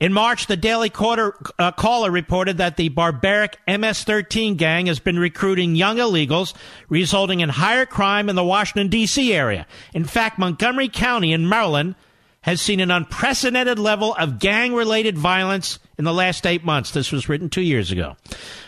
In 0.00 0.12
March, 0.12 0.46
the 0.46 0.56
Daily 0.56 0.90
Quarter, 0.90 1.34
uh, 1.58 1.72
Caller 1.72 2.10
reported 2.10 2.58
that 2.58 2.76
the 2.76 2.88
barbaric 2.88 3.58
MS 3.66 4.04
13 4.04 4.56
gang 4.56 4.86
has 4.86 4.98
been 4.98 5.18
recruiting 5.18 5.76
young 5.76 5.96
illegals, 5.96 6.54
resulting 6.88 7.40
in 7.40 7.48
higher 7.48 7.86
crime 7.86 8.28
in 8.28 8.36
the 8.36 8.44
Washington, 8.44 8.88
D.C. 8.88 9.32
area. 9.32 9.66
In 9.94 10.04
fact, 10.04 10.38
Montgomery 10.38 10.88
County 10.88 11.32
in 11.32 11.48
Maryland 11.48 11.94
has 12.42 12.60
seen 12.60 12.80
an 12.80 12.90
unprecedented 12.90 13.78
level 13.78 14.14
of 14.14 14.38
gang 14.38 14.74
related 14.74 15.18
violence 15.18 15.78
in 15.98 16.04
the 16.04 16.14
last 16.14 16.46
eight 16.46 16.64
months. 16.64 16.92
This 16.92 17.12
was 17.12 17.28
written 17.28 17.50
two 17.50 17.60
years 17.60 17.90
ago. 17.90 18.16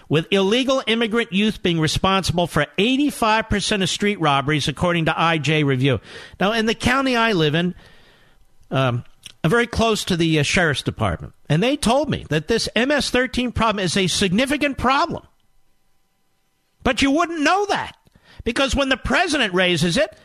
With 0.09 0.27
illegal 0.33 0.83
immigrant 0.87 1.33
youth 1.33 1.63
being 1.63 1.81
responsible 1.81 2.47
for 2.47 2.67
85% 2.79 3.83
of 3.83 3.89
street 3.89 4.21
robberies, 4.21 4.67
according 4.67 5.05
to 5.07 5.13
IJ 5.13 5.65
Review. 5.65 6.01
Now, 6.41 6.53
in 6.53 6.67
the 6.67 6.75
county 6.75 7.17
I 7.17 7.33
live 7.33 7.55
in, 7.55 7.75
um, 8.71 9.05
very 9.49 9.67
close 9.67 10.05
to 10.05 10.17
the 10.17 10.39
uh, 10.39 10.43
sheriff's 10.43 10.83
department, 10.83 11.33
and 11.49 11.63
they 11.63 11.77
told 11.77 12.11
me 12.11 12.27
that 12.29 12.49
this 12.49 12.69
MS 12.77 13.11
13 13.11 13.53
problem 13.53 13.85
is 13.85 13.97
a 13.97 14.07
significant 14.07 14.77
problem. 14.77 15.27
But 16.83 17.03
you 17.03 17.11
wouldn't 17.11 17.41
know 17.41 17.67
that 17.67 17.97
because 18.45 18.75
when 18.75 18.89
the 18.89 18.97
president 18.97 19.55
raises 19.55 19.97
it, 19.97 20.17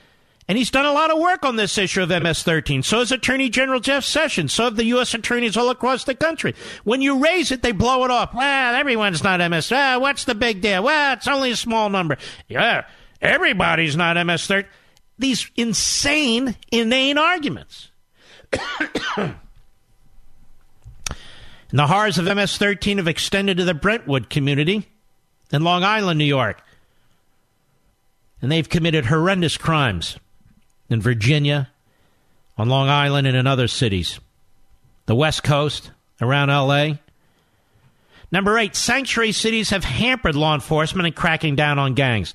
and 0.48 0.58
he's 0.58 0.70
done 0.70 0.86
a 0.86 0.94
lot 0.94 1.12
of 1.12 1.20
work 1.20 1.44
on 1.44 1.56
this 1.56 1.78
issue 1.78 2.04
of 2.04 2.10
MS 2.10 2.44
13. 2.44 2.84
So 2.84 3.00
has 3.00 3.12
Attorney 3.12 3.50
General 3.50 3.80
Jeff 3.80 4.04
Sessions. 4.04 4.54
So 4.54 4.66
have 4.66 4.76
the 4.76 4.86
U.S. 4.86 5.14
attorneys 5.14 5.58
all 5.58 5.72
across 5.72 6.04
the 6.04 6.14
country. 6.14 6.54
When 6.84 7.02
you 7.02 7.24
raise 7.24 7.52
it, 7.52 7.64
they 7.64 7.72
blow 7.72 8.06
it 8.06 8.12
off. 8.12 8.34
Well, 8.34 8.76
everyone's 8.76 9.24
not 9.24 9.40
MS. 9.50 9.72
Well, 9.72 10.02
what's 10.02 10.26
the 10.26 10.36
big 10.36 10.62
deal? 10.62 10.84
Well, 10.84 11.14
it's 11.14 11.28
only 11.28 11.50
a 11.50 11.56
small 11.56 11.90
number. 11.90 12.18
Yeah, 12.48 12.86
everybody's 13.22 13.96
not 13.96 14.24
MS 14.24 14.46
13. 14.46 14.70
These 15.18 15.50
insane, 15.56 16.56
inane 16.72 17.18
arguments. 17.18 17.90
and 19.18 19.36
the 21.72 21.88
horrors 21.88 22.18
of 22.18 22.26
MS 22.26 22.58
13 22.58 22.98
have 22.98 23.08
extended 23.08 23.58
to 23.58 23.66
the 23.66 23.74
Brentwood 23.74 24.30
community 24.30 24.88
in 25.52 25.64
Long 25.64 25.84
Island, 25.84 26.18
New 26.18 26.26
York. 26.26 26.62
And 28.42 28.52
they've 28.52 28.68
committed 28.68 29.06
horrendous 29.06 29.58
crimes 29.58 30.18
in 30.90 31.02
Virginia, 31.02 31.70
on 32.58 32.70
Long 32.70 32.90
Island, 32.90 33.28
and 33.28 33.36
in 33.36 33.48
other 33.48 33.68
cities. 33.68 34.20
The 35.08 35.16
West 35.16 35.44
Coast, 35.44 35.92
around 36.22 36.50
LA. 36.50 36.96
Number 38.32 38.58
eight, 38.58 38.76
sanctuary 38.76 39.32
cities 39.32 39.70
have 39.70 39.84
hampered 39.84 40.36
law 40.36 40.54
enforcement 40.56 41.08
in 41.08 41.14
cracking 41.14 41.56
down 41.56 41.80
on 41.80 41.94
gangs. 41.94 42.34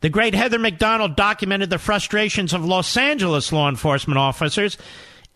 The 0.00 0.08
great 0.08 0.34
Heather 0.34 0.58
Mac 0.58 0.78
Donald 0.78 1.16
documented 1.16 1.70
the 1.70 1.78
frustrations 1.78 2.52
of 2.52 2.64
Los 2.64 2.96
Angeles 2.96 3.52
law 3.52 3.68
enforcement 3.68 4.18
officers 4.18 4.76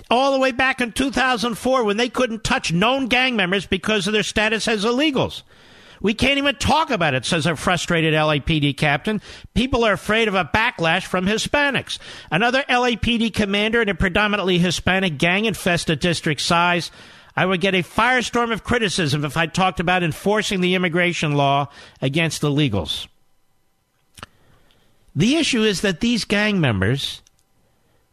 all 0.08 0.32
the 0.32 0.38
way 0.38 0.52
back 0.52 0.80
in 0.80 0.92
2004 0.92 1.84
when 1.84 1.96
they 1.96 2.08
couldn't 2.08 2.44
touch 2.44 2.72
known 2.72 3.06
gang 3.06 3.36
members 3.36 3.66
because 3.66 4.06
of 4.06 4.12
their 4.12 4.22
status 4.22 4.68
as 4.68 4.84
illegals. 4.84 5.42
We 6.00 6.14
can't 6.14 6.38
even 6.38 6.56
talk 6.56 6.90
about 6.90 7.14
it, 7.14 7.26
says 7.26 7.44
a 7.44 7.56
frustrated 7.56 8.14
LAPD 8.14 8.76
captain. 8.76 9.20
People 9.54 9.84
are 9.84 9.92
afraid 9.92 10.28
of 10.28 10.34
a 10.34 10.46
backlash 10.46 11.04
from 11.04 11.26
Hispanics. 11.26 11.98
Another 12.30 12.62
LAPD 12.68 13.34
commander 13.34 13.82
in 13.82 13.88
a 13.90 13.94
predominantly 13.94 14.58
Hispanic 14.58 15.18
gang 15.18 15.44
infested 15.44 16.00
district 16.00 16.40
size. 16.40 16.90
I 17.36 17.44
would 17.44 17.60
get 17.60 17.74
a 17.74 17.82
firestorm 17.82 18.52
of 18.52 18.64
criticism 18.64 19.24
if 19.24 19.36
I 19.36 19.46
talked 19.46 19.78
about 19.78 20.02
enforcing 20.02 20.62
the 20.62 20.74
immigration 20.74 21.32
law 21.32 21.68
against 22.00 22.42
illegals. 22.42 23.06
The 25.14 25.36
issue 25.36 25.62
is 25.62 25.82
that 25.82 26.00
these 26.00 26.24
gang 26.24 26.60
members 26.60 27.20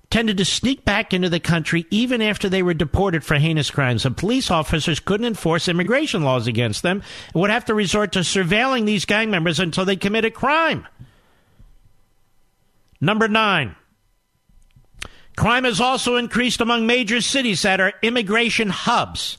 tended 0.09 0.37
to 0.37 0.45
sneak 0.45 0.85
back 0.85 1.13
into 1.13 1.29
the 1.29 1.39
country 1.39 1.85
even 1.89 2.21
after 2.21 2.47
they 2.47 2.63
were 2.63 2.73
deported 2.73 3.23
for 3.23 3.35
heinous 3.35 3.69
crimes. 3.69 4.05
And 4.05 4.15
police 4.15 4.49
officers 4.49 4.99
couldn't 4.99 5.25
enforce 5.25 5.67
immigration 5.67 6.23
laws 6.23 6.47
against 6.47 6.81
them 6.81 7.03
and 7.33 7.41
would 7.41 7.49
have 7.49 7.65
to 7.65 7.73
resort 7.73 8.13
to 8.13 8.19
surveilling 8.19 8.85
these 8.85 9.05
gang 9.05 9.29
members 9.29 9.59
until 9.59 9.85
they 9.85 9.95
committed 9.95 10.33
crime. 10.33 10.87
Number 13.01 13.27
nine. 13.27 13.75
Crime 15.35 15.65
has 15.65 15.79
also 15.79 16.15
increased 16.15 16.61
among 16.61 16.87
major 16.87 17.21
cities 17.21 17.61
that 17.61 17.79
are 17.79 17.93
immigration 18.01 18.69
hubs. 18.69 19.37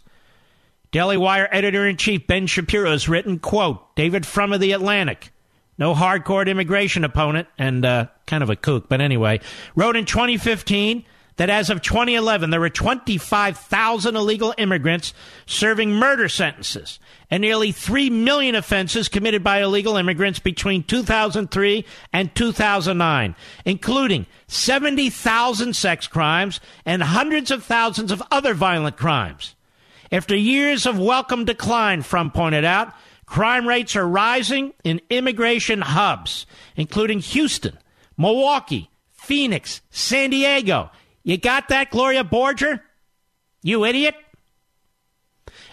Daily 0.93 1.17
Wire 1.17 1.49
editor 1.51 1.87
in 1.87 1.97
chief 1.97 2.27
Ben 2.27 2.47
Shapiro 2.47 2.91
has 2.91 3.09
written, 3.09 3.41
quote, 3.41 3.97
David 3.97 4.25
Frum 4.25 4.53
of 4.53 4.61
the 4.61 4.73
Atlantic, 4.73 5.33
no 5.77 5.95
hardcore 5.95 6.47
immigration 6.47 7.05
opponent 7.05 7.49
and 7.59 7.85
uh, 7.85 8.07
kind 8.29 8.43
of 8.43 8.51
a 8.51 8.57
kook, 8.57 8.89
but 8.89 9.01
anyway, 9.01 9.41
wrote 9.75 9.97
in 9.97 10.05
2015 10.05 11.05
that 11.39 11.51
as 11.51 11.71
of 11.71 11.81
2011, 11.83 12.51
there 12.51 12.61
were 12.61 12.69
25,000 12.69 14.17
illegal 14.17 14.53
immigrants 14.59 15.15
serving 15.47 15.93
murder 15.93 16.29
sentences 16.29 16.99
and 17.31 17.41
nearly 17.41 17.71
3 17.71 18.11
million 18.11 18.57
offenses 18.57 19.09
committed 19.09 19.43
by 19.45 19.63
illegal 19.63 19.97
immigrants 19.97 20.41
between 20.41 20.83
2003 20.83 21.85
and 22.13 22.35
2009, 22.35 23.37
including 23.65 24.27
70,000 24.49 25.75
sex 25.75 26.09
crimes 26.09 26.61
and 26.85 27.03
hundreds 27.03 27.53
of 27.53 27.63
thousands 27.63 28.11
of 28.11 28.23
other 28.33 28.53
violent 28.53 28.97
crimes. 28.97 29.55
After 30.11 30.35
years 30.35 30.87
of 30.87 30.99
welcome 30.99 31.45
decline, 31.45 32.03
Frum 32.03 32.33
pointed 32.33 32.65
out, 32.65 32.93
crime 33.27 33.69
rates 33.69 33.95
are 33.95 34.09
rising 34.09 34.73
in 34.83 35.01
immigration 35.09 35.83
hubs, 35.83 36.47
including 36.75 37.21
Houston, 37.21 37.79
Milwaukee, 38.19 38.91
Phoenix, 39.13 39.81
San 39.91 40.31
Diego, 40.31 40.91
you 41.23 41.39
got 41.39 41.69
that, 41.69 41.91
Gloria 41.91 42.25
Borger? 42.25 42.81
You 43.63 43.85
idiot? 43.85 44.15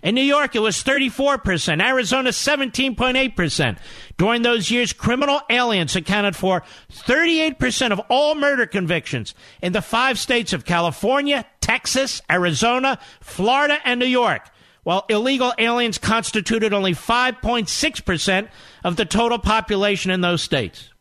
In 0.03 0.13
New 0.13 0.21
York, 0.21 0.55
it 0.55 0.59
was 0.59 0.83
34%, 0.83 1.81
Arizona, 1.81 2.29
17.8%. 2.29 3.77
During 4.17 4.41
those 4.43 4.69
years, 4.69 4.93
criminal 4.93 5.41
aliens 5.49 5.95
accounted 5.95 6.35
for 6.35 6.61
38% 6.91 7.91
of 7.91 7.99
all 8.09 8.35
murder 8.35 8.67
convictions 8.67 9.33
in 9.61 9.73
the 9.73 9.81
five 9.81 10.19
states 10.19 10.53
of 10.53 10.65
California, 10.65 11.45
Texas, 11.59 12.21
Arizona, 12.29 12.99
Florida, 13.21 13.79
and 13.83 13.99
New 13.99 14.05
York, 14.05 14.49
while 14.83 15.05
illegal 15.09 15.53
aliens 15.57 15.97
constituted 15.97 16.73
only 16.73 16.93
5.6% 16.93 18.49
of 18.83 18.95
the 18.97 19.05
total 19.05 19.39
population 19.39 20.11
in 20.11 20.21
those 20.21 20.43
states. 20.43 20.91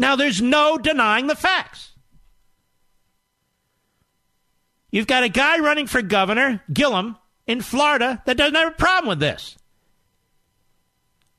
Now, 0.00 0.16
there's 0.16 0.40
no 0.40 0.78
denying 0.78 1.26
the 1.26 1.36
facts. 1.36 1.92
You've 4.90 5.06
got 5.06 5.24
a 5.24 5.28
guy 5.28 5.58
running 5.58 5.86
for 5.86 6.00
governor, 6.00 6.62
Gillum, 6.72 7.18
in 7.46 7.60
Florida, 7.60 8.22
that 8.24 8.38
doesn't 8.38 8.54
have 8.54 8.72
a 8.72 8.76
problem 8.76 9.10
with 9.10 9.20
this. 9.20 9.58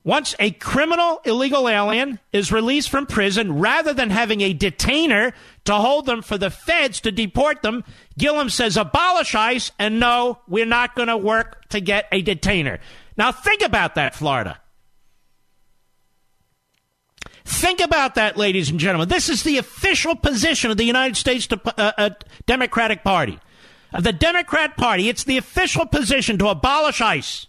Once 0.03 0.35
a 0.37 0.51
criminal 0.51 1.21
illegal 1.25 1.67
alien 1.67 2.19
is 2.31 2.51
released 2.51 2.91
from 2.91 3.07
prison, 3.07 3.57
rather 3.57 3.95
than 3.95 4.11
having 4.11 4.41
a 4.41 4.53
detainer 4.53 5.33
to 5.65 5.73
hold 5.73 6.05
them 6.05 6.21
for 6.21 6.37
the 6.37 6.51
feds 6.51 7.01
to 7.01 7.11
deport 7.11 7.63
them, 7.63 7.83
Gillum 8.19 8.51
says 8.51 8.77
abolish 8.77 9.33
ICE, 9.33 9.71
and 9.79 9.99
no, 9.99 10.37
we're 10.47 10.67
not 10.67 10.93
going 10.93 11.07
to 11.07 11.17
work 11.17 11.67
to 11.69 11.81
get 11.81 12.05
a 12.11 12.21
detainer. 12.21 12.79
Now 13.17 13.31
think 13.31 13.63
about 13.63 13.95
that, 13.95 14.13
Florida. 14.13 14.60
Think 17.51 17.81
about 17.81 18.15
that, 18.15 18.37
ladies 18.37 18.69
and 18.69 18.79
gentlemen. 18.79 19.09
This 19.09 19.27
is 19.27 19.43
the 19.43 19.57
official 19.57 20.15
position 20.15 20.71
of 20.71 20.77
the 20.77 20.85
United 20.85 21.17
States 21.17 21.49
uh, 21.51 21.91
uh, 21.97 22.09
Democratic 22.45 23.03
Party. 23.03 23.39
Of 23.93 24.05
the 24.05 24.13
Democrat 24.13 24.77
Party, 24.77 25.09
it's 25.09 25.25
the 25.25 25.35
official 25.35 25.85
position 25.85 26.37
to 26.37 26.47
abolish 26.47 27.01
ICE. 27.01 27.47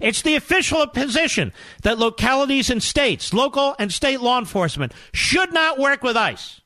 It's 0.00 0.22
the 0.22 0.34
official 0.34 0.86
position 0.86 1.52
that 1.82 1.98
localities 1.98 2.70
and 2.70 2.82
states, 2.82 3.34
local 3.34 3.76
and 3.78 3.92
state 3.92 4.22
law 4.22 4.38
enforcement, 4.38 4.92
should 5.12 5.52
not 5.52 5.78
work 5.78 6.02
with 6.02 6.16
ICE. 6.16 6.62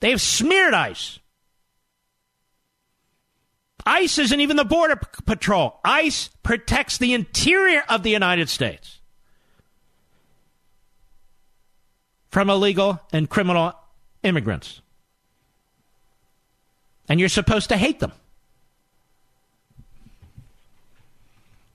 They've 0.00 0.20
smeared 0.20 0.72
ICE. 0.72 1.18
ICE 3.84 4.18
isn't 4.18 4.40
even 4.40 4.56
the 4.56 4.64
Border 4.64 4.98
Patrol. 5.26 5.80
ICE 5.84 6.30
protects 6.42 6.96
the 6.96 7.12
interior 7.12 7.84
of 7.90 8.02
the 8.02 8.10
United 8.10 8.48
States. 8.48 9.01
From 12.32 12.48
illegal 12.48 12.98
and 13.12 13.28
criminal 13.28 13.74
immigrants. 14.22 14.80
And 17.08 17.20
you're 17.20 17.28
supposed 17.28 17.68
to 17.68 17.76
hate 17.76 18.00
them. 18.00 18.12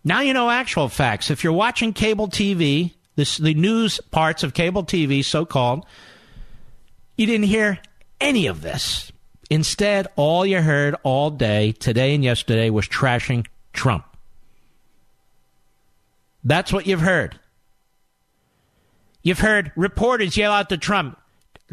Now 0.03 0.22
you 0.22 0.34
know 0.34 0.49
actual 0.49 0.89
facts. 0.89 1.30
If 1.30 1.43
you're 1.43 1.53
watching 1.53 1.93
cable 1.93 2.28
TV, 2.28 2.93
this, 3.16 3.38
the 3.38 3.53
news 3.53 4.01
parts 4.10 4.43
of 4.43 4.53
cable 4.53 4.84
TV, 4.84 5.24
so 5.24 5.45
called, 5.45 5.86
you 7.18 7.28
didn't 7.28 7.47
hear 7.47 7.80
any 8.20 8.47
of 8.47 8.62
this. 8.62 9.12
Instead, 9.49 10.08
all 10.16 10.45
you 10.45 10.62
heard 10.62 10.95
all 11.03 11.30
day, 11.30 11.72
today 11.74 12.16
and 12.16 12.24
yesterday, 12.24 12.70
was 12.70 12.88
trashing 12.88 13.45
Trump. 13.74 14.05
That's 16.43 16.74
what 16.74 16.88
you've 16.88 17.01
heard. 17.01 17.39
You've 19.28 19.39
heard 19.39 19.73
reporters 19.75 20.38
yell 20.38 20.53
out 20.53 20.69
to 20.69 20.78
Trump, 20.78 21.19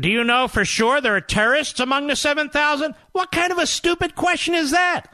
Do 0.00 0.09
you 0.09 0.24
know 0.24 0.48
for 0.48 0.64
sure 0.64 1.00
there 1.00 1.14
are 1.14 1.20
terrorists 1.20 1.78
among 1.78 2.09
the 2.09 2.16
7,000? 2.16 2.96
What 3.12 3.30
kind 3.30 3.52
of 3.52 3.59
a 3.59 3.66
stupid 3.68 4.16
question 4.16 4.57
is 4.57 4.72
that? 4.72 5.05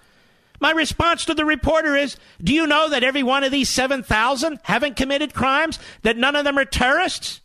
My 0.58 0.70
response 0.70 1.26
to 1.26 1.34
the 1.34 1.44
reporter 1.44 1.94
is 1.94 2.16
Do 2.42 2.54
you 2.54 2.66
know 2.66 2.88
that 2.88 3.04
every 3.04 3.22
one 3.22 3.44
of 3.44 3.52
these 3.52 3.68
7,000 3.68 4.58
haven't 4.62 4.96
committed 4.96 5.34
crimes? 5.34 5.78
That 6.00 6.16
none 6.16 6.34
of 6.34 6.44
them 6.44 6.56
are 6.56 6.64
terrorists? 6.64 7.42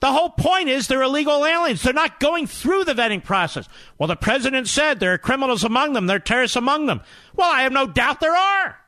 The 0.00 0.12
whole 0.12 0.30
point 0.30 0.68
is 0.68 0.86
they're 0.86 1.02
illegal 1.02 1.44
aliens. 1.44 1.82
They're 1.82 1.92
not 1.92 2.20
going 2.20 2.46
through 2.46 2.84
the 2.84 2.94
vetting 2.94 3.24
process. 3.24 3.68
Well, 3.98 4.06
the 4.06 4.14
president 4.14 4.68
said 4.68 5.00
there 5.00 5.12
are 5.12 5.18
criminals 5.18 5.64
among 5.64 5.94
them, 5.94 6.06
there 6.06 6.18
are 6.18 6.20
terrorists 6.20 6.54
among 6.54 6.86
them. 6.86 7.00
Well, 7.34 7.50
I 7.50 7.62
have 7.62 7.72
no 7.72 7.88
doubt 7.88 8.20
there 8.20 8.36
are. 8.36 8.79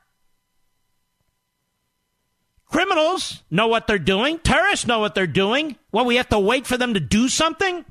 Criminals 2.73 3.43
know 3.51 3.67
what 3.67 3.85
they're 3.85 3.99
doing. 3.99 4.39
Terrorists 4.39 4.87
know 4.87 4.97
what 4.97 5.13
they're 5.13 5.27
doing. 5.27 5.75
Well, 5.91 6.05
we 6.05 6.15
have 6.15 6.29
to 6.29 6.39
wait 6.39 6.65
for 6.65 6.75
them 6.75 6.95
to 6.95 6.99
do 6.99 7.29
something? 7.29 7.85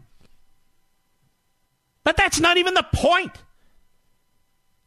But 2.03 2.17
that's 2.17 2.41
not 2.41 2.57
even 2.57 2.75
the 2.75 2.85
point. 2.93 3.31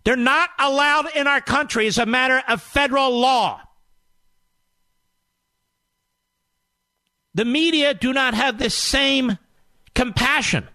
They're 0.04 0.18
not 0.18 0.50
allowed 0.60 1.16
in 1.16 1.28
our 1.28 1.40
country 1.40 1.88
as 1.88 1.98
a 1.98 2.06
matter 2.06 2.44
of 2.46 2.62
federal 2.62 3.18
law. 3.18 3.62
The 7.34 7.46
media 7.46 7.94
do 7.94 8.12
not 8.12 8.34
have 8.34 8.58
the 8.58 8.70
same 8.70 9.38
compassion 9.94 10.68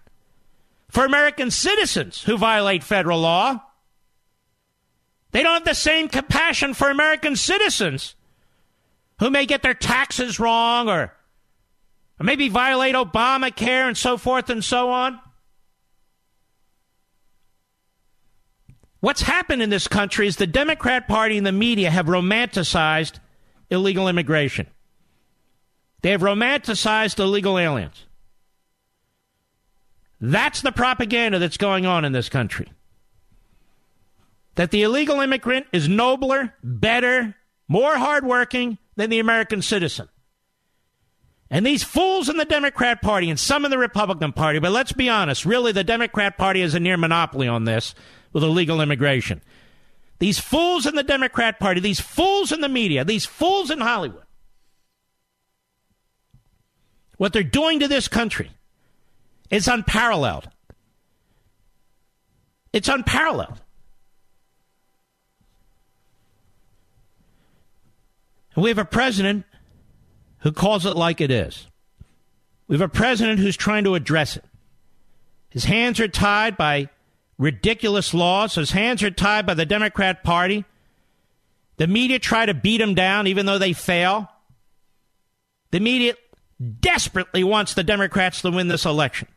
for 0.89 1.05
American 1.05 1.51
citizens 1.51 2.23
who 2.23 2.39
violate 2.39 2.83
federal 2.83 3.19
law. 3.19 3.61
They 5.29 5.43
don't 5.43 5.53
have 5.53 5.65
the 5.65 5.75
same 5.75 6.07
compassion 6.07 6.73
for 6.73 6.89
American 6.89 7.35
citizens 7.35 8.15
who 9.21 9.29
may 9.29 9.45
get 9.45 9.61
their 9.61 9.75
taxes 9.75 10.39
wrong 10.39 10.89
or, 10.89 11.13
or 12.19 12.23
maybe 12.23 12.49
violate 12.49 12.95
Obamacare 12.95 13.87
and 13.87 13.95
so 13.95 14.17
forth 14.17 14.49
and 14.49 14.63
so 14.63 14.89
on. 14.89 15.19
What's 18.99 19.21
happened 19.21 19.61
in 19.61 19.69
this 19.69 19.87
country 19.87 20.25
is 20.25 20.37
the 20.37 20.47
Democrat 20.47 21.07
Party 21.07 21.37
and 21.37 21.45
the 21.45 21.51
media 21.51 21.91
have 21.91 22.07
romanticized 22.07 23.19
illegal 23.69 24.07
immigration. 24.07 24.65
They 26.01 26.09
have 26.09 26.21
romanticized 26.21 27.19
illegal 27.19 27.59
aliens. 27.59 28.07
That's 30.19 30.61
the 30.61 30.71
propaganda 30.71 31.37
that's 31.37 31.57
going 31.57 31.85
on 31.85 32.05
in 32.05 32.11
this 32.11 32.27
country. 32.27 32.71
That 34.55 34.71
the 34.71 34.81
illegal 34.81 35.21
immigrant 35.21 35.67
is 35.71 35.87
nobler, 35.87 36.55
better, 36.63 37.35
more 37.67 37.95
hardworking, 37.97 38.79
than 38.95 39.09
the 39.09 39.19
American 39.19 39.61
citizen. 39.61 40.09
And 41.49 41.65
these 41.65 41.83
fools 41.83 42.29
in 42.29 42.37
the 42.37 42.45
Democrat 42.45 43.01
Party 43.01 43.29
and 43.29 43.39
some 43.39 43.65
in 43.65 43.71
the 43.71 43.77
Republican 43.77 44.31
Party, 44.31 44.59
but 44.59 44.71
let's 44.71 44.93
be 44.93 45.09
honest, 45.09 45.45
really 45.45 45.73
the 45.73 45.83
Democrat 45.83 46.37
Party 46.37 46.61
has 46.61 46.73
a 46.73 46.79
near 46.79 46.95
monopoly 46.97 47.47
on 47.47 47.65
this 47.65 47.93
with 48.31 48.43
illegal 48.43 48.79
immigration. 48.79 49.41
These 50.19 50.39
fools 50.39 50.85
in 50.85 50.95
the 50.95 51.03
Democrat 51.03 51.59
Party, 51.59 51.81
these 51.81 51.99
fools 51.99 52.51
in 52.51 52.61
the 52.61 52.69
media, 52.69 53.03
these 53.03 53.25
fools 53.25 53.69
in 53.69 53.79
Hollywood, 53.79 54.23
what 57.17 57.33
they're 57.33 57.43
doing 57.43 57.79
to 57.81 57.87
this 57.87 58.07
country 58.07 58.51
is 59.49 59.67
unparalleled. 59.67 60.49
It's 62.73 62.87
unparalleled. 62.87 63.60
And 68.55 68.63
we 68.63 68.69
have 68.69 68.77
a 68.77 68.85
president 68.85 69.45
who 70.39 70.51
calls 70.51 70.85
it 70.85 70.95
like 70.95 71.21
it 71.21 71.31
is. 71.31 71.67
We 72.67 72.75
have 72.75 72.81
a 72.81 72.89
president 72.89 73.39
who's 73.39 73.57
trying 73.57 73.83
to 73.83 73.95
address 73.95 74.37
it. 74.37 74.45
His 75.49 75.65
hands 75.65 75.99
are 75.99 76.07
tied 76.07 76.57
by 76.57 76.89
ridiculous 77.37 78.13
laws. 78.13 78.55
His 78.55 78.71
hands 78.71 79.03
are 79.03 79.11
tied 79.11 79.45
by 79.45 79.53
the 79.53 79.65
Democrat 79.65 80.23
Party. 80.23 80.65
The 81.77 81.87
media 81.87 82.19
try 82.19 82.45
to 82.45 82.53
beat 82.53 82.79
him 82.79 82.93
down 82.93 83.27
even 83.27 83.45
though 83.45 83.57
they 83.57 83.73
fail. 83.73 84.29
The 85.71 85.79
media 85.79 86.15
desperately 86.79 87.43
wants 87.43 87.73
the 87.73 87.83
Democrats 87.83 88.41
to 88.41 88.51
win 88.51 88.67
this 88.67 88.85
election. 88.85 89.27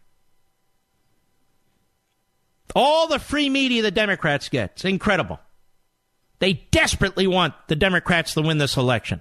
All 2.74 3.06
the 3.06 3.18
free 3.18 3.48
media 3.48 3.82
the 3.82 3.90
Democrats 3.90 4.48
get. 4.48 4.72
It's 4.72 4.84
incredible. 4.84 5.38
They 6.38 6.54
desperately 6.70 7.26
want 7.26 7.54
the 7.68 7.76
Democrats 7.76 8.34
to 8.34 8.42
win 8.42 8.58
this 8.58 8.76
election. 8.76 9.20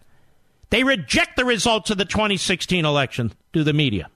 They 0.70 0.84
reject 0.84 1.36
the 1.36 1.46
results 1.46 1.90
of 1.90 1.98
the 1.98 2.06
2016 2.06 2.84
election 2.84 3.34
through 3.52 3.66
the 3.66 3.74
media. 3.74 4.10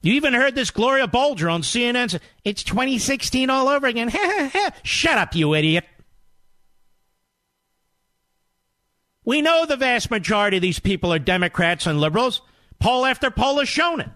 You 0.00 0.12
even 0.12 0.34
heard 0.34 0.54
this 0.54 0.70
Gloria 0.70 1.08
Borger 1.08 1.52
on 1.52 1.62
CNN 1.62 2.10
say, 2.10 2.20
it's 2.44 2.62
2016 2.62 3.48
all 3.48 3.68
over 3.68 3.86
again. 3.86 4.12
Shut 4.82 5.18
up, 5.18 5.34
you 5.34 5.54
idiot. 5.54 5.84
We 9.24 9.40
know 9.40 9.64
the 9.64 9.76
vast 9.76 10.10
majority 10.10 10.58
of 10.58 10.62
these 10.62 10.78
people 10.78 11.12
are 11.12 11.18
Democrats 11.18 11.86
and 11.86 11.98
liberals. 11.98 12.42
Poll 12.78 13.06
after 13.06 13.30
poll 13.30 13.58
has 13.58 13.68
shown 13.68 14.00
it. 14.00 14.10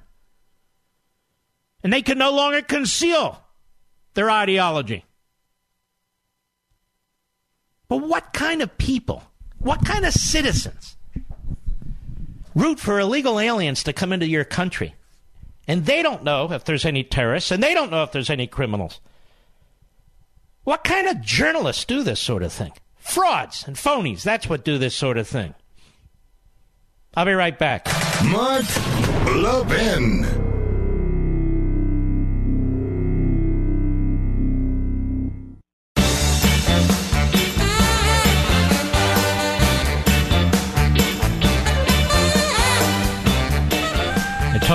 And 1.82 1.92
they 1.92 2.02
can 2.02 2.18
no 2.18 2.32
longer 2.32 2.60
conceal 2.60 3.42
their 4.12 4.30
ideology. 4.30 5.04
But 7.88 7.98
what 7.98 8.32
kind 8.32 8.62
of 8.62 8.76
people, 8.78 9.24
what 9.58 9.84
kind 9.84 10.04
of 10.04 10.12
citizens 10.12 10.96
root 12.54 12.78
for 12.78 13.00
illegal 13.00 13.40
aliens 13.40 13.82
to 13.84 13.92
come 13.92 14.12
into 14.12 14.28
your 14.28 14.44
country? 14.44 14.94
And 15.66 15.84
they 15.84 16.02
don't 16.02 16.24
know 16.24 16.52
if 16.52 16.64
there's 16.64 16.84
any 16.84 17.04
terrorists, 17.04 17.50
and 17.50 17.62
they 17.62 17.74
don't 17.74 17.90
know 17.90 18.02
if 18.02 18.12
there's 18.12 18.30
any 18.30 18.46
criminals. 18.46 19.00
What 20.64 20.84
kind 20.84 21.06
of 21.08 21.20
journalists 21.20 21.84
do 21.84 22.02
this 22.02 22.20
sort 22.20 22.42
of 22.42 22.52
thing? 22.52 22.72
Frauds 22.98 23.64
and 23.66 23.76
phonies, 23.76 24.22
that's 24.22 24.48
what 24.48 24.64
do 24.64 24.78
this 24.78 24.94
sort 24.94 25.16
of 25.18 25.28
thing. 25.28 25.54
I'll 27.14 27.24
be 27.24 27.32
right 27.32 27.58
back. 27.58 27.86
Mark 28.24 28.64
Levin. 29.34 30.47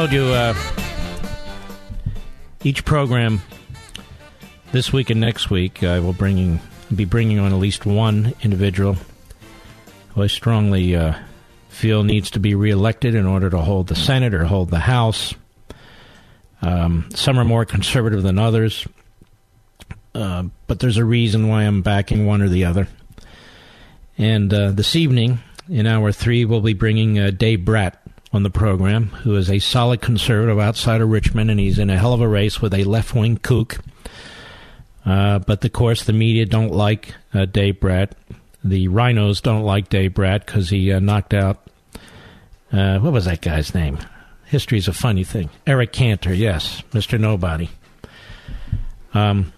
Told 0.03 0.11
you 0.11 0.34
uh, 0.34 0.53
each 2.65 2.84
program 2.84 3.41
this 4.73 4.91
week 4.91 5.09
and 5.09 5.21
next 5.21 5.49
week 5.49 5.81
I 5.81 6.01
will 6.01 6.11
bringing 6.11 6.59
be 6.93 7.05
bringing 7.05 7.39
on 7.39 7.53
at 7.53 7.57
least 7.57 7.85
one 7.85 8.34
individual 8.41 8.97
who 10.09 10.23
I 10.23 10.27
strongly 10.27 10.93
uh, 10.93 11.13
feel 11.69 12.03
needs 12.03 12.31
to 12.31 12.41
be 12.41 12.53
reelected 12.53 13.15
in 13.15 13.25
order 13.25 13.49
to 13.49 13.59
hold 13.59 13.88
the 13.88 13.95
Senate 13.95 14.34
or 14.34 14.43
hold 14.43 14.71
the 14.71 14.80
House. 14.80 15.35
Um, 16.61 17.07
some 17.15 17.39
are 17.39 17.45
more 17.45 17.63
conservative 17.63 18.23
than 18.23 18.38
others, 18.38 18.85
uh, 20.13 20.43
but 20.67 20.80
there's 20.80 20.97
a 20.97 21.05
reason 21.05 21.47
why 21.47 21.63
I'm 21.63 21.81
backing 21.81 22.25
one 22.25 22.41
or 22.41 22.49
the 22.49 22.65
other. 22.65 22.89
And 24.17 24.53
uh, 24.53 24.71
this 24.71 24.97
evening, 24.97 25.39
in 25.69 25.88
hour 25.88 26.11
three, 26.11 26.43
we'll 26.43 26.59
be 26.59 26.73
bringing 26.73 27.17
uh, 27.17 27.31
Dave 27.31 27.63
Brat 27.63 28.03
on 28.34 28.41
the 28.43 28.49
program, 28.49 29.05
who 29.07 29.35
is 29.35 29.49
a 29.49 29.60
solid 29.60 30.01
conservative 30.01 30.60
outside 30.60 31.01
of 31.01 31.10
Richmond, 31.10 31.51
and 31.51 31.60
he's 31.60 31.77
in 31.77 31.91
a 31.91 31.97
hell 31.97 32.14
of 32.14 32.22
a 32.22 32.27
race 32.27 32.60
with 32.60 32.73
a 32.73 32.84
left 32.84 33.14
wing 33.14 33.38
kook. 33.38 33.77
Uh, 35.05 35.39
but 35.39 35.64
of 35.64 35.72
course, 35.73 36.03
the 36.03 36.14
media 36.14 36.45
don't 36.45 36.73
like 36.73 37.14
uh, 37.34 37.45
Dave 37.45 37.80
Brat. 37.80 38.15
The 38.64 38.88
RINOs 38.88 39.41
don't 39.41 39.64
like 39.64 39.89
Dave 39.89 40.15
Brat 40.15 40.45
because 40.45 40.69
he 40.69 40.91
uh, 40.91 40.99
knocked 40.99 41.34
out. 41.34 41.68
Uh, 42.72 42.99
what 42.99 43.14
was 43.14 43.26
that 43.26 43.41
guy's 43.41 43.76
name? 43.76 43.99
History's 44.45 44.88
a 44.88 44.93
funny 44.93 45.23
thing. 45.23 45.49
Eric 45.68 45.93
Cantor, 45.93 46.34
yes, 46.34 46.81
Mr. 46.91 47.19
Nobody. 47.19 47.69
Um, 49.14 49.53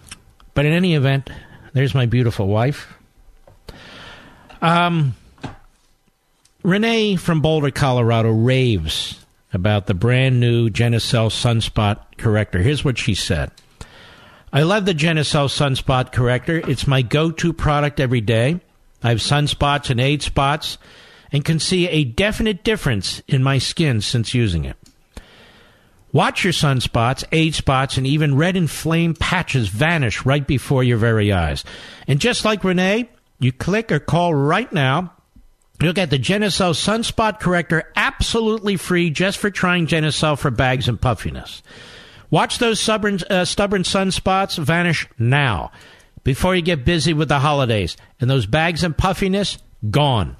but 0.52 0.66
in 0.66 0.72
any 0.72 0.94
event, 0.94 1.30
there's 1.72 1.94
my 1.94 2.06
beautiful 2.06 2.46
wife. 2.46 2.92
Um, 4.60 5.14
Renee 6.66 7.14
from 7.14 7.42
Boulder, 7.42 7.70
Colorado, 7.70 8.32
raves 8.32 9.24
about 9.52 9.86
the 9.86 9.94
brand 9.94 10.40
new 10.40 10.68
Genucel 10.68 11.30
Sunspot 11.30 12.18
Corrector. 12.18 12.58
Here's 12.58 12.84
what 12.84 12.98
she 12.98 13.14
said. 13.14 13.52
I 14.52 14.62
love 14.62 14.84
the 14.84 14.92
Genucel 14.92 15.46
Sunspot 15.46 16.10
Corrector. 16.10 16.68
It's 16.68 16.88
my 16.88 17.02
go-to 17.02 17.52
product 17.52 18.00
every 18.00 18.20
day. 18.20 18.58
I 19.00 19.10
have 19.10 19.18
sunspots 19.18 19.90
and 19.90 20.00
age 20.00 20.24
spots 20.24 20.76
and 21.30 21.44
can 21.44 21.60
see 21.60 21.86
a 21.86 22.02
definite 22.02 22.64
difference 22.64 23.22
in 23.28 23.44
my 23.44 23.58
skin 23.58 24.00
since 24.00 24.34
using 24.34 24.64
it. 24.64 24.76
Watch 26.10 26.42
your 26.42 26.52
sunspots, 26.52 27.22
age 27.30 27.54
spots, 27.54 27.96
and 27.96 28.08
even 28.08 28.36
red 28.36 28.56
inflamed 28.56 29.20
patches 29.20 29.68
vanish 29.68 30.26
right 30.26 30.44
before 30.44 30.82
your 30.82 30.98
very 30.98 31.32
eyes. 31.32 31.62
And 32.08 32.20
just 32.20 32.44
like 32.44 32.64
Renee, 32.64 33.08
you 33.38 33.52
click 33.52 33.92
or 33.92 34.00
call 34.00 34.34
right 34.34 34.72
now. 34.72 35.12
You'll 35.80 35.92
get 35.92 36.10
the 36.10 36.18
Genucel 36.18 36.72
Sunspot 36.72 37.38
Corrector 37.38 37.92
absolutely 37.96 38.76
free 38.76 39.10
just 39.10 39.38
for 39.38 39.50
trying 39.50 39.86
Genucel 39.86 40.38
for 40.38 40.50
bags 40.50 40.88
and 40.88 41.00
puffiness. 41.00 41.62
Watch 42.30 42.58
those 42.58 42.80
stubborn, 42.80 43.18
uh, 43.28 43.44
stubborn 43.44 43.82
sunspots 43.82 44.58
vanish 44.58 45.06
now 45.18 45.70
before 46.24 46.56
you 46.56 46.62
get 46.62 46.84
busy 46.84 47.12
with 47.12 47.28
the 47.28 47.38
holidays. 47.40 47.96
And 48.20 48.30
those 48.30 48.46
bags 48.46 48.82
and 48.82 48.96
puffiness, 48.96 49.58
gone. 49.90 50.36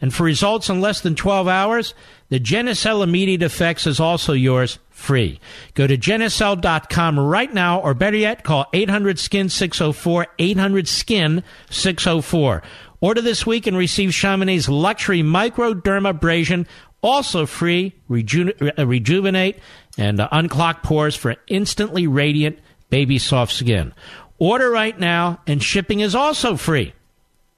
And 0.00 0.12
for 0.12 0.24
results 0.24 0.68
in 0.68 0.80
less 0.80 1.02
than 1.02 1.14
12 1.14 1.46
hours, 1.46 1.94
the 2.30 2.40
Genucel 2.40 3.02
Immediate 3.02 3.42
Effects 3.42 3.86
is 3.86 4.00
also 4.00 4.32
yours 4.32 4.78
free. 4.90 5.40
Go 5.74 5.86
to 5.86 5.96
Genucel.com 5.96 7.18
right 7.18 7.52
now, 7.52 7.80
or 7.80 7.94
better 7.94 8.16
yet, 8.16 8.42
call 8.42 8.66
800 8.72 9.18
Skin 9.18 9.48
604, 9.48 10.26
800 10.38 10.88
Skin 10.88 11.42
604. 11.70 12.62
Order 13.00 13.22
this 13.22 13.46
week 13.46 13.66
and 13.66 13.76
receive 13.76 14.10
Chamonix's 14.10 14.68
luxury 14.68 15.22
microdermabrasion, 15.22 16.66
also 17.02 17.46
free, 17.46 17.94
reju- 18.08 18.52
uh, 18.60 18.86
rejuvenate, 18.86 19.58
and 19.96 20.20
uh, 20.20 20.28
unclog 20.30 20.82
pores 20.82 21.16
for 21.16 21.36
instantly 21.48 22.06
radiant 22.06 22.58
baby 22.90 23.18
soft 23.18 23.52
skin. 23.52 23.94
Order 24.38 24.70
right 24.70 24.98
now, 24.98 25.40
and 25.46 25.62
shipping 25.62 26.00
is 26.00 26.14
also 26.14 26.56
free. 26.56 26.92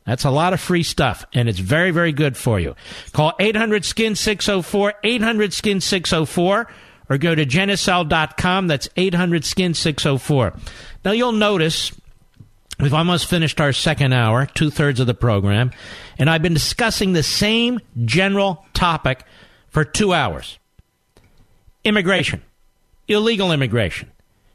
That's 0.05 0.25
a 0.25 0.31
lot 0.31 0.53
of 0.53 0.61
free 0.61 0.83
stuff, 0.83 1.25
and 1.33 1.49
it's 1.49 1.61
very, 1.61 1.93
very 1.93 2.13
good 2.13 2.37
for 2.37 2.59
you. 2.59 2.75
Call 3.13 3.35
800 3.39 3.85
Skin 3.85 4.17
604, 4.17 4.95
800 5.03 5.53
Skin 5.53 5.81
604, 5.81 6.69
or 7.09 7.19
go 7.19 7.35
to 7.35 7.47
Genucel.com. 7.47 8.67
That's 8.67 8.89
800 8.97 9.45
Skin 9.45 9.75
604. 9.75 10.55
Now, 11.05 11.13
you'll 11.13 11.33
notice 11.33 11.93
we've 12.81 12.95
almost 12.95 13.27
finished 13.27 13.61
our 13.61 13.73
second 13.73 14.13
hour, 14.13 14.47
two 14.47 14.71
thirds 14.71 15.01
of 15.01 15.07
the 15.07 15.15
program, 15.15 15.71
and 16.19 16.29
I've 16.29 16.43
been 16.43 16.55
discussing 16.55 17.13
the 17.13 17.23
same 17.23 17.81
general 18.05 18.65
topic 18.75 19.25
for 19.69 19.85
two 19.85 20.13
hours 20.13 20.59
immigration, 21.85 22.43
illegal 23.09 23.51
immigration, 23.51 24.11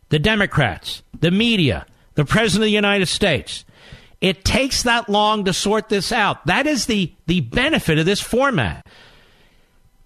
the 0.10 0.20
Democrats, 0.20 1.04
the 1.20 1.32
media, 1.32 1.86
the 2.16 2.26
President 2.26 2.64
of 2.64 2.68
the 2.68 2.72
United 2.72 3.08
States. 3.08 3.66
It 4.22 4.44
takes 4.46 4.84
that 4.84 5.10
long 5.10 5.46
to 5.46 5.54
sort 5.54 5.90
this 5.90 6.12
out. 6.12 6.46
That 6.48 6.66
is 6.66 6.86
the, 6.86 7.14
the 7.28 7.42
benefit 7.42 8.00
of 8.00 8.06
this 8.06 8.22
format. 8.22 8.88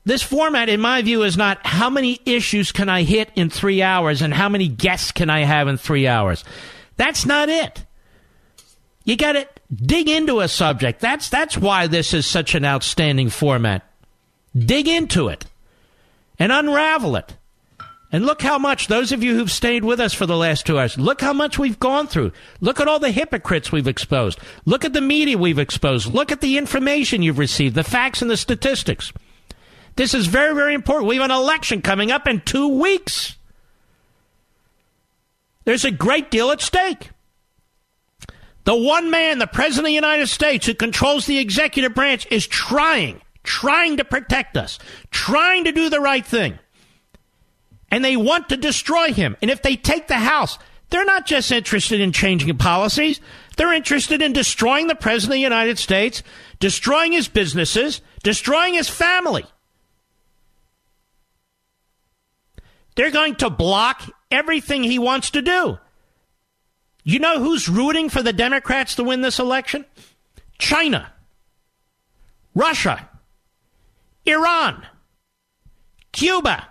This 0.04 0.24
format, 0.24 0.68
in 0.68 0.82
my 0.82 1.02
view, 1.04 1.24
is 1.24 1.38
not 1.38 1.66
how 1.66 1.90
many 1.90 2.20
issues 2.26 2.72
can 2.72 2.90
I 2.90 3.04
hit 3.04 3.30
in 3.36 3.50
three 3.50 3.82
hours 3.82 4.22
and 4.22 4.34
how 4.34 4.50
many 4.50 4.68
guests 4.68 5.12
can 5.12 5.30
I 5.30 5.42
have 5.42 5.68
in 5.68 5.78
three 5.78 6.08
hours. 6.08 6.44
That's 6.98 7.26
not 7.26 7.50
it. 7.50 7.86
You 9.04 9.18
got 9.18 9.34
to 9.34 9.48
dig 9.74 10.08
into 10.10 10.40
a 10.40 10.48
subject. 10.48 11.00
That's, 11.00 11.30
that's 11.30 11.58
why 11.58 11.88
this 11.88 12.14
is 12.14 12.26
such 12.26 12.56
an 12.56 12.66
outstanding 12.66 13.30
format. 13.30 13.84
Dig 14.58 14.88
into 14.88 15.28
it 15.28 15.46
and 16.38 16.52
unravel 16.52 17.16
it. 17.16 17.36
And 18.12 18.26
look 18.26 18.42
how 18.42 18.58
much, 18.58 18.88
those 18.88 19.14
of 19.14 19.24
you 19.24 19.36
who've 19.36 19.50
stayed 19.50 19.86
with 19.86 20.02
us 20.02 20.14
for 20.14 20.26
the 20.26 20.36
last 20.36 20.66
two 20.66 20.78
hours, 20.78 20.98
look 20.98 21.22
how 21.22 21.32
much 21.32 21.58
we've 21.58 21.80
gone 21.80 22.08
through. 22.08 22.34
Look 22.60 22.82
at 22.82 22.88
all 22.88 23.00
the 23.00 23.12
hypocrites 23.12 23.72
we've 23.72 23.88
exposed. 23.88 24.38
Look 24.66 24.84
at 24.84 24.92
the 24.92 25.00
media 25.00 25.38
we've 25.38 25.58
exposed. 25.58 26.14
Look 26.14 26.32
at 26.32 26.42
the 26.42 26.58
information 26.58 27.22
you've 27.22 27.40
received, 27.40 27.74
the 27.74 27.86
facts 27.86 28.22
and 28.22 28.30
the 28.30 28.36
statistics. 28.36 29.14
This 29.96 30.14
is 30.14 30.28
very, 30.28 30.54
very 30.54 30.74
important. 30.74 31.08
We 31.08 31.16
have 31.16 31.26
an 31.26 31.32
election 31.32 31.82
coming 31.82 32.12
up 32.12 32.28
in 32.28 32.42
two 32.42 32.68
weeks. 32.68 33.38
There's 35.64 35.86
a 35.86 35.92
great 35.92 36.30
deal 36.32 36.52
at 36.52 36.60
stake. 36.60 37.12
The 38.64 38.76
one 38.76 39.10
man, 39.10 39.40
the 39.40 39.48
President 39.48 39.88
of 39.88 39.90
the 39.90 39.94
United 39.94 40.28
States, 40.28 40.66
who 40.66 40.74
controls 40.74 41.26
the 41.26 41.40
executive 41.40 41.94
branch, 41.94 42.28
is 42.30 42.46
trying, 42.46 43.22
trying 43.44 43.98
to 43.98 44.06
protect 44.06 44.56
us, 44.56 44.78
trying 45.10 45.64
to 45.64 45.72
do 45.72 45.90
the 45.90 46.00
right 46.00 46.26
thing 46.26 46.60
and 47.92 48.04
they 48.04 48.16
want 48.16 48.50
to 48.50 48.58
destroy 48.58 49.14
him. 49.14 49.36
And 49.42 49.52
if 49.52 49.62
they 49.62 49.76
take 49.76 50.08
the 50.08 50.16
House, 50.16 50.58
they're 50.90 51.06
not 51.06 51.28
just 51.28 51.52
interested 51.52 52.00
in 52.00 52.14
changing 52.14 52.58
policies, 52.58 53.20
they're 53.58 53.74
interested 53.74 54.22
in 54.22 54.34
destroying 54.34 54.88
the 54.88 54.96
President 54.96 55.34
of 55.34 55.40
the 55.40 55.42
United 55.42 55.78
States, 55.78 56.24
destroying 56.60 57.12
his 57.12 57.28
businesses, 57.28 58.02
destroying 58.24 58.74
his 58.74 58.90
family. 58.90 59.46
They're 62.96 63.12
going 63.12 63.36
to 63.36 63.50
block 63.50 64.10
everything 64.32 64.84
he 64.84 65.00
wants 65.00 65.32
to 65.32 65.42
do. 65.42 65.78
You 67.04 67.20
know 67.20 67.40
who's 67.40 67.68
rooting 67.68 68.10
for 68.10 68.22
the 68.22 68.34
Democrats 68.34 68.96
to 68.96 69.04
win 69.04 69.22
this 69.22 69.40
election? 69.40 69.86
China, 70.60 71.12
Russia, 72.54 73.10
Iran, 74.26 74.86
Cuba, 76.12 76.68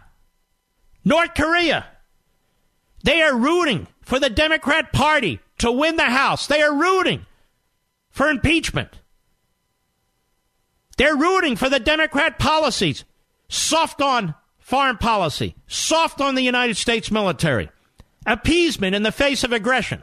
North 1.05 1.35
Korea. 1.35 1.87
They 3.03 3.23
are 3.23 3.37
rooting 3.37 3.89
for 4.03 4.21
the 4.21 4.31
Democrat 4.31 4.93
Party 4.93 5.41
to 5.59 5.73
win 5.73 5.97
the 5.97 6.05
House. 6.05 6.47
They 6.47 6.63
are 6.63 6.75
rooting 6.75 7.27
for 8.11 8.29
impeachment. 8.29 9.01
They're 10.97 11.17
rooting 11.17 11.57
for 11.57 11.69
the 11.69 11.81
Democrat 11.81 12.39
policies. 12.39 13.05
Soft 13.49 14.01
on 14.01 14.35
foreign 14.59 14.99
policy, 14.99 15.57
soft 15.67 16.21
on 16.21 16.37
the 16.37 16.43
United 16.43 16.77
States 16.77 17.11
military, 17.11 17.69
appeasement 18.27 18.95
in 18.95 19.03
the 19.03 19.11
face 19.11 19.43
of 19.43 19.53
aggression. 19.53 20.03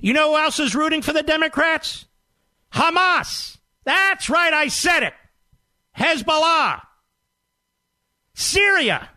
You 0.00 0.12
know 0.12 0.32
who 0.32 0.38
else 0.38 0.58
is 0.58 0.74
rooting 0.74 1.02
for 1.02 1.12
the 1.12 1.22
Democrats? 1.22 2.06
Hamas. 2.72 3.58
That's 3.84 4.30
right, 4.30 4.52
I 4.52 4.68
said 4.68 5.02
it. 5.02 5.14
Hezbollah. 5.98 6.80
Syria. 8.34 9.08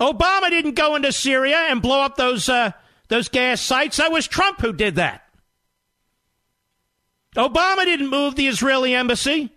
Obama 0.00 0.48
didn't 0.48 0.74
go 0.74 0.96
into 0.96 1.12
Syria 1.12 1.66
and 1.68 1.82
blow 1.82 2.00
up 2.00 2.16
those 2.16 2.48
uh, 2.48 2.72
those 3.08 3.28
gas 3.28 3.60
sites. 3.60 3.98
That 3.98 4.10
was 4.10 4.26
Trump 4.26 4.60
who 4.60 4.72
did 4.72 4.96
that. 4.96 5.22
Obama 7.36 7.84
didn't 7.84 8.08
move 8.08 8.34
the 8.34 8.48
Israeli 8.48 8.94
embassy 8.94 9.52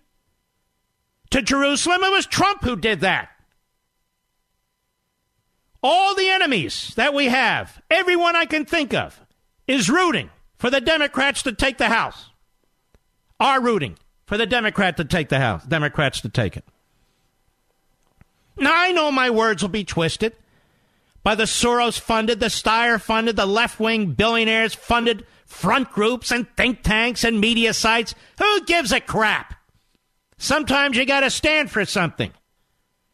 to 1.30 1.42
Jerusalem. 1.42 2.04
It 2.04 2.10
was 2.10 2.26
Trump 2.26 2.62
who 2.62 2.76
did 2.76 3.00
that. 3.00 3.30
All 5.82 6.14
the 6.14 6.28
enemies 6.28 6.92
that 6.96 7.14
we 7.14 7.26
have, 7.26 7.82
everyone 7.90 8.36
I 8.36 8.44
can 8.44 8.64
think 8.64 8.94
of, 8.94 9.20
is 9.66 9.88
rooting 9.88 10.30
for 10.58 10.70
the 10.70 10.80
Democrats 10.80 11.42
to 11.42 11.52
take 11.52 11.78
the 11.78 11.88
House. 11.88 12.30
Are 13.40 13.60
rooting 13.60 13.98
for 14.26 14.36
the 14.36 14.46
Democrat 14.46 14.96
to 14.96 15.04
take 15.04 15.28
the 15.28 15.40
House. 15.40 15.64
Democrats 15.64 16.20
to 16.22 16.28
take 16.28 16.56
it. 16.56 16.64
Now, 18.56 18.72
I 18.74 18.92
know 18.92 19.10
my 19.10 19.30
words 19.30 19.62
will 19.62 19.68
be 19.68 19.84
twisted 19.84 20.34
by 21.22 21.34
the 21.34 21.44
Soros 21.44 21.98
funded, 21.98 22.38
the 22.38 22.46
Steyer 22.46 23.00
funded, 23.00 23.36
the 23.36 23.46
left 23.46 23.80
wing 23.80 24.12
billionaires 24.12 24.74
funded 24.74 25.26
front 25.46 25.90
groups 25.90 26.30
and 26.30 26.46
think 26.56 26.82
tanks 26.82 27.24
and 27.24 27.40
media 27.40 27.74
sites. 27.74 28.14
Who 28.38 28.64
gives 28.64 28.92
a 28.92 29.00
crap? 29.00 29.54
Sometimes 30.38 30.96
you 30.96 31.04
got 31.06 31.20
to 31.20 31.30
stand 31.30 31.70
for 31.70 31.84
something 31.84 32.30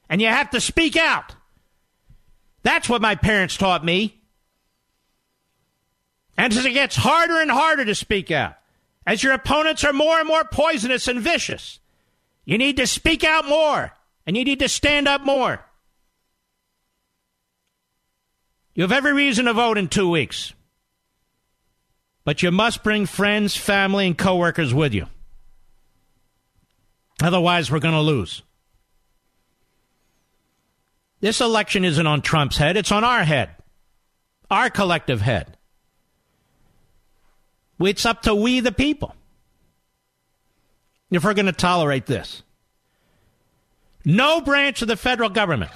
and 0.09 0.21
you 0.21 0.27
have 0.27 0.51
to 0.51 0.61
speak 0.61 0.97
out. 0.97 1.35
That's 2.63 2.89
what 2.89 3.01
my 3.01 3.15
parents 3.15 3.57
taught 3.57 3.85
me. 3.85 4.20
And 6.41 6.55
as 6.55 6.65
it 6.65 6.73
gets 6.73 6.97
harder 6.97 7.39
and 7.39 7.51
harder 7.51 7.85
to 7.85 7.95
speak 7.95 8.31
out, 8.31 8.55
as 9.07 9.23
your 9.23 9.35
opponents 9.35 9.85
are 9.85 9.93
more 9.93 10.19
and 10.19 10.27
more 10.27 10.43
poisonous 10.43 11.07
and 11.07 11.21
vicious, 11.21 11.81
you 12.47 12.57
need 12.57 12.79
to 12.79 12.87
speak 12.87 13.25
out 13.25 13.47
more 13.47 13.93
and 14.27 14.39
you 14.39 14.45
need 14.47 14.61
to 14.61 14.69
stand 14.71 15.07
up 15.07 15.21
more. 15.21 15.63
You 18.75 18.85
have 18.85 18.91
every 18.91 19.13
reason 19.13 19.45
to 19.45 19.53
vote 19.53 19.77
in 19.77 19.89
two 19.89 20.09
weeks. 20.09 20.55
But 22.25 22.43
you 22.43 22.51
must 22.51 22.83
bring 22.83 23.05
friends, 23.05 23.55
family, 23.55 24.07
and 24.07 24.17
coworkers 24.17 24.73
with 24.73 24.95
you. 24.95 25.09
Otherwise, 27.23 27.71
we're 27.71 27.81
going 27.81 27.93
to 27.93 28.01
lose. 28.01 28.41
This 31.21 31.43
election 31.43 31.85
isn't 31.85 32.07
on 32.07 32.23
Trump's 32.23 32.57
head, 32.57 32.79
it's 32.79 32.93
on 32.93 33.05
our 33.05 33.25
head, 33.25 33.51
our 34.51 34.71
collective 34.71 35.21
head. 35.21 35.59
It's 37.81 38.05
up 38.05 38.23
to 38.23 38.35
we, 38.35 38.61
the 38.61 38.73
people, 38.73 39.15
if 41.11 41.25
we're 41.25 41.35
going 41.35 41.47
to 41.47 41.53
tolerate 41.53 42.07
this. 42.07 42.43
No 44.05 44.41
branch 44.41 44.83
of 44.83 44.89
the 44.89 44.97
federal 44.97 45.31
government 45.31 45.71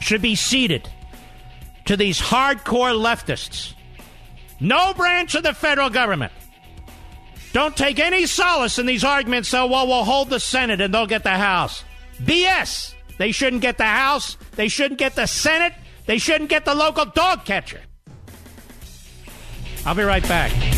should 0.00 0.22
be 0.22 0.34
ceded 0.34 0.88
to 1.86 1.96
these 1.96 2.20
hardcore 2.20 2.94
leftists. 2.94 3.74
No 4.60 4.92
branch 4.94 5.34
of 5.34 5.42
the 5.42 5.54
federal 5.54 5.90
government. 5.90 6.32
Don't 7.52 7.76
take 7.76 7.98
any 7.98 8.26
solace 8.26 8.78
in 8.78 8.86
these 8.86 9.04
arguments, 9.04 9.48
so, 9.48 9.66
well, 9.66 9.86
we'll 9.86 10.04
hold 10.04 10.30
the 10.30 10.40
Senate 10.40 10.80
and 10.80 10.92
they'll 10.92 11.06
get 11.06 11.22
the 11.22 11.30
House. 11.30 11.82
BS. 12.22 12.94
They 13.16 13.32
shouldn't 13.32 13.62
get 13.62 13.78
the 13.78 13.84
House. 13.84 14.36
They 14.54 14.68
shouldn't 14.68 14.98
get 14.98 15.14
the 15.16 15.26
Senate. 15.26 15.72
They 16.06 16.18
shouldn't 16.18 16.50
get 16.50 16.64
the 16.64 16.74
local 16.74 17.06
dog 17.06 17.44
catcher. 17.44 17.80
I'll 19.84 19.94
be 19.94 20.02
right 20.02 20.26
back. 20.28 20.77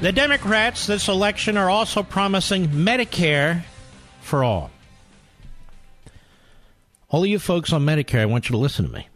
The 0.00 0.12
Democrats 0.12 0.86
this 0.86 1.08
election 1.08 1.56
are 1.56 1.68
also 1.68 2.04
promising 2.04 2.68
Medicare 2.68 3.64
for 4.20 4.44
all. 4.44 4.70
All 7.08 7.24
of 7.24 7.28
you 7.28 7.40
folks 7.40 7.72
on 7.72 7.84
Medicare, 7.84 8.20
I 8.20 8.26
want 8.26 8.48
you 8.48 8.52
to 8.52 8.58
listen 8.58 8.86
to 8.86 8.92
me. 8.92 9.08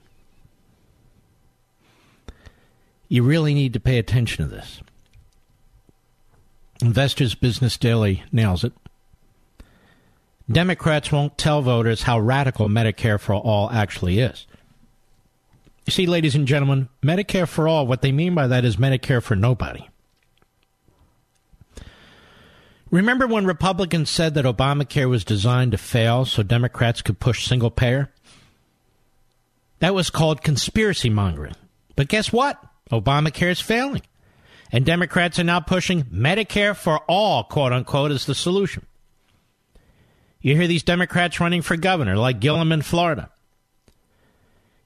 You 3.08 3.22
really 3.22 3.54
need 3.54 3.74
to 3.74 3.80
pay 3.80 3.98
attention 3.98 4.44
to 4.44 4.50
this. 4.50 4.80
Investors 6.80 7.36
Business 7.36 7.76
Daily 7.76 8.24
nails 8.32 8.64
it. 8.64 8.72
Democrats 10.50 11.12
won't 11.12 11.38
tell 11.38 11.62
voters 11.62 12.02
how 12.02 12.18
radical 12.18 12.68
Medicare 12.68 13.20
for 13.20 13.34
all 13.34 13.70
actually 13.70 14.18
is. 14.18 14.48
You 15.86 15.92
see, 15.92 16.06
ladies 16.06 16.34
and 16.34 16.48
gentlemen, 16.48 16.88
Medicare 17.02 17.46
for 17.46 17.68
all, 17.68 17.86
what 17.86 18.02
they 18.02 18.10
mean 18.10 18.34
by 18.34 18.48
that 18.48 18.64
is 18.64 18.78
Medicare 18.78 19.22
for 19.22 19.36
nobody. 19.36 19.86
Remember 22.92 23.26
when 23.26 23.46
Republicans 23.46 24.10
said 24.10 24.34
that 24.34 24.44
Obamacare 24.44 25.08
was 25.08 25.24
designed 25.24 25.72
to 25.72 25.78
fail 25.78 26.26
so 26.26 26.42
Democrats 26.42 27.00
could 27.00 27.18
push 27.18 27.46
single 27.46 27.70
payer? 27.70 28.12
That 29.78 29.94
was 29.94 30.10
called 30.10 30.42
conspiracy 30.42 31.08
mongering. 31.08 31.54
But 31.96 32.08
guess 32.08 32.30
what? 32.30 32.62
Obamacare 32.90 33.50
is 33.50 33.62
failing. 33.62 34.02
And 34.70 34.84
Democrats 34.84 35.38
are 35.38 35.44
now 35.44 35.60
pushing 35.60 36.04
Medicare 36.04 36.76
for 36.76 36.98
all, 37.08 37.44
quote 37.44 37.72
unquote, 37.72 38.10
as 38.10 38.26
the 38.26 38.34
solution. 38.34 38.84
You 40.42 40.54
hear 40.54 40.66
these 40.66 40.82
Democrats 40.82 41.40
running 41.40 41.62
for 41.62 41.76
governor, 41.78 42.16
like 42.16 42.40
Gillum 42.40 42.72
in 42.72 42.82
Florida. 42.82 43.30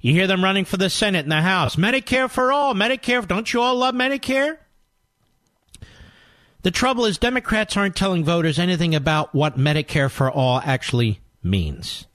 You 0.01 0.12
hear 0.12 0.28
them 0.28 0.45
running 0.45 0.65
for 0.65 0.77
the 0.77 0.91
Senate 0.91 1.24
and 1.24 1.33
the 1.33 1.43
House. 1.43 1.74
Medicare 1.74 2.31
for 2.31 2.53
all. 2.53 2.73
Medicare. 2.73 3.27
Don't 3.27 3.53
you 3.53 3.61
all 3.61 3.74
love 3.74 3.97
Medicare? 3.97 4.59
The 6.67 6.73
trouble 6.73 7.05
is, 7.05 7.17
Democrats 7.17 7.77
aren't 7.77 7.95
telling 7.95 8.25
voters 8.25 8.59
anything 8.59 8.97
about 8.97 9.33
what 9.33 9.57
Medicare 9.57 10.11
for 10.11 10.29
all 10.29 10.61
actually 10.65 11.21
means. 11.41 12.09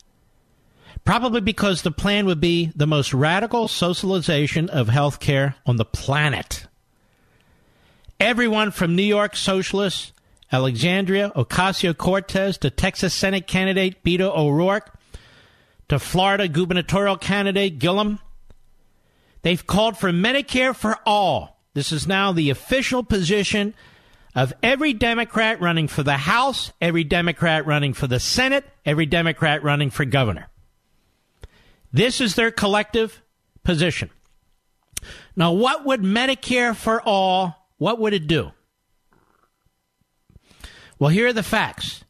Probably 1.06 1.40
because 1.40 1.84
the 1.84 1.90
plan 1.90 2.26
would 2.26 2.41
be 2.41 2.69
the 2.76 2.86
most 2.86 3.14
radical 3.14 3.69
socialization 3.69 4.69
of 4.69 4.90
health 4.90 5.22
care 5.22 5.56
on 5.65 5.78
the 5.78 5.86
planet. 5.86 6.68
Everyone 8.19 8.72
from 8.72 8.94
New 8.94 9.03
York 9.03 9.38
socialists, 9.38 10.11
Alexandria 10.52 11.32
Ocasio 11.34 11.95
Cortez, 11.95 12.57
to 12.57 12.69
Texas 12.69 13.14
Senate 13.14 13.48
candidate 13.48 14.03
Beto 14.03 14.38
O'Rourke, 14.38 14.94
to 15.88 15.98
Florida 15.98 16.49
gubernatorial 16.49 17.15
candidate 17.15 17.80
Gillum, 17.80 18.19
they've 19.44 19.65
called 19.65 19.98
for 19.98 20.11
Medicare 20.11 20.76
for 20.76 20.98
all. 21.06 21.61
This 21.73 21.94
is 21.94 22.06
now 22.06 22.34
the 22.34 22.49
official 22.49 23.02
position 23.02 23.73
of 24.33 24.53
every 24.63 24.93
Democrat 24.93 25.59
running 25.59 25.87
for 25.87 26.03
the 26.03 26.17
House, 26.17 26.71
every 26.79 27.03
Democrat 27.03 27.65
running 27.65 27.93
for 27.93 28.07
the 28.07 28.19
Senate, 28.19 28.65
every 28.85 29.05
Democrat 29.05 29.63
running 29.63 29.89
for 29.89 30.05
governor. 30.05 30.47
This 31.91 32.21
is 32.21 32.35
their 32.35 32.51
collective 32.51 33.21
position. 33.63 34.09
Now, 35.35 35.51
what 35.51 35.85
would 35.85 36.01
Medicare 36.01 36.75
for 36.75 37.01
all, 37.01 37.67
what 37.77 37.99
would 37.99 38.13
it 38.13 38.27
do? 38.27 38.51
Well, 40.99 41.09
here 41.09 41.27
are 41.27 41.33
the 41.33 41.43
facts 41.43 42.03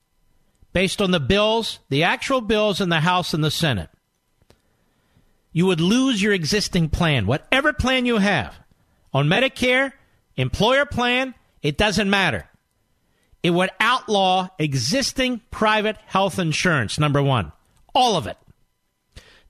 based 0.74 1.02
on 1.02 1.12
the 1.12 1.20
bills, 1.20 1.80
the 1.90 2.04
actual 2.04 2.42
bills 2.42 2.82
in 2.82 2.90
the 2.90 3.00
House 3.00 3.34
and 3.34 3.44
the 3.44 3.52
Senate. 3.52 3.90
You 5.54 5.66
would 5.66 5.82
lose 5.82 6.22
your 6.22 6.34
existing 6.34 6.90
plan, 6.90 7.26
whatever 7.26 7.74
plan 7.74 8.06
you 8.06 8.18
have, 8.18 8.56
on 9.14 9.28
Medicare, 9.28 9.92
employer 10.36 10.86
plan, 10.86 11.34
it 11.62 11.78
doesn't 11.78 12.10
matter. 12.10 12.48
It 13.44 13.52
would 13.52 13.72
outlaw 13.80 14.50
existing 14.60 15.42
private 15.50 15.98
health 16.06 16.38
insurance, 16.38 17.00
number 17.00 17.22
one. 17.22 17.52
All 17.94 18.16
of 18.16 18.28
it. 18.28 18.38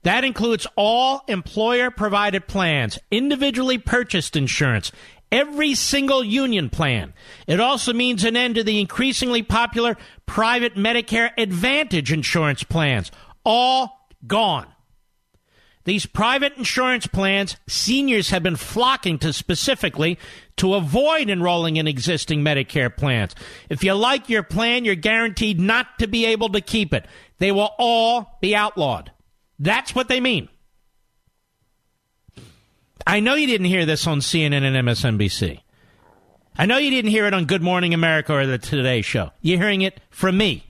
That 0.02 0.24
includes 0.24 0.66
all 0.76 1.22
employer 1.28 1.90
provided 1.90 2.48
plans, 2.48 2.98
individually 3.10 3.78
purchased 3.78 4.34
insurance, 4.34 4.90
every 5.30 5.74
single 5.74 6.24
union 6.24 6.70
plan. 6.70 7.12
It 7.46 7.60
also 7.60 7.92
means 7.92 8.24
an 8.24 8.36
end 8.36 8.56
to 8.56 8.64
the 8.64 8.80
increasingly 8.80 9.42
popular 9.42 9.96
private 10.26 10.74
Medicare 10.74 11.30
Advantage 11.38 12.12
insurance 12.12 12.64
plans. 12.64 13.12
All 13.44 14.08
gone. 14.26 14.71
These 15.84 16.06
private 16.06 16.56
insurance 16.56 17.06
plans, 17.06 17.56
seniors 17.66 18.30
have 18.30 18.42
been 18.42 18.56
flocking 18.56 19.18
to 19.18 19.32
specifically 19.32 20.18
to 20.56 20.74
avoid 20.74 21.28
enrolling 21.28 21.76
in 21.76 21.88
existing 21.88 22.42
Medicare 22.42 22.94
plans. 22.94 23.34
If 23.68 23.82
you 23.82 23.94
like 23.94 24.28
your 24.28 24.44
plan, 24.44 24.84
you're 24.84 24.94
guaranteed 24.94 25.58
not 25.58 25.98
to 25.98 26.06
be 26.06 26.24
able 26.26 26.50
to 26.50 26.60
keep 26.60 26.94
it. 26.94 27.06
They 27.38 27.50
will 27.50 27.70
all 27.78 28.38
be 28.40 28.54
outlawed. 28.54 29.10
That's 29.58 29.94
what 29.94 30.08
they 30.08 30.20
mean. 30.20 30.48
I 33.04 33.18
know 33.18 33.34
you 33.34 33.48
didn't 33.48 33.66
hear 33.66 33.84
this 33.84 34.06
on 34.06 34.20
CNN 34.20 34.62
and 34.62 34.88
MSNBC. 34.88 35.60
I 36.56 36.66
know 36.66 36.76
you 36.76 36.90
didn't 36.90 37.10
hear 37.10 37.26
it 37.26 37.34
on 37.34 37.46
Good 37.46 37.62
Morning 37.62 37.94
America 37.94 38.34
or 38.34 38.46
the 38.46 38.58
Today 38.58 39.02
Show. 39.02 39.30
You're 39.40 39.58
hearing 39.58 39.82
it 39.82 40.00
from 40.10 40.36
me 40.36 40.64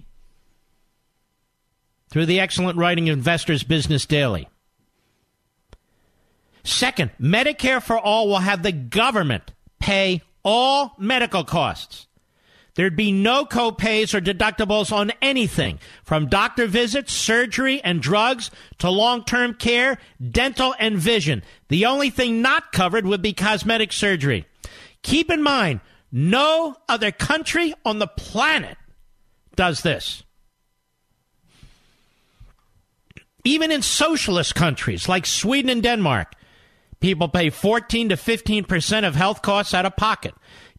through 2.09 2.27
the 2.27 2.41
excellent 2.41 2.79
writing 2.79 3.09
of 3.09 3.17
Investors 3.17 3.63
Business 3.63 4.07
Daily. 4.07 4.49
Second, 6.65 7.11
Medicare 7.21 7.83
for 7.83 7.99
All 7.99 8.29
will 8.29 8.39
have 8.39 8.63
the 8.63 8.73
government 8.73 9.53
pay 9.81 10.23
all 10.45 10.95
medical 10.99 11.45
costs. 11.45 12.07
There'd 12.75 12.97
be 12.97 13.13
no 13.13 13.45
copays 13.45 14.15
or 14.15 14.21
deductibles 14.21 14.93
on 14.93 15.13
anything 15.21 15.79
from 16.05 16.29
doctor 16.29 16.67
visits, 16.67 17.13
surgery, 17.13 17.83
and 17.83 18.01
drugs 18.01 18.51
to 18.79 18.89
long 18.89 19.25
term 19.25 19.55
care, 19.55 19.99
dental, 20.31 20.75
and 20.79 20.97
vision. 20.97 21.43
The 21.69 21.85
only 21.85 22.09
thing 22.09 22.41
not 22.41 22.73
covered 22.73 23.05
would 23.05 23.21
be 23.21 23.35
cosmetic 23.35 23.93
surgery. 23.93 24.47
Keep 25.03 25.31
in 25.31 25.43
mind, 25.43 25.81
no 26.11 26.77
other 26.89 27.13
country 27.13 27.75
on 27.85 27.99
the 27.99 28.07
planet 28.07 28.79
does 29.55 29.83
this. 29.83 30.23
Even 33.45 33.71
in 33.71 33.83
socialist 33.83 34.55
countries 34.55 35.09
like 35.09 35.27
Sweden 35.27 35.69
and 35.69 35.83
Denmark, 35.83 36.33
people 37.03 37.29
pay 37.29 37.51
14 37.51 38.11
to 38.11 38.17
15% 38.17 39.07
of 39.07 39.17
health 39.17 39.43
costs 39.43 39.75
out 39.75 39.85
of 39.85 39.97
pocket. 39.97 40.35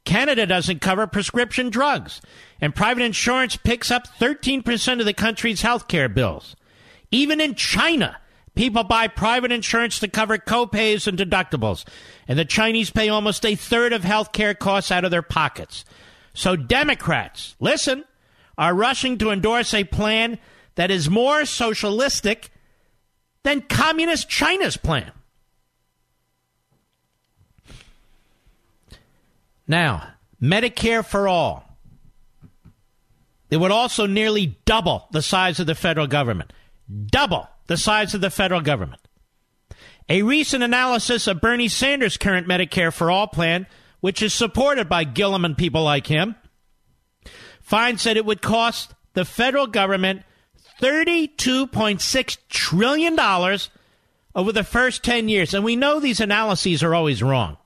Canada 0.06 0.48
doesn't 0.48 0.82
cover 0.82 1.06
prescription 1.06 1.70
drugs, 1.70 2.22
and 2.60 2.74
private 2.74 3.04
insurance 3.04 3.58
picks 3.58 3.92
up 3.92 4.08
13% 4.20 5.00
of 5.00 5.06
the 5.06 5.14
country's 5.14 5.62
health 5.62 5.88
care 5.88 6.10
bills. 6.10 6.56
Even 7.12 7.40
in 7.40 7.56
China, 7.56 8.18
people 8.56 8.84
buy 8.84 9.08
private 9.08 9.52
insurance 9.52 10.00
to 10.00 10.08
cover 10.08 10.38
copays 10.38 11.08
and 11.08 11.18
deductibles, 11.18 11.86
and 12.28 12.40
the 12.40 12.46
Chinese 12.46 12.90
pay 12.90 13.10
almost 13.10 13.46
a 13.46 13.56
third 13.56 13.92
of 13.94 14.04
health 14.04 14.32
care 14.32 14.54
costs 14.54 14.92
out 14.92 15.06
of 15.06 15.12
their 15.12 15.22
pockets. 15.22 15.84
So 16.34 16.56
Democrats, 16.56 17.56
listen, 17.60 18.06
are 18.58 18.74
rushing 18.74 19.18
to 19.18 19.30
endorse 19.30 19.74
a 19.74 19.84
plan 19.84 20.40
that 20.76 20.90
is 20.90 21.10
more 21.10 21.46
socialistic 21.46 22.50
than 23.44 23.62
communist 23.62 24.30
China's 24.30 24.78
plan. 24.78 25.12
Now, 29.68 30.14
Medicare 30.42 31.06
for 31.06 31.28
all. 31.28 31.64
It 33.50 33.58
would 33.58 33.72
also 33.72 34.08
nearly 34.08 34.58
double 34.66 35.08
the 35.12 35.22
size 35.22 35.60
of 35.60 35.68
the 35.68 35.76
federal 35.76 36.08
government. 36.08 36.52
Double 37.06 37.48
the 37.68 37.78
size 37.78 38.14
of 38.14 38.22
the 38.22 38.30
federal 38.30 38.62
government. 38.62 39.02
A 40.10 40.24
recent 40.24 40.64
analysis 40.64 41.28
of 41.28 41.40
Bernie 41.40 41.70
Sanders' 41.70 42.18
current 42.18 42.48
Medicare 42.48 42.92
for 42.92 43.10
All 43.10 43.28
plan, 43.28 43.68
which 44.02 44.22
is 44.22 44.34
supported 44.34 44.90
by 44.90 45.06
Gillum 45.06 45.46
and 45.46 45.58
people 45.58 45.84
like 45.84 46.08
him, 46.08 46.36
finds 47.62 48.04
that 48.04 48.18
it 48.18 48.26
would 48.26 48.42
cost 48.42 48.94
the 49.14 49.24
federal 49.24 49.68
government 49.68 50.24
$32.6 50.82 52.38
trillion 52.50 53.20
over 54.36 54.52
the 54.52 54.64
first 54.64 55.04
10 55.04 55.30
years. 55.30 55.54
And 55.54 55.64
we 55.64 55.76
know 55.76 56.00
these 56.00 56.20
analyses 56.20 56.84
are 56.84 56.94
always 56.94 57.24
wrong, 57.24 57.58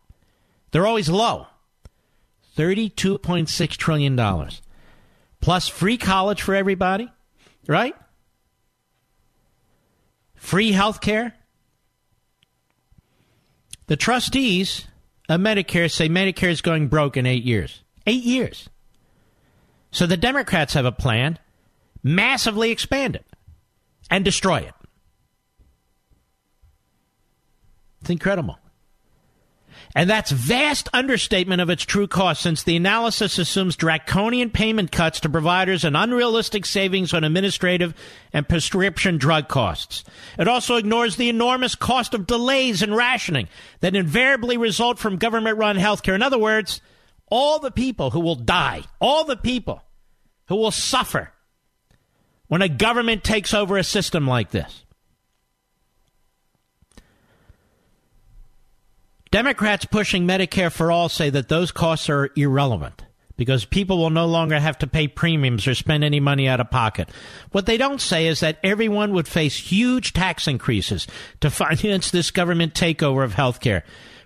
they're 0.72 0.86
always 0.86 1.10
low. 1.10 1.48
$32.6 2.58 3.70
trillion. 3.78 4.50
Plus 5.40 5.68
free 5.68 5.98
college 5.98 6.42
for 6.42 6.56
everybody, 6.56 7.12
right? 7.68 7.96
Free 10.36 10.72
health 10.72 11.00
care. 11.00 11.36
The 13.86 13.96
trustees 13.96 14.88
of 15.30 15.40
Medicare 15.40 15.92
say 15.92 16.10
Medicare 16.10 16.50
is 16.50 16.62
going 16.62 16.88
broke 16.88 17.16
in 17.16 17.26
eight 17.26 17.44
years. 17.44 17.84
Eight 18.06 18.24
years. 18.24 18.70
So 19.92 20.08
the 20.08 20.18
Democrats 20.18 20.74
have 20.74 20.86
a 20.86 20.92
plan 20.92 21.40
massively 22.04 22.72
expand 22.72 23.16
it 23.16 23.26
and 24.10 24.26
destroy 24.26 24.58
it. 24.58 24.74
It's 28.02 28.10
incredible. 28.10 28.58
And 29.96 30.10
that's 30.10 30.32
vast 30.32 30.90
understatement 30.94 31.62
of 31.62 31.70
its 31.70 31.84
true 31.84 32.08
cost 32.08 32.42
since 32.42 32.64
the 32.64 32.76
analysis 32.76 33.38
assumes 33.38 33.76
draconian 33.76 34.50
payment 34.50 34.92
cuts 34.92 35.20
to 35.22 35.30
providers 35.30 35.84
and 35.84 35.98
unrealistic 35.98 36.66
savings 36.66 37.14
on 37.14 37.24
administrative 37.24 37.94
and 38.34 38.48
prescription 38.48 39.18
drug 39.18 39.48
costs. 39.48 40.04
It 40.38 40.48
also 40.48 40.76
ignores 40.76 41.16
the 41.16 41.30
enormous 41.30 41.76
cost 41.76 42.14
of 42.14 42.28
delays 42.28 42.82
and 42.82 42.96
rationing 42.96 43.48
that 43.80 43.96
invariably 43.96 44.58
result 44.58 45.00
from 45.00 45.18
government 45.18 45.58
run 45.58 45.78
healthcare. 45.78 46.16
In 46.16 46.22
other 46.22 46.40
words, 46.40 46.82
all 47.30 47.60
the 47.60 47.72
people 47.72 48.12
who 48.12 48.20
will 48.20 48.36
die, 48.36 48.84
all 49.02 49.26
the 49.26 49.38
people 49.38 49.84
who 50.48 50.56
will 50.56 50.72
suffer 50.72 51.32
when 52.48 52.62
a 52.62 52.70
government 52.70 53.24
takes 53.24 53.54
over 53.54 53.78
a 53.78 53.84
system 53.84 54.28
like 54.28 54.52
this. 54.52 54.86
Democrats 59.32 59.86
pushing 59.86 60.26
Medicare 60.26 60.72
for 60.72 60.92
all 60.92 61.10
say 61.10 61.30
that 61.30 61.50
those 61.50 61.72
costs 61.72 62.10
are 62.10 62.30
irrelevant 62.36 63.04
because 63.36 63.66
people 63.66 63.98
will 63.98 64.10
no 64.10 64.26
longer 64.26 64.60
have 64.60 64.78
to 64.80 64.88
pay 64.88 65.08
premiums 65.08 65.68
or 65.68 65.76
spend 65.76 66.04
any 66.04 66.20
money 66.20 66.48
out 66.48 66.60
of 66.60 66.72
pocket. 66.72 67.10
What 67.52 67.66
they 67.66 67.78
don't 67.78 68.02
say 68.02 68.28
is 68.28 68.40
that 68.40 68.60
everyone 68.64 69.14
would 69.14 69.28
face 69.28 69.56
huge 69.58 70.14
tax 70.14 70.48
increases 70.48 71.08
to 71.42 71.50
finance 71.52 72.12
this 72.12 72.32
government 72.32 72.74
takeover 72.74 73.24
of 73.24 73.34
health 73.34 73.60
care. 73.60 73.84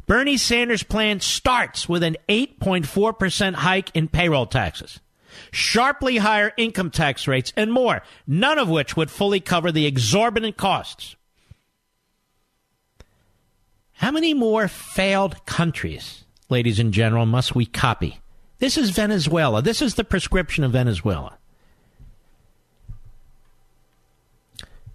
Bernie 0.08 0.38
Sanders' 0.38 0.84
plan 0.84 1.20
starts 1.20 1.88
with 1.88 2.04
an 2.04 2.18
8.4% 2.28 3.54
hike 3.54 3.92
in 3.94 4.08
payroll 4.08 4.46
taxes, 4.46 5.00
sharply 5.52 6.18
higher 6.18 6.52
income 6.58 6.90
tax 6.90 7.28
rates, 7.28 7.54
and 7.56 7.72
more, 7.72 8.02
none 8.26 8.58
of 8.58 8.70
which 8.70 8.98
would 8.98 9.12
fully 9.12 9.40
cover 9.40 9.72
the 9.72 9.86
exorbitant 9.86 10.58
costs 10.58 11.16
how 14.02 14.10
many 14.10 14.34
more 14.34 14.68
failed 14.68 15.46
countries, 15.46 16.26
ladies 16.50 16.80
and 16.80 16.92
gentlemen, 16.92 17.30
must 17.30 17.54
we 17.54 17.68
copy? 17.68 18.20
This 18.58 18.76
is 18.76 18.90
Venezuela. 18.90 19.62
This 19.62 19.80
is 19.80 19.94
the 19.94 20.04
prescription 20.04 20.64
of 20.64 20.72
Venezuela. 20.72 21.38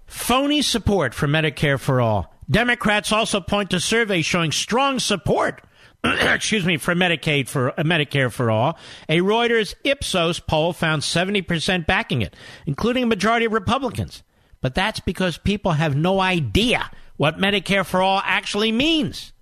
Phony 0.07 0.61
support 0.61 1.15
for 1.15 1.29
Medicare 1.29 1.79
for 1.79 2.01
all. 2.01 2.35
Democrats 2.51 3.13
also 3.13 3.41
point 3.41 3.71
to 3.71 3.79
surveys 3.79 4.27
showing 4.27 4.51
strong 4.51 4.99
support 4.99 5.63
excuse 6.05 6.65
me, 6.65 6.77
for 6.77 6.95
Medicaid 6.95 7.49
for 7.49 7.79
uh, 7.79 7.85
Medicare 7.85 8.31
for 8.31 8.51
all. 8.51 8.77
A 9.09 9.21
Reuters 9.21 9.75
Ipsos 9.85 10.41
poll 10.41 10.73
found 10.73 11.03
70% 11.03 11.87
backing 11.87 12.23
it, 12.23 12.35
including 12.67 13.05
a 13.05 13.07
majority 13.07 13.47
of 13.47 13.53
Republicans. 13.53 14.25
But 14.61 14.75
that's 14.75 15.01
because 15.01 15.39
people 15.39 15.73
have 15.73 15.95
no 15.95 16.21
idea 16.21 16.91
what 17.17 17.39
Medicare 17.39 17.85
for 17.85 18.03
all 18.03 18.21
actually 18.25 18.73
means. 18.73 19.33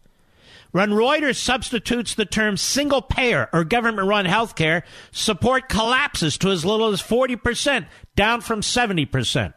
When 0.73 0.91
Reuters 0.91 1.37
substitutes 1.37 2.15
the 2.15 2.25
term 2.25 2.57
single 2.57 3.01
payer 3.01 3.49
or 3.53 3.63
government 3.63 4.09
run 4.09 4.25
health 4.25 4.57
care, 4.57 4.83
support 5.13 5.69
collapses 5.69 6.37
to 6.39 6.51
as 6.51 6.65
little 6.65 6.89
as 6.89 7.01
40%, 7.01 7.87
down 8.17 8.41
from 8.41 8.61
70%. 8.61 9.55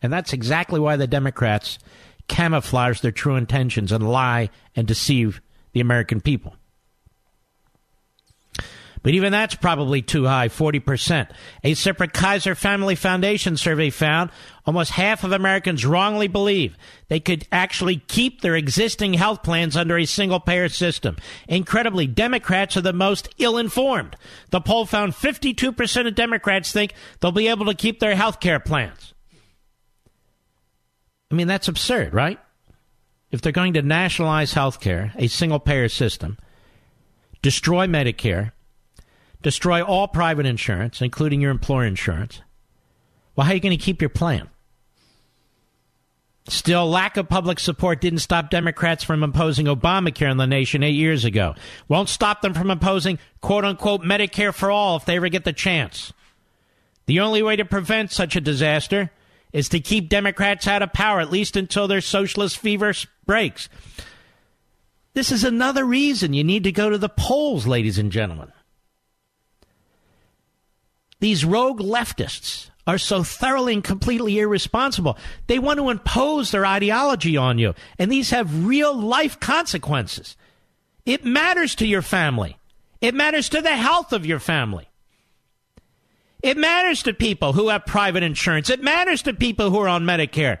And 0.00 0.12
that's 0.12 0.32
exactly 0.32 0.80
why 0.80 0.96
the 0.96 1.06
Democrats 1.06 1.78
camouflage 2.28 3.00
their 3.00 3.12
true 3.12 3.36
intentions 3.36 3.92
and 3.92 4.08
lie 4.08 4.48
and 4.74 4.86
deceive 4.86 5.42
the 5.72 5.80
American 5.80 6.20
people. 6.20 6.56
But 9.02 9.14
even 9.14 9.32
that's 9.32 9.54
probably 9.54 10.02
too 10.02 10.26
high, 10.26 10.48
40%. 10.48 11.30
A 11.64 11.74
separate 11.74 12.12
Kaiser 12.12 12.54
Family 12.54 12.94
Foundation 12.94 13.56
survey 13.56 13.90
found 13.90 14.30
almost 14.66 14.90
half 14.92 15.24
of 15.24 15.32
Americans 15.32 15.86
wrongly 15.86 16.28
believe 16.28 16.76
they 17.08 17.20
could 17.20 17.46
actually 17.52 17.96
keep 17.96 18.40
their 18.40 18.56
existing 18.56 19.14
health 19.14 19.42
plans 19.42 19.76
under 19.76 19.96
a 19.96 20.04
single 20.04 20.40
payer 20.40 20.68
system. 20.68 21.16
Incredibly, 21.48 22.06
Democrats 22.06 22.76
are 22.76 22.82
the 22.82 22.92
most 22.92 23.28
ill 23.38 23.56
informed. 23.56 24.16
The 24.50 24.60
poll 24.60 24.84
found 24.84 25.12
52% 25.12 26.06
of 26.06 26.14
Democrats 26.14 26.72
think 26.72 26.92
they'll 27.20 27.32
be 27.32 27.48
able 27.48 27.66
to 27.66 27.74
keep 27.74 28.00
their 28.00 28.16
health 28.16 28.40
care 28.40 28.60
plans. 28.60 29.14
I 31.30 31.34
mean, 31.34 31.46
that's 31.46 31.68
absurd, 31.68 32.14
right? 32.14 32.38
If 33.30 33.42
they're 33.42 33.52
going 33.52 33.74
to 33.74 33.82
nationalize 33.82 34.54
health 34.54 34.80
care, 34.80 35.12
a 35.16 35.28
single 35.28 35.60
payer 35.60 35.88
system, 35.88 36.38
destroy 37.42 37.86
Medicare, 37.86 38.52
destroy 39.42 39.82
all 39.82 40.08
private 40.08 40.46
insurance, 40.46 41.00
including 41.00 41.40
your 41.40 41.50
employer 41.50 41.84
insurance, 41.84 42.42
well, 43.36 43.44
how 43.44 43.52
are 43.52 43.54
you 43.54 43.60
going 43.60 43.76
to 43.76 43.84
keep 43.84 44.02
your 44.02 44.08
plan? 44.08 44.48
Still, 46.48 46.88
lack 46.88 47.16
of 47.18 47.28
public 47.28 47.60
support 47.60 48.00
didn't 48.00 48.20
stop 48.20 48.50
Democrats 48.50 49.04
from 49.04 49.22
imposing 49.22 49.66
Obamacare 49.66 50.30
on 50.30 50.38
the 50.38 50.46
nation 50.46 50.82
eight 50.82 50.94
years 50.94 51.24
ago. 51.24 51.54
Won't 51.88 52.08
stop 52.08 52.40
them 52.40 52.54
from 52.54 52.70
imposing 52.70 53.18
quote 53.40 53.64
unquote 53.64 54.02
Medicare 54.02 54.54
for 54.54 54.70
all 54.70 54.96
if 54.96 55.04
they 55.04 55.16
ever 55.16 55.28
get 55.28 55.44
the 55.44 55.52
chance. 55.52 56.12
The 57.06 57.20
only 57.20 57.42
way 57.42 57.56
to 57.56 57.64
prevent 57.64 58.12
such 58.12 58.34
a 58.34 58.40
disaster 58.40 59.10
is 59.52 59.68
to 59.68 59.80
keep 59.80 60.08
Democrats 60.08 60.66
out 60.66 60.82
of 60.82 60.92
power, 60.92 61.20
at 61.20 61.30
least 61.30 61.56
until 61.56 61.86
their 61.86 62.00
socialist 62.00 62.58
fever 62.58 62.92
breaks. 63.26 63.68
This 65.14 65.30
is 65.30 65.44
another 65.44 65.84
reason 65.84 66.32
you 66.32 66.44
need 66.44 66.64
to 66.64 66.72
go 66.72 66.90
to 66.90 66.98
the 66.98 67.08
polls, 67.08 67.66
ladies 67.66 67.98
and 67.98 68.10
gentlemen. 68.10 68.52
These 71.20 71.44
rogue 71.44 71.80
leftists 71.80 72.70
are 72.86 72.98
so 72.98 73.22
thoroughly 73.22 73.74
and 73.74 73.84
completely 73.84 74.38
irresponsible. 74.38 75.18
They 75.46 75.58
want 75.58 75.78
to 75.78 75.90
impose 75.90 76.50
their 76.50 76.64
ideology 76.64 77.36
on 77.36 77.58
you, 77.58 77.74
and 77.98 78.10
these 78.10 78.30
have 78.30 78.66
real 78.66 78.94
life 78.94 79.38
consequences. 79.38 80.36
It 81.04 81.24
matters 81.24 81.74
to 81.76 81.86
your 81.86 82.02
family, 82.02 82.56
it 83.00 83.14
matters 83.14 83.48
to 83.50 83.60
the 83.60 83.76
health 83.76 84.12
of 84.12 84.26
your 84.26 84.38
family. 84.38 84.88
It 86.40 86.56
matters 86.56 87.02
to 87.02 87.12
people 87.12 87.52
who 87.52 87.68
have 87.68 87.84
private 87.84 88.22
insurance. 88.22 88.70
It 88.70 88.80
matters 88.80 89.22
to 89.22 89.34
people 89.34 89.70
who 89.70 89.80
are 89.80 89.88
on 89.88 90.04
Medicare. 90.04 90.60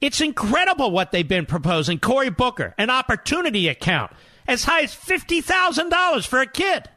It's 0.00 0.22
incredible 0.22 0.90
what 0.90 1.12
they've 1.12 1.28
been 1.28 1.44
proposing. 1.44 1.98
Cory 1.98 2.30
Booker, 2.30 2.74
an 2.78 2.88
opportunity 2.88 3.68
account 3.68 4.12
as 4.46 4.64
high 4.64 4.82
as 4.82 4.94
$50,000 4.94 6.26
for 6.26 6.40
a 6.40 6.46
kid. 6.46 6.88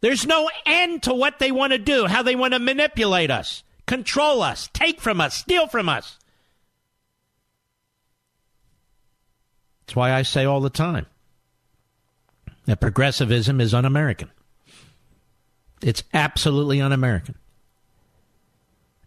There's 0.00 0.26
no 0.26 0.48
end 0.64 1.02
to 1.04 1.14
what 1.14 1.38
they 1.38 1.50
want 1.50 1.72
to 1.72 1.78
do, 1.78 2.06
how 2.06 2.22
they 2.22 2.36
want 2.36 2.54
to 2.54 2.60
manipulate 2.60 3.30
us, 3.30 3.64
control 3.86 4.42
us, 4.42 4.68
take 4.72 5.00
from 5.00 5.20
us, 5.20 5.34
steal 5.34 5.66
from 5.66 5.88
us. 5.88 6.18
That's 9.80 9.96
why 9.96 10.12
I 10.12 10.22
say 10.22 10.44
all 10.44 10.60
the 10.60 10.70
time 10.70 11.06
that 12.66 12.80
progressivism 12.80 13.60
is 13.60 13.74
un 13.74 13.84
American. 13.84 14.30
It's 15.82 16.04
absolutely 16.12 16.80
un 16.80 16.92
American. 16.92 17.36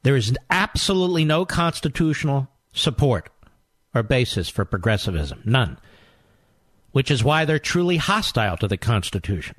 There 0.03 0.15
is 0.15 0.35
absolutely 0.49 1.25
no 1.25 1.45
constitutional 1.45 2.49
support 2.73 3.29
or 3.93 4.03
basis 4.03 4.49
for 4.49 4.65
progressivism. 4.65 5.41
None. 5.45 5.77
Which 6.91 7.11
is 7.11 7.23
why 7.23 7.45
they're 7.45 7.59
truly 7.59 7.97
hostile 7.97 8.57
to 8.57 8.67
the 8.67 8.77
Constitution 8.77 9.55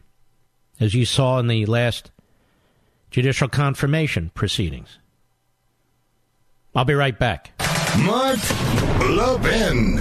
as 0.81 0.95
you 0.95 1.05
saw 1.05 1.39
in 1.39 1.47
the 1.47 1.67
last 1.67 2.11
judicial 3.11 3.49
confirmation 3.49 4.31
proceedings. 4.35 4.99
I'll 6.75 6.85
be 6.85 6.95
right 6.95 7.19
back. 7.19 7.53
Mark 7.99 8.39
Levin. 9.11 9.97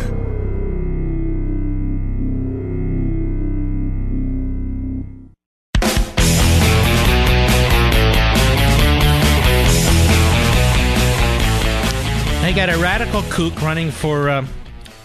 They 12.42 12.54
got 12.54 12.70
a 12.70 12.78
radical 12.78 13.24
kook 13.30 13.62
running 13.62 13.92
for 13.92 14.30
uh, 14.30 14.46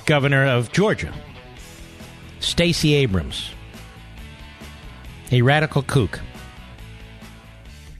governor 0.04 0.46
of 0.46 0.72
Georgia, 0.72 1.12
Stacey 2.40 2.94
Abrams 2.94 3.50
a 5.30 5.42
radical 5.42 5.82
kook. 5.82 6.20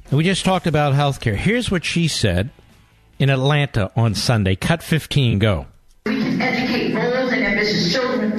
And 0.09 0.19
we 0.19 0.25
just 0.25 0.45
talked 0.45 0.67
about 0.67 0.95
health 0.95 1.21
care. 1.21 1.35
Here's 1.35 1.71
what 1.71 1.85
she 1.85 2.07
said 2.09 2.51
in 3.19 3.31
Atlanta 3.31 3.91
on 3.97 4.15
Sunday. 4.15 4.55
Cut 4.55 4.83
15, 4.83 5.39
go. 5.39 5.67
We 6.07 6.23
can 6.23 6.41
educate 6.41 6.95
bold 6.95 7.33
and 7.33 7.45
ambitious 7.45 7.93
children, 7.93 8.31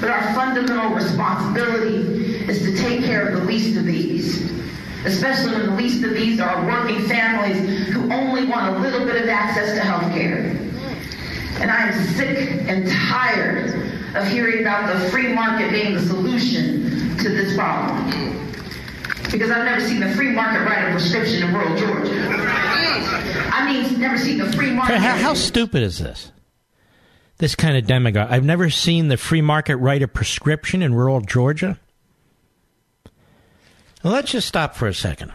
but 0.00 0.10
our 0.10 0.34
fundamental 0.34 0.94
responsibility 0.94 2.46
is 2.48 2.62
to 2.62 2.76
take 2.76 3.04
care 3.04 3.28
of 3.28 3.40
the 3.40 3.44
least 3.46 3.76
of 3.76 3.84
these. 3.84 4.52
Especially 5.04 5.52
when 5.52 5.66
the 5.66 5.72
least 5.76 6.04
of 6.04 6.14
these 6.14 6.40
are 6.40 6.66
working 6.66 7.00
families 7.06 7.88
who 7.88 8.12
only 8.12 8.44
want 8.46 8.76
a 8.76 8.78
little 8.78 9.04
bit 9.06 9.22
of 9.22 9.28
access 9.28 9.74
to 9.74 9.80
health 9.80 10.12
care. 10.12 10.50
And 11.60 11.70
I 11.70 11.88
am 11.88 12.04
sick 12.14 12.68
and 12.68 12.88
tired 12.88 13.95
of 14.18 14.28
hearing 14.28 14.60
about 14.60 14.92
the 14.92 15.08
free 15.10 15.32
market 15.32 15.70
being 15.70 15.94
the 15.94 16.00
solution 16.00 17.16
to 17.18 17.28
this 17.28 17.56
problem 17.56 18.36
because 19.30 19.50
I've 19.50 19.64
never 19.64 19.80
seen 19.80 20.00
the 20.00 20.10
free 20.14 20.30
market 20.30 20.60
write 20.60 20.88
a 20.88 20.90
prescription 20.92 21.42
in 21.42 21.54
rural 21.54 21.76
Georgia. 21.76 22.26
I 23.52 23.70
mean, 23.70 24.00
never 24.00 24.18
seen 24.18 24.38
the 24.38 24.50
free 24.52 24.70
market. 24.70 24.98
How, 24.98 25.16
how 25.16 25.34
stupid 25.34 25.82
is 25.82 25.98
this? 25.98 26.32
This 27.38 27.54
kind 27.54 27.76
of 27.76 27.86
demagogue. 27.86 28.28
I've 28.30 28.44
never 28.44 28.70
seen 28.70 29.08
the 29.08 29.16
free 29.16 29.42
market 29.42 29.76
write 29.76 30.02
a 30.02 30.08
prescription 30.08 30.82
in 30.82 30.94
rural 30.94 31.20
Georgia. 31.20 31.78
Let's 34.02 34.30
just 34.30 34.48
stop 34.48 34.74
for 34.74 34.86
a 34.86 34.94
second. 34.94 35.32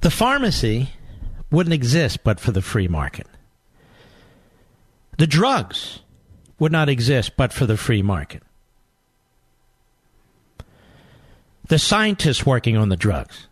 The 0.00 0.10
pharmacy 0.10 0.90
wouldn't 1.50 1.74
exist 1.74 2.24
but 2.24 2.40
for 2.40 2.52
the 2.52 2.62
free 2.62 2.88
market. 2.88 3.26
The 5.20 5.26
drugs 5.26 6.00
would 6.58 6.72
not 6.72 6.88
exist 6.88 7.36
but 7.36 7.52
for 7.52 7.66
the 7.66 7.76
free 7.76 8.02
market. 8.02 8.42
the 11.70 11.78
scientists 11.78 12.44
working 12.44 12.76
on 12.76 12.88
the 12.88 12.96
drugs, 12.96 13.46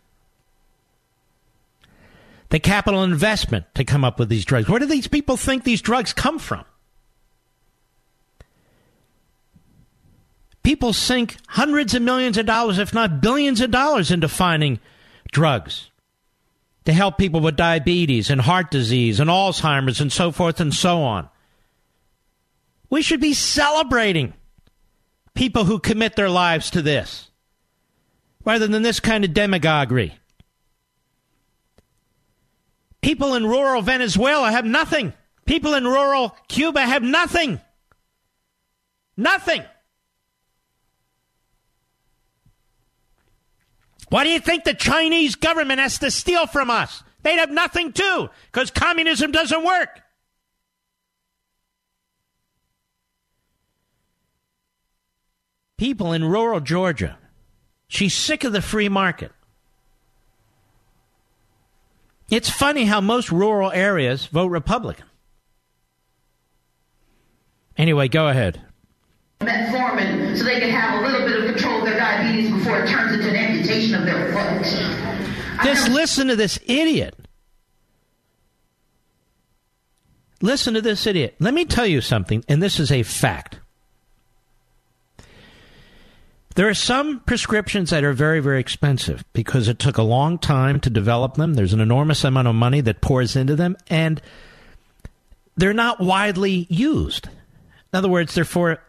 the 2.49 2.59
capital 2.59 3.01
investment 3.01 3.65
to 3.75 3.85
come 3.85 4.03
up 4.03 4.19
with 4.19 4.27
these 4.27 4.43
drugs. 4.43 4.67
Where 4.67 4.79
do 4.79 4.85
these 4.85 5.07
people 5.07 5.37
think 5.37 5.63
these 5.63 5.81
drugs 5.81 6.11
come 6.11 6.37
from? 6.37 6.65
People 10.61 10.91
sink 10.91 11.37
hundreds 11.47 11.93
of 11.93 12.01
millions 12.01 12.37
of 12.37 12.45
dollars, 12.45 12.77
if 12.77 12.93
not 12.93 13.21
billions 13.21 13.61
of 13.61 13.71
dollars, 13.71 14.11
into 14.11 14.27
finding 14.27 14.79
drugs 15.31 15.89
to 16.83 16.91
help 16.91 17.17
people 17.17 17.39
with 17.39 17.55
diabetes 17.55 18.29
and 18.29 18.41
heart 18.41 18.69
disease 18.69 19.21
and 19.21 19.29
Alzheimer's 19.29 20.01
and 20.01 20.11
so 20.11 20.31
forth 20.33 20.59
and 20.59 20.73
so 20.73 21.01
on. 21.03 21.29
We 22.89 23.01
should 23.01 23.21
be 23.21 23.33
celebrating 23.33 24.33
people 25.33 25.65
who 25.65 25.79
commit 25.79 26.15
their 26.15 26.29
lives 26.29 26.71
to 26.71 26.81
this 26.81 27.29
rather 28.45 28.67
than 28.67 28.81
this 28.81 28.99
kind 28.99 29.23
of 29.23 29.33
demagoguery. 29.33 30.15
People 33.01 33.35
in 33.35 33.45
rural 33.45 33.81
Venezuela 33.81 34.51
have 34.51 34.65
nothing. 34.65 35.13
People 35.45 35.73
in 35.73 35.85
rural 35.85 36.35
Cuba 36.47 36.81
have 36.81 37.03
nothing. 37.03 37.61
Nothing. 39.15 39.63
Why 44.09 44.23
do 44.23 44.29
you 44.31 44.39
think 44.39 44.63
the 44.63 44.73
Chinese 44.73 45.35
government 45.35 45.79
has 45.79 45.99
to 45.99 46.09
steal 46.09 46.47
from 46.47 46.69
us? 46.69 47.03
They'd 47.21 47.37
have 47.37 47.51
nothing 47.51 47.93
too, 47.93 48.29
because 48.51 48.71
communism 48.71 49.31
doesn't 49.31 49.63
work. 49.63 50.01
People 55.79 56.11
in 56.11 56.25
rural 56.25 56.59
Georgia 56.59 57.17
She's 57.89 58.13
sick 58.13 58.43
of 58.43 58.53
the 58.53 58.61
free 58.61 58.87
market. 58.87 59.31
It's 62.29 62.47
funny 62.47 62.85
how 62.85 63.01
most 63.01 63.31
rural 63.31 63.71
areas 63.71 64.27
vote 64.27 64.47
Republican. 64.49 65.07
Anyway, 67.75 68.07
go 68.07 68.27
ahead. 68.27 68.61
Metformin 69.39 70.37
so 70.37 70.43
they 70.43 70.59
can 70.59 70.69
have 70.69 71.01
a 71.01 71.07
little 71.07 71.27
bit 71.27 71.39
of 71.39 71.55
control 71.55 71.79
of 71.79 71.85
their 71.85 71.97
diabetes 71.97 72.51
before 72.51 72.83
it 72.83 72.87
turns 72.87 73.13
into 73.13 73.29
an 73.29 73.35
amputation 73.35 73.95
of 73.95 74.05
their 74.05 74.31
foot. 74.31 75.63
Just 75.63 75.89
listen 75.89 76.27
to 76.27 76.35
this 76.35 76.59
idiot. 76.67 77.15
Listen 80.41 80.75
to 80.75 80.81
this 80.81 81.07
idiot. 81.07 81.35
Let 81.39 81.55
me 81.55 81.65
tell 81.65 81.87
you 81.87 82.01
something, 82.01 82.45
and 82.47 82.61
this 82.61 82.79
is 82.79 82.91
a 82.91 83.01
fact. 83.01 83.59
There 86.59 86.67
are 86.67 86.73
some 86.73 87.21
prescriptions 87.21 87.89
that 87.91 88.03
are 88.03 88.11
very, 88.11 88.41
very 88.41 88.59
expensive 88.59 89.23
because 89.31 89.69
it 89.69 89.79
took 89.79 89.97
a 89.97 90.03
long 90.03 90.37
time 90.37 90.81
to 90.81 90.89
develop 90.89 91.35
them. 91.35 91.53
There's 91.53 91.71
an 91.71 91.79
enormous 91.79 92.25
amount 92.25 92.49
of 92.49 92.55
money 92.55 92.81
that 92.81 92.99
pours 92.99 93.37
into 93.37 93.55
them, 93.55 93.77
and 93.89 94.21
they're 95.55 95.71
not 95.71 96.01
widely 96.01 96.67
used. 96.69 97.27
In 97.27 97.97
other 97.97 98.09
words, 98.09 98.35
they're 98.35 98.43
for 98.43 98.83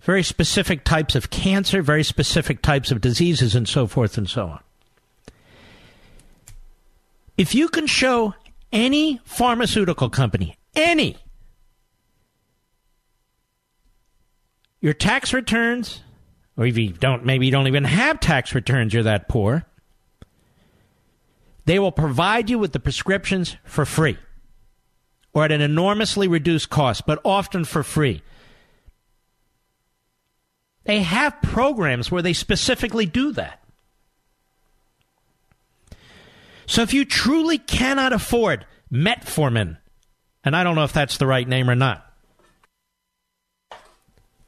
very 0.00 0.24
specific 0.24 0.82
types 0.82 1.14
of 1.14 1.30
cancer, 1.30 1.80
very 1.80 2.02
specific 2.02 2.60
types 2.60 2.90
of 2.90 3.00
diseases, 3.00 3.54
and 3.54 3.68
so 3.68 3.86
forth 3.86 4.18
and 4.18 4.28
so 4.28 4.48
on. 4.48 4.60
If 7.36 7.54
you 7.54 7.68
can 7.68 7.86
show 7.86 8.34
any 8.72 9.20
pharmaceutical 9.24 10.10
company, 10.10 10.56
any, 10.74 11.18
your 14.80 14.92
tax 14.92 15.32
returns, 15.32 16.00
or 16.56 16.66
if 16.66 16.76
you 16.76 16.92
don't, 16.92 17.24
maybe 17.24 17.46
you 17.46 17.52
don't 17.52 17.66
even 17.66 17.84
have 17.84 18.20
tax 18.20 18.54
returns, 18.54 18.92
you're 18.92 19.02
that 19.04 19.28
poor, 19.28 19.64
they 21.64 21.78
will 21.78 21.92
provide 21.92 22.50
you 22.50 22.58
with 22.58 22.72
the 22.72 22.80
prescriptions 22.80 23.56
for 23.64 23.84
free 23.84 24.18
or 25.32 25.44
at 25.44 25.52
an 25.52 25.60
enormously 25.60 26.26
reduced 26.28 26.70
cost, 26.70 27.06
but 27.06 27.20
often 27.24 27.64
for 27.64 27.82
free. 27.82 28.22
They 30.84 31.02
have 31.02 31.40
programs 31.42 32.10
where 32.10 32.22
they 32.22 32.32
specifically 32.32 33.06
do 33.06 33.32
that. 33.32 33.62
So 36.66 36.82
if 36.82 36.94
you 36.94 37.04
truly 37.04 37.58
cannot 37.58 38.12
afford 38.12 38.66
metformin, 38.92 39.78
and 40.44 40.56
I 40.56 40.64
don't 40.64 40.74
know 40.74 40.84
if 40.84 40.92
that's 40.92 41.18
the 41.18 41.26
right 41.26 41.46
name 41.46 41.68
or 41.70 41.74
not, 41.74 42.04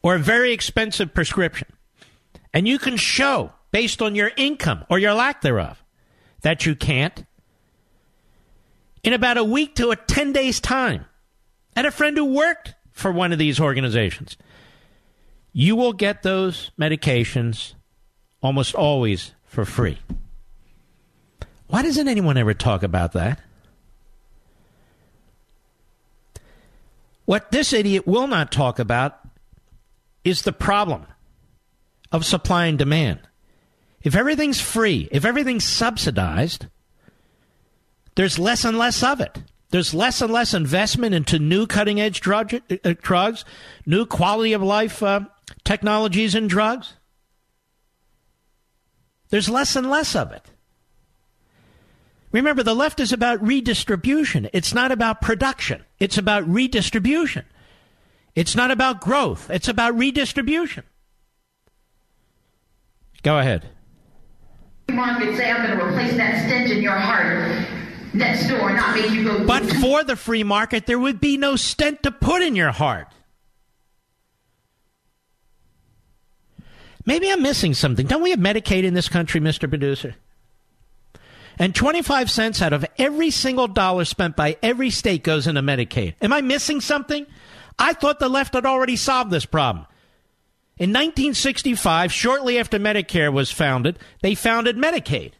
or 0.03 0.17
a 0.17 0.19
very 0.19 0.53
expensive 0.53 1.15
prescription, 1.15 1.69
and 2.53 2.69
you 2.69 2.79
can 2.79 2.97
show, 2.97 3.53
based 3.71 4.03
on 4.03 4.15
your 4.15 4.31
income 4.37 4.85
or 4.91 4.99
your 4.99 5.15
lack 5.15 5.41
thereof, 5.41 5.83
that 6.43 6.67
you 6.67 6.75
can't, 6.75 7.25
in 9.03 9.13
about 9.13 9.39
a 9.39 9.45
week 9.45 9.75
to 9.77 9.91
a 9.91 9.97
10 9.97 10.33
days' 10.33 10.61
time, 10.61 11.07
and 11.75 11.87
a 11.87 11.91
friend 11.91 12.17
who 12.17 12.25
worked 12.25 12.75
for 12.93 13.11
one 13.11 13.33
of 13.33 13.39
these 13.39 13.59
organizations, 13.59 14.37
you 15.53 15.77
will 15.77 15.93
get 15.93 16.23
those 16.23 16.71
medications 16.79 17.75
almost 18.43 18.75
always 18.75 19.33
for 19.45 19.65
free. 19.65 19.99
Why 21.69 21.83
doesn't 21.83 22.09
anyone 22.09 22.37
ever 22.37 22.55
talk 22.55 22.83
about 22.83 23.13
that? 23.13 23.41
What 27.25 27.51
this 27.51 27.73
idiot 27.73 28.07
will 28.07 28.27
not 28.27 28.53
talk 28.53 28.79
about 28.79 29.19
is 30.25 30.43
the 30.43 30.53
problem 30.53 31.07
of 32.13 32.25
supply 32.25 32.67
and 32.67 32.79
demand. 32.79 33.21
If 34.03 34.15
everything's 34.15 34.61
free, 34.61 35.09
if 35.11 35.25
everything's 35.25 35.65
subsidized, 35.65 36.67
there's 38.15 38.39
less 38.39 38.65
and 38.65 38.79
less 38.79 39.03
of 39.03 39.21
it. 39.21 39.43
There's 39.71 39.95
less 39.95 40.21
and 40.21 40.31
less 40.31 40.53
investment 40.53 41.15
into 41.15 41.39
new 41.39 41.67
cutting 41.67 41.99
edge 41.99 42.21
drug, 42.21 42.55
uh, 42.55 42.95
drugs, 43.01 43.45
new 43.87 44.05
quality 44.05 44.53
of 44.53 44.63
life 44.63 45.03
uh, 45.03 45.21
technologies 45.65 46.35
and 46.35 46.49
drugs. 46.49 46.95
There's 49.31 49.49
less 49.49 49.75
and 49.77 49.89
less 49.89 50.15
of 50.15 50.31
it. 50.33 50.51
Remember, 52.33 52.63
the 52.63 52.75
left 52.75 53.01
is 53.01 53.13
about 53.13 53.43
redistribution. 53.43 54.49
It's 54.53 54.75
not 54.75 54.93
about 54.93 55.23
production. 55.23 55.85
It's 55.99 56.19
about 56.19 56.47
redistribution. 56.47 57.47
It's 58.35 58.55
not 58.55 58.71
about 58.71 59.01
growth. 59.01 59.49
It's 59.51 59.69
about 59.69 59.97
redistribution. 59.97 60.85
Go 63.23 63.39
ahead. 63.39 63.69
Market 64.89 65.37
say 65.37 65.51
I'm 65.51 65.67
going 65.67 65.79
to 65.79 65.85
replace 65.85 66.17
that 66.17 66.45
stent 66.47 66.71
in 66.71 66.83
your 66.83 66.93
heart 66.93 67.67
next 68.15 68.49
door, 68.49 68.73
not 68.73 68.97
make 68.97 69.11
you 69.11 69.25
go. 69.25 69.47
But 69.47 69.65
for 69.65 70.05
the 70.05 70.17
free 70.17 70.43
market, 70.43 70.87
there 70.87 70.99
would 70.99 71.21
be 71.21 71.37
no 71.37 71.57
stent 71.57 72.03
to 72.03 72.11
put 72.11 72.43
in 72.43 72.57
your 72.57 72.73
heart. 72.73 73.09
Maybe 77.05 77.31
I'm 77.31 77.43
missing 77.43 77.75
something. 77.75 78.07
Don't 78.07 78.23
we 78.23 78.31
have 78.31 78.39
Medicaid 78.39 78.85
in 78.85 78.95
this 78.95 79.09
country, 79.09 79.41
Mr. 79.41 79.69
Producer? 79.69 80.15
And 81.59 81.75
25 81.75 82.31
cents 82.31 82.63
out 82.63 82.73
of 82.73 82.85
every 82.97 83.31
single 83.31 83.69
dollar 83.69 84.05
spent 84.05 84.37
by 84.37 84.57
every 84.63 84.91
state 84.91 85.23
goes 85.23 85.47
into 85.47 85.63
Medicaid. 85.63 86.15
Am 86.23 86.33
I 86.33 86.41
missing 86.41 86.81
something? 86.81 87.27
I 87.79 87.93
thought 87.93 88.21
the 88.21 88.29
left 88.29 88.55
had 88.55 88.67
already 88.67 88.97
solved 88.97 89.31
this 89.31 89.45
problem. 89.45 89.87
In 90.83 90.91
1965, 90.91 92.13
shortly 92.13 92.59
after 92.59 92.77
Medicare 92.77 93.33
was 93.33 93.53
founded, 93.53 94.01
they 94.21 94.35
founded 94.35 94.77
Medicaid. 94.77 95.35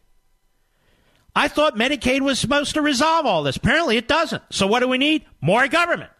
I 1.35 1.49
thought 1.49 1.75
Medicaid 1.75 2.21
was 2.21 2.39
supposed 2.39 2.75
to 2.75 2.81
resolve 2.81 3.25
all 3.25 3.43
this. 3.43 3.57
Apparently, 3.57 3.97
it 3.97 4.07
doesn't. 4.07 4.41
So, 4.51 4.67
what 4.67 4.79
do 4.79 4.87
we 4.87 4.97
need? 4.97 5.25
More 5.41 5.67
government. 5.67 6.11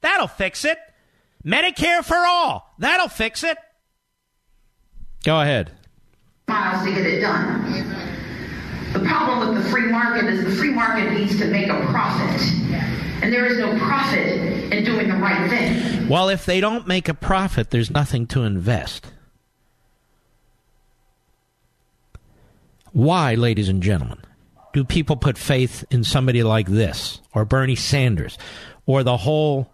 That'll 0.00 0.28
fix 0.28 0.64
it. 0.64 0.78
Medicare 1.44 2.02
for 2.02 2.16
all. 2.16 2.74
That'll 2.78 3.08
fix 3.08 3.44
it. 3.44 3.58
Go 5.24 5.38
ahead. 5.42 5.72
Miles 6.48 6.82
to 6.86 6.94
get 6.94 7.04
it 7.04 7.20
done. 7.20 7.70
The 8.94 9.00
problem 9.00 9.46
with 9.46 9.62
the 9.62 9.68
free 9.68 9.88
market 9.88 10.24
is 10.24 10.42
the 10.42 10.52
free 10.52 10.70
market 10.70 11.12
needs 11.12 11.38
to 11.38 11.44
make 11.48 11.68
a 11.68 11.78
profit. 11.90 12.40
And 13.22 13.32
there 13.32 13.44
is 13.46 13.58
no 13.58 13.78
profit 13.78 14.26
in 14.72 14.84
doing 14.84 15.08
the 15.08 15.16
right 15.16 15.48
thing. 15.50 16.08
Well, 16.08 16.28
if 16.28 16.46
they 16.46 16.60
don't 16.60 16.86
make 16.86 17.08
a 17.08 17.14
profit, 17.14 17.70
there's 17.70 17.90
nothing 17.90 18.26
to 18.28 18.42
invest. 18.42 19.06
Why, 22.92 23.34
ladies 23.34 23.68
and 23.68 23.82
gentlemen, 23.82 24.18
do 24.72 24.84
people 24.84 25.16
put 25.16 25.38
faith 25.38 25.84
in 25.90 26.02
somebody 26.02 26.42
like 26.42 26.66
this, 26.66 27.20
or 27.34 27.44
Bernie 27.44 27.76
Sanders, 27.76 28.38
or 28.86 29.02
the 29.02 29.18
whole 29.18 29.70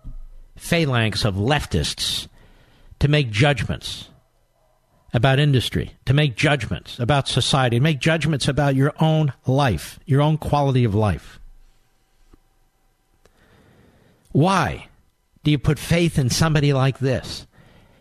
phalanx 0.57 1.25
of 1.25 1.35
leftists 1.35 2.29
to 2.99 3.09
make 3.09 3.31
judgments 3.31 4.09
about 5.13 5.39
industry, 5.39 5.93
to 6.05 6.13
make 6.13 6.37
judgments 6.37 6.99
about 6.99 7.29
society, 7.29 7.81
make 7.81 8.01
judgments 8.01 8.49
about 8.49 8.75
your 8.75 8.93
own 9.01 9.33
life, 9.47 9.99
your 10.05 10.21
own 10.21 10.37
quality 10.37 10.85
of 10.85 10.95
life. 10.95 11.39
Why 14.37 14.89
do 15.45 15.51
you 15.51 15.57
put 15.57 15.79
faith 15.79 16.19
in 16.19 16.29
somebody 16.29 16.75
like 16.75 16.99
this? 16.99 17.47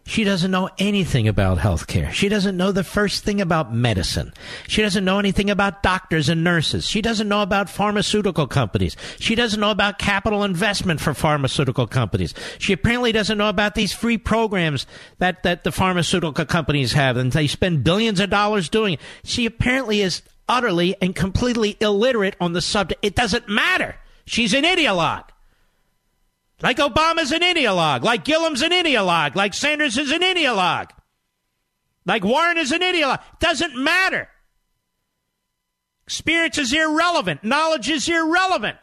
She 0.05 0.25
doesn't 0.25 0.51
know 0.51 0.69
anything 0.77 1.29
about 1.29 1.59
health 1.59 1.87
care. 1.87 2.11
She 2.11 2.27
doesn't 2.27 2.57
know 2.57 2.73
the 2.73 2.83
first 2.83 3.23
thing 3.23 3.39
about 3.39 3.73
medicine. 3.73 4.33
She 4.67 4.81
doesn't 4.81 5.05
know 5.05 5.17
anything 5.17 5.49
about 5.49 5.81
doctors 5.81 6.27
and 6.27 6.43
nurses. 6.43 6.85
She 6.89 7.01
doesn't 7.01 7.29
know 7.29 7.41
about 7.41 7.69
pharmaceutical 7.69 8.47
companies. 8.47 8.97
She 9.17 9.33
doesn't 9.33 9.61
know 9.61 9.71
about 9.71 9.97
capital 9.97 10.43
investment 10.43 10.99
for 10.99 11.13
pharmaceutical 11.13 11.87
companies. 11.87 12.33
She 12.59 12.73
apparently 12.73 13.13
doesn't 13.13 13.37
know 13.37 13.47
about 13.47 13.75
these 13.75 13.93
free 13.93 14.17
programs 14.17 14.85
that, 15.19 15.43
that 15.43 15.63
the 15.63 15.71
pharmaceutical 15.71 16.43
companies 16.43 16.91
have 16.91 17.15
and 17.15 17.31
they 17.31 17.47
spend 17.47 17.85
billions 17.85 18.19
of 18.19 18.29
dollars 18.29 18.67
doing 18.67 18.95
it. 18.95 18.99
She 19.23 19.45
apparently 19.45 20.01
is 20.01 20.21
utterly 20.49 20.97
and 21.01 21.15
completely 21.15 21.77
illiterate 21.79 22.35
on 22.41 22.51
the 22.51 22.61
subject. 22.61 23.05
It 23.05 23.15
doesn't 23.15 23.47
matter. 23.47 23.95
She's 24.25 24.53
an 24.53 24.65
ideologue. 24.65 25.29
Like 26.61 26.77
Obama's 26.77 27.31
an 27.31 27.41
ideologue, 27.41 28.03
like 28.03 28.23
Gillum's 28.23 28.61
an 28.61 28.71
ideologue, 28.71 29.35
like 29.35 29.53
Sanders 29.53 29.97
is 29.97 30.11
an 30.11 30.21
ideologue, 30.21 30.91
like 32.05 32.23
Warren 32.23 32.57
is 32.57 32.71
an 32.71 32.81
ideologue. 32.81 33.21
Doesn't 33.39 33.75
matter. 33.75 34.29
Experience 36.07 36.57
is 36.57 36.71
irrelevant. 36.71 37.43
Knowledge 37.43 37.89
is 37.89 38.07
irrelevant. 38.07 38.77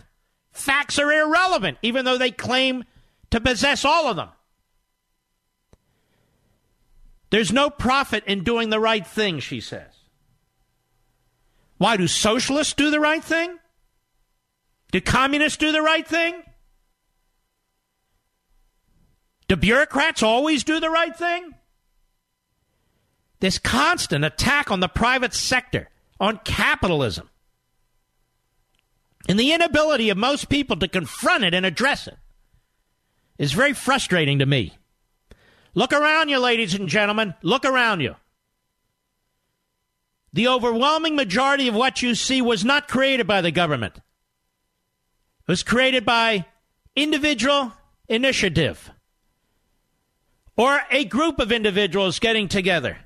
Facts 0.51 0.99
are 0.99 1.11
irrelevant, 1.11 1.79
even 1.83 2.05
though 2.05 2.19
they 2.19 2.31
claim 2.31 2.85
to 3.31 3.41
possess 3.41 3.85
all 3.85 4.09
of 4.09 4.17
them. 4.17 4.29
There's 7.31 7.53
no 7.53 7.71
profit 7.71 8.25
in 8.27 8.45
doing 8.45 8.69
the 8.69 8.81
right 8.81 9.07
thing, 9.07 9.39
she 9.39 9.61
says. 9.61 9.95
Why 11.79 11.97
do 11.97 12.07
socialists 12.07 12.75
do 12.75 12.91
the 12.91 13.01
right 13.01 13.25
thing? 13.25 13.59
Do 14.91 15.01
communists 15.01 15.57
do 15.57 15.73
the 15.73 15.81
right 15.81 16.07
thing? 16.07 16.43
Do 19.53 19.57
bureaucrats 19.57 20.23
always 20.23 20.65
do 20.65 20.81
the 20.81 20.89
right 20.89 21.15
thing? 21.15 21.53
This 23.41 23.59
constant 23.59 24.25
attack 24.25 24.71
on 24.71 24.81
the 24.81 24.89
private 24.89 25.35
sector, 25.35 25.91
on 26.19 26.41
capitalism, 26.43 27.29
and 29.29 29.39
the 29.39 29.53
inability 29.53 30.09
of 30.09 30.17
most 30.17 30.49
people 30.49 30.79
to 30.79 30.89
confront 30.89 31.45
it 31.45 31.53
and 31.53 31.67
address 31.67 32.07
it 32.07 32.17
is 33.37 33.53
very 33.53 33.75
frustrating 33.75 34.39
to 34.39 34.47
me. 34.47 34.79
Look 35.75 35.93
around 35.93 36.31
you, 36.31 36.39
ladies 36.39 36.73
and 36.73 36.89
gentlemen. 36.89 37.35
Look 37.43 37.67
around 37.67 38.01
you. 38.01 38.17
The 40.33 40.49
overwhelming 40.49 41.15
majority 41.15 41.69
of 41.69 41.75
what 41.75 42.01
you 42.01 42.15
see 42.15 42.41
was 42.41 42.65
not 42.65 42.89
created 42.89 43.27
by 43.27 43.43
the 43.43 43.51
government. 43.51 43.97
It 43.97 44.03
was 45.47 45.63
created 45.63 46.07
by 46.07 46.47
individual 46.97 47.75
initiative 48.09 48.91
or 50.57 50.81
a 50.91 51.05
group 51.05 51.39
of 51.39 51.51
individuals 51.51 52.19
getting 52.19 52.49
together 52.49 52.99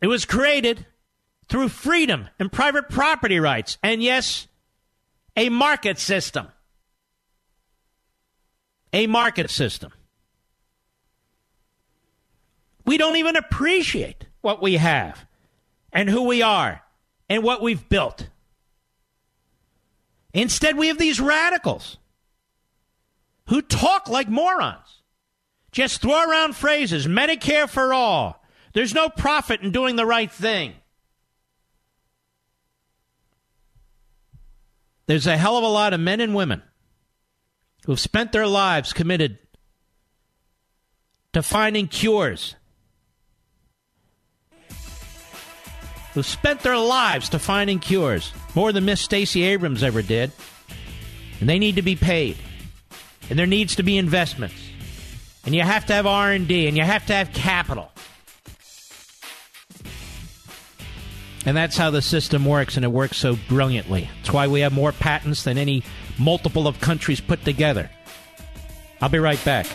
It 0.00 0.06
was 0.06 0.24
created 0.24 0.86
through 1.48 1.68
freedom 1.68 2.28
and 2.38 2.50
private 2.50 2.88
property 2.88 3.38
rights. 3.38 3.76
And 3.82 4.02
yes, 4.02 4.46
a 5.36 5.48
market 5.48 5.98
system. 5.98 6.48
A 8.92 9.06
market 9.06 9.50
system. 9.50 9.92
We 12.86 12.96
don't 12.96 13.16
even 13.16 13.36
appreciate 13.36 14.26
what 14.40 14.62
we 14.62 14.76
have 14.76 15.26
and 15.92 16.08
who 16.08 16.22
we 16.22 16.40
are 16.40 16.82
and 17.28 17.42
what 17.42 17.62
we've 17.62 17.88
built. 17.88 18.28
Instead, 20.32 20.78
we 20.78 20.88
have 20.88 20.98
these 20.98 21.20
radicals 21.20 21.98
who 23.48 23.60
talk 23.60 24.08
like 24.08 24.28
morons. 24.28 24.99
Just 25.72 26.02
throw 26.02 26.28
around 26.28 26.56
phrases 26.56 27.06
Medicare 27.06 27.68
for 27.68 27.94
all. 27.94 28.44
There's 28.72 28.94
no 28.94 29.08
profit 29.08 29.62
in 29.62 29.72
doing 29.72 29.96
the 29.96 30.06
right 30.06 30.30
thing. 30.30 30.74
There's 35.06 35.26
a 35.26 35.36
hell 35.36 35.56
of 35.56 35.64
a 35.64 35.68
lot 35.68 35.92
of 35.92 36.00
men 36.00 36.20
and 36.20 36.34
women 36.34 36.62
who've 37.84 37.98
spent 37.98 38.30
their 38.30 38.46
lives 38.46 38.92
committed 38.92 39.38
to 41.32 41.42
finding 41.42 41.88
cures, 41.88 42.54
who've 46.14 46.26
spent 46.26 46.60
their 46.60 46.78
lives 46.78 47.28
to 47.30 47.38
finding 47.40 47.80
cures, 47.80 48.32
more 48.54 48.72
than 48.72 48.84
Miss 48.84 49.00
Stacey 49.00 49.42
Abrams 49.42 49.82
ever 49.82 50.02
did. 50.02 50.30
And 51.40 51.48
they 51.48 51.58
need 51.58 51.76
to 51.76 51.82
be 51.82 51.96
paid. 51.96 52.36
And 53.28 53.38
there 53.38 53.46
needs 53.46 53.76
to 53.76 53.82
be 53.82 53.96
investments. 53.96 54.69
And 55.44 55.54
you 55.54 55.62
have 55.62 55.86
to 55.86 55.92
have 55.94 56.06
R&D 56.06 56.68
and 56.68 56.76
you 56.76 56.82
have 56.82 57.06
to 57.06 57.14
have 57.14 57.32
capital. 57.32 57.90
And 61.46 61.56
that's 61.56 61.76
how 61.76 61.90
the 61.90 62.02
system 62.02 62.44
works, 62.44 62.76
and 62.76 62.84
it 62.84 62.88
works 62.88 63.16
so 63.16 63.38
brilliantly. 63.48 64.10
It's 64.20 64.30
why 64.30 64.46
we 64.46 64.60
have 64.60 64.72
more 64.72 64.92
patents 64.92 65.44
than 65.44 65.56
any 65.56 65.82
multiple 66.18 66.68
of 66.68 66.80
countries 66.80 67.20
put 67.20 67.44
together. 67.44 67.90
I'll 69.00 69.08
be 69.08 69.18
right 69.18 69.42
back. 69.42 69.66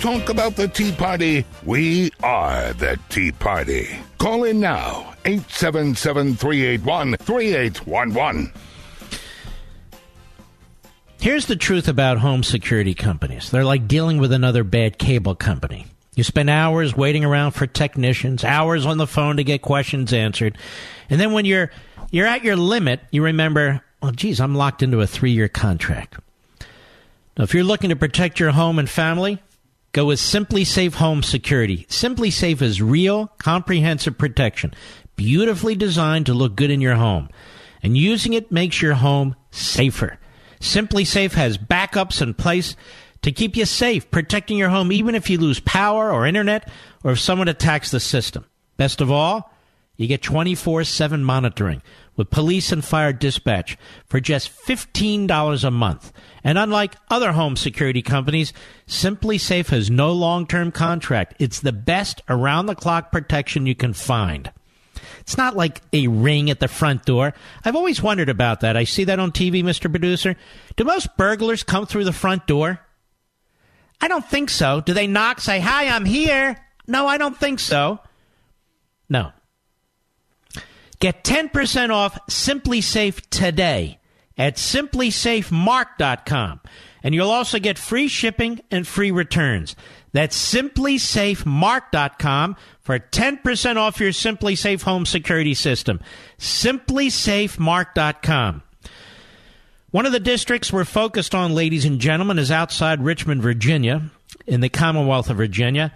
Talk 0.00 0.28
about 0.28 0.54
the 0.54 0.68
Tea 0.68 0.92
Party. 0.92 1.44
We 1.64 2.12
are 2.22 2.72
the 2.74 2.98
Tea 3.08 3.32
Party. 3.32 3.98
Call 4.18 4.44
in 4.44 4.60
now 4.60 5.14
877 5.24 6.36
381 6.36 7.16
3811. 7.16 8.52
Here's 11.20 11.46
the 11.46 11.56
truth 11.56 11.88
about 11.88 12.18
home 12.18 12.44
security 12.44 12.94
companies 12.94 13.50
they're 13.50 13.64
like 13.64 13.88
dealing 13.88 14.18
with 14.18 14.32
another 14.32 14.62
bad 14.62 14.98
cable 14.98 15.34
company. 15.34 15.86
You 16.14 16.22
spend 16.22 16.48
hours 16.48 16.96
waiting 16.96 17.24
around 17.24 17.52
for 17.52 17.66
technicians, 17.66 18.44
hours 18.44 18.86
on 18.86 18.98
the 18.98 19.06
phone 19.06 19.36
to 19.36 19.44
get 19.44 19.62
questions 19.62 20.12
answered. 20.12 20.56
And 21.10 21.20
then 21.20 21.32
when 21.32 21.44
you're 21.44 21.70
you're 22.10 22.26
at 22.26 22.44
your 22.44 22.56
limit, 22.56 23.00
you 23.10 23.24
remember, 23.24 23.82
oh 24.00 24.12
geez, 24.12 24.40
I'm 24.40 24.54
locked 24.54 24.82
into 24.82 25.00
a 25.00 25.06
3-year 25.06 25.48
contract. 25.48 26.18
Now, 27.36 27.44
if 27.44 27.54
you're 27.54 27.64
looking 27.64 27.90
to 27.90 27.96
protect 27.96 28.40
your 28.40 28.50
home 28.50 28.78
and 28.78 28.88
family, 28.88 29.40
go 29.92 30.06
with 30.06 30.18
SimpliSafe 30.18 30.94
Home 30.94 31.22
Security. 31.22 31.86
SimpliSafe 31.88 32.62
is 32.62 32.82
real, 32.82 33.28
comprehensive 33.38 34.18
protection, 34.18 34.74
beautifully 35.16 35.74
designed 35.74 36.26
to 36.26 36.34
look 36.34 36.56
good 36.56 36.70
in 36.70 36.80
your 36.80 36.96
home. 36.96 37.28
And 37.82 37.96
using 37.96 38.32
it 38.32 38.52
makes 38.52 38.82
your 38.82 38.94
home 38.94 39.36
safer. 39.50 40.18
SimpliSafe 40.60 41.32
has 41.32 41.58
backups 41.58 42.20
in 42.20 42.34
place 42.34 42.76
to 43.22 43.32
keep 43.32 43.56
you 43.56 43.64
safe, 43.64 44.10
protecting 44.10 44.58
your 44.58 44.68
home 44.68 44.92
even 44.92 45.14
if 45.14 45.30
you 45.30 45.38
lose 45.38 45.60
power 45.60 46.12
or 46.12 46.26
internet 46.26 46.70
or 47.04 47.12
if 47.12 47.20
someone 47.20 47.48
attacks 47.48 47.90
the 47.90 48.00
system. 48.00 48.44
Best 48.76 49.00
of 49.00 49.10
all, 49.10 49.52
you 49.96 50.06
get 50.06 50.22
24 50.22 50.84
7 50.84 51.24
monitoring 51.24 51.82
with 52.18 52.28
police 52.28 52.72
and 52.72 52.84
fire 52.84 53.14
dispatch 53.14 53.78
for 54.04 54.20
just 54.20 54.50
$15 54.50 55.64
a 55.64 55.70
month. 55.70 56.12
And 56.44 56.58
unlike 56.58 56.96
other 57.08 57.32
home 57.32 57.56
security 57.56 58.02
companies, 58.02 58.52
SimpliSafe 58.86 59.68
has 59.68 59.90
no 59.90 60.12
long 60.12 60.46
term 60.46 60.70
contract. 60.72 61.34
It's 61.38 61.60
the 61.60 61.72
best 61.72 62.20
around 62.28 62.66
the 62.66 62.74
clock 62.74 63.10
protection 63.10 63.64
you 63.64 63.74
can 63.74 63.94
find. 63.94 64.52
It's 65.20 65.38
not 65.38 65.56
like 65.56 65.80
a 65.92 66.08
ring 66.08 66.50
at 66.50 66.58
the 66.58 66.68
front 66.68 67.04
door. 67.04 67.34
I've 67.64 67.76
always 67.76 68.02
wondered 68.02 68.28
about 68.28 68.60
that. 68.60 68.76
I 68.76 68.84
see 68.84 69.04
that 69.04 69.20
on 69.20 69.30
TV, 69.30 69.62
Mr. 69.62 69.90
Producer. 69.90 70.36
Do 70.76 70.84
most 70.84 71.16
burglars 71.16 71.62
come 71.62 71.86
through 71.86 72.04
the 72.04 72.12
front 72.12 72.46
door? 72.46 72.80
I 74.00 74.08
don't 74.08 74.24
think 74.24 74.50
so. 74.50 74.80
Do 74.80 74.92
they 74.92 75.06
knock, 75.06 75.40
say, 75.40 75.60
Hi, 75.60 75.88
I'm 75.88 76.04
here? 76.04 76.56
No, 76.86 77.06
I 77.06 77.18
don't 77.18 77.36
think 77.36 77.60
so. 77.60 78.00
No. 79.08 79.32
Get 81.00 81.24
10% 81.24 81.90
off 81.90 82.18
SimpliSafe 82.26 83.22
today 83.30 83.98
at 84.36 84.56
simplisafemark.com. 84.56 86.60
And 87.02 87.14
you'll 87.14 87.30
also 87.30 87.60
get 87.60 87.78
free 87.78 88.08
shipping 88.08 88.60
and 88.70 88.86
free 88.86 89.10
returns. 89.10 89.74
That's 90.12 90.54
simplisafemark.com 90.54 92.56
for 92.80 92.98
10% 92.98 93.76
off 93.76 94.00
your 94.00 94.10
SimpliSafe 94.10 94.82
home 94.82 95.06
security 95.06 95.54
system. 95.54 96.00
Simplisafemark.com. 96.38 98.62
One 99.90 100.04
of 100.06 100.12
the 100.12 100.20
districts 100.20 100.72
we're 100.72 100.84
focused 100.84 101.34
on, 101.34 101.54
ladies 101.54 101.84
and 101.84 102.00
gentlemen, 102.00 102.38
is 102.38 102.50
outside 102.50 103.02
Richmond, 103.02 103.42
Virginia, 103.42 104.10
in 104.46 104.60
the 104.60 104.68
Commonwealth 104.68 105.30
of 105.30 105.38
Virginia. 105.38 105.94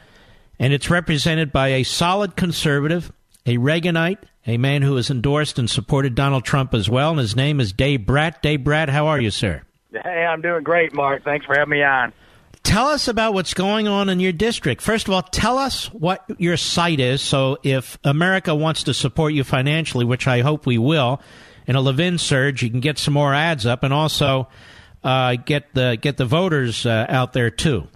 And 0.59 0.73
it's 0.73 0.89
represented 0.89 1.53
by 1.53 1.69
a 1.69 1.83
solid 1.83 2.35
conservative, 2.37 3.13
a 3.45 3.59
Reaganite, 3.59 4.17
a 4.47 4.57
man 4.57 4.83
who 4.83 4.97
has 4.97 5.11
endorsed 5.11 5.59
and 5.59 5.69
supported 5.71 6.15
Donald 6.15 6.45
Trump 6.45 6.75
as 6.75 6.89
well. 6.89 7.11
And 7.11 7.21
his 7.21 7.37
name 7.37 7.61
is 7.61 7.73
Dave 7.73 8.07
Brat. 8.07 8.43
Dave 8.43 8.65
Brat, 8.65 8.89
how 8.89 9.07
are 9.07 9.21
you, 9.21 9.31
sir? 9.31 9.63
Hey, 9.93 10.25
I'm 10.25 10.41
doing 10.41 10.63
great, 10.63 10.95
Mark. 10.95 11.25
Thanks 11.25 11.47
for 11.47 11.55
having 11.55 11.71
me 11.71 11.83
on. 11.83 12.13
Tell 12.63 12.87
us 12.87 13.09
about 13.09 13.35
what's 13.35 13.55
going 13.55 13.89
on 13.89 14.09
in 14.09 14.21
your 14.21 14.33
district. 14.33 14.83
First 14.83 15.09
of 15.09 15.15
all, 15.15 15.23
tell 15.23 15.59
us 15.59 15.87
what 15.87 16.25
your 16.39 16.57
site 16.57 17.01
is. 17.01 17.21
So, 17.21 17.59
if 17.65 17.99
America 18.05 18.55
wants 18.55 18.85
to 18.85 18.95
support 18.95 19.33
you 19.33 19.43
financially, 19.43 20.05
which 20.05 20.29
I 20.29 20.41
hope 20.41 20.65
we 20.65 20.79
will, 20.79 21.21
in 21.67 21.75
a 21.75 21.81
Levin 21.81 22.19
surge, 22.19 22.63
you 22.63 22.71
can 22.71 22.81
get 22.81 22.99
some 22.99 23.15
more 23.15 23.35
ads 23.35 23.67
up, 23.67 23.83
and 23.83 23.93
also 23.93 24.49
uh, 25.03 25.37
get 25.45 25.75
the 25.75 25.99
get 26.01 26.17
the 26.17 26.25
voters 26.25 26.87
uh, 26.87 27.07
out 27.09 27.33
there 27.33 27.51
too. 27.51 27.89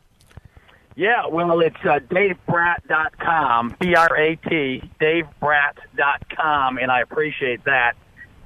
Yeah, 0.97 1.27
well, 1.27 1.61
it's 1.61 1.77
uh, 1.85 1.99
DaveBrat.com, 2.09 3.77
B 3.79 3.95
R 3.95 4.17
A 4.17 4.37
T, 4.37 4.91
DaveBrat.com, 4.99 6.79
and 6.79 6.91
I 6.91 7.03
appreciate 7.03 7.65
that. 7.65 7.97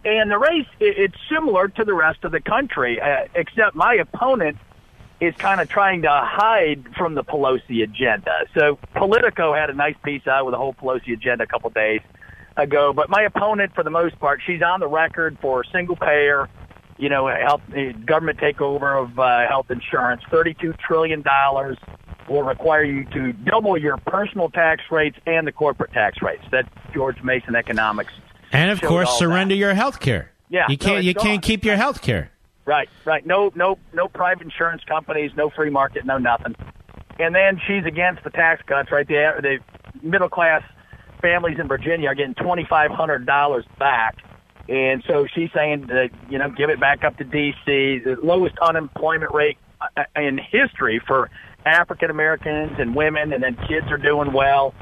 And 0.04 0.28
the 0.28 0.38
race, 0.38 0.66
it's 0.80 1.14
similar 1.32 1.68
to 1.68 1.84
the 1.84 1.94
rest 1.94 2.24
of 2.24 2.32
the 2.32 2.40
country, 2.40 3.00
uh, 3.00 3.26
except 3.36 3.76
my 3.76 3.94
opponent 3.94 4.56
is 5.20 5.32
kind 5.36 5.60
of 5.60 5.68
trying 5.68 6.02
to 6.02 6.10
hide 6.10 6.88
from 6.96 7.14
the 7.14 7.22
Pelosi 7.22 7.84
agenda. 7.84 8.32
So 8.54 8.80
Politico 8.94 9.54
had 9.54 9.70
a 9.70 9.74
nice 9.74 9.96
piece 10.02 10.26
out 10.26 10.46
with 10.46 10.54
the 10.54 10.58
whole 10.58 10.74
Pelosi 10.74 11.12
agenda 11.12 11.44
a 11.44 11.46
couple 11.46 11.68
of 11.68 11.74
days 11.74 12.00
ago. 12.56 12.92
But 12.92 13.10
my 13.10 13.22
opponent, 13.22 13.76
for 13.76 13.84
the 13.84 13.90
most 13.90 14.18
part, 14.18 14.40
she's 14.44 14.62
on 14.62 14.80
the 14.80 14.88
record 14.88 15.38
for 15.40 15.62
single 15.62 15.94
payer, 15.94 16.48
you 16.98 17.10
know, 17.10 17.28
health 17.28 17.62
government 18.06 18.40
takeover 18.40 19.04
of 19.04 19.16
uh, 19.20 19.46
health 19.46 19.70
insurance. 19.70 20.22
Thirty-two 20.30 20.72
trillion 20.84 21.22
dollars 21.22 21.76
will 22.30 22.44
require 22.44 22.84
you 22.84 23.04
to 23.06 23.32
double 23.32 23.76
your 23.76 23.96
personal 23.98 24.48
tax 24.48 24.82
rates 24.90 25.18
and 25.26 25.46
the 25.46 25.52
corporate 25.52 25.92
tax 25.92 26.22
rates. 26.22 26.44
That 26.52 26.66
George 26.94 27.22
Mason 27.22 27.56
economics. 27.56 28.12
And 28.52 28.70
of 28.70 28.80
course, 28.80 29.18
surrender 29.18 29.54
that. 29.54 29.58
your 29.58 29.74
health 29.74 30.00
care. 30.00 30.30
Yeah, 30.48 30.66
you 30.68 30.78
can't. 30.78 30.94
no, 30.94 31.00
you 31.00 31.14
gone. 31.14 31.24
can't 31.24 31.42
keep 31.42 31.64
your 31.64 31.76
health 31.76 32.02
care. 32.02 32.30
Right, 32.64 32.88
right. 33.04 33.24
No, 33.26 33.50
no, 33.54 33.78
no 33.92 34.08
private 34.08 34.44
insurance 34.44 34.82
companies, 34.84 35.32
no 35.36 35.50
free 35.50 35.70
market, 35.70 36.04
no 36.04 36.18
nothing. 36.18 36.54
And 37.18 37.34
then 37.34 37.60
she's 37.66 37.84
against 37.84 38.24
the 38.24 38.30
tax 38.30 38.62
cuts. 38.66 38.90
Right, 38.90 39.06
the 39.06 39.32
the 39.42 40.06
middle 40.06 40.28
class 40.28 40.62
families 41.20 41.58
in 41.58 41.68
Virginia 41.68 42.08
are 42.08 42.14
getting 42.14 42.34
twenty 42.34 42.64
five 42.64 42.90
hundred 42.90 43.26
dollars 43.26 43.64
back, 43.78 44.18
and 44.68 45.02
so 45.06 45.26
she's 45.34 45.50
saying 45.54 45.86
that 45.88 46.10
you 46.28 46.38
know 46.38 46.50
give 46.50 46.70
it 46.70 46.80
back 46.80 47.04
up 47.04 47.16
to 47.18 47.24
D.C. 47.24 48.00
The 48.04 48.16
lowest 48.22 48.58
unemployment 48.58 49.32
rate 49.34 49.58
uh, 49.80 50.04
in 50.16 50.38
history 50.38 51.00
for 51.06 51.30
African 51.66 52.10
Americans 52.10 52.72
and 52.78 52.94
women, 52.94 53.32
and 53.32 53.42
then 53.42 53.56
kids 53.68 53.86
are 53.90 53.98
doing 53.98 54.32
well. 54.32 54.74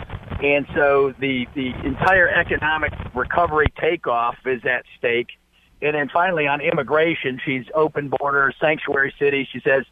And 0.42 0.66
so 0.74 1.12
the 1.18 1.46
the 1.54 1.74
entire 1.84 2.28
economic 2.28 2.92
recovery 3.14 3.66
takeoff 3.80 4.36
is 4.46 4.64
at 4.64 4.84
stake. 4.98 5.28
And 5.82 5.94
then 5.94 6.08
finally 6.08 6.46
on 6.46 6.60
immigration, 6.60 7.40
she's 7.44 7.64
open 7.74 8.08
borders, 8.08 8.54
sanctuary 8.60 9.14
cities. 9.18 9.46
She 9.52 9.60
says 9.60 9.84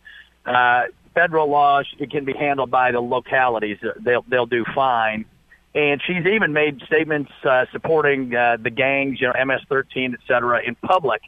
uh, 0.45 0.85
federal 1.15 1.49
laws 1.49 1.87
it 1.99 2.11
can 2.11 2.25
be 2.25 2.33
handled 2.33 2.71
by 2.71 2.93
the 2.93 3.01
localities. 3.01 3.79
They'll 4.01 4.25
they'll 4.29 4.47
do 4.47 4.65
fine. 4.75 5.25
and 5.77 6.01
she's 6.05 6.25
even 6.27 6.53
made 6.55 6.81
statements 6.87 7.31
uh, 7.45 7.67
supporting 7.71 8.35
uh, 8.35 8.57
the 8.61 8.71
gangs, 8.71 9.21
you 9.21 9.27
know, 9.27 9.45
MS-13, 9.45 10.15
et 10.15 10.21
cetera, 10.27 10.63
in 10.63 10.75
public. 10.77 11.21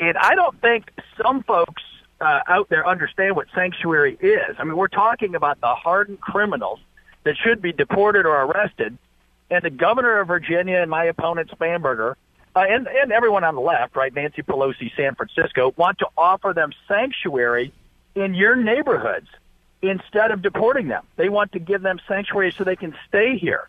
And 0.00 0.16
I 0.16 0.34
don't 0.34 0.58
think 0.60 0.90
some 1.22 1.42
folks 1.42 1.82
uh, 2.24 2.40
out 2.48 2.68
there 2.68 2.86
understand 2.86 3.36
what 3.36 3.46
sanctuary 3.54 4.16
is. 4.20 4.56
I 4.58 4.64
mean, 4.64 4.76
we're 4.76 4.88
talking 4.88 5.34
about 5.34 5.60
the 5.60 5.74
hardened 5.74 6.20
criminals 6.20 6.80
that 7.24 7.36
should 7.36 7.60
be 7.62 7.72
deported 7.72 8.26
or 8.26 8.42
arrested, 8.42 8.96
and 9.50 9.62
the 9.62 9.70
governor 9.70 10.20
of 10.20 10.28
Virginia 10.28 10.78
and 10.78 10.90
my 10.90 11.04
opponent 11.04 11.50
Spanberger, 11.50 12.14
uh, 12.56 12.64
and 12.68 12.86
and 12.86 13.12
everyone 13.12 13.44
on 13.44 13.54
the 13.54 13.60
left, 13.60 13.96
right, 13.96 14.14
Nancy 14.14 14.42
Pelosi, 14.42 14.94
San 14.96 15.14
Francisco, 15.14 15.72
want 15.76 15.98
to 15.98 16.06
offer 16.16 16.52
them 16.54 16.72
sanctuary 16.88 17.72
in 18.14 18.34
your 18.34 18.56
neighborhoods 18.56 19.28
instead 19.82 20.30
of 20.30 20.40
deporting 20.40 20.88
them. 20.88 21.04
They 21.16 21.28
want 21.28 21.52
to 21.52 21.58
give 21.58 21.82
them 21.82 21.98
sanctuary 22.08 22.52
so 22.52 22.64
they 22.64 22.76
can 22.76 22.94
stay 23.08 23.36
here. 23.36 23.68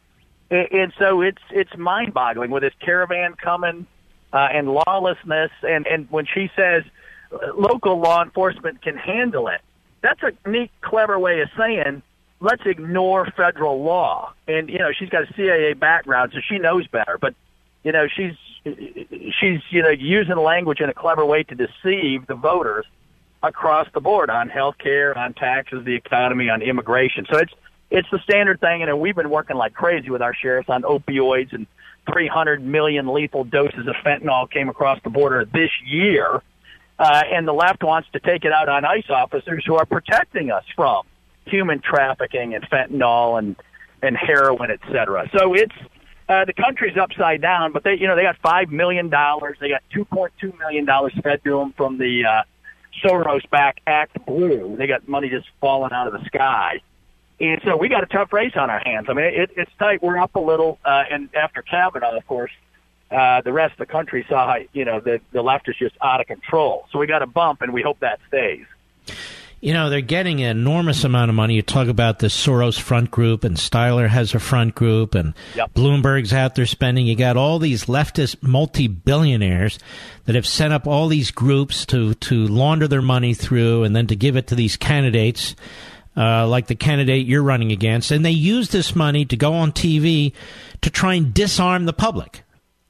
And, 0.50 0.72
and 0.72 0.94
so 0.98 1.22
it's 1.22 1.42
it's 1.52 1.76
mind-boggling 1.78 2.52
with 2.52 2.64
this 2.64 2.74
caravan 2.80 3.34
coming 3.34 3.88
uh, 4.32 4.50
and 4.52 4.74
lawlessness. 4.74 5.52
And 5.68 5.88
and 5.88 6.08
when 6.10 6.26
she 6.26 6.52
says 6.56 6.84
local 7.56 8.00
law 8.00 8.24
enforcement 8.24 8.82
can 8.82 8.98
handle 8.98 9.48
it, 9.48 9.62
that's 10.02 10.22
a 10.24 10.50
neat, 10.50 10.72
clever 10.82 11.18
way 11.20 11.42
of 11.42 11.50
saying 11.58 12.02
let's 12.40 12.64
ignore 12.66 13.26
federal 13.38 13.84
law. 13.84 14.34
And 14.48 14.70
you 14.70 14.80
know 14.80 14.92
she's 14.98 15.10
got 15.10 15.24
a 15.24 15.34
CIA 15.34 15.74
background, 15.74 16.32
so 16.34 16.40
she 16.48 16.58
knows 16.58 16.88
better. 16.88 17.18
But 17.20 17.34
you 17.84 17.92
know 17.92 18.08
she's 18.08 18.34
she's 18.64 19.62
you 19.70 19.82
know 19.82 19.90
using 19.90 20.38
language 20.38 20.80
in 20.80 20.90
a 20.90 20.94
clever 20.94 21.26
way 21.26 21.44
to 21.44 21.56
deceive 21.56 22.28
the 22.28 22.36
voters 22.36 22.86
across 23.44 23.88
the 23.94 24.02
board 24.02 24.30
on 24.30 24.50
health 24.50 24.78
care, 24.78 25.18
on 25.18 25.34
taxes, 25.34 25.86
the 25.86 25.96
economy, 25.96 26.50
on 26.50 26.62
immigration. 26.62 27.26
So 27.32 27.38
it's 27.38 27.54
it's 27.92 28.10
the 28.12 28.20
standard 28.20 28.60
thing, 28.60 28.84
and 28.84 29.00
we've 29.00 29.16
been 29.16 29.30
working 29.30 29.58
like 29.58 29.74
crazy 29.74 30.10
with 30.10 30.22
our 30.22 30.34
sheriffs 30.34 30.70
on 30.70 30.84
opioids 30.84 31.54
and 31.54 31.68
300 32.12 32.64
million 32.64 33.12
lethal 33.14 33.44
doses 33.44 33.88
of 33.88 33.96
fentanyl 34.06 34.50
came 34.50 34.70
across 34.70 35.00
the 35.04 35.10
border 35.10 35.46
this 35.46 35.72
year. 35.86 36.42
Uh, 36.98 37.24
and 37.32 37.48
the 37.48 37.54
left 37.54 37.84
wants 37.84 38.08
to 38.14 38.20
take 38.20 38.46
it 38.46 38.54
out 38.54 38.70
on 38.70 38.86
ICE 38.86 39.10
officers 39.10 39.64
who 39.66 39.76
are 39.76 39.86
protecting 39.86 40.50
us 40.52 40.64
from 40.76 41.06
human 41.46 41.80
trafficking 41.80 42.56
and 42.56 42.64
fentanyl 42.70 43.38
and 43.38 43.56
and 44.02 44.16
heroin, 44.16 44.72
et 44.72 44.80
cetera. 44.92 45.30
So 45.36 45.54
it's 45.54 45.74
uh, 46.30 46.46
the 46.46 46.54
country's 46.54 46.98
upside 46.98 47.42
down. 47.42 47.72
But 47.72 47.84
they, 47.84 47.96
you 47.96 48.08
know, 48.08 48.16
they 48.16 48.24
got 48.24 48.38
five 48.38 48.70
million 48.72 49.10
dollars. 49.10 49.58
They 49.60 49.70
got 49.70 49.84
two 49.94 50.06
point 50.06 50.34
two 50.40 50.54
million 50.60 50.86
dollars 50.86 51.14
fed 51.24 51.44
to 51.44 51.58
them 51.58 51.74
from 51.74 51.98
the 51.98 52.26
uh, 52.26 52.44
Soros 53.04 53.50
back 53.50 53.82
ActBlue. 53.86 54.78
They 54.78 54.88
got 54.88 55.08
money 55.08 55.30
just 55.30 55.48
falling 55.60 55.92
out 55.92 56.08
of 56.08 56.14
the 56.14 56.24
sky. 56.26 56.82
And 57.40 57.60
so 57.66 57.76
we 57.76 57.90
got 57.90 58.04
a 58.04 58.08
tough 58.08 58.32
race 58.32 58.54
on 58.56 58.70
our 58.70 58.80
hands. 58.80 59.08
I 59.10 59.14
mean, 59.14 59.26
it, 59.26 59.52
it's 59.58 59.72
tight. 59.78 60.02
We're 60.02 60.18
up 60.18 60.36
a 60.36 60.40
little, 60.40 60.80
uh, 60.86 61.04
and 61.12 61.30
after 61.36 61.62
Kavanaugh, 61.62 62.16
of 62.16 62.26
course, 62.28 62.52
uh, 63.12 63.42
the 63.42 63.54
rest 63.54 63.74
of 63.74 63.80
the 63.80 63.92
country 63.92 64.26
saw, 64.28 64.58
you 64.74 64.86
know, 64.86 65.00
the 65.00 65.22
the 65.32 65.42
left 65.42 65.70
is 65.70 65.76
just 65.78 65.96
out 66.02 66.22
of 66.22 66.28
control. 66.28 66.88
So 66.92 67.00
we 67.00 67.08
got 67.08 67.22
a 67.22 67.28
bump, 67.28 67.62
and 67.62 67.74
we 67.74 67.82
hope 67.82 68.00
that 68.00 68.20
stays. 68.28 68.66
You 69.62 69.74
know, 69.74 69.90
they're 69.90 70.02
getting 70.02 70.44
an 70.44 70.58
enormous 70.58 71.04
amount 71.04 71.30
of 71.30 71.36
money. 71.36 71.56
You 71.56 71.64
talk 71.64 71.88
about 71.88 72.20
the 72.20 72.28
Soros 72.28 72.80
front 72.80 73.10
group, 73.10 73.44
and 73.44 73.58
Steyer 73.58 74.08
has 74.08 74.36
a 74.36 74.40
front 74.40 74.76
group, 74.76 75.16
and 75.16 75.34
yep. 75.56 75.74
Bloomberg's 75.74 76.34
out 76.34 76.56
there 76.56 76.66
spending. 76.66 77.08
You 77.08 77.16
got 77.16 77.38
all 77.38 77.58
these 77.58 77.86
leftist 77.86 78.44
multi 78.44 78.88
billionaires 78.88 79.80
that 80.26 80.36
have 80.36 80.46
set 80.46 80.72
up 80.72 80.86
all 80.86 81.08
these 81.08 81.32
groups 81.32 81.86
to, 81.88 82.14
to 82.16 82.48
launder 82.48 82.88
their 82.88 83.02
money 83.02 83.34
through 83.34 83.84
and 83.84 83.96
then 83.96 84.08
to 84.08 84.16
give 84.16 84.36
it 84.36 84.48
to 84.48 84.56
these 84.56 84.78
candidates 84.78 85.56
uh, 86.18 86.48
like 86.48 86.68
the 86.68 86.76
candidate 86.76 87.26
you're 87.26 87.44
running 87.44 87.72
against, 87.72 88.12
and 88.12 88.24
they 88.24 88.32
use 88.32 88.70
this 88.70 88.96
money 88.96 89.26
to 89.26 89.36
go 89.36 89.54
on 89.54 89.72
TV 89.72 90.32
to 90.82 90.90
try 90.90 91.16
and 91.16 91.34
disarm 91.34 91.86
the 91.86 91.94
public, 91.94 92.44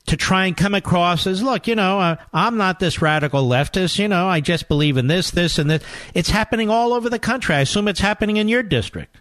to 0.07 0.17
try 0.17 0.45
and 0.45 0.55
come 0.55 0.75
across 0.75 1.25
as, 1.27 1.41
look, 1.41 1.67
you 1.67 1.75
know, 1.75 1.99
uh, 1.99 2.15
I'm 2.33 2.57
not 2.57 2.79
this 2.79 3.01
radical 3.01 3.47
leftist. 3.47 3.97
You 3.97 4.07
know, 4.07 4.27
I 4.27 4.39
just 4.39 4.67
believe 4.67 4.97
in 4.97 5.07
this, 5.07 5.31
this, 5.31 5.57
and 5.57 5.69
this. 5.69 5.83
It's 6.13 6.29
happening 6.29 6.69
all 6.69 6.93
over 6.93 7.09
the 7.09 7.19
country. 7.19 7.55
I 7.55 7.61
assume 7.61 7.87
it's 7.87 7.99
happening 7.99 8.37
in 8.37 8.47
your 8.47 8.63
district. 8.63 9.17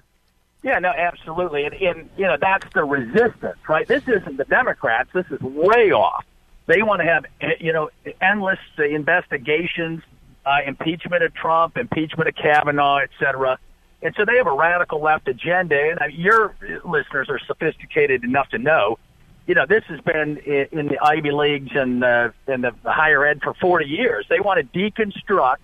Yeah, 0.63 0.79
no, 0.79 0.89
absolutely, 0.89 1.65
and, 1.65 1.75
and 1.75 2.11
you 2.17 2.25
know 2.25 2.39
that's 2.41 2.67
the 2.73 2.85
resistance, 2.85 3.59
right? 3.69 3.87
This 3.87 4.03
isn't 4.09 4.39
the 4.39 4.47
Democrats. 4.47 5.11
This 5.13 5.27
is 5.31 5.39
way 5.41 5.93
off. 5.93 6.25
They 6.67 6.83
want 6.83 7.03
to 7.03 7.05
have, 7.05 7.27
you 7.61 7.75
know, 7.75 7.91
endless 8.23 8.59
investigations, 8.79 10.03
uh, 10.47 10.61
impeachment 10.67 11.23
of 11.23 11.35
Trump, 11.35 11.77
impeachment 11.77 12.31
of 12.31 12.35
Kavanaugh, 12.37 12.97
et 12.97 13.11
cetera 13.19 13.59
and 14.05 14.15
so 14.17 14.25
they 14.27 14.37
have 14.37 14.47
a 14.47 14.53
radical 14.53 15.01
left 15.01 15.27
agenda. 15.27 15.97
And 15.99 16.13
your 16.13 16.55
listeners 16.85 17.29
are 17.31 17.41
sophisticated 17.47 18.23
enough 18.23 18.51
to 18.51 18.59
know, 18.59 18.99
you 19.47 19.55
know, 19.55 19.67
this 19.67 19.85
has 19.89 20.01
been 20.01 20.39
in 20.39 20.87
the 20.87 20.99
Ivy 21.03 21.31
Leagues 21.31 21.73
and 21.75 22.03
uh, 22.03 22.31
in 22.49 22.63
the 22.63 22.73
higher 22.85 23.27
ed 23.27 23.43
for 23.43 23.55
40 23.55 23.87
years. 23.87 24.27
They 24.29 24.41
want 24.41 24.61
to 24.61 24.79
deconstruct 24.79 25.57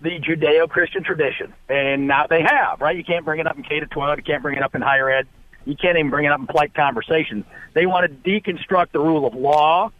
the 0.00 0.20
Judeo-Christian 0.20 1.02
tradition, 1.02 1.52
and 1.68 2.06
now 2.06 2.26
they 2.28 2.42
have. 2.42 2.80
Right? 2.80 2.96
You 2.96 3.04
can't 3.04 3.24
bring 3.24 3.40
it 3.40 3.46
up 3.46 3.56
in 3.56 3.62
K 3.62 3.80
to 3.80 3.86
12. 3.86 4.18
You 4.18 4.24
can't 4.24 4.42
bring 4.42 4.56
it 4.56 4.62
up 4.62 4.74
in 4.74 4.82
higher 4.82 5.10
ed. 5.10 5.26
You 5.64 5.76
can't 5.76 5.96
even 5.96 6.10
bring 6.10 6.26
it 6.26 6.32
up 6.32 6.40
in 6.40 6.46
polite 6.46 6.74
conversation. 6.74 7.44
They 7.72 7.86
want 7.86 8.10
to 8.10 8.30
deconstruct 8.30 8.92
the 8.92 9.00
rule 9.00 9.26
of 9.26 9.34
law. 9.34 9.90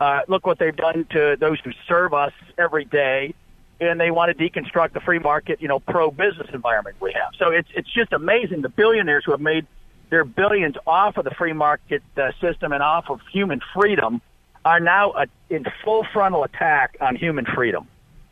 Uh, 0.00 0.20
look 0.26 0.46
what 0.46 0.58
they've 0.58 0.74
done 0.74 1.06
to 1.10 1.36
those 1.38 1.60
who 1.60 1.70
serve 1.86 2.12
us 2.12 2.32
every 2.58 2.84
day 2.84 3.34
and 3.82 4.00
they 4.00 4.10
want 4.10 4.36
to 4.36 4.50
deconstruct 4.50 4.92
the 4.92 5.00
free 5.00 5.18
market, 5.18 5.60
you 5.60 5.68
know, 5.68 5.80
pro 5.80 6.10
business 6.10 6.48
environment 6.52 6.96
we 7.00 7.12
have. 7.12 7.32
So 7.38 7.50
it's 7.50 7.68
it's 7.74 7.92
just 7.92 8.12
amazing 8.12 8.62
the 8.62 8.68
billionaires 8.68 9.24
who 9.24 9.32
have 9.32 9.40
made 9.40 9.66
their 10.12 10.24
billions 10.26 10.76
off 10.86 11.16
of 11.16 11.24
the 11.24 11.30
free 11.30 11.54
market 11.54 12.02
uh, 12.18 12.32
system 12.38 12.70
and 12.72 12.82
off 12.82 13.08
of 13.08 13.20
human 13.32 13.62
freedom 13.74 14.20
are 14.62 14.78
now 14.78 15.12
a, 15.12 15.26
in 15.48 15.64
full 15.82 16.06
frontal 16.12 16.44
attack 16.44 16.98
on 17.00 17.16
human 17.16 17.46
freedom. 17.46 17.88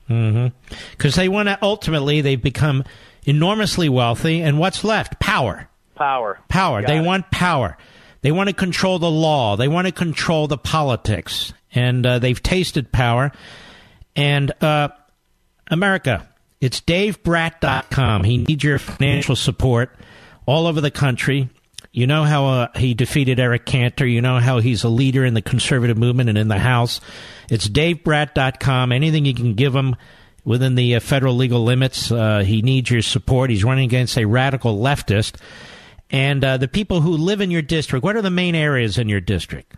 Because 0.06 0.20
mm-hmm. 0.20 1.10
they 1.20 1.28
want 1.30 1.48
to 1.48 1.58
ultimately 1.62 2.20
they've 2.20 2.40
become 2.40 2.84
enormously 3.24 3.88
wealthy, 3.88 4.42
and 4.42 4.58
what's 4.58 4.84
left? 4.84 5.18
Power. 5.20 5.68
Power. 5.94 6.38
Power. 6.48 6.82
They 6.82 6.98
it. 6.98 7.04
want 7.04 7.30
power. 7.30 7.78
They 8.20 8.30
want 8.30 8.50
to 8.50 8.54
control 8.54 8.98
the 8.98 9.10
law. 9.10 9.56
They 9.56 9.68
want 9.68 9.86
to 9.86 9.92
control 9.92 10.48
the 10.48 10.58
politics, 10.58 11.54
and 11.72 12.04
uh, 12.04 12.18
they've 12.18 12.42
tasted 12.42 12.92
power. 12.92 13.32
And 14.14 14.52
uh, 14.62 14.88
America. 15.70 16.28
It's 16.60 16.82
DaveBrat.com. 16.82 18.24
He 18.24 18.36
needs 18.36 18.62
your 18.62 18.78
financial 18.78 19.34
support 19.34 19.96
all 20.44 20.66
over 20.66 20.82
the 20.82 20.90
country. 20.90 21.48
You 21.92 22.06
know 22.06 22.22
how 22.22 22.46
uh, 22.46 22.68
he 22.76 22.94
defeated 22.94 23.40
Eric 23.40 23.66
Cantor. 23.66 24.06
You 24.06 24.22
know 24.22 24.38
how 24.38 24.60
he's 24.60 24.84
a 24.84 24.88
leader 24.88 25.24
in 25.24 25.34
the 25.34 25.42
conservative 25.42 25.98
movement 25.98 26.28
and 26.28 26.38
in 26.38 26.46
the 26.46 26.58
House. 26.58 27.00
It's 27.50 27.68
DaveBrat.com. 27.68 28.92
Anything 28.92 29.24
you 29.24 29.34
can 29.34 29.54
give 29.54 29.74
him 29.74 29.96
within 30.44 30.76
the 30.76 30.94
uh, 30.94 31.00
federal 31.00 31.34
legal 31.34 31.64
limits, 31.64 32.12
uh, 32.12 32.40
he 32.40 32.62
needs 32.62 32.90
your 32.90 33.02
support. 33.02 33.50
He's 33.50 33.64
running 33.64 33.84
against 33.84 34.16
a 34.16 34.24
radical 34.24 34.78
leftist. 34.78 35.36
And 36.10 36.44
uh, 36.44 36.56
the 36.58 36.68
people 36.68 37.00
who 37.00 37.16
live 37.16 37.40
in 37.40 37.50
your 37.50 37.62
district, 37.62 38.04
what 38.04 38.14
are 38.14 38.22
the 38.22 38.30
main 38.30 38.54
areas 38.54 38.96
in 38.96 39.08
your 39.08 39.20
district? 39.20 39.74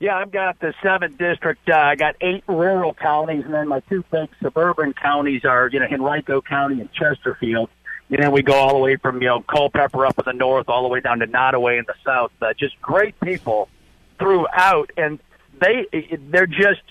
Yeah, 0.00 0.16
I've 0.16 0.32
got 0.32 0.58
the 0.60 0.74
seventh 0.82 1.16
district. 1.16 1.68
Uh, 1.68 1.76
I 1.76 1.94
got 1.94 2.16
eight 2.20 2.44
rural 2.46 2.92
counties, 2.92 3.44
and 3.46 3.54
then 3.54 3.68
my 3.68 3.80
two 3.80 4.04
big 4.10 4.28
suburban 4.42 4.92
counties 4.92 5.46
are, 5.46 5.70
you 5.72 5.80
know, 5.80 5.86
Henrico 5.90 6.42
County 6.42 6.80
and 6.80 6.92
Chesterfield. 6.92 7.70
And 8.10 8.22
then 8.22 8.32
we 8.32 8.42
go 8.42 8.54
all 8.54 8.74
the 8.74 8.78
way 8.78 8.96
from, 8.96 9.20
you 9.22 9.28
know, 9.28 9.40
Culpeper 9.42 10.06
up 10.06 10.18
in 10.18 10.24
the 10.26 10.32
north, 10.32 10.68
all 10.68 10.82
the 10.82 10.88
way 10.88 11.00
down 11.00 11.20
to 11.20 11.26
Nottoway 11.26 11.78
in 11.78 11.84
the 11.86 11.94
south. 12.04 12.32
Uh, 12.40 12.52
just 12.52 12.80
great 12.80 13.18
people 13.20 13.68
throughout, 14.18 14.90
and 14.96 15.18
they 15.60 15.86
they're 16.30 16.46
just 16.46 16.82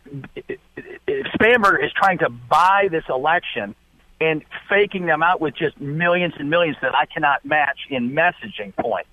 Spanberger 1.07 1.83
is 1.83 1.91
trying 1.93 2.17
to 2.19 2.29
buy 2.29 2.87
this 2.89 3.03
election 3.09 3.75
and 4.19 4.43
faking 4.69 5.05
them 5.05 5.21
out 5.21 5.41
with 5.41 5.55
just 5.55 5.79
millions 5.79 6.33
and 6.37 6.49
millions 6.49 6.77
that 6.81 6.95
I 6.95 7.05
cannot 7.05 7.43
match 7.45 7.79
in 7.89 8.11
messaging 8.11 8.75
point. 8.75 9.05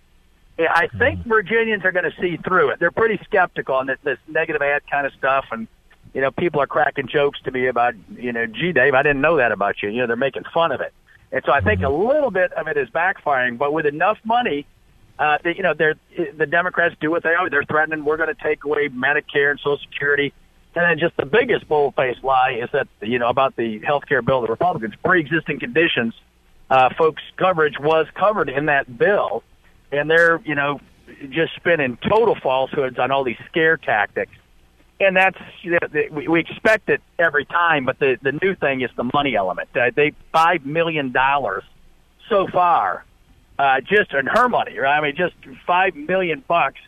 I 0.59 0.89
think 0.89 1.21
mm-hmm. 1.21 1.29
Virginians 1.29 1.85
are 1.85 1.93
going 1.93 2.11
to 2.11 2.21
see 2.21 2.37
through 2.37 2.71
it. 2.71 2.81
They're 2.81 2.91
pretty 2.91 3.19
skeptical 3.25 3.77
on 3.77 3.87
this, 3.87 3.99
this 4.05 4.19
negative 4.29 4.61
ad 4.61 4.83
kind 4.91 5.07
of 5.07 5.13
stuff, 5.15 5.47
and 5.51 5.67
you 6.15 6.21
know, 6.21 6.31
people 6.31 6.61
are 6.61 6.67
cracking 6.67 7.09
jokes 7.09 7.41
to 7.43 7.51
me 7.51 7.67
about, 7.67 7.95
you 8.17 8.33
know, 8.33 8.47
gee, 8.47 8.73
Dave, 8.73 8.95
I 8.95 9.03
didn't 9.03 9.21
know 9.21 9.37
that 9.37 9.53
about 9.53 9.83
you. 9.83 9.91
You 9.91 9.99
know, 9.99 10.07
they're 10.07 10.17
making 10.17 10.45
fun 10.53 10.73
of 10.73 10.81
it, 10.81 10.93
and 11.33 11.43
so 11.45 11.53
I 11.53 11.61
think 11.61 11.81
a 11.81 11.85
mm-hmm. 11.85 12.09
little 12.09 12.31
bit 12.31 12.53
of 12.53 12.67
it 12.69 12.77
is 12.77 12.89
backfiring. 12.91 13.59
But 13.59 13.73
with 13.73 13.87
enough 13.87 14.19
money, 14.25 14.67
uh, 15.19 15.39
they, 15.43 15.55
you 15.57 15.63
know, 15.63 15.75
they're 15.75 15.95
the 16.37 16.47
Democrats 16.47 16.95
do 17.01 17.11
what 17.11 17.23
they 17.23 17.31
are. 17.31 17.49
They're 17.51 17.65
threatening 17.65 18.05
we're 18.05 18.17
going 18.17 18.35
to 18.35 18.43
take 18.43 18.65
away 18.65 18.89
Medicare 18.89 19.51
and 19.51 19.61
Social 19.61 19.79
Security. 19.79 20.33
And 20.75 20.85
then 20.85 20.99
just 21.01 21.17
the 21.17 21.27
biggest 21.27 21.67
bull-faced 21.67 22.23
lie 22.23 22.53
is 22.53 22.71
that, 22.73 22.87
you 23.03 23.19
know, 23.19 23.29
about 23.29 23.57
the 23.57 23.81
health 23.81 24.05
care 24.07 24.23
bill, 24.23 24.41
the 24.41 24.47
Republicans, 24.47 24.95
pre-existing 25.05 25.59
conditions, 25.59 26.15
uh, 26.71 26.91
folks' 26.97 27.23
coverage 27.37 27.75
was 27.81 28.07
covered 28.15 28.49
in 28.49 28.67
that 28.67 28.97
bill 28.97 29.43
and 29.93 30.11
they're 30.11 30.41
you 30.45 30.55
know 30.55 30.81
just 31.31 31.55
spinning 31.57 31.99
total 32.09 32.37
falsehoods 32.37 32.99
on 32.99 33.11
all 33.11 33.25
these 33.25 33.39
scare 33.47 33.77
tactics. 33.77 34.33
And 35.01 35.17
that's 35.17 35.39
you 35.63 35.73
know, 35.73 36.29
we, 36.29 36.41
expect 36.41 36.91
it 36.91 37.01
every 37.19 37.47
time, 37.47 37.87
but 37.87 37.99
the 37.99 38.19
the 38.23 38.33
new 38.43 38.55
thing 38.55 38.83
is 38.83 38.91
the 38.97 39.11
money 39.15 39.35
element. 39.35 39.71
Uh, 39.75 39.91
they 39.95 40.13
five 40.31 40.67
million 40.67 41.11
dollars 41.11 41.65
so 42.29 42.47
far 42.47 43.05
uh, 43.59 43.81
just 43.81 44.13
in 44.13 44.27
her 44.27 44.49
money, 44.49 44.79
right? 44.79 44.99
I 44.99 45.01
mean, 45.01 45.17
just 45.17 45.35
five 45.67 45.95
million 45.95 46.43
bucks. 46.47 46.81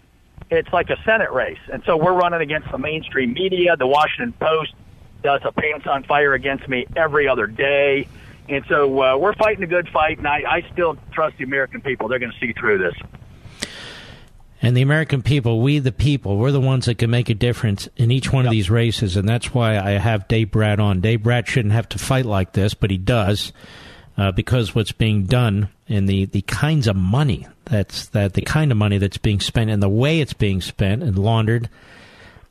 It's 0.50 0.72
like 0.72 0.90
a 0.90 0.96
Senate 1.04 1.32
race, 1.32 1.58
and 1.72 1.82
so 1.84 1.96
we're 1.96 2.12
running 2.12 2.42
against 2.42 2.70
the 2.70 2.78
mainstream 2.78 3.32
media. 3.32 3.76
The 3.76 3.86
Washington 3.86 4.32
Post 4.32 4.74
does 5.22 5.40
a 5.44 5.52
pants 5.52 5.86
on 5.86 6.04
fire 6.04 6.34
against 6.34 6.68
me 6.68 6.86
every 6.94 7.28
other 7.28 7.46
day, 7.46 8.06
and 8.48 8.64
so 8.68 9.02
uh, 9.02 9.16
we're 9.16 9.34
fighting 9.34 9.64
a 9.64 9.66
good 9.66 9.88
fight. 9.88 10.18
And 10.18 10.28
I, 10.28 10.42
I 10.46 10.70
still 10.72 10.98
trust 11.12 11.38
the 11.38 11.44
American 11.44 11.80
people; 11.80 12.08
they're 12.08 12.18
going 12.18 12.32
to 12.32 12.38
see 12.38 12.52
through 12.52 12.78
this. 12.78 12.94
And 14.64 14.76
the 14.76 14.82
American 14.82 15.22
people, 15.22 15.60
we 15.60 15.80
the 15.80 15.90
people, 15.90 16.36
we're 16.36 16.52
the 16.52 16.60
ones 16.60 16.86
that 16.86 16.96
can 16.96 17.10
make 17.10 17.28
a 17.28 17.34
difference 17.34 17.88
in 17.96 18.12
each 18.12 18.32
one 18.32 18.46
of 18.46 18.52
these 18.52 18.70
races, 18.70 19.16
and 19.16 19.28
that's 19.28 19.52
why 19.52 19.76
I 19.76 19.98
have 19.98 20.28
Dave 20.28 20.52
Brat 20.52 20.78
on. 20.78 21.00
Dave 21.00 21.24
Brat 21.24 21.48
shouldn't 21.48 21.74
have 21.74 21.88
to 21.90 21.98
fight 21.98 22.24
like 22.24 22.52
this, 22.52 22.72
but 22.72 22.92
he 22.92 22.96
does, 22.96 23.52
uh, 24.16 24.30
because 24.30 24.72
what's 24.72 24.92
being 24.92 25.24
done 25.24 25.68
and 25.88 26.08
the, 26.08 26.26
the 26.26 26.42
kinds 26.42 26.86
of 26.86 26.94
money 26.94 27.48
that's 27.64 28.06
that 28.08 28.34
the 28.34 28.42
kind 28.42 28.70
of 28.70 28.78
money 28.78 28.98
that's 28.98 29.18
being 29.18 29.40
spent 29.40 29.70
and 29.70 29.82
the 29.82 29.88
way 29.88 30.20
it's 30.20 30.32
being 30.32 30.60
spent 30.60 31.02
and 31.02 31.18
laundered 31.18 31.68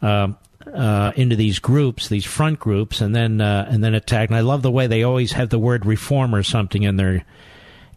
uh, 0.02 0.30
uh, 0.74 1.12
into 1.16 1.36
these 1.36 1.60
groups, 1.60 2.10
these 2.10 2.26
front 2.26 2.60
groups, 2.60 3.00
and 3.00 3.16
then 3.16 3.40
uh, 3.40 3.68
and 3.70 3.84
then 3.84 3.94
attacked. 3.94 4.32
And 4.32 4.38
I 4.38 4.42
love 4.42 4.64
the 4.64 4.72
way 4.72 4.88
they 4.88 5.04
always 5.04 5.32
have 5.34 5.50
the 5.50 5.60
word 5.60 5.86
reform 5.86 6.36
or 6.36 6.44
something 6.44 6.84
in 6.84 6.98
their 6.98 7.24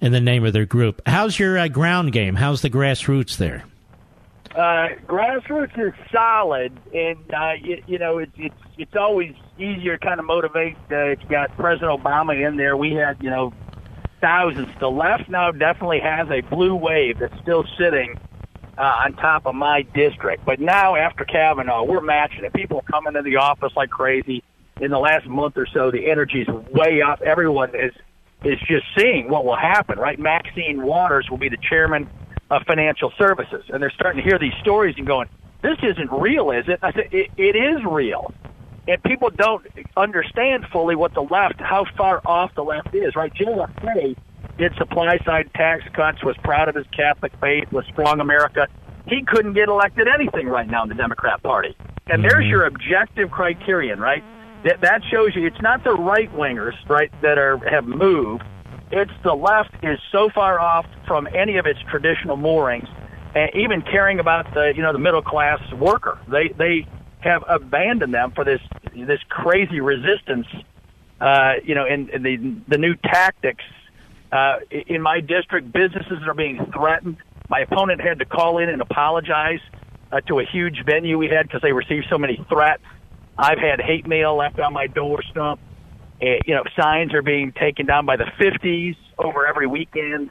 in 0.01 0.13
the 0.13 0.21
name 0.21 0.45
of 0.45 0.53
their 0.53 0.67
group. 0.67 1.03
How's 1.05 1.39
your 1.39 1.59
uh, 1.59 1.69
ground 1.69 2.13
game? 2.13 2.37
How's 2.37 2.63
the 2.63 2.71
grassroots 2.71 3.37
there? 3.37 3.65
Uh, 4.55 4.91
grassroots 5.09 5.77
is 5.77 5.93
solid, 6.13 6.79
and 6.95 7.35
uh, 7.35 7.53
you, 7.61 7.83
you 7.89 7.99
know 7.99 8.19
it's 8.19 8.33
it's 8.37 8.55
it's 8.79 8.95
always 8.95 9.35
easier 9.59 9.97
to 9.97 10.07
kind 10.07 10.21
of 10.21 10.27
motivate. 10.27 10.77
Uh, 10.93 11.07
you 11.09 11.29
got 11.29 11.57
President 11.57 11.91
Obama 11.91 12.41
in 12.41 12.57
there. 12.57 12.77
We 12.77 12.93
had 12.93 13.21
you 13.21 13.31
know 13.31 13.53
thousands. 14.21 14.69
The 14.79 14.89
left 14.89 15.29
now 15.29 15.51
definitely 15.51 15.99
has 16.01 16.29
a 16.31 16.41
blue 16.43 16.77
wave 16.77 17.19
that's 17.19 17.37
still 17.43 17.65
sitting 17.77 18.17
uh, 18.79 18.83
on 19.05 19.15
top 19.15 19.45
of 19.47 19.57
my 19.57 19.83
district. 19.83 20.45
But 20.45 20.61
now 20.61 20.95
after 20.95 21.25
Kavanaugh, 21.25 21.83
we're 21.83 22.01
matching 22.01 22.45
it. 22.45 22.53
People 22.53 22.79
are 22.79 22.93
coming 22.93 23.15
to 23.15 23.23
the 23.23 23.37
office 23.37 23.73
like 23.75 23.91
crazy. 23.91 24.45
In 24.81 24.91
the 24.91 24.99
last 24.99 25.27
month 25.27 25.57
or 25.57 25.67
so, 25.67 25.91
the 25.91 26.11
energy's 26.11 26.49
way 26.49 27.03
up. 27.03 27.23
Everyone 27.23 27.75
is 27.75 27.93
is 28.45 28.59
just 28.69 28.85
seeing 28.97 29.29
what 29.29 29.45
will 29.45 29.57
happen. 29.57 29.99
Right, 29.99 30.19
Maxine 30.19 30.83
Waters 30.83 31.29
will 31.29 31.39
be 31.39 31.49
the 31.49 31.59
chairman 31.69 32.09
of 32.51 32.63
financial 32.67 33.13
services, 33.19 33.65
and 33.69 33.83
they're 33.83 33.91
starting 33.91 34.23
to 34.23 34.29
hear 34.29 34.39
these 34.39 34.55
stories 34.61 34.95
and 34.99 35.07
going, 35.07 35.29
"This 35.63 35.79
isn't 35.83 36.13
real, 36.13 36.51
is 36.51 36.69
it?" 36.69 36.79
I 36.83 36.93
said, 36.93 37.09
"It, 37.13 37.31
it 37.37 37.57
is 37.57 37.85
real." 37.85 38.33
And 38.87 39.03
people 39.03 39.31
don't 39.31 39.67
understand 39.97 40.67
fully 40.71 40.95
what 40.95 41.15
the 41.15 41.23
left, 41.23 41.61
how 41.61 41.87
far 41.97 42.21
off 42.27 42.55
the 42.55 42.65
left 42.65 42.95
is, 42.95 43.17
right? 43.17 43.33
JFK 43.33 44.15
did 44.59 44.75
supply 44.77 45.19
side 45.25 45.51
tax 45.55 45.83
cuts, 45.95 46.23
was 46.23 46.37
proud 46.45 46.69
of 46.69 46.75
his 46.75 46.87
Catholic 46.95 47.33
faith, 47.41 47.73
was 47.73 47.85
strong 47.87 48.21
America. 48.21 48.69
He 49.09 49.23
couldn't 49.23 49.55
get 49.55 49.69
elected 49.69 50.07
anything 50.07 50.49
right 50.49 50.69
now 50.69 50.83
in 50.83 50.89
the 50.89 50.95
Democrat 50.95 51.43
Party. 51.43 51.77
And 52.07 52.23
mm-hmm. 52.23 52.29
there's 52.29 52.47
your 52.47 52.67
objective 52.67 53.31
criterion, 53.31 53.99
right? 54.01 54.23
That 54.65 54.81
that 54.83 55.03
shows 55.11 55.35
you 55.35 55.47
it's 55.47 55.61
not 55.61 55.85
the 55.85 55.95
right 55.95 56.33
wingers, 56.35 56.75
right, 56.89 57.11
that 57.23 57.39
are 57.39 57.59
have 57.69 57.87
moved 57.87 58.45
it's 58.91 59.13
the 59.23 59.35
left 59.35 59.75
is 59.83 59.99
so 60.13 60.29
far 60.31 60.61
off 60.61 60.87
from 61.07 61.27
any 61.35 61.57
of 61.57 61.67
its 61.67 61.81
traditional 61.91 62.37
moorings, 62.37 62.89
and 63.35 63.51
even 63.55 63.83
caring 63.83 64.21
about 64.21 64.53
the 64.55 64.73
you 64.75 64.83
know 64.83 64.93
the 64.93 64.99
middle 64.99 65.23
class 65.23 65.61
worker. 65.73 66.19
They 66.29 66.49
they 66.49 66.87
have 67.21 67.45
abandoned 67.49 68.13
them 68.13 68.33
for 68.33 68.45
this 68.45 68.61
this 68.95 69.21
crazy 69.29 69.81
resistance. 69.81 70.47
Uh, 71.21 71.55
you 71.65 71.75
know, 71.75 71.87
in, 71.87 72.11
in 72.11 72.23
the 72.23 72.37
the 72.69 72.79
new 72.79 72.95
tactics 72.95 73.65
uh, 74.35 74.59
in 74.71 75.01
my 75.01 75.21
district, 75.21 75.73
businesses 75.73 76.19
are 76.27 76.35
being 76.35 76.71
threatened. 76.77 77.17
My 77.49 77.61
opponent 77.61 78.01
had 78.01 78.19
to 78.19 78.25
call 78.25 78.59
in 78.59 78.69
and 78.69 78.83
apologize 78.83 79.61
uh, 80.11 80.21
to 80.23 80.41
a 80.41 80.45
huge 80.45 80.85
venue 80.85 81.19
we 81.19 81.29
had 81.29 81.47
because 81.47 81.63
they 81.63 81.73
received 81.73 82.07
so 82.11 82.19
many 82.19 82.45
threats. 82.49 82.83
I've 83.39 83.59
had 83.59 83.81
hate 83.81 84.07
mail 84.07 84.37
left 84.37 84.59
on 84.59 84.73
my 84.73 84.87
doorstep. 84.87 85.59
Uh, 86.23 86.27
you 86.47 86.55
know, 86.55 86.63
signs 86.79 87.13
are 87.15 87.23
being 87.23 87.53
taken 87.53 87.87
down 87.87 88.07
by 88.07 88.17
the 88.17 88.25
50s 88.39 88.97
over 89.19 89.47
every 89.47 89.67
weekend. 89.67 90.31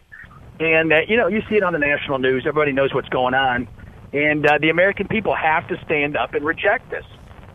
And, 0.59 0.93
uh, 0.93 1.01
you 1.07 1.17
know, 1.17 1.27
you 1.27 1.41
see 1.49 1.55
it 1.55 1.63
on 1.63 1.73
the 1.73 1.79
national 1.79 2.19
news. 2.19 2.43
Everybody 2.47 2.71
knows 2.71 2.93
what's 2.93 3.09
going 3.09 3.33
on. 3.33 3.67
And 4.13 4.45
uh, 4.45 4.59
the 4.61 4.69
American 4.69 5.07
people 5.07 5.35
have 5.35 5.67
to 5.67 5.77
stand 5.85 6.15
up 6.15 6.33
and 6.33 6.45
reject 6.45 6.89
this. 6.89 7.05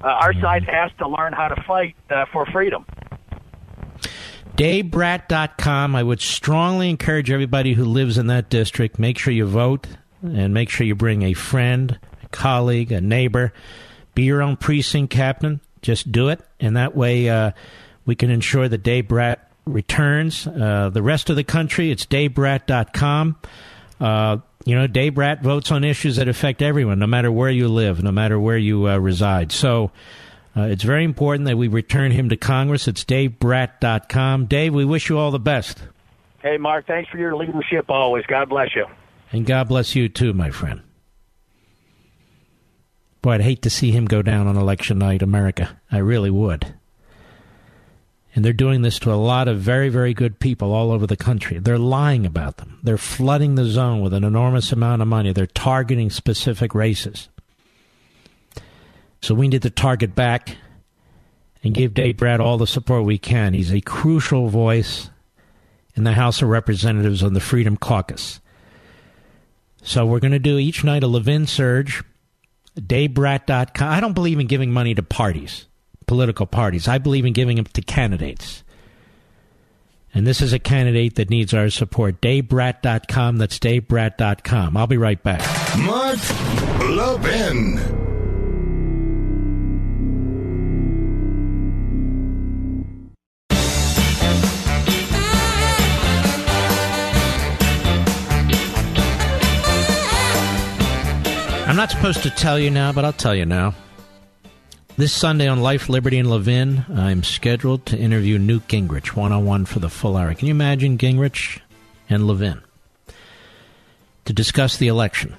Uh, 0.03 0.09
our 0.09 0.33
side 0.35 0.65
has 0.65 0.91
to 0.99 1.09
learn 1.09 1.33
how 1.33 1.49
to 1.49 1.63
fight 1.63 1.97
uh, 2.11 2.27
for 2.33 2.47
freedom. 2.47 2.85
DaveBrat.com. 4.57 5.95
I 5.95 6.03
would 6.03 6.21
strongly 6.21 6.91
encourage 6.91 7.31
everybody 7.31 7.75
who 7.75 7.85
lives 7.85 8.19
in 8.19 8.27
that 8.27 8.51
district, 8.51 8.99
make 8.99 9.19
sure 9.19 9.33
you 9.33 9.47
vote 9.47 9.87
and 10.21 10.53
make 10.53 10.69
sure 10.69 10.85
you 10.85 10.97
bring 10.97 11.23
a 11.23 11.33
friend, 11.33 11.99
a 12.23 12.29
colleague, 12.29 12.91
a 12.91 13.01
neighbor. 13.01 13.53
Be 14.15 14.25
your 14.25 14.43
own 14.43 14.57
precinct 14.57 15.13
captain. 15.13 15.61
Just 15.81 16.11
do 16.11 16.29
it. 16.29 16.41
And 16.59 16.77
that 16.77 16.97
way, 16.97 17.29
uh, 17.29 17.53
we 18.09 18.17
can 18.17 18.31
ensure 18.31 18.67
that 18.67 18.83
Dave 18.83 19.07
Brat 19.07 19.51
returns. 19.67 20.47
Uh, 20.47 20.89
the 20.91 21.03
rest 21.03 21.29
of 21.29 21.37
the 21.37 21.45
country, 21.45 21.91
it's 21.91 22.07
davebrat.com. 22.07 23.37
Uh, 24.01 24.39
you 24.65 24.75
know, 24.75 24.87
Dave 24.87 25.15
Brat 25.15 25.43
votes 25.43 25.71
on 25.71 25.85
issues 25.85 26.17
that 26.17 26.27
affect 26.27 26.63
everyone, 26.63 26.99
no 26.99 27.07
matter 27.07 27.31
where 27.31 27.51
you 27.51 27.69
live, 27.69 28.03
no 28.03 28.11
matter 28.11 28.41
where 28.41 28.57
you 28.57 28.89
uh, 28.89 28.97
reside. 28.97 29.53
So 29.53 29.91
uh, 30.57 30.63
it's 30.63 30.85
very 30.85 31.05
important 31.05 31.49
that 31.49 31.59
we 31.59 31.69
return 31.69 32.11
him 32.11 32.31
to 32.31 32.37
Congress. 32.39 32.89
It's 32.89 33.05
davebrat.com. 33.05 34.47
Dave, 34.47 34.73
we 34.73 34.87
wish 34.87 35.11
you 35.11 35.19
all 35.19 35.31
the 35.31 35.39
best. 35.39 35.83
Hey, 36.41 36.57
Mark, 36.57 36.87
thanks 36.87 37.11
for 37.11 37.19
your 37.19 37.37
leadership 37.37 37.91
always. 37.91 38.25
God 38.25 38.49
bless 38.49 38.75
you. 38.75 38.87
And 39.33 39.45
God 39.45 39.69
bless 39.69 39.95
you 39.95 40.09
too, 40.09 40.33
my 40.33 40.51
friend. 40.51 40.81
Boy, 43.21 43.33
I'd 43.33 43.43
hate 43.43 43.61
to 43.63 43.71
see 43.71 43.91
him 43.91 44.07
go 44.07 44.23
down 44.23 44.47
on 44.47 44.57
election 44.57 44.99
night, 44.99 45.21
America. 45.21 45.79
I 45.93 45.99
really 45.99 46.31
would. 46.31 46.78
And 48.39 48.45
they're 48.45 48.53
doing 48.53 48.83
this 48.83 49.01
to 49.01 49.13
a 49.13 49.19
lot 49.19 49.49
of 49.49 49.59
very, 49.59 49.89
very 49.89 50.15
good 50.15 50.39
people 50.39 50.73
all 50.73 50.93
over 50.93 51.09
the 51.09 51.17
country. 51.17 51.59
They're 51.59 51.77
lying 51.77 52.25
about 52.25 52.59
them. 52.59 52.79
They're 52.85 52.97
flooding 52.97 53.57
the 53.57 53.65
zone 53.65 54.01
with 54.01 54.15
an 54.15 54.23
enormous 54.23 54.71
amount 54.71 55.03
of 55.03 55.09
money. 55.09 55.33
They're 55.33 55.45
targeting 55.45 56.09
specific 56.09 56.73
races. 56.73 57.29
So 59.23 59.35
we 59.35 59.49
need 59.49 59.63
to 59.63 59.71
target 59.71 60.15
back 60.15 60.57
and 61.65 61.75
give 61.75 61.95
Dave 61.95 62.19
Brat 62.19 62.39
all 62.39 62.59
the 62.59 62.69
support 62.69 63.03
we 63.03 63.19
can. 63.19 63.55
He's 63.55 63.73
a 63.73 63.81
crucial 63.81 64.47
voice 64.47 65.11
in 65.97 66.05
the 66.05 66.13
House 66.13 66.41
of 66.41 66.49
Representatives 66.49 67.25
on 67.25 67.35
the 67.35 67.41
Freedom 67.41 67.77
Caucus. 67.77 68.39
So 69.83 70.07
we're 70.07 70.21
going 70.21 70.31
to 70.31 70.39
do 70.39 70.59
each 70.59 70.85
night 70.85 71.03
a 71.03 71.09
Levin 71.09 71.49
Surge, 71.49 72.05
DaveBrat.com. 72.79 73.89
I 73.89 73.99
don't 73.99 74.15
believe 74.15 74.39
in 74.39 74.47
giving 74.47 74.71
money 74.71 74.95
to 74.95 75.03
parties 75.03 75.67
political 76.09 76.47
parties. 76.47 76.89
I 76.89 76.99
believe 76.99 77.25
in 77.25 77.33
giving 77.33 77.57
them 77.57 77.67
to 77.67 77.83
candidates. 77.83 78.65
And 80.13 80.27
this 80.27 80.41
is 80.41 80.53
a 80.53 80.59
candidate 80.59 81.15
that 81.17 81.31
needs 81.31 81.55
our 81.55 81.71
support. 81.71 82.21
DaveBrat.com. 82.21 83.37
That's 83.37 83.61
DaveBrat.com. 83.61 84.77
I'll 84.77 84.89
be 84.89 84.97
right 84.97 85.23
back. 85.23 85.43
Mark 85.79 86.19
Levin. 86.81 87.79
I'm 101.69 101.77
not 101.77 101.91
supposed 101.91 102.23
to 102.23 102.31
tell 102.31 102.59
you 102.59 102.71
now, 102.71 102.93
but 102.93 103.05
I'll 103.05 103.13
tell 103.13 103.35
you 103.35 103.45
now. 103.45 103.75
This 104.99 105.13
Sunday 105.13 105.47
on 105.47 105.61
Life, 105.61 105.89
Liberty, 105.89 106.19
and 106.19 106.29
Levin, 106.29 106.85
I'm 106.93 107.23
scheduled 107.23 107.87
to 107.87 107.97
interview 107.97 108.37
Newt 108.37 108.67
Gingrich 108.67 109.15
one 109.15 109.31
on 109.31 109.45
one 109.45 109.65
for 109.65 109.79
the 109.79 109.89
full 109.89 110.17
hour. 110.17 110.35
Can 110.35 110.49
you 110.49 110.51
imagine 110.51 110.99
Gingrich 110.99 111.61
and 112.11 112.27
Levin? 112.27 112.61
To 114.25 114.33
discuss 114.33 114.77
the 114.77 114.89
election 114.89 115.37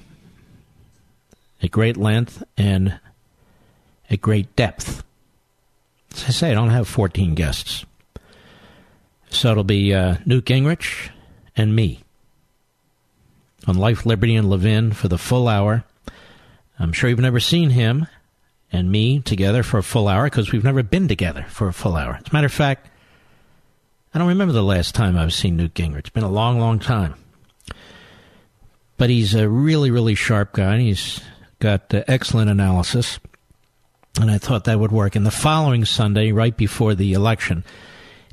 at 1.62 1.70
great 1.70 1.98
length 1.98 2.42
and 2.56 2.98
at 4.08 4.22
great 4.22 4.56
depth. 4.56 5.04
As 6.14 6.24
I 6.24 6.30
say, 6.30 6.50
I 6.52 6.54
don't 6.54 6.70
have 6.70 6.88
14 6.88 7.34
guests. 7.34 7.84
So 9.28 9.50
it'll 9.50 9.62
be 9.62 9.92
uh, 9.92 10.16
Newt 10.24 10.46
Gingrich 10.46 11.10
and 11.54 11.76
me 11.76 12.00
on 13.66 13.76
Life, 13.76 14.06
Liberty, 14.06 14.36
and 14.36 14.48
Levin 14.48 14.92
for 14.92 15.08
the 15.08 15.18
full 15.18 15.48
hour. 15.48 15.84
I'm 16.78 16.94
sure 16.94 17.10
you've 17.10 17.18
never 17.18 17.40
seen 17.40 17.68
him 17.68 18.06
and 18.72 18.90
me 18.90 19.20
together 19.20 19.62
for 19.62 19.78
a 19.78 19.82
full 19.82 20.08
hour 20.08 20.24
because 20.24 20.52
we've 20.52 20.64
never 20.64 20.82
been 20.82 21.08
together 21.08 21.44
for 21.48 21.68
a 21.68 21.72
full 21.72 21.96
hour. 21.96 22.14
As 22.14 22.30
a 22.30 22.32
matter 22.32 22.46
of 22.46 22.52
fact, 22.52 22.88
I 24.14 24.18
don't 24.18 24.28
remember 24.28 24.52
the 24.52 24.62
last 24.62 24.94
time 24.94 25.16
I've 25.16 25.32
seen 25.32 25.56
Newt 25.56 25.74
Gingrich. 25.74 25.98
It's 25.98 26.10
been 26.10 26.24
a 26.24 26.30
long, 26.30 26.58
long 26.58 26.78
time. 26.78 27.14
But 28.96 29.10
he's 29.10 29.34
a 29.34 29.48
really, 29.48 29.90
really 29.90 30.14
sharp 30.14 30.52
guy. 30.52 30.74
And 30.74 30.82
he's 30.82 31.20
got 31.58 31.94
uh, 31.94 32.02
excellent 32.08 32.50
analysis. 32.50 33.20
And 34.20 34.30
I 34.30 34.38
thought 34.38 34.64
that 34.64 34.80
would 34.80 34.92
work. 34.92 35.14
And 35.14 35.24
the 35.24 35.30
following 35.30 35.84
Sunday, 35.84 36.32
right 36.32 36.56
before 36.56 36.94
the 36.94 37.12
election, 37.12 37.64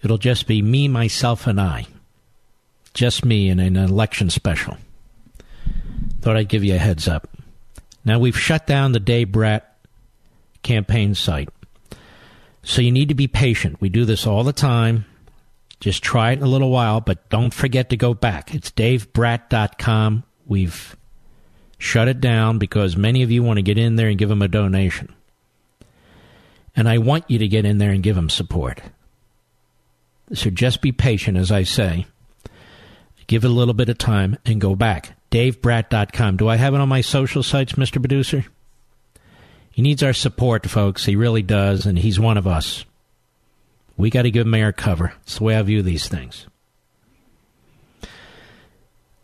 it'll 0.03 0.18
just 0.18 0.47
be 0.47 0.61
me, 0.61 0.88
myself, 0.88 1.45
and 1.47 1.61
I 1.61 1.85
just 2.95 3.23
me 3.23 3.47
in 3.47 3.59
an 3.59 3.76
election 3.77 4.31
special. 4.31 4.76
Thought 6.22 6.35
I'd 6.35 6.49
give 6.49 6.64
you 6.64 6.73
a 6.73 6.80
heads 6.80 7.07
up. 7.07 7.30
Now, 8.03 8.18
we've 8.18 8.38
shut 8.38 8.65
down 8.65 8.91
the 8.91 8.99
Dave 8.99 9.31
Brat 9.31 9.77
campaign 10.68 11.15
site. 11.15 11.49
So 12.61 12.81
you 12.81 12.91
need 12.91 13.07
to 13.07 13.15
be 13.15 13.27
patient. 13.27 13.80
We 13.80 13.88
do 13.88 14.03
this 14.03 14.27
all 14.27 14.44
the 14.44 14.52
time. 14.52 15.06
Just 15.80 16.03
try 16.03 16.31
it 16.31 16.39
in 16.39 16.44
a 16.44 16.48
little 16.48 16.69
while, 16.69 16.99
but 16.99 17.30
don't 17.30 17.53
forget 17.53 17.89
to 17.91 17.98
go 17.98 18.14
back. 18.14 18.53
It's 18.53 18.72
davebrat.com. 18.72 20.23
We've 20.45 20.95
shut 21.77 22.07
it 22.07 22.19
down 22.19 22.57
because 22.57 22.98
many 22.98 23.23
of 23.23 23.31
you 23.31 23.44
want 23.44 23.57
to 23.57 23.64
get 23.64 23.77
in 23.77 23.95
there 23.95 24.10
and 24.10 24.18
give 24.18 24.30
them 24.30 24.41
a 24.41 24.48
donation. 24.48 25.14
And 26.76 26.89
I 26.89 26.98
want 26.98 27.30
you 27.30 27.39
to 27.39 27.48
get 27.48 27.65
in 27.65 27.77
there 27.77 27.91
and 27.91 28.03
give 28.03 28.15
them 28.15 28.30
support. 28.30 28.81
So 30.34 30.49
just 30.49 30.81
be 30.81 30.91
patient, 30.91 31.38
as 31.38 31.52
I 31.52 31.64
say. 31.64 32.06
Give 33.27 33.44
it 33.44 33.49
a 33.49 33.53
little 33.53 33.73
bit 33.73 33.89
of 33.89 33.98
time 33.98 34.38
and 34.45 34.60
go 34.60 34.76
back. 34.76 35.18
DaveBrat.com. 35.31 36.38
Do 36.38 36.49
I 36.49 36.57
have 36.57 36.73
it 36.73 36.81
on 36.81 36.89
my 36.89 37.02
social 37.02 37.44
sites, 37.44 37.73
Mr. 37.73 38.02
Producer? 38.02 38.45
He 39.78 39.84
needs 39.84 40.02
our 40.02 40.14
support, 40.14 40.68
folks. 40.68 41.06
He 41.06 41.16
really 41.16 41.44
does, 41.44 41.86
and 41.86 41.99
he's 41.99 42.20
one 42.20 42.36
of 42.36 42.48
us. 42.48 42.84
We 43.95 44.10
got 44.10 44.24
to 44.24 44.32
give 44.32 44.52
air 44.52 44.74
cover. 44.74 45.14
That's 45.20 45.38
the 45.38 45.44
way 45.44 45.56
I 45.56 45.62
view 45.62 45.84
these 45.84 46.08
things. 46.08 46.48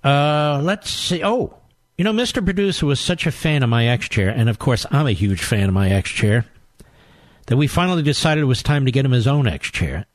Uh, 0.03 0.61
let's 0.63 0.91
see. 0.91 1.23
Oh, 1.23 1.57
you 1.97 2.03
know, 2.03 2.13
Mr. 2.13 2.45
Producer 2.45 2.85
was 2.85 2.99
such 2.99 3.25
a 3.25 3.31
fan 3.31 3.63
of 3.63 3.69
my 3.71 3.87
X 3.87 4.07
chair, 4.09 4.29
and 4.29 4.47
of 4.47 4.59
course, 4.59 4.85
I'm 4.91 5.07
a 5.07 5.11
huge 5.11 5.41
fan 5.41 5.69
of 5.69 5.73
my 5.73 5.89
X 5.89 6.11
chair, 6.11 6.45
that 7.47 7.57
we 7.57 7.65
finally 7.65 8.03
decided 8.03 8.43
it 8.43 8.45
was 8.45 8.61
time 8.61 8.85
to 8.85 8.91
get 8.91 9.05
him 9.05 9.11
his 9.11 9.25
own 9.25 9.47
X 9.47 9.71
chair. 9.71 10.05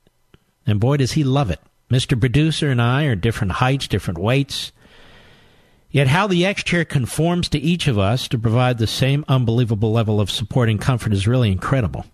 And 0.69 0.79
boy, 0.79 0.99
does 0.99 1.11
he 1.11 1.25
love 1.25 1.51
it. 1.51 1.59
Mr. 1.91 2.19
Producer 2.19 2.71
and 2.71 2.81
I 2.81 3.07
are 3.07 3.17
different 3.17 3.55
heights, 3.55 3.89
different 3.89 4.21
weights. 4.21 4.71
Yet, 5.91 6.09
how 6.09 6.27
the 6.27 6.45
X 6.45 6.65
chair 6.65 6.85
conforms 6.85 7.49
to 7.49 7.59
each 7.59 7.89
of 7.89 7.99
us 7.99 8.29
to 8.29 8.39
provide 8.39 8.77
the 8.79 8.87
same 8.87 9.25
unbelievable 9.27 9.91
level 9.91 10.21
of 10.21 10.31
support 10.31 10.69
and 10.69 10.79
comfort 10.81 11.15
is 11.15 11.27
really 11.27 11.51
incredible. 11.51 12.05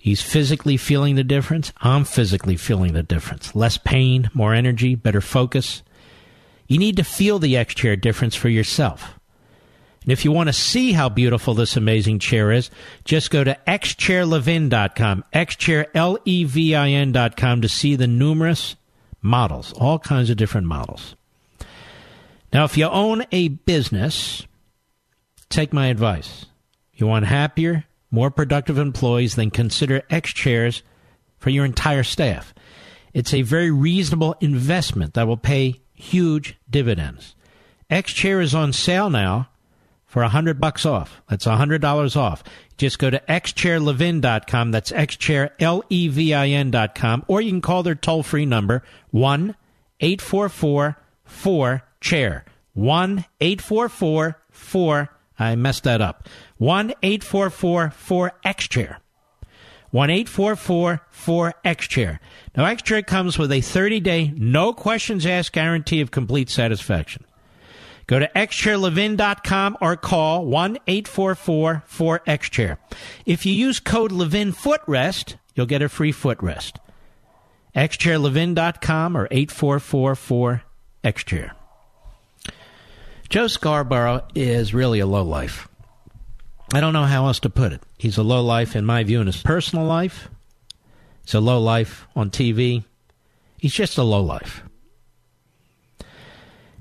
He's 0.00 0.22
physically 0.22 0.78
feeling 0.78 1.16
the 1.16 1.24
difference. 1.24 1.70
I'm 1.82 2.04
physically 2.04 2.56
feeling 2.56 2.94
the 2.94 3.02
difference. 3.02 3.54
Less 3.54 3.76
pain, 3.76 4.30
more 4.32 4.54
energy, 4.54 4.94
better 4.94 5.20
focus. 5.20 5.82
You 6.66 6.78
need 6.78 6.96
to 6.96 7.04
feel 7.04 7.38
the 7.38 7.58
X 7.58 7.74
chair 7.74 7.94
difference 7.94 8.34
for 8.34 8.48
yourself. 8.48 9.18
And 10.02 10.12
if 10.12 10.24
you 10.24 10.32
want 10.32 10.48
to 10.48 10.54
see 10.54 10.92
how 10.92 11.10
beautiful 11.10 11.52
this 11.52 11.76
amazing 11.76 12.20
chair 12.20 12.50
is, 12.52 12.70
just 13.04 13.30
go 13.30 13.44
to 13.44 13.58
xchairlevin.com, 13.66 15.24
xchairlevin.com 15.34 17.60
to 17.60 17.68
see 17.68 17.96
the 17.96 18.06
numerous 18.06 18.76
models, 19.20 19.74
all 19.74 19.98
kinds 19.98 20.30
of 20.30 20.38
different 20.38 20.66
models. 20.66 21.16
Now, 22.52 22.64
if 22.64 22.76
you 22.76 22.86
own 22.86 23.24
a 23.30 23.48
business, 23.48 24.46
take 25.48 25.72
my 25.72 25.88
advice. 25.88 26.46
You 26.94 27.06
want 27.06 27.26
happier, 27.26 27.84
more 28.10 28.30
productive 28.30 28.78
employees, 28.78 29.36
then 29.36 29.50
consider 29.50 30.02
X 30.10 30.32
chairs 30.32 30.82
for 31.38 31.50
your 31.50 31.64
entire 31.64 32.02
staff. 32.02 32.52
It's 33.12 33.34
a 33.34 33.42
very 33.42 33.70
reasonable 33.70 34.36
investment 34.40 35.14
that 35.14 35.26
will 35.26 35.36
pay 35.36 35.80
huge 35.94 36.56
dividends. 36.68 37.34
X 37.90 38.12
chair 38.12 38.40
is 38.40 38.54
on 38.54 38.72
sale 38.72 39.10
now 39.10 39.48
for 40.06 40.22
a 40.22 40.28
hundred 40.28 40.60
bucks 40.60 40.86
off. 40.86 41.20
That's 41.28 41.46
a 41.46 41.56
hundred 41.56 41.80
dollars 41.80 42.16
off. 42.16 42.42
Just 42.76 42.98
go 42.98 43.10
to 43.10 43.20
xchairlevin.com. 43.28 44.70
That's 44.70 44.92
xchairlevin.com. 44.92 47.24
Or 47.28 47.40
you 47.40 47.50
can 47.50 47.60
call 47.60 47.82
their 47.82 47.94
toll 47.94 48.22
free 48.22 48.46
number, 48.46 48.82
1 49.10 49.54
844 50.00 50.96
4 51.24 51.82
chair. 52.00 52.44
1 52.74 53.24
844 53.40 54.40
4. 54.50 55.08
I 55.38 55.56
messed 55.56 55.84
that 55.84 56.00
up. 56.00 56.28
1 56.58 56.94
844 57.02 57.90
4 57.90 58.32
X 58.44 58.68
chair. 58.68 59.00
1 59.90 60.10
844 60.10 61.00
4 61.10 61.54
X 61.64 61.88
chair. 61.88 62.20
Now, 62.56 62.66
X 62.66 62.82
chair 62.82 63.02
comes 63.02 63.38
with 63.38 63.52
a 63.52 63.60
30 63.60 64.00
day, 64.00 64.32
no 64.36 64.72
questions 64.72 65.24
asked 65.24 65.52
guarantee 65.52 66.00
of 66.00 66.10
complete 66.10 66.50
satisfaction. 66.50 67.24
Go 68.08 68.18
to 68.18 68.28
xchairlevin.com 68.34 69.76
or 69.82 69.96
call 69.96 70.46
1 70.46 70.78
844 70.86 71.82
4 71.86 72.18
Xchair. 72.20 72.78
If 73.26 73.44
you 73.44 73.52
use 73.52 73.80
code 73.80 74.12
Levin 74.12 74.52
Footrest, 74.52 75.36
you'll 75.54 75.66
get 75.66 75.82
a 75.82 75.90
free 75.90 76.12
footrest. 76.12 76.78
xchairlevin.com 77.76 79.16
or 79.16 79.28
844 79.30 80.14
4 80.14 80.62
Xchair. 81.04 81.50
Joe 83.28 83.46
Scarborough 83.46 84.26
is 84.34 84.72
really 84.72 85.00
a 85.00 85.06
lowlife. 85.06 85.68
I 86.72 86.80
don't 86.80 86.94
know 86.94 87.04
how 87.04 87.26
else 87.26 87.40
to 87.40 87.50
put 87.50 87.72
it. 87.72 87.82
He's 87.98 88.16
a 88.16 88.22
lowlife 88.22 88.74
in 88.74 88.86
my 88.86 89.04
view 89.04 89.20
in 89.20 89.26
his 89.26 89.42
personal 89.42 89.84
life. 89.84 90.28
He's 91.24 91.34
a 91.34 91.40
lowlife 91.40 92.06
on 92.16 92.30
TV. 92.30 92.84
He's 93.58 93.74
just 93.74 93.98
a 93.98 94.02
lowlife. 94.02 94.62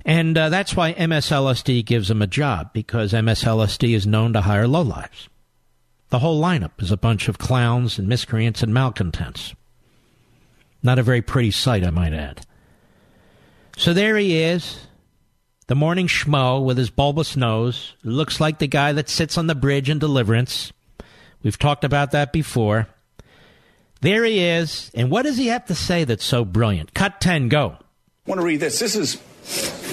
And 0.06 0.38
uh, 0.38 0.48
that's 0.48 0.74
why 0.74 0.94
MSLSD 0.94 1.84
gives 1.86 2.10
him 2.10 2.22
a 2.22 2.28
job, 2.28 2.72
because 2.72 3.12
MSLSD 3.12 3.94
is 3.94 4.08
known 4.08 4.32
to 4.32 4.42
hire 4.42 4.68
lowlifes. 4.68 5.28
The 6.10 6.20
whole 6.20 6.42
lineup 6.42 6.82
is 6.82 6.92
a 6.92 6.98
bunch 6.98 7.28
of 7.28 7.38
clowns 7.38 8.00
and 8.00 8.08
miscreants 8.08 8.64
and 8.64 8.74
malcontents. 8.74 9.54
Not 10.82 10.98
a 10.98 11.04
very 11.04 11.22
pretty 11.22 11.52
sight, 11.52 11.84
I 11.84 11.90
might 11.90 12.14
add. 12.14 12.46
So 13.76 13.94
there 13.94 14.16
he 14.16 14.42
is, 14.42 14.87
the 15.68 15.76
morning 15.76 16.08
schmo 16.08 16.64
with 16.64 16.78
his 16.78 16.90
bulbous 16.90 17.36
nose. 17.36 17.94
Looks 18.04 18.40
like 18.40 18.58
the 18.58 18.68
guy 18.68 18.94
that 18.94 19.10
sits 19.10 19.38
on 19.38 19.48
the 19.48 19.56
bridge 19.56 19.90
in 19.90 20.00
Deliverance. 20.00 20.72
We've 21.44 21.60
talked 21.60 21.84
about 21.84 22.12
that 22.12 22.34
before. 22.34 22.88
There 24.02 24.24
he 24.24 24.40
is. 24.40 24.92
And 24.94 25.10
what 25.10 25.24
does 25.24 25.38
he 25.38 25.48
have 25.48 25.66
to 25.66 25.76
say 25.76 26.04
that's 26.04 26.24
so 26.24 26.46
brilliant? 26.46 26.94
Cut 26.94 27.20
10, 27.20 27.50
go. 27.50 27.78
I 27.80 28.30
want 28.30 28.42
to 28.42 28.46
read 28.46 28.60
this. 28.60 28.80
This 28.80 28.96
is 28.96 29.22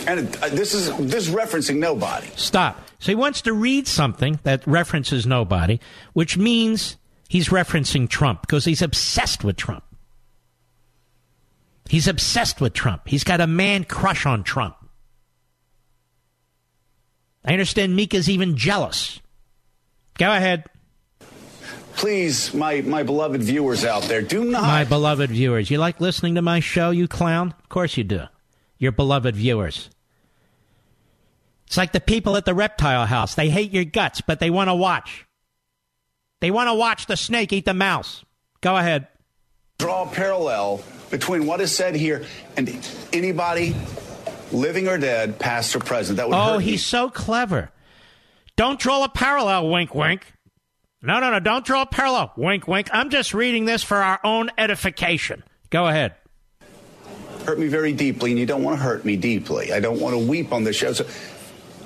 and 0.07 0.37
uh, 0.43 0.49
this 0.49 0.75
is 0.75 0.89
this 0.99 1.29
is 1.29 1.35
referencing 1.35 1.77
nobody. 1.77 2.29
Stop. 2.37 2.81
So 2.99 3.13
he 3.13 3.17
wants 3.17 3.43
to 3.43 3.53
read 3.53 3.87
something 3.87 4.41
that 4.43 4.67
references 4.67 5.27
nobody, 5.27 5.79
which 6.13 6.37
means 6.37 6.97
he's 7.29 7.49
referencing 7.49 8.09
Trump 8.09 8.43
because 8.43 8.65
he's 8.65 8.83
obsessed 8.83 9.45
with 9.45 9.57
Trump. 9.57 9.85
He's 11.89 12.09
obsessed 12.09 12.61
with 12.61 12.73
Trump. 12.73 13.03
He's 13.07 13.25
got 13.25 13.41
a 13.41 13.47
man 13.47 13.85
crush 13.85 14.27
on 14.27 14.43
Trump. 14.43 14.77
I 17.45 17.53
understand 17.53 17.95
Mika's 17.95 18.31
even 18.31 18.57
jealous. 18.57 19.21
Go 20.19 20.33
ahead. 20.33 20.65
Please, 21.97 22.53
my, 22.55 22.81
my 22.81 23.03
beloved 23.03 23.43
viewers 23.43 23.85
out 23.85 24.03
there, 24.05 24.23
do 24.23 24.45
not. 24.45 24.63
My 24.63 24.85
beloved 24.85 25.31
viewers, 25.31 25.71
you 25.71 25.79
like 25.79 26.01
listening 26.01 26.35
to 26.35 26.43
my 26.43 26.61
show, 26.61 26.91
you 26.91 27.07
clown? 27.07 27.55
Of 27.63 27.69
course 27.69 27.97
you 27.97 28.05
do. 28.05 28.23
Your 28.79 28.93
beloved 28.93 29.37
viewers. 29.37 29.91
It's 31.67 31.77
like 31.77 31.93
the 31.93 32.01
people 32.01 32.37
at 32.37 32.45
the 32.45 32.55
reptile 32.55 33.07
house. 33.07 33.35
They 33.35 33.49
hate 33.49 33.73
your 33.73 33.85
guts, 33.85 34.21
but 34.21 34.41
they 34.41 34.51
want 34.51 34.69
to 34.69 34.75
watch. 34.75 35.25
They 36.41 36.51
want 36.51 36.69
to 36.69 36.75
watch 36.75 37.07
the 37.07 37.17
snake 37.17 37.53
eat 37.53 37.65
the 37.65 37.75
mouse. 37.75 38.25
Go 38.61 38.77
ahead. 38.77 39.09
Draw 39.79 40.05
a 40.05 40.07
parallel 40.13 40.83
between 41.11 41.47
what 41.47 41.61
is 41.61 41.75
said 41.75 41.95
here 41.95 42.25
and 42.57 42.69
anybody 43.13 43.75
living 44.55 44.89
or 44.89 44.97
dead, 44.97 45.39
past 45.39 45.75
or 45.77 45.81
present. 45.81 46.17
That 46.17 46.29
would 46.29 46.37
oh, 46.37 46.59
he's 46.59 46.73
me. 46.73 46.77
so 46.79 47.11
clever. 47.11 47.71
Don't 48.57 48.79
draw 48.79 49.05
a 49.05 49.09
parallel, 49.09 49.69
wink, 49.69 49.95
wink. 49.95 50.33
No, 51.03 51.21
no, 51.21 51.31
no, 51.31 51.41
don't 51.41 51.67
draw 51.67 51.83
a 51.83 51.87
parallel, 51.87 52.33
wink, 52.37 52.67
wink. 52.67 52.89
I'm 52.93 53.11
just 53.11 53.35
reading 53.35 53.67
this 53.67 53.83
for 53.83 53.99
our 53.99 54.21
own 54.25 54.51
edification. 54.57 55.45
Go 55.69 55.87
ahead. 55.87 56.15
Hurt 57.45 57.59
me 57.59 57.67
very 57.67 57.93
deeply, 57.93 58.31
and 58.31 58.39
you 58.41 58.47
don't 58.47 58.63
want 58.63 58.79
to 58.79 58.83
hurt 58.83 59.05
me 59.05 59.17
deeply. 59.17 59.73
I 59.73 59.81
don't 59.81 60.01
want 60.01 60.15
to 60.15 60.19
weep 60.19 60.53
on 60.53 60.65
this 60.65 60.77
show. 60.77 60.95
So 60.95 61.05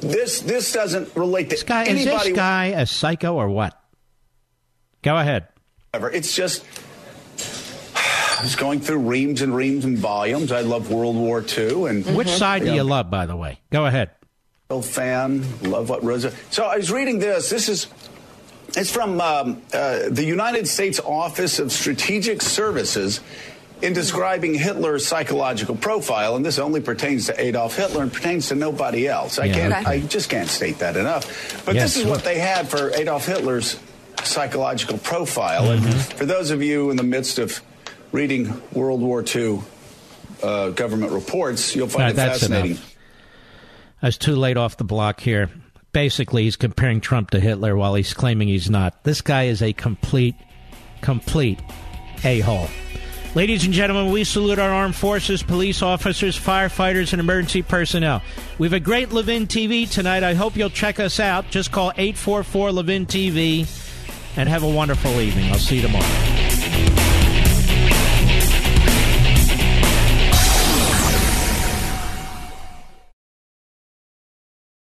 this 0.00 0.40
this 0.42 0.72
doesn't 0.72 1.16
relate 1.16 1.44
to 1.44 1.56
This 1.56 1.64
guy, 1.64 1.82
is 1.82 1.88
anybody. 2.06 2.28
this 2.30 2.36
guy 2.36 2.66
a 2.66 2.86
psycho 2.86 3.34
or 3.34 3.48
what? 3.48 3.80
Go 5.02 5.16
ahead. 5.16 5.48
It's 5.94 6.36
just. 6.36 6.64
I 8.38 8.42
was 8.42 8.54
going 8.56 8.80
through 8.80 8.98
reams 8.98 9.42
and 9.42 9.54
reams 9.54 9.84
and 9.84 9.98
volumes. 9.98 10.52
I 10.52 10.60
love 10.60 10.90
World 10.92 11.16
War 11.16 11.44
II, 11.56 11.86
and 11.86 12.04
Which 12.16 12.28
side 12.28 12.62
do 12.62 12.72
you 12.72 12.84
love, 12.84 13.10
by 13.10 13.26
the 13.26 13.36
way? 13.36 13.58
Go 13.70 13.86
ahead. 13.86 14.10
Real 14.70 14.82
fan, 14.82 15.44
love 15.62 15.88
what 15.88 16.04
Rosa. 16.04 16.32
So 16.50 16.64
I 16.64 16.76
was 16.76 16.92
reading 16.92 17.18
this. 17.18 17.50
This 17.50 17.68
is 17.68 17.86
it's 18.76 18.92
from 18.92 19.20
um, 19.20 19.62
uh, 19.72 20.02
the 20.10 20.24
United 20.24 20.68
States 20.68 21.00
Office 21.00 21.58
of 21.58 21.72
Strategic 21.72 22.42
Services 22.42 23.20
in 23.80 23.92
describing 23.92 24.54
Hitler's 24.54 25.06
psychological 25.06 25.74
profile, 25.74 26.36
and 26.36 26.44
this 26.44 26.58
only 26.58 26.80
pertains 26.80 27.26
to 27.26 27.40
Adolf 27.40 27.76
Hitler 27.76 28.02
and 28.02 28.12
pertains 28.12 28.48
to 28.48 28.54
nobody 28.54 29.08
else. 29.08 29.38
I 29.38 29.46
Yeah, 29.46 29.54
can't. 29.54 29.72
okay. 29.74 29.84
I 29.86 30.00
just 30.00 30.28
can't 30.28 30.48
state 30.48 30.78
that 30.80 30.96
enough. 30.96 31.64
But 31.64 31.74
Yes, 31.76 31.84
this 31.84 31.96
is 31.96 32.02
sure. 32.02 32.10
what 32.10 32.24
they 32.24 32.38
had 32.38 32.68
for 32.68 32.90
Adolf 32.94 33.24
Hitler's 33.26 33.78
psychological 34.22 34.98
profile. 34.98 35.70
And 35.70 35.82
for 35.94 36.26
those 36.26 36.50
of 36.50 36.62
you 36.62 36.90
in 36.90 36.96
the 36.96 37.02
midst 37.04 37.38
of 37.38 37.60
reading 38.12 38.60
World 38.72 39.00
War 39.00 39.24
II 39.24 39.60
uh, 40.42 40.70
government 40.70 41.12
reports, 41.12 41.74
you'll 41.74 41.88
find 41.88 42.04
All 42.04 42.10
it 42.10 42.16
that's 42.16 42.40
fascinating. 42.40 42.70
enough. 42.72 42.96
I 44.02 44.06
was 44.06 44.18
too 44.18 44.36
late 44.36 44.56
off 44.56 44.76
the 44.76 44.84
block 44.84 45.20
here. 45.20 45.50
Basically, 45.92 46.44
he's 46.44 46.56
comparing 46.56 47.00
Trump 47.00 47.30
to 47.30 47.40
Hitler 47.40 47.76
while 47.76 47.94
he's 47.94 48.14
claiming 48.14 48.48
he's 48.48 48.70
not. 48.70 49.02
This 49.04 49.20
guy 49.20 49.44
is 49.44 49.62
a 49.62 49.72
complete, 49.72 50.36
complete 51.00 51.58
a 52.24 52.40
hole. 52.40 52.68
Ladies 53.34 53.64
and 53.64 53.74
gentlemen, 53.74 54.12
we 54.12 54.24
salute 54.24 54.58
our 54.58 54.70
armed 54.70 54.94
forces, 54.96 55.42
police 55.42 55.82
officers, 55.82 56.38
firefighters, 56.38 57.12
and 57.12 57.20
emergency 57.20 57.62
personnel. 57.62 58.22
We 58.58 58.66
have 58.66 58.72
a 58.72 58.80
great 58.80 59.12
Levin 59.12 59.46
TV 59.46 59.90
tonight. 59.90 60.22
I 60.22 60.34
hope 60.34 60.56
you'll 60.56 60.70
check 60.70 60.98
us 60.98 61.20
out. 61.20 61.50
Just 61.50 61.70
call 61.70 61.90
844 61.96 62.72
Levin 62.72 63.06
TV 63.06 63.66
and 64.36 64.48
have 64.48 64.62
a 64.62 64.68
wonderful 64.68 65.20
evening. 65.20 65.50
I'll 65.50 65.58
see 65.58 65.76
you 65.76 65.82
tomorrow. 65.82 66.57